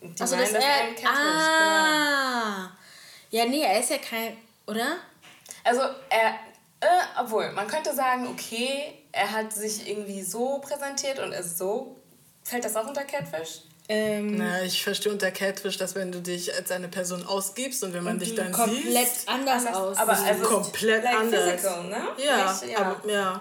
Und 0.00 0.18
die 0.18 0.22
also 0.22 0.36
meinen, 0.36 0.44
das, 0.44 0.52
das 0.54 0.64
er, 0.64 0.84
ein 0.84 0.94
Catfish. 0.94 1.10
Ah. 1.10 2.56
Genau. 2.56 3.44
Ja, 3.44 3.50
nee, 3.50 3.62
er 3.62 3.78
ist 3.78 3.90
ja 3.90 3.98
kein, 3.98 4.36
oder? 4.66 4.96
Also, 5.64 5.82
er, 6.08 6.38
äh, 6.80 6.86
obwohl, 7.20 7.52
man 7.52 7.66
könnte 7.68 7.94
sagen, 7.94 8.26
okay, 8.26 8.98
er 9.12 9.30
hat 9.30 9.52
sich 9.52 9.86
irgendwie 9.88 10.22
so 10.22 10.58
präsentiert 10.58 11.18
und 11.18 11.32
ist 11.32 11.58
so 11.58 12.01
Fällt 12.44 12.64
das 12.64 12.76
auch 12.76 12.86
unter 12.86 13.04
Catfish? 13.04 13.62
Ähm, 13.88 14.36
Na, 14.36 14.62
ich 14.62 14.82
verstehe 14.82 15.12
unter 15.12 15.30
Catfish, 15.30 15.76
dass 15.76 15.94
wenn 15.94 16.12
du 16.12 16.20
dich 16.20 16.54
als 16.54 16.70
eine 16.70 16.88
Person 16.88 17.26
ausgibst 17.26 17.82
und 17.82 17.92
wenn 17.92 18.04
man 18.04 18.14
und 18.14 18.20
dich 18.20 18.34
dann 18.34 18.52
komplett 18.52 19.08
siehst, 19.08 19.28
anders 19.28 19.66
aus. 19.66 19.96
Aber 19.98 20.12
also 20.12 20.44
komplett 20.44 21.04
like 21.04 21.16
anders. 21.16 21.50
Physical, 21.50 21.84
ne? 21.84 22.08
Ja, 22.16 22.52
Nicht, 22.52 22.72
ja. 22.72 22.78
Aber, 22.78 23.10
ja. 23.10 23.40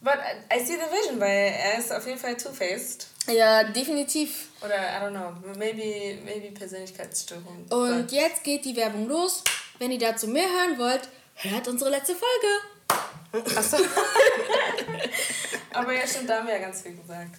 But 0.00 0.14
I 0.50 0.58
see 0.58 0.76
the 0.76 0.90
vision, 0.90 1.20
weil 1.20 1.52
er 1.52 1.78
ist 1.78 1.92
auf 1.92 2.06
jeden 2.06 2.18
Fall 2.18 2.36
two-faced. 2.36 3.08
Ja, 3.28 3.64
definitiv. 3.64 4.48
Oder, 4.64 4.76
I 4.76 5.02
don't 5.02 5.10
know, 5.10 5.32
maybe, 5.58 6.18
maybe 6.24 6.52
Persönlichkeitsstörung. 6.56 7.66
Und 7.68 8.02
But 8.06 8.12
jetzt 8.12 8.42
geht 8.42 8.64
die 8.64 8.74
Werbung 8.76 9.08
los. 9.08 9.42
Wenn 9.78 9.90
ihr 9.90 9.98
dazu 9.98 10.26
mehr 10.26 10.48
hören 10.48 10.78
wollt, 10.78 11.02
hört 11.34 11.68
unsere 11.68 11.90
letzte 11.90 12.14
Folge. 12.14 13.50
Achso. 13.56 13.76
Aber 15.72 15.92
ja, 15.92 16.06
stimmt, 16.06 16.30
da 16.30 16.38
haben 16.38 16.46
wir 16.46 16.54
ja 16.54 16.60
ganz 16.60 16.82
viel 16.82 16.96
gesagt. 16.96 17.38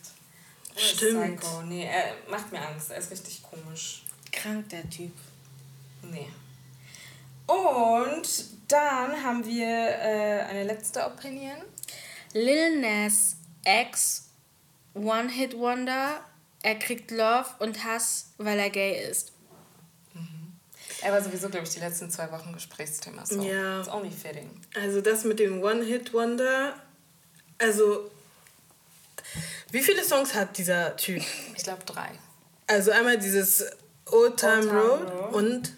Ist 0.76 0.98
Stimmt. 0.98 1.40
Psycho. 1.42 1.62
Nee, 1.64 1.86
er 1.86 2.16
macht 2.30 2.52
mir 2.52 2.60
Angst. 2.60 2.92
Er 2.92 2.98
ist 2.98 3.12
richtig 3.12 3.42
komisch. 3.44 4.04
Krank, 4.32 4.70
der 4.70 4.90
Typ. 4.90 5.12
Nee. 6.04 6.28
Und 7.48 8.46
dann 8.68 9.24
haben 9.24 9.46
wir 9.46 9.68
äh, 9.68 10.42
eine 10.50 10.64
letzte 10.64 11.06
Opinion. 11.06 11.58
Lil 12.34 12.80
Nas 12.80 13.36
X, 13.66 14.30
One 14.94 15.30
Hit 15.30 15.58
Wonder, 15.58 16.22
er 16.64 16.76
kriegt 16.76 17.12
Love 17.12 17.48
und 17.60 17.84
Hass, 17.84 18.32
weil 18.38 18.58
er 18.60 18.70
gay 18.70 19.10
ist. 19.10 19.34
Er 21.02 21.12
war 21.12 21.22
sowieso, 21.22 21.50
glaube 21.50 21.66
ich, 21.66 21.74
die 21.74 21.80
letzten 21.80 22.12
zwei 22.12 22.32
Wochen 22.32 22.54
Gesprächsthema. 22.54 23.26
So. 23.26 23.42
Ja. 23.42 23.80
It's 23.80 23.90
only 23.90 24.12
fitting. 24.12 24.50
Also 24.76 25.02
das 25.02 25.24
mit 25.24 25.40
dem 25.40 25.62
One-Hit-Wonder, 25.64 26.76
also 27.58 28.12
wie 29.72 29.82
viele 29.82 30.04
Songs 30.04 30.34
hat 30.34 30.58
dieser 30.58 30.96
Typ? 30.98 31.24
Ich 31.56 31.64
glaube 31.64 31.84
drei. 31.86 32.10
Also 32.68 32.92
einmal 32.92 33.18
dieses 33.18 33.66
Old 34.06 34.38
Time 34.38 34.54
Old 34.58 34.70
Time 34.70 34.72
Road 34.72 35.12
Road. 35.12 35.34
und 35.34 35.74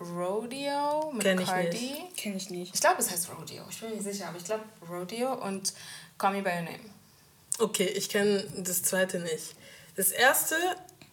Rodeo 0.00 1.12
mit 1.12 1.22
Kenn 1.22 1.40
ich 1.40 1.46
Cardi. 1.46 1.94
Kenn 2.16 2.36
ich 2.36 2.50
nicht. 2.50 2.74
Ich 2.74 2.80
glaube, 2.80 3.00
es 3.00 3.10
heißt 3.10 3.28
Rodeo. 3.30 3.64
Ich 3.70 3.80
bin 3.80 3.90
mir 3.90 3.96
nicht 3.96 4.04
sicher, 4.04 4.28
aber 4.28 4.38
ich 4.38 4.44
glaube 4.44 4.64
Rodeo 4.88 5.34
und 5.34 5.72
Call 6.18 6.32
Me 6.34 6.42
By 6.42 6.50
Your 6.50 6.62
Name. 6.62 6.80
okay, 7.58 7.86
ich 7.86 8.08
kenne 8.08 8.44
das 8.56 8.82
zweite 8.82 9.20
nicht. 9.20 9.54
Das 9.96 10.10
erste, 10.10 10.56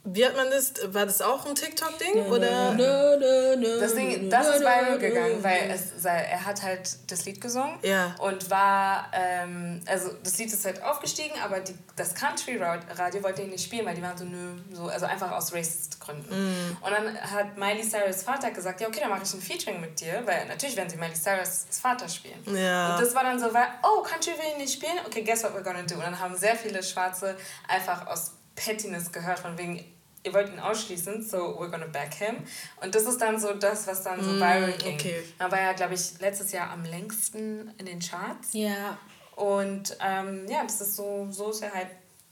wie 0.03 0.25
hat 0.25 0.35
man 0.35 0.49
das? 0.49 0.73
War 0.93 1.05
das 1.05 1.21
auch 1.21 1.45
ein 1.45 1.53
TikTok-Ding 1.53 2.25
oder? 2.25 2.73
Nö, 2.73 3.17
nö, 3.19 3.55
nö, 3.55 3.79
Das 3.79 3.93
Ding, 3.93 4.29
das 4.31 4.47
ist 4.47 4.61
viral 4.61 4.97
gegangen, 4.97 5.43
weil 5.43 5.69
es, 5.69 6.03
er 6.03 6.43
hat 6.43 6.63
halt 6.63 6.97
das 7.11 7.25
Lied 7.25 7.39
gesungen 7.39 7.77
Ja. 7.83 8.15
und 8.19 8.49
war, 8.49 9.11
ähm, 9.13 9.79
also 9.85 10.09
das 10.23 10.37
Lied 10.39 10.51
ist 10.51 10.65
halt 10.65 10.81
aufgestiegen, 10.81 11.35
aber 11.43 11.59
die, 11.59 11.75
das 11.95 12.15
Country 12.15 12.57
Ra- 12.57 12.79
Radio 12.97 13.21
wollte 13.21 13.43
ihn 13.43 13.51
nicht 13.51 13.63
spielen, 13.63 13.85
weil 13.85 13.93
die 13.95 14.01
waren 14.01 14.17
so, 14.17 14.25
nö, 14.25 14.55
so, 14.73 14.87
also 14.87 15.05
einfach 15.05 15.31
aus 15.31 15.53
Racist-Gründen. 15.53 16.29
Mm. 16.71 16.77
Und 16.81 16.91
dann 16.91 17.21
hat 17.21 17.55
Miley 17.57 17.83
Cyrus 17.87 18.23
Vater 18.23 18.49
gesagt, 18.49 18.81
ja 18.81 18.87
okay, 18.87 19.01
dann 19.01 19.09
mache 19.11 19.21
ich 19.23 19.33
ein 19.33 19.41
Featuring 19.41 19.79
mit 19.81 19.99
dir, 19.99 20.23
weil 20.25 20.47
natürlich 20.47 20.75
werden 20.77 20.89
sie 20.89 20.97
Miley 20.97 21.13
Cyrus 21.13 21.67
Vater 21.69 22.09
spielen. 22.09 22.39
Ja. 22.47 22.95
Und 22.95 23.01
das 23.05 23.13
war 23.13 23.23
dann 23.23 23.39
so, 23.39 23.53
weil, 23.53 23.67
oh, 23.83 24.01
Country 24.01 24.31
will 24.31 24.51
ihn 24.53 24.57
nicht 24.57 24.73
spielen, 24.73 24.97
okay, 25.05 25.21
guess 25.21 25.43
what 25.43 25.53
we're 25.55 25.61
gonna 25.63 25.83
do. 25.83 25.93
Und 25.95 26.01
dann 26.03 26.19
haben 26.19 26.35
sehr 26.35 26.55
viele 26.55 26.81
Schwarze 26.81 27.37
einfach 27.67 28.07
aus 28.07 28.31
Pettiness 28.55 29.11
gehört, 29.11 29.39
von 29.39 29.57
wegen, 29.57 29.83
ihr 30.23 30.33
wollt 30.33 30.49
ihn 30.49 30.59
ausschließen, 30.59 31.23
so 31.27 31.37
we're 31.59 31.69
gonna 31.69 31.87
back 31.87 32.13
him. 32.13 32.37
Und 32.81 32.93
das 32.95 33.03
ist 33.03 33.19
dann 33.21 33.39
so 33.39 33.53
das, 33.53 33.87
was 33.87 34.03
dann 34.03 34.23
so 34.23 34.35
viral 34.35 34.71
ging. 34.73 34.95
okay. 34.95 35.23
Dann 35.39 35.51
war 35.51 35.59
er, 35.59 35.73
glaube 35.73 35.93
ich, 35.95 36.19
letztes 36.19 36.51
Jahr 36.51 36.69
am 36.71 36.83
längsten 36.85 37.73
in 37.77 37.85
den 37.85 37.99
Charts. 37.99 38.49
Ja, 38.53 38.97
Und 39.35 39.97
ähm, 39.99 40.45
ja, 40.49 40.63
das 40.63 40.81
ist 40.81 40.95
so, 40.95 41.27
so 41.31 41.49
ist 41.51 41.61
er 41.63 41.73
halt 41.73 41.87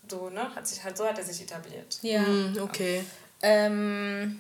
so, 0.09 0.29
ne, 0.29 0.53
hat 0.55 0.67
sich 0.67 0.83
halt, 0.83 0.97
so 0.97 1.05
hat 1.05 1.17
er 1.17 1.23
sich 1.23 1.41
etabliert. 1.41 1.97
ja. 2.01 2.21
Hm, 2.25 2.57
okay. 2.61 3.03
Ähm, 3.41 4.39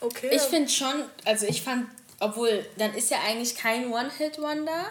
Okay. 0.00 0.30
ich 0.32 0.42
finde 0.42 0.68
schon, 0.70 0.94
also 1.24 1.46
ich 1.46 1.60
fand, 1.62 1.88
obwohl, 2.20 2.64
dann 2.76 2.94
ist 2.94 3.10
ja 3.10 3.18
eigentlich 3.26 3.56
kein 3.56 3.90
One-Hit-Wonder, 3.92 4.84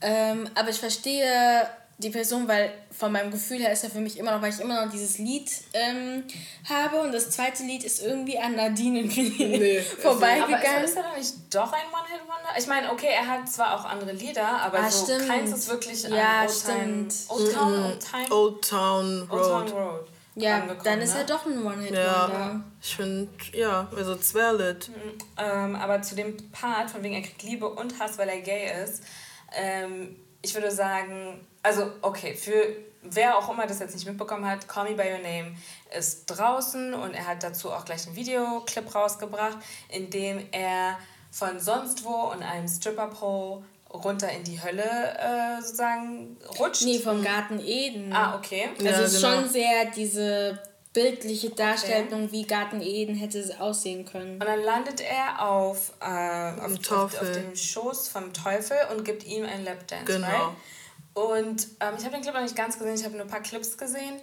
ähm, 0.00 0.48
aber 0.54 0.70
ich 0.70 0.78
verstehe 0.78 1.68
die 1.98 2.10
Person, 2.10 2.46
weil 2.46 2.70
von 2.90 3.10
meinem 3.10 3.30
Gefühl 3.30 3.58
her 3.58 3.72
ist 3.72 3.82
er 3.84 3.88
für 3.90 4.00
mich 4.00 4.18
immer 4.18 4.32
noch, 4.32 4.42
weil 4.42 4.52
ich 4.52 4.60
immer 4.60 4.84
noch 4.84 4.92
dieses 4.92 5.16
Lied 5.16 5.50
ähm, 5.72 6.24
habe 6.68 7.00
und 7.00 7.12
das 7.12 7.30
zweite 7.30 7.62
Lied 7.62 7.84
ist 7.84 8.02
irgendwie 8.02 8.38
an 8.38 8.54
Nadine 8.54 9.02
Nee, 9.04 9.78
Aber 9.78 9.78
ist, 9.78 10.02
vorbeigegangen. 10.02 10.84
ist 10.84 10.96
er 10.96 11.16
nicht 11.16 11.32
doch 11.54 11.72
ein 11.72 11.86
One-Hit-Wonder? 11.90 12.58
Ich 12.58 12.66
meine, 12.66 12.92
okay, 12.92 13.08
er 13.14 13.26
hat 13.26 13.48
zwar 13.50 13.74
auch 13.74 13.84
andere 13.86 14.12
Lieder, 14.12 14.46
aber 14.46 14.80
Ah, 14.80 14.90
so 14.90 15.04
stimmt. 15.14 15.26
keins 15.28 15.52
ist 15.52 15.68
wirklich 15.70 16.02
Ja, 16.02 16.42
an 16.42 17.08
Old. 17.08 17.14
Old 17.30 17.54
Town, 17.54 17.84
Old 17.84 18.00
Time, 18.10 18.30
Old 18.30 18.68
Town 18.68 19.28
Old 19.30 19.42
Town 19.42 19.68
Road. 19.68 19.72
Road. 19.72 20.08
ja, 20.34 20.62
dann 20.84 21.00
ist 21.00 21.14
ne? 21.14 21.20
er 21.20 21.24
doch 21.24 21.46
ein 21.46 21.64
One-Hit-Wonder. 21.64 22.02
Ja, 22.04 22.64
ich 22.82 22.94
finde, 22.96 23.30
ja, 23.54 23.88
also 23.96 24.12
it's 24.12 24.34
valid. 24.34 24.90
Ähm, 25.38 25.74
aber 25.76 26.02
zu 26.02 26.14
dem 26.14 26.36
Part, 26.52 26.90
von 26.90 27.02
wegen 27.02 27.14
er 27.14 27.22
kriegt 27.22 27.42
Liebe 27.42 27.66
und 27.70 27.98
Hass, 27.98 28.18
weil 28.18 28.28
er 28.28 28.40
gay 28.42 28.70
ist, 28.84 29.02
ähm, 29.56 30.14
ich 30.46 30.54
würde 30.54 30.70
sagen, 30.70 31.44
also 31.62 31.90
okay, 32.02 32.34
für 32.34 32.54
wer 33.02 33.36
auch 33.36 33.48
immer 33.52 33.66
das 33.66 33.80
jetzt 33.80 33.94
nicht 33.94 34.06
mitbekommen 34.06 34.46
hat, 34.48 34.68
Call 34.68 34.90
Me 34.90 34.96
By 34.96 35.10
Your 35.12 35.18
Name 35.18 35.56
ist 35.96 36.26
draußen 36.26 36.94
und 36.94 37.14
er 37.14 37.26
hat 37.26 37.42
dazu 37.42 37.72
auch 37.72 37.84
gleich 37.84 38.06
einen 38.06 38.16
Videoclip 38.16 38.94
rausgebracht, 38.94 39.58
in 39.88 40.08
dem 40.10 40.46
er 40.52 40.98
von 41.30 41.58
sonst 41.58 42.04
wo 42.04 42.30
und 42.32 42.42
einem 42.42 42.68
Stripper-Pole 42.68 43.64
runter 43.92 44.30
in 44.30 44.44
die 44.44 44.62
Hölle 44.62 44.82
äh, 45.18 45.60
sozusagen 45.62 46.36
rutscht. 46.58 46.82
Nee, 46.84 46.98
vom 46.98 47.22
Garten 47.22 47.60
Eden. 47.60 48.12
Ah, 48.12 48.36
okay. 48.36 48.68
Also 48.78 48.84
Ja, 48.84 48.90
es 48.92 49.12
ist 49.12 49.22
genau. 49.22 49.34
schon 49.34 49.48
sehr 49.48 49.86
diese 49.94 50.60
bildliche 50.96 51.50
Darstellung, 51.50 52.32
wie 52.32 52.46
Garten 52.46 52.80
Eden 52.80 53.14
hätte 53.14 53.38
es 53.38 53.60
aussehen 53.60 54.06
können. 54.06 54.40
Und 54.40 54.46
dann 54.46 54.62
landet 54.62 55.02
er 55.02 55.46
auf, 55.46 55.92
äh, 56.00 56.04
auf, 56.06 56.72
auf, 56.72 56.78
Teufel. 56.78 57.18
auf 57.20 57.32
dem 57.32 57.54
Schoß 57.54 58.08
vom 58.08 58.32
Teufel 58.32 58.78
und 58.90 59.04
gibt 59.04 59.24
ihm 59.24 59.44
einen 59.44 59.64
Lapdance. 59.66 60.06
Genau. 60.06 60.26
Right? 60.26 60.56
Und 61.12 61.68
ähm, 61.80 61.94
ich 61.98 62.04
habe 62.04 62.14
den 62.14 62.22
Clip 62.22 62.32
noch 62.32 62.40
nicht 62.40 62.56
ganz 62.56 62.78
gesehen, 62.78 62.94
ich 62.94 63.04
habe 63.04 63.14
nur 63.14 63.26
ein 63.26 63.30
paar 63.30 63.42
Clips 63.42 63.76
gesehen. 63.76 64.14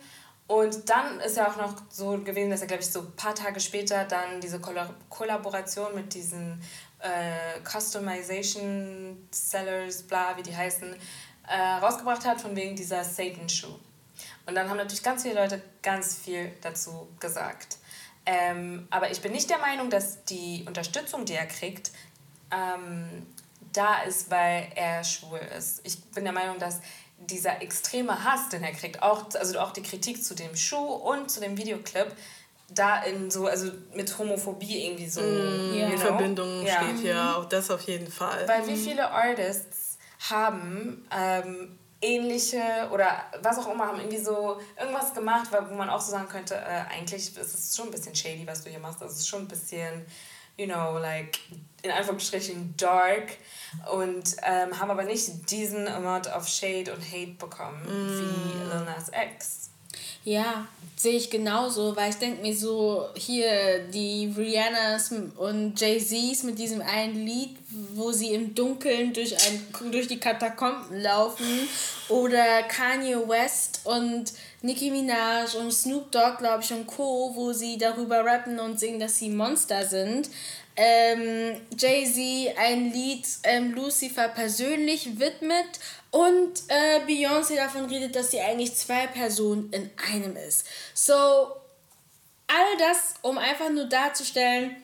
Und 0.47 0.89
dann 0.89 1.19
ist 1.19 1.37
ja 1.37 1.47
auch 1.47 1.57
noch 1.57 1.75
so 1.89 2.17
gewesen, 2.17 2.49
dass 2.49 2.61
er, 2.61 2.67
glaube 2.67 2.81
ich, 2.81 2.89
so 2.91 3.01
ein 3.01 3.15
paar 3.15 3.35
Tage 3.35 3.59
später 3.59 4.05
dann 4.05 4.41
diese 4.41 4.57
Kolla- 4.57 4.95
Kollaboration 5.09 5.93
mit 5.93 6.11
diesen 6.15 6.59
äh, 6.99 7.59
Customization 7.63 9.27
Sellers, 9.29 10.01
bla, 10.03 10.35
wie 10.37 10.43
die 10.43 10.55
heißen, 10.55 10.95
äh, 11.47 11.85
rausgebracht 11.85 12.25
hat, 12.25 12.41
von 12.41 12.55
wegen 12.55 12.75
dieser 12.75 13.03
Satan-Shoe. 13.03 13.75
Und 14.45 14.55
dann 14.55 14.69
haben 14.69 14.77
natürlich 14.77 15.03
ganz 15.03 15.23
viele 15.23 15.35
Leute 15.35 15.61
ganz 15.81 16.17
viel 16.17 16.51
dazu 16.61 17.07
gesagt. 17.19 17.77
Ähm, 18.25 18.87
aber 18.89 19.11
ich 19.11 19.21
bin 19.21 19.31
nicht 19.31 19.49
der 19.49 19.57
Meinung, 19.57 19.89
dass 19.89 20.23
die 20.25 20.63
Unterstützung, 20.67 21.25
die 21.25 21.33
er 21.33 21.45
kriegt, 21.45 21.91
ähm, 22.51 23.25
da 23.73 24.03
ist, 24.03 24.29
weil 24.29 24.71
er 24.75 25.03
schwul 25.03 25.39
ist. 25.57 25.81
Ich 25.83 26.03
bin 26.11 26.23
der 26.23 26.33
Meinung, 26.33 26.59
dass 26.59 26.79
dieser 27.17 27.61
extreme 27.61 28.23
Hass, 28.23 28.49
den 28.49 28.63
er 28.63 28.71
kriegt, 28.71 29.01
auch, 29.01 29.33
also 29.35 29.59
auch 29.59 29.71
die 29.71 29.81
Kritik 29.81 30.23
zu 30.23 30.35
dem 30.35 30.55
Schuh 30.55 30.77
und 30.77 31.31
zu 31.31 31.39
dem 31.39 31.57
Videoclip, 31.57 32.07
da 32.69 33.03
in 33.03 33.29
so, 33.29 33.47
also 33.47 33.71
mit 33.93 34.17
Homophobie 34.17 34.85
irgendwie 34.85 35.07
so 35.07 35.21
Ja. 35.21 35.85
In 35.85 35.91
you 35.91 35.97
know? 35.97 35.97
Verbindung 35.97 36.65
Ja. 36.65 36.83
steht, 36.83 37.03
ja, 37.03 37.35
auch 37.35 37.45
das 37.45 37.69
auf 37.71 37.81
jeden 37.81 38.11
Fall. 38.11 38.47
Weil 38.47 38.67
wie 38.67 38.77
viele 38.77 39.09
Artists 39.09 39.97
haben 40.29 41.05
ähm, 41.11 41.77
ähnliche 42.03 42.89
oder 42.91 43.23
was 43.41 43.57
auch 43.57 43.73
immer, 43.73 43.87
haben 43.87 43.99
irgendwie 43.99 44.19
so 44.19 44.59
irgendwas 44.77 45.13
gemacht, 45.13 45.49
wo 45.51 45.75
man 45.75 45.89
auch 45.89 46.01
so 46.01 46.11
sagen 46.11 46.27
könnte, 46.27 46.55
äh, 46.55 46.83
eigentlich 46.93 47.35
ist 47.35 47.37
es 47.37 47.75
schon 47.75 47.87
ein 47.87 47.91
bisschen 47.91 48.15
shady, 48.15 48.45
was 48.45 48.63
du 48.63 48.69
hier 48.69 48.79
machst. 48.79 49.01
Also 49.01 49.13
es 49.13 49.21
ist 49.21 49.27
schon 49.27 49.41
ein 49.41 49.47
bisschen, 49.47 50.05
you 50.57 50.67
know, 50.67 50.97
like 50.97 51.39
in 51.81 51.91
Anführungsstrichen 51.91 52.75
dark 52.77 53.33
und 53.91 54.35
ähm, 54.43 54.79
haben 54.79 54.91
aber 54.91 55.03
nicht 55.03 55.49
diesen 55.49 55.87
Amount 55.87 56.27
of 56.27 56.47
Shade 56.47 56.93
und 56.93 57.01
Hate 57.01 57.33
bekommen 57.37 57.81
wie 57.85 58.69
Lil 58.69 58.85
Nas 58.85 59.09
X. 59.09 59.62
Ja, 60.25 60.67
sehe 60.95 61.17
ich 61.17 61.29
genauso, 61.29 61.95
weil 61.95 62.11
ich 62.11 62.15
denke 62.15 62.41
mir 62.41 62.55
so, 62.55 63.07
hier 63.15 63.79
die 63.93 64.33
Rihannas 64.35 65.13
und 65.37 65.79
Jay-Z's 65.79 66.43
mit 66.43 66.57
diesem 66.57 66.81
einen 66.81 67.25
Lied, 67.25 67.57
wo 67.93 68.11
sie 68.11 68.33
im 68.33 68.55
Dunkeln 68.55 69.11
durch, 69.11 69.35
ein, 69.45 69.91
durch 69.91 70.07
die 70.07 70.19
Katakomben 70.19 71.01
laufen 71.01 71.67
oder 72.07 72.63
Kanye 72.63 73.17
West 73.27 73.81
und 73.83 74.31
Nicki 74.61 74.91
Minaj 74.91 75.57
und 75.57 75.73
Snoop 75.73 76.09
Dogg, 76.11 76.37
glaube 76.37 76.63
ich, 76.63 76.71
und 76.71 76.87
Co., 76.87 77.31
wo 77.35 77.51
sie 77.51 77.77
darüber 77.77 78.23
rappen 78.23 78.59
und 78.59 78.79
singen, 78.79 78.99
dass 78.99 79.17
sie 79.17 79.29
Monster 79.29 79.85
sind. 79.85 80.29
Ähm, 80.75 81.61
Jay-Z 81.77 82.57
ein 82.57 82.91
Lied 82.91 83.27
ähm, 83.43 83.73
Lucifer 83.73 84.27
persönlich 84.29 85.19
widmet 85.19 85.79
und 86.09 86.63
äh, 86.67 86.99
Beyoncé 87.07 87.55
davon 87.55 87.85
redet, 87.85 88.15
dass 88.15 88.31
sie 88.31 88.39
eigentlich 88.39 88.75
zwei 88.75 89.07
Personen 89.07 89.71
in 89.71 89.91
einem 90.11 90.35
ist. 90.35 90.65
So, 90.93 91.11
all 92.47 92.77
das, 92.79 93.15
um 93.21 93.37
einfach 93.37 93.69
nur 93.69 93.85
darzustellen, 93.85 94.75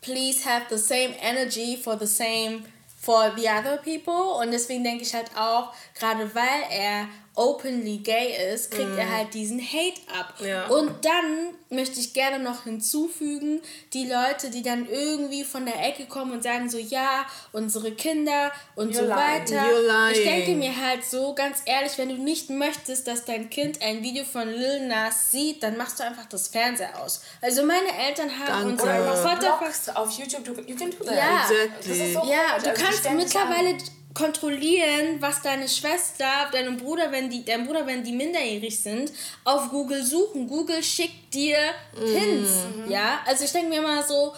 please 0.00 0.44
have 0.44 0.66
the 0.68 0.78
same 0.78 1.14
energy 1.20 1.76
for 1.76 1.98
the 1.98 2.06
same 2.06 2.64
for 3.00 3.32
the 3.36 3.48
other 3.48 3.76
people 3.78 4.40
und 4.40 4.50
deswegen 4.50 4.84
denke 4.84 5.02
ich 5.02 5.14
halt 5.14 5.30
auch, 5.36 5.72
gerade 5.98 6.34
weil 6.34 6.62
er 6.70 7.08
openly 7.38 7.98
gay 7.98 8.52
ist, 8.52 8.72
kriegt 8.72 8.98
er 8.98 9.16
halt 9.16 9.32
diesen 9.32 9.60
Hate 9.60 10.00
ab. 10.18 10.34
Ja. 10.44 10.66
Und 10.66 11.04
dann 11.04 11.54
möchte 11.70 12.00
ich 12.00 12.12
gerne 12.12 12.42
noch 12.42 12.64
hinzufügen, 12.64 13.62
die 13.92 14.10
Leute, 14.10 14.50
die 14.50 14.62
dann 14.62 14.88
irgendwie 14.88 15.44
von 15.44 15.64
der 15.64 15.80
Ecke 15.86 16.06
kommen 16.06 16.32
und 16.32 16.42
sagen 16.42 16.68
so, 16.68 16.78
ja, 16.78 17.24
unsere 17.52 17.92
Kinder 17.92 18.50
und 18.74 18.92
so 18.94 19.02
You're 19.02 19.06
lying. 19.06 19.16
weiter. 19.16 20.10
Ich 20.12 20.24
denke 20.24 20.50
mir 20.56 20.76
halt 20.76 21.04
so, 21.04 21.32
ganz 21.34 21.62
ehrlich, 21.64 21.96
wenn 21.96 22.08
du 22.08 22.16
nicht 22.16 22.50
möchtest, 22.50 23.06
dass 23.06 23.24
dein 23.24 23.48
Kind 23.50 23.80
ein 23.82 24.02
Video 24.02 24.24
von 24.24 24.48
Lil 24.48 24.88
Nas 24.88 25.30
sieht, 25.30 25.62
dann 25.62 25.76
machst 25.76 26.00
du 26.00 26.04
einfach 26.04 26.26
das 26.26 26.48
Fernseher 26.48 27.00
aus. 27.00 27.22
Also 27.40 27.64
meine 27.64 27.88
Eltern 28.08 28.30
haben 28.36 28.76
Danke. 28.76 28.82
uns 28.82 29.22
Oder 29.22 29.36
Blogs 29.36 29.88
auf 29.94 30.10
YouTube, 30.18 30.44
du, 30.44 30.52
you 30.62 30.74
can 30.74 30.90
do 30.90 31.04
that. 31.04 31.14
Ja. 31.14 31.48
Ist 31.78 32.14
so 32.14 32.24
ja, 32.28 32.58
du 32.58 32.70
Also 32.70 32.84
kannst 32.84 33.10
mittlerweile. 33.12 33.76
Kontrollieren, 34.14 35.20
was 35.20 35.42
deine 35.42 35.68
Schwester, 35.68 36.26
deinem 36.52 36.76
Bruder, 36.76 37.12
wenn 37.12 37.30
die, 37.30 37.44
dein 37.44 37.66
Bruder, 37.66 37.86
wenn 37.86 38.02
die 38.02 38.12
minderjährig 38.12 38.80
sind, 38.80 39.12
auf 39.44 39.68
Google 39.70 40.04
suchen. 40.04 40.48
Google 40.48 40.82
schickt 40.82 41.32
dir 41.34 41.56
Pins. 41.94 42.50
Mhm. 42.76 42.90
Ja, 42.90 43.20
also 43.26 43.44
ich 43.44 43.52
denke 43.52 43.68
mir 43.68 43.82
mal 43.82 44.02
so, 44.06 44.34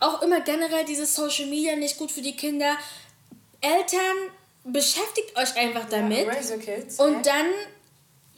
auch 0.00 0.20
immer 0.22 0.40
generell 0.40 0.84
dieses 0.84 1.14
Social 1.14 1.46
Media 1.46 1.76
nicht 1.76 1.96
gut 1.98 2.10
für 2.10 2.22
die 2.22 2.36
Kinder. 2.36 2.76
Eltern, 3.60 4.16
beschäftigt 4.64 5.36
euch 5.36 5.56
einfach 5.56 5.88
damit. 5.88 6.28
kids, 6.60 6.98
Und 6.98 7.24
dann 7.26 7.46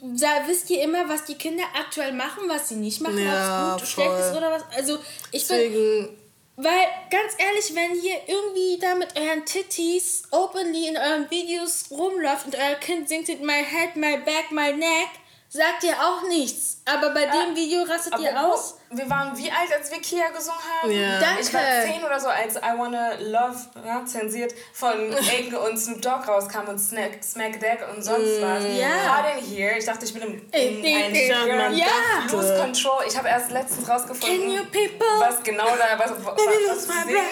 da 0.01 0.43
wisst 0.47 0.69
ihr 0.69 0.83
immer, 0.83 1.09
was 1.09 1.25
die 1.25 1.35
Kinder 1.35 1.63
aktuell 1.73 2.13
machen, 2.13 2.43
was 2.47 2.69
sie 2.69 2.75
nicht 2.75 3.01
machen, 3.01 3.17
Ja, 3.17 3.73
ob 3.75 3.81
es 3.81 3.87
gut, 3.87 3.93
schlecht 3.93 4.11
voll. 4.11 4.19
ist 4.19 4.37
oder 4.37 4.51
was. 4.51 4.63
Also 4.75 4.99
ich 5.31 5.47
bin, 5.47 5.57
Deswegen, 5.57 6.17
weil 6.57 6.85
ganz 7.09 7.33
ehrlich, 7.37 7.75
wenn 7.75 8.01
ihr 8.01 8.17
irgendwie 8.27 8.79
da 8.79 8.95
mit 8.95 9.17
euren 9.19 9.45
Titties 9.45 10.23
openly 10.31 10.87
in 10.87 10.97
euren 10.97 11.29
Videos 11.29 11.85
rumläuft 11.91 12.45
und 12.45 12.55
euer 12.55 12.75
Kind 12.75 13.09
singt 13.09 13.27
mit 13.27 13.41
My 13.41 13.63
Head, 13.63 13.95
My 13.95 14.17
Back, 14.17 14.51
My 14.51 14.71
Neck, 14.71 15.09
sagt 15.55 15.83
ihr 15.83 15.93
auch 15.93 16.27
nichts. 16.27 16.81
Aber 16.85 17.09
bei 17.11 17.25
dem 17.25 17.55
Video 17.55 17.81
rastet 17.83 18.19
ihr 18.19 18.37
Aber 18.37 18.53
aus. 18.53 18.77
Wir 18.91 19.09
waren 19.09 19.35
wie 19.35 19.49
alt, 19.49 19.73
als 19.73 19.89
wir 19.89 19.99
Kia 19.99 20.29
gesungen 20.29 20.59
haben? 20.81 20.91
Ja. 20.91 21.19
Ich 21.39 21.51
war 21.53 21.61
Danke. 21.61 21.91
zehn 21.91 22.03
oder 22.03 22.19
so, 22.19 22.27
als 22.27 22.55
I 22.57 22.77
Wanna 22.77 23.13
Love, 23.19 23.57
ja, 23.83 24.05
zensiert, 24.05 24.53
von 24.73 24.93
Ake 25.13 25.59
und 25.59 25.77
Snoop 25.77 26.01
Dogg 26.01 26.27
rauskam 26.27 26.67
und 26.69 26.77
Snack, 26.77 27.23
Smack 27.23 27.59
Deck 27.59 27.79
und 27.93 28.03
sonst 28.03 28.41
was. 28.41 28.63
Ja. 28.77 29.15
Hard 29.17 29.39
in 29.39 29.45
here. 29.45 29.77
Ich 29.77 29.85
dachte, 29.85 30.05
ich 30.05 30.13
bin 30.13 30.21
im, 30.21 30.47
Ich 30.53 30.77
in 30.77 30.83
denke, 30.83 31.35
ein 31.35 31.73
ja, 31.73 31.87
Ja. 31.87 32.31
Lose 32.31 32.55
Control. 32.61 33.03
Ich 33.07 33.17
habe 33.17 33.27
erst 33.27 33.49
letztens 33.51 33.89
rausgefunden, 33.89 34.39
Can 34.41 34.49
you 34.51 34.63
people? 34.65 35.07
was 35.19 35.41
genau 35.43 35.65
da, 35.65 35.97
was, 35.97 36.11
was, 36.11 36.25
was 36.25 36.83
singen. 36.85 37.17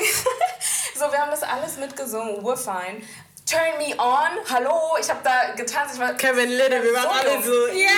So, 0.96 1.12
wir 1.12 1.20
haben 1.20 1.32
das 1.32 1.44
alles 1.44 1.78
mitgesungen. 1.78 2.44
We're 2.44 2.56
fine. 2.56 3.02
Turn 3.46 3.78
me 3.78 3.94
on. 4.00 4.30
Hallo, 4.50 4.96
ich 5.00 5.10
habe 5.10 5.20
da 5.24 5.54
getanzt. 5.56 5.96
Ich 5.96 6.00
war 6.00 6.14
Kevin 6.14 6.50
Little, 6.50 6.82
wir 6.84 6.94
waren 6.94 7.08
alle 7.08 7.44
so. 7.44 7.68
Ja! 7.68 7.90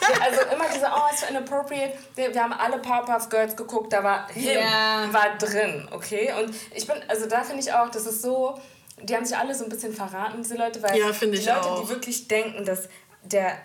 Ja, 0.00 0.20
also 0.22 0.40
immer 0.54 0.66
diese, 0.72 0.86
oh, 0.86 1.10
it's 1.10 1.20
so 1.20 1.26
inappropriate. 1.26 1.92
Wir, 2.14 2.42
haben 2.42 2.52
alle 2.52 2.78
Powerpuff 2.78 3.28
Girls 3.28 3.56
geguckt, 3.56 3.92
da 3.92 4.02
war 4.02 4.28
him, 4.30 4.58
Ja. 4.58 5.06
war 5.12 5.36
drin, 5.38 5.86
okay? 5.90 6.32
Und 6.38 6.54
ich 6.74 6.86
bin, 6.86 6.96
also 7.08 7.26
da 7.26 7.42
finde 7.42 7.60
ich 7.62 7.72
auch, 7.72 7.90
das 7.90 8.06
ist 8.06 8.22
so, 8.22 8.58
die 9.02 9.14
haben 9.14 9.24
sich 9.26 9.36
alle 9.36 9.54
so 9.54 9.64
ein 9.64 9.70
bisschen 9.70 9.92
verraten, 9.94 10.42
diese 10.42 10.56
Leute, 10.56 10.82
weil 10.82 10.96
Ja, 10.96 11.10
die 11.10 11.26
ich 11.26 11.44
Leute, 11.46 11.60
auch. 11.62 11.82
die 11.82 11.88
wirklich 11.90 12.26
denken, 12.28 12.64
dass 12.64 12.88
der 13.22 13.58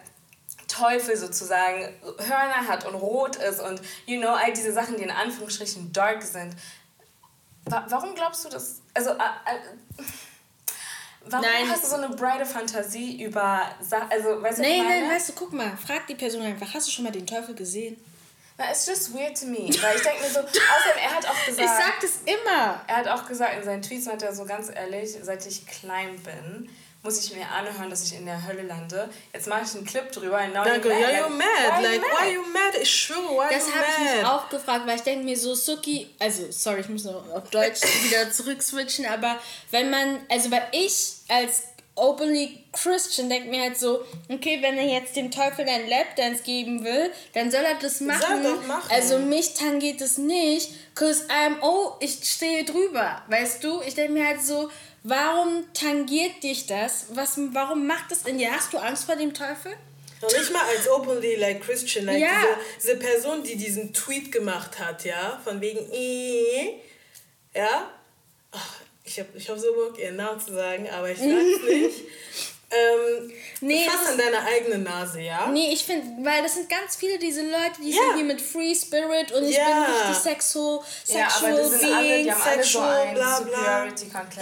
Teufel 0.67 1.15
sozusagen 1.15 1.87
Hörner 2.17 2.67
hat 2.67 2.85
und 2.85 2.95
rot 2.95 3.35
ist 3.37 3.61
und, 3.61 3.81
you 4.05 4.19
know, 4.19 4.33
all 4.33 4.51
diese 4.51 4.73
Sachen, 4.73 4.97
die 4.97 5.03
in 5.03 5.11
Anführungsstrichen 5.11 5.93
dark 5.93 6.23
sind. 6.23 6.55
Wa 7.65 7.85
warum 7.87 8.15
glaubst 8.15 8.43
du 8.43 8.49
das? 8.49 8.81
Also, 8.93 9.11
äh, 9.11 9.13
äh, 9.13 10.03
warum 11.25 11.45
Nein. 11.45 11.69
hast 11.69 11.83
du 11.83 11.87
so 11.89 11.95
eine 11.95 12.09
breite 12.09 12.45
Fantasie 12.45 13.23
über, 13.23 13.63
Sa 13.81 14.07
also, 14.09 14.41
weißt 14.41 14.59
du, 14.59 14.61
meine? 14.63 14.83
nein, 14.83 15.09
weißt 15.09 15.29
du, 15.29 15.33
guck 15.33 15.53
mal, 15.53 15.75
frag 15.77 16.05
die 16.07 16.15
Person 16.15 16.41
einfach, 16.43 16.73
hast 16.73 16.87
du 16.87 16.91
schon 16.91 17.05
mal 17.05 17.11
den 17.11 17.25
Teufel 17.25 17.55
gesehen? 17.55 17.97
Na, 18.57 18.69
it's 18.69 18.85
just 18.85 19.13
weird 19.15 19.35
to 19.39 19.47
me. 19.47 19.67
Weil 19.81 19.95
ich 19.95 20.03
denke 20.03 20.21
mir 20.21 20.29
so, 20.29 20.39
außerdem, 20.41 21.01
er 21.03 21.15
hat 21.15 21.25
auch 21.27 21.45
gesagt, 21.45 21.59
Ich 21.67 21.85
sag 21.85 21.99
das 22.01 22.11
immer. 22.25 22.81
er 22.87 22.97
hat 22.97 23.07
auch 23.07 23.27
gesagt 23.27 23.55
in 23.57 23.63
seinen 23.63 23.81
Tweets, 23.81 24.05
hat 24.07 24.21
er 24.21 24.33
so 24.35 24.45
ganz 24.45 24.69
ehrlich, 24.69 25.17
seit 25.23 25.45
ich 25.47 25.65
klein 25.65 26.19
bin, 26.21 26.69
muss 27.03 27.19
ich 27.23 27.35
mir 27.35 27.45
anhören, 27.49 27.89
dass 27.89 28.03
ich 28.05 28.15
in 28.17 28.25
der 28.25 28.47
Hölle 28.47 28.63
lande. 28.63 29.09
Jetzt 29.33 29.47
mache 29.47 29.63
ich 29.65 29.75
einen 29.75 29.85
Clip 29.85 30.11
drüber. 30.11 30.37
And 30.37 30.53
now 30.53 30.63
Danke, 30.63 30.89
you're 30.89 30.99
mad. 31.01 31.13
you're 31.13 31.29
mad. 31.29 31.47
Why 31.77 31.83
Like, 31.83 32.01
you 32.01 32.01
why 32.01 32.33
you 32.33 32.41
mad? 32.53 32.75
Ich 32.81 32.89
schwöre, 32.91 33.19
why 33.29 33.53
Das 33.53 33.67
you 33.67 33.73
habe 33.75 33.85
ich 33.91 34.03
mich 34.13 34.21
mad? 34.23 34.31
auch 34.31 34.49
gefragt, 34.49 34.87
weil 34.87 34.95
ich 34.95 35.03
denke 35.03 35.25
mir 35.25 35.37
so, 35.37 35.53
Suki, 35.53 36.09
also 36.19 36.43
sorry, 36.49 36.79
ich 36.81 36.89
muss 36.89 37.03
noch 37.03 37.29
auf 37.33 37.49
Deutsch 37.49 37.81
wieder 38.03 38.31
zurückswitchen, 38.31 39.05
aber 39.05 39.37
wenn 39.71 39.89
man, 39.89 40.21
also 40.29 40.49
weil 40.49 40.65
ich 40.71 41.13
als 41.27 41.63
openly 41.95 42.63
Christian 42.71 43.29
denke 43.29 43.49
mir 43.49 43.61
halt 43.61 43.77
so, 43.77 44.03
okay, 44.27 44.57
wenn 44.61 44.77
er 44.79 44.85
jetzt 44.85 45.15
dem 45.15 45.29
Teufel 45.29 45.67
einen 45.69 45.87
Lapdance 45.87 46.41
geben 46.41 46.83
will, 46.83 47.11
dann 47.33 47.51
soll 47.51 47.63
er 47.63 47.75
das 47.75 47.99
machen. 48.01 48.43
doch 48.43 48.65
machen. 48.65 48.89
Also 48.91 49.19
mich 49.19 49.53
tangiert 49.53 50.01
es 50.01 50.17
nicht, 50.17 50.71
cause 50.95 51.25
I'm, 51.27 51.57
oh, 51.61 51.91
ich 51.99 52.17
stehe 52.23 52.63
drüber, 52.63 53.21
weißt 53.27 53.63
du? 53.63 53.81
Ich 53.85 53.93
denke 53.93 54.13
mir 54.13 54.25
halt 54.25 54.41
so, 54.41 54.71
warum 55.03 55.65
tangiert 55.73 56.41
dich 56.43 56.65
das? 56.67 57.05
Was, 57.09 57.37
warum 57.51 57.85
macht 57.87 58.11
das 58.11 58.23
in 58.23 58.37
dir? 58.37 58.51
Hast 58.51 58.73
du 58.73 58.77
Angst 58.77 59.05
vor 59.05 59.15
dem 59.15 59.33
Teufel? 59.33 59.73
Noch 60.21 60.31
nicht 60.31 60.53
mal 60.53 60.61
als 60.63 60.87
openly 60.89 61.35
like 61.35 61.61
Christian, 61.61 62.05
like 62.05 62.19
Ja. 62.21 62.29
diese, 62.79 62.93
diese 62.93 62.95
Person, 62.97 63.43
die 63.43 63.55
diesen 63.57 63.93
Tweet 63.93 64.31
gemacht 64.31 64.79
hat, 64.79 65.03
ja, 65.03 65.39
von 65.43 65.59
wegen, 65.59 65.79
äh, 65.91 66.79
ja, 67.53 67.91
Ach, 68.55 68.75
ich 69.03 69.19
habe 69.19 69.29
ich 69.35 69.49
hab 69.49 69.57
so 69.59 69.73
Bock, 69.73 69.97
ihren 69.99 70.15
Namen 70.15 70.39
zu 70.39 70.53
sagen, 70.53 70.87
aber 70.89 71.09
ich 71.11 71.17
sag's 71.17 71.29
nicht. 71.69 72.01
Ähm, 72.75 73.31
Nee, 73.61 73.85
fass 73.87 74.01
das- 74.01 74.11
an 74.13 74.17
deine 74.17 74.43
eigene 74.45 74.77
Nase, 74.79 75.21
ja? 75.21 75.47
Nee, 75.47 75.71
ich 75.71 75.83
finde, 75.85 76.25
weil 76.27 76.41
das 76.43 76.55
sind 76.55 76.69
ganz 76.69 76.95
viele 76.95 77.17
diese 77.19 77.41
Leute, 77.43 77.81
die 77.81 77.91
Ja. 77.91 78.01
sind 78.01 78.15
hier 78.15 78.25
mit 78.25 78.41
Free 78.41 78.73
Spirit 78.75 79.31
und 79.31 79.43
ich 79.47 79.55
Ja. 79.55 79.65
bin 79.65 79.83
richtig 79.95 80.15
sexual, 80.15 80.79
Ja, 81.05 81.29
sexual 81.29 81.51
aber 81.53 81.61
die 81.61 81.69
sind 81.69 81.93
alle, 81.93 82.03
die 82.03 82.23
being. 82.23 82.31
haben 82.33 82.41
alle 82.41 82.55
so 82.57 82.61
sexual, 82.63 82.95
ein 83.07 83.13
bla, 83.13 83.39
bla. 83.39 83.87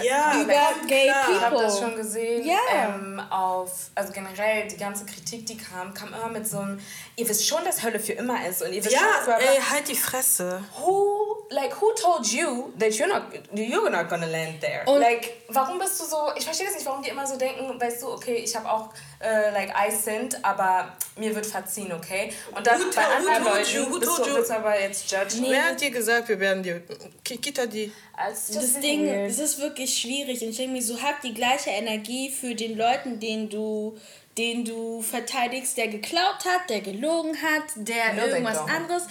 Ja, 0.02 0.40
Über 0.40 0.52
klar. 0.52 0.72
gay 0.88 1.06
Ich 1.06 1.12
habe 1.12 1.50
people. 1.50 1.62
das 1.64 1.78
schon 1.78 1.96
gesehen. 1.96 2.46
Ja. 2.46 2.58
Ähm, 2.72 3.20
auf, 3.30 3.70
also 3.94 4.12
generell 4.12 4.66
die 4.68 4.76
ganze 4.76 5.04
Kritik, 5.06 5.46
die 5.46 5.56
kam, 5.56 5.92
kam 5.94 6.08
immer 6.14 6.28
mit 6.28 6.48
so 6.48 6.58
einem, 6.58 6.80
ihr 7.16 7.28
wisst 7.28 7.46
schon, 7.46 7.64
dass 7.64 7.82
Hölle 7.82 8.00
für 8.00 8.12
immer 8.14 8.46
ist 8.46 8.62
und 8.62 8.72
ihr 8.72 8.82
wisst 8.84 8.96
schon, 8.96 9.04
Ja, 9.04 9.24
bla. 9.24 9.38
ey, 9.38 9.58
halt 9.60 9.88
die 9.88 9.94
Fresse. 9.96 10.62
who 10.80 11.36
like 11.50 11.78
who 11.82 11.92
told 11.92 12.26
you 12.26 12.72
that 12.78 12.90
you're 12.92 13.06
not 13.06 13.24
you're 13.54 13.90
not 13.90 14.08
gonna 14.08 14.26
land 14.26 14.60
there? 14.60 14.82
Und- 14.86 15.00
like 15.00 15.42
warum 15.48 15.78
bist 15.78 16.00
du 16.00 16.04
so? 16.04 16.16
Ich 16.36 16.44
verstehe 16.44 16.66
das 16.66 16.74
nicht, 16.76 16.86
warum 16.86 17.02
die 17.02 17.10
immer 17.10 17.26
so 17.26 17.36
denken, 17.36 17.78
weißt 17.80 18.02
du, 18.02 18.08
okay, 18.12 18.36
ich 18.36 18.56
habe 18.56 18.70
auch 18.70 18.88
äh, 19.20 19.50
like 19.52 19.70
I 19.70 19.90
sinned, 19.94 20.38
aber 20.42 20.96
mir 21.16 21.34
wird 21.34 21.44
verziehen, 21.46 21.92
okay? 21.92 22.32
Und 22.56 22.66
dann 22.66 22.80
Who 22.80 22.86
bei 22.94 23.04
anderen 23.04 23.44
who 23.44 23.48
told 23.50 23.68
you? 23.68 23.80
Leuten 23.80 23.92
Who 23.92 23.98
bist 24.00 24.18
du, 24.18 24.34
bist 24.36 24.50
du 24.50 24.54
aber 24.54 24.80
jetzt 24.80 25.10
judgen. 25.12 25.46
Wer 25.50 25.64
hat 25.66 25.80
dir 25.80 25.90
gesagt, 25.90 26.28
wir 26.28 26.40
werden 26.40 26.62
dir. 26.62 26.82
Ki- 27.22 27.36
Kita 27.36 27.66
die. 27.66 27.92
Just 28.28 28.54
Das 28.56 28.74
really 28.76 28.80
Ding, 28.80 29.28
das 29.28 29.38
ist 29.38 29.58
wirklich 29.58 29.96
schwierig 29.98 30.42
und 30.42 30.50
ich 30.50 30.56
denke 30.56 30.72
mir 30.72 30.82
so, 30.82 31.00
hab 31.00 31.20
die 31.22 31.34
gleiche 31.34 31.70
Energie 31.70 32.30
für 32.30 32.54
den 32.54 32.76
Leuten, 32.76 33.18
den 33.20 33.48
du 33.50 33.98
den 34.38 34.64
du 34.64 35.02
verteidigst, 35.02 35.76
der 35.76 35.88
geklaut 35.88 36.44
hat, 36.46 36.70
der 36.70 36.80
gelogen 36.80 37.36
hat, 37.42 37.64
der 37.76 38.14
No, 38.14 38.22
irgendwas 38.26 38.58
anderes 38.58 39.02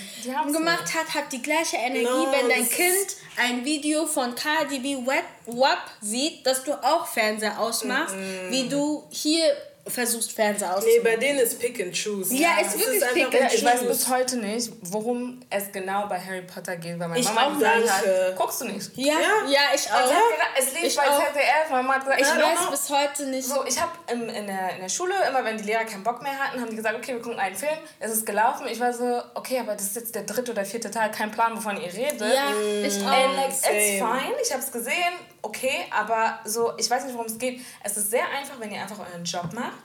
gemacht 0.51 0.81
nicht. 0.83 0.95
hat, 0.95 1.13
hat 1.13 1.31
die 1.31 1.41
gleiche 1.41 1.77
Energie, 1.77 2.03
No, 2.03 2.31
wenn 2.31 2.49
dein 2.49 2.67
Kind 2.67 3.17
ein 3.37 3.63
Video 3.63 4.07
von 4.07 4.33
Cardi 4.33 4.79
B 4.79 4.97
WAP 5.45 5.77
sieht, 6.01 6.45
dass 6.45 6.63
du 6.63 6.73
auch 6.73 7.05
Fernseher 7.05 7.59
ausmachst, 7.59 8.15
wie 8.49 8.67
du 8.67 9.03
hier 9.09 9.45
versuchst 9.87 10.31
Fernseher 10.33 10.69
Nee, 10.69 10.75
auszumachen. 10.75 11.03
bei 11.03 11.15
denen 11.17 11.39
ist 11.39 11.59
Pick 11.59 11.81
and 11.81 11.93
Choose. 11.95 12.33
Ja, 12.35 12.59
ist 12.61 12.75
Es 12.75 12.79
wirklich 12.79 13.01
einfach 13.03 13.13
Pick 13.15 13.29
Pick 13.31 13.41
and 13.43 13.53
ich 13.53 13.63
weiß 13.65 13.79
choose. 13.79 13.87
bis 13.87 14.07
heute 14.09 14.37
nicht, 14.37 14.71
worum 14.83 15.39
es 15.49 15.71
genau 15.71 16.07
bei 16.07 16.19
Harry 16.19 16.43
Potter 16.43 16.75
geht, 16.77 16.99
weil 16.99 17.07
meine 17.07 17.19
Ich 17.19 17.33
Mama 17.33 17.53
gesagt 17.55 17.89
hat, 17.89 18.35
guckst 18.35 18.61
du 18.61 18.65
nicht. 18.65 18.91
ja, 18.95 19.13
Ja. 19.13 19.19
ja, 19.49 19.59
ich 19.73 19.91
auch. 19.91 20.11
es 20.57 20.73
lief 20.73 20.83
Ich 20.83 20.95
bei. 20.95 21.03
ZDF, 21.05 21.69
meine 21.71 21.83
Mama 21.83 21.95
hat 21.95 22.03
gesagt, 22.05 22.21
Ich 22.21 22.27
ich 22.27 22.33
weiß 22.43 22.69
bis 22.71 22.89
heute 22.89 23.25
nicht. 23.27 23.47
So, 23.47 23.65
ich 23.65 23.81
habe 23.81 23.91
in, 24.11 24.27
der, 24.47 24.75
in 24.75 24.81
der 24.81 24.89
Schule 24.89 25.13
immer, 25.27 25.43
wenn 25.43 25.57
die 25.57 25.63
Lehrer 25.63 25.83
keinen 25.85 26.03
Bock 26.03 26.21
mehr 26.21 26.37
hatten, 26.37 26.61
haben 26.61 26.69
die 26.69 26.75
gesagt, 26.75 26.95
okay, 26.95 27.13
wir 27.13 27.21
gucken 27.21 27.39
einen 27.39 27.55
Film, 27.55 27.77
es 27.99 28.11
ist 28.11 28.25
gelaufen. 28.25 28.67
Ich 28.71 28.79
war 28.79 28.93
so, 28.93 29.21
okay, 29.33 29.59
aber 29.59 29.73
das 29.73 29.83
ist 29.83 29.95
jetzt 29.95 30.15
der 30.15 30.23
dritte 30.23 30.51
oder 30.51 30.63
vierte 30.63 30.91
Teil, 30.91 31.09
kein 31.11 31.31
Plan, 31.31 31.55
wovon 31.57 31.75
ihr 31.81 31.91
redet. 31.93 32.21
Ja, 32.21 32.51
ich 32.83 32.95
And 32.97 33.07
auch. 33.07 33.35
like, 33.35 33.49
it's 33.49 33.65
fine, 33.67 34.35
ich 34.43 34.51
habe 34.51 34.61
es 34.63 34.71
gesehen, 34.71 35.13
okay, 35.41 35.85
aber 35.91 36.39
so, 36.45 36.73
ich 36.77 36.89
weiß 36.89 37.03
nicht, 37.05 37.13
worum 37.13 37.27
es 37.27 37.37
geht. 37.37 37.61
Es 37.83 37.97
ist 37.97 38.09
sehr 38.11 38.27
einfach, 38.29 38.59
wenn 38.59 38.71
ihr 38.71 38.81
einfach 38.81 38.99
euren 38.99 39.23
Job 39.23 39.51
macht 39.53 39.77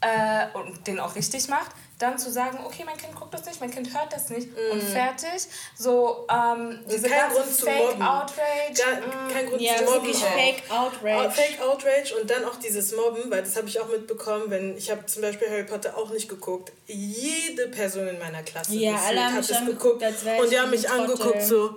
äh, 0.00 0.46
und 0.56 0.86
den 0.86 1.00
auch 1.00 1.14
richtig 1.14 1.48
macht, 1.48 1.70
dann 1.98 2.16
zu 2.16 2.30
sagen, 2.30 2.60
okay, 2.64 2.84
mein 2.86 2.96
Kind 2.96 3.12
guckt 3.16 3.34
das 3.34 3.44
nicht, 3.44 3.60
mein 3.60 3.72
Kind 3.72 3.92
hört 3.92 4.12
das 4.12 4.30
nicht 4.30 4.48
und 4.72 4.80
fertig. 4.80 5.48
So, 5.76 6.28
ähm, 6.30 6.78
diese 6.88 7.08
kein 7.08 7.22
ganze 7.22 7.40
Grund 7.40 7.54
zu 7.56 7.64
Fake 7.66 7.88
mobben. 7.88 8.02
Outrage. 8.02 8.74
Gar, 8.76 9.00
mm, 9.00 9.32
kein 9.32 9.46
Grund 9.48 9.60
Ja, 9.60 9.76
zu 9.78 9.84
mobben. 9.84 10.14
Fake 10.14 10.62
Out- 10.70 10.92
Outrage. 11.02 11.30
Fake 11.32 11.60
Outrage 11.60 12.14
und 12.20 12.30
dann 12.30 12.44
auch 12.44 12.54
dieses 12.56 12.94
Mobben, 12.94 13.28
weil 13.32 13.42
das 13.42 13.56
habe 13.56 13.66
ich 13.66 13.80
auch 13.80 13.88
mitbekommen, 13.88 14.44
wenn 14.48 14.76
ich 14.76 14.88
habe 14.92 15.04
zum 15.06 15.22
Beispiel 15.22 15.50
Harry 15.50 15.64
Potter 15.64 15.96
auch 15.96 16.10
nicht 16.10 16.28
geguckt. 16.28 16.70
Jede 16.86 17.66
Person 17.66 18.06
in 18.06 18.18
meiner 18.20 18.44
Klasse 18.44 18.74
Ja, 18.76 18.94
alle 19.04 19.24
haben 19.24 19.34
hat 19.34 19.50
es 19.50 19.66
geguckt 19.66 20.00
und 20.40 20.50
die 20.52 20.60
haben 20.60 20.70
mich 20.70 20.88
angeguckt 20.88 21.42
so. 21.42 21.74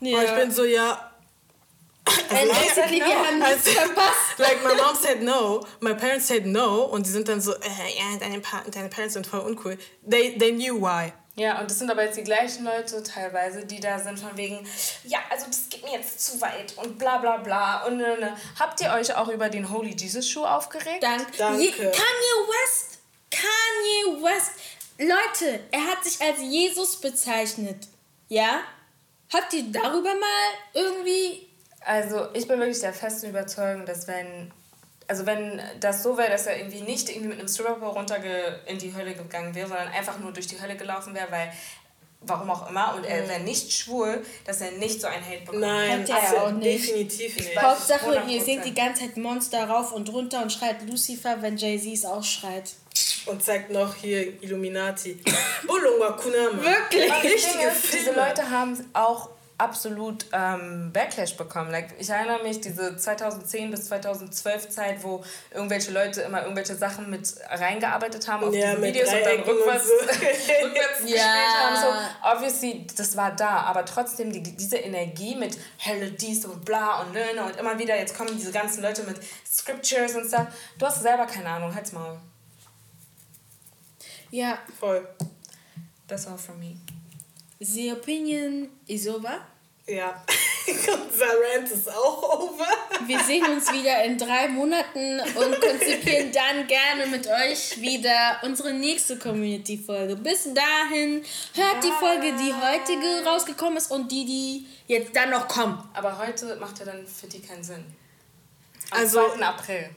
Ja. 0.00 0.18
Und 0.18 0.24
ich 0.24 0.34
bin 0.34 0.50
so, 0.50 0.64
ja. 0.64 1.12
And 2.30 2.50
basically, 2.50 3.00
wir 3.00 3.16
haben 3.16 3.38
nichts 3.38 3.70
verpasst. 3.70 4.16
Like 4.38 4.62
my 4.62 4.74
mom 4.74 4.94
said 4.94 5.22
no, 5.22 5.64
my 5.80 5.94
parents 5.94 6.28
said 6.28 6.46
no 6.46 6.84
und 6.84 7.06
die 7.06 7.10
sind 7.10 7.28
dann 7.28 7.40
so, 7.40 7.52
äh, 7.54 7.68
ja, 7.96 8.18
deine, 8.18 8.40
pa 8.40 8.62
deine 8.70 8.88
Parents 8.88 9.14
sind 9.14 9.26
voll 9.26 9.40
uncool. 9.40 9.78
They, 10.08 10.36
they 10.38 10.52
knew 10.52 10.80
why. 10.80 11.12
Ja, 11.36 11.60
und 11.60 11.70
das 11.70 11.78
sind 11.78 11.90
aber 11.90 12.04
jetzt 12.04 12.16
die 12.16 12.24
gleichen 12.24 12.64
Leute 12.64 13.02
teilweise, 13.02 13.66
die 13.66 13.78
da 13.78 13.98
sind 13.98 14.18
von 14.18 14.34
wegen, 14.38 14.66
ja, 15.04 15.18
also 15.30 15.46
das 15.46 15.68
geht 15.68 15.84
mir 15.84 15.92
jetzt 15.92 16.18
zu 16.24 16.40
weit 16.40 16.74
und 16.78 16.98
bla 16.98 17.18
bla 17.18 17.36
bla. 17.36 17.84
Und 17.84 17.98
ne, 17.98 18.16
ne. 18.18 18.36
habt 18.58 18.80
ihr 18.80 18.90
euch 18.92 19.14
auch 19.14 19.28
über 19.28 19.50
den 19.50 19.70
Holy 19.70 19.94
Jesus 19.94 20.28
Schuh 20.28 20.44
aufgeregt? 20.44 21.02
Dank. 21.02 21.26
Danke. 21.36 21.62
Je, 21.62 21.70
Kanye 21.70 21.92
West. 21.92 22.98
Kanye 23.30 24.22
West. 24.22 24.52
Leute, 24.98 25.60
er 25.70 25.86
hat 25.86 26.04
sich 26.04 26.18
als 26.22 26.40
Jesus 26.40 26.96
bezeichnet. 26.96 27.86
Ja? 28.28 28.60
Habt 29.30 29.52
ihr 29.52 29.64
darüber 29.64 30.14
mal 30.14 30.50
irgendwie 30.72 31.45
Also 31.86 32.26
ich 32.34 32.48
bin 32.48 32.58
wirklich 32.58 32.80
der 32.80 32.92
festen 32.92 33.30
Überzeugung, 33.30 33.86
dass 33.86 34.08
wenn, 34.08 34.50
also 35.06 35.24
wenn 35.24 35.60
das 35.78 36.02
so 36.02 36.18
wäre, 36.18 36.30
dass 36.30 36.48
er 36.48 36.58
irgendwie 36.58 36.80
nicht 36.80 37.08
irgendwie 37.08 37.28
mit 37.28 37.38
einem 37.38 37.46
Stripper 37.48 37.86
runter 37.86 38.16
in 38.66 38.76
die 38.76 38.92
Hölle 38.92 39.14
gegangen 39.14 39.54
wäre, 39.54 39.68
sondern 39.68 39.88
einfach 39.88 40.18
nur 40.18 40.32
durch 40.32 40.48
die 40.48 40.60
Hölle 40.60 40.74
gelaufen 40.74 41.14
wäre, 41.14 41.30
weil 41.30 41.52
warum 42.22 42.50
auch 42.50 42.68
immer, 42.68 42.96
und 42.96 43.04
er 43.04 43.28
wäre 43.28 43.38
nicht 43.38 43.72
schwul, 43.72 44.24
dass 44.44 44.60
er 44.60 44.72
nicht 44.72 45.00
so 45.00 45.06
ein 45.06 45.24
Hate 45.24 45.44
bekommt. 45.44 45.60
Nein, 45.60 46.02
Hat 46.02 46.32
er 46.32 46.42
auch 46.42 46.50
nicht. 46.50 46.88
definitiv 46.88 47.36
nicht. 47.36 47.62
Hauptsache, 47.62 48.20
ihr 48.26 48.42
seht 48.42 48.64
die 48.64 48.74
ganze 48.74 49.02
Zeit 49.02 49.16
Monster 49.16 49.68
rauf 49.68 49.92
und 49.92 50.12
runter 50.12 50.42
und 50.42 50.52
schreit 50.52 50.82
Lucifer, 50.88 51.40
wenn 51.40 51.56
Jay-Z 51.56 51.92
es 51.92 52.04
auch 52.04 52.24
schreit. 52.24 52.72
Und 53.26 53.44
zeigt 53.44 53.70
noch 53.70 53.94
hier 53.94 54.42
Illuminati. 54.42 55.20
Bulunga 55.66 56.12
Kunama. 56.12 56.62
Wirklich? 56.62 57.12
Richtige 57.22 57.72
Diese 57.92 58.12
Leute 58.12 58.50
haben 58.50 58.90
auch 58.92 59.30
absolut 59.58 60.26
ähm, 60.32 60.90
Backlash 60.92 61.36
bekommen. 61.36 61.70
Like, 61.70 61.94
ich 61.98 62.10
erinnere 62.10 62.42
mich, 62.42 62.60
diese 62.60 62.96
2010 62.96 63.70
bis 63.70 63.86
2012 63.86 64.68
Zeit, 64.68 65.02
wo 65.02 65.24
irgendwelche 65.52 65.92
Leute 65.92 66.22
immer 66.22 66.42
irgendwelche 66.42 66.74
Sachen 66.74 67.08
mit 67.08 67.34
reingearbeitet 67.48 68.28
haben 68.28 68.44
auf 68.44 68.54
ja, 68.54 68.74
diese 68.74 68.82
Videos 68.82 69.08
und 69.12 69.24
dann 69.24 69.40
rückwärts, 69.40 69.86
so. 69.86 69.94
rückwärts 70.64 71.00
ja. 71.00 71.06
gespielt 71.06 71.56
haben. 71.58 71.76
So, 71.76 72.32
obviously, 72.34 72.86
das 72.96 73.16
war 73.16 73.34
da, 73.34 73.60
aber 73.60 73.84
trotzdem 73.84 74.30
die, 74.32 74.42
diese 74.42 74.76
Energie 74.76 75.34
mit 75.34 75.58
Hölle 75.84 76.10
dies 76.10 76.44
und 76.44 76.64
bla 76.64 77.00
und 77.00 77.14
nö 77.14 77.20
und 77.42 77.56
immer 77.56 77.78
wieder, 77.78 77.96
jetzt 77.96 78.16
kommen 78.16 78.36
diese 78.36 78.52
ganzen 78.52 78.82
Leute 78.82 79.04
mit 79.04 79.16
Scriptures 79.46 80.14
und 80.16 80.26
stuff. 80.26 80.46
Du 80.78 80.86
hast 80.86 81.00
selber 81.02 81.26
keine 81.26 81.48
Ahnung, 81.48 81.74
halt's 81.74 81.92
Maul. 81.92 82.18
Ja. 84.30 84.58
Voll. 84.78 85.06
That's 86.06 86.26
all 86.26 86.36
from 86.36 86.58
me. 86.58 86.76
The 87.58 87.92
opinion 87.92 88.68
is 88.86 89.08
over. 89.08 89.40
Ja, 89.86 90.22
unser 90.66 91.26
Rant 91.26 91.70
ist 91.70 91.88
auch 91.88 92.40
over. 92.40 92.66
Wir 93.06 93.20
sehen 93.20 93.44
uns 93.44 93.72
wieder 93.72 94.04
in 94.04 94.18
drei 94.18 94.48
Monaten 94.48 95.20
und 95.20 95.60
konzipieren 95.60 96.32
dann 96.32 96.66
gerne 96.66 97.06
mit 97.06 97.26
euch 97.26 97.80
wieder 97.80 98.40
unsere 98.42 98.74
nächste 98.74 99.16
Community-Folge. 99.18 100.16
Bis 100.16 100.48
dahin 100.52 101.24
hört 101.54 101.84
die 101.84 101.92
Folge, 101.98 102.32
die 102.32 102.52
heutige 102.52 103.24
rausgekommen 103.24 103.78
ist 103.78 103.90
und 103.90 104.10
die, 104.12 104.26
die 104.26 104.66
jetzt 104.86 105.14
dann 105.16 105.30
noch 105.30 105.48
kommen. 105.48 105.82
Aber 105.94 106.18
heute 106.18 106.56
macht 106.56 106.78
ja 106.80 106.84
dann 106.84 107.06
für 107.06 107.28
die 107.28 107.40
keinen 107.40 107.64
Sinn. 107.64 107.84
Am 108.90 109.00
also, 109.00 109.20
2. 109.34 109.42
April. 109.46 109.90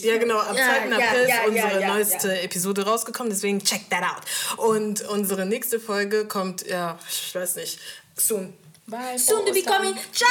Ja, 0.00 0.16
genau, 0.16 0.38
am 0.38 0.54
2. 0.54 0.60
Ja, 0.60 0.72
April 0.96 1.28
ja, 1.28 1.36
ist 1.36 1.48
unsere 1.48 1.80
ja, 1.80 1.88
neueste 1.88 2.40
Episode 2.42 2.86
rausgekommen, 2.86 3.30
deswegen 3.30 3.62
check 3.62 3.90
that 3.90 4.02
out. 4.02 4.22
Und 4.58 5.02
unsere 5.08 5.44
nächste 5.44 5.80
Folge 5.80 6.26
kommt, 6.26 6.66
ja, 6.66 6.98
ich 7.08 7.34
weiß 7.34 7.56
nicht, 7.56 7.80
soon. 8.16 8.54
Bye. 8.86 9.18
Soon 9.18 9.44
to 9.44 9.52
be 9.52 9.62
coming. 9.62 9.94
Ciao. 10.12 10.28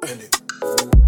Bye. 0.00 0.98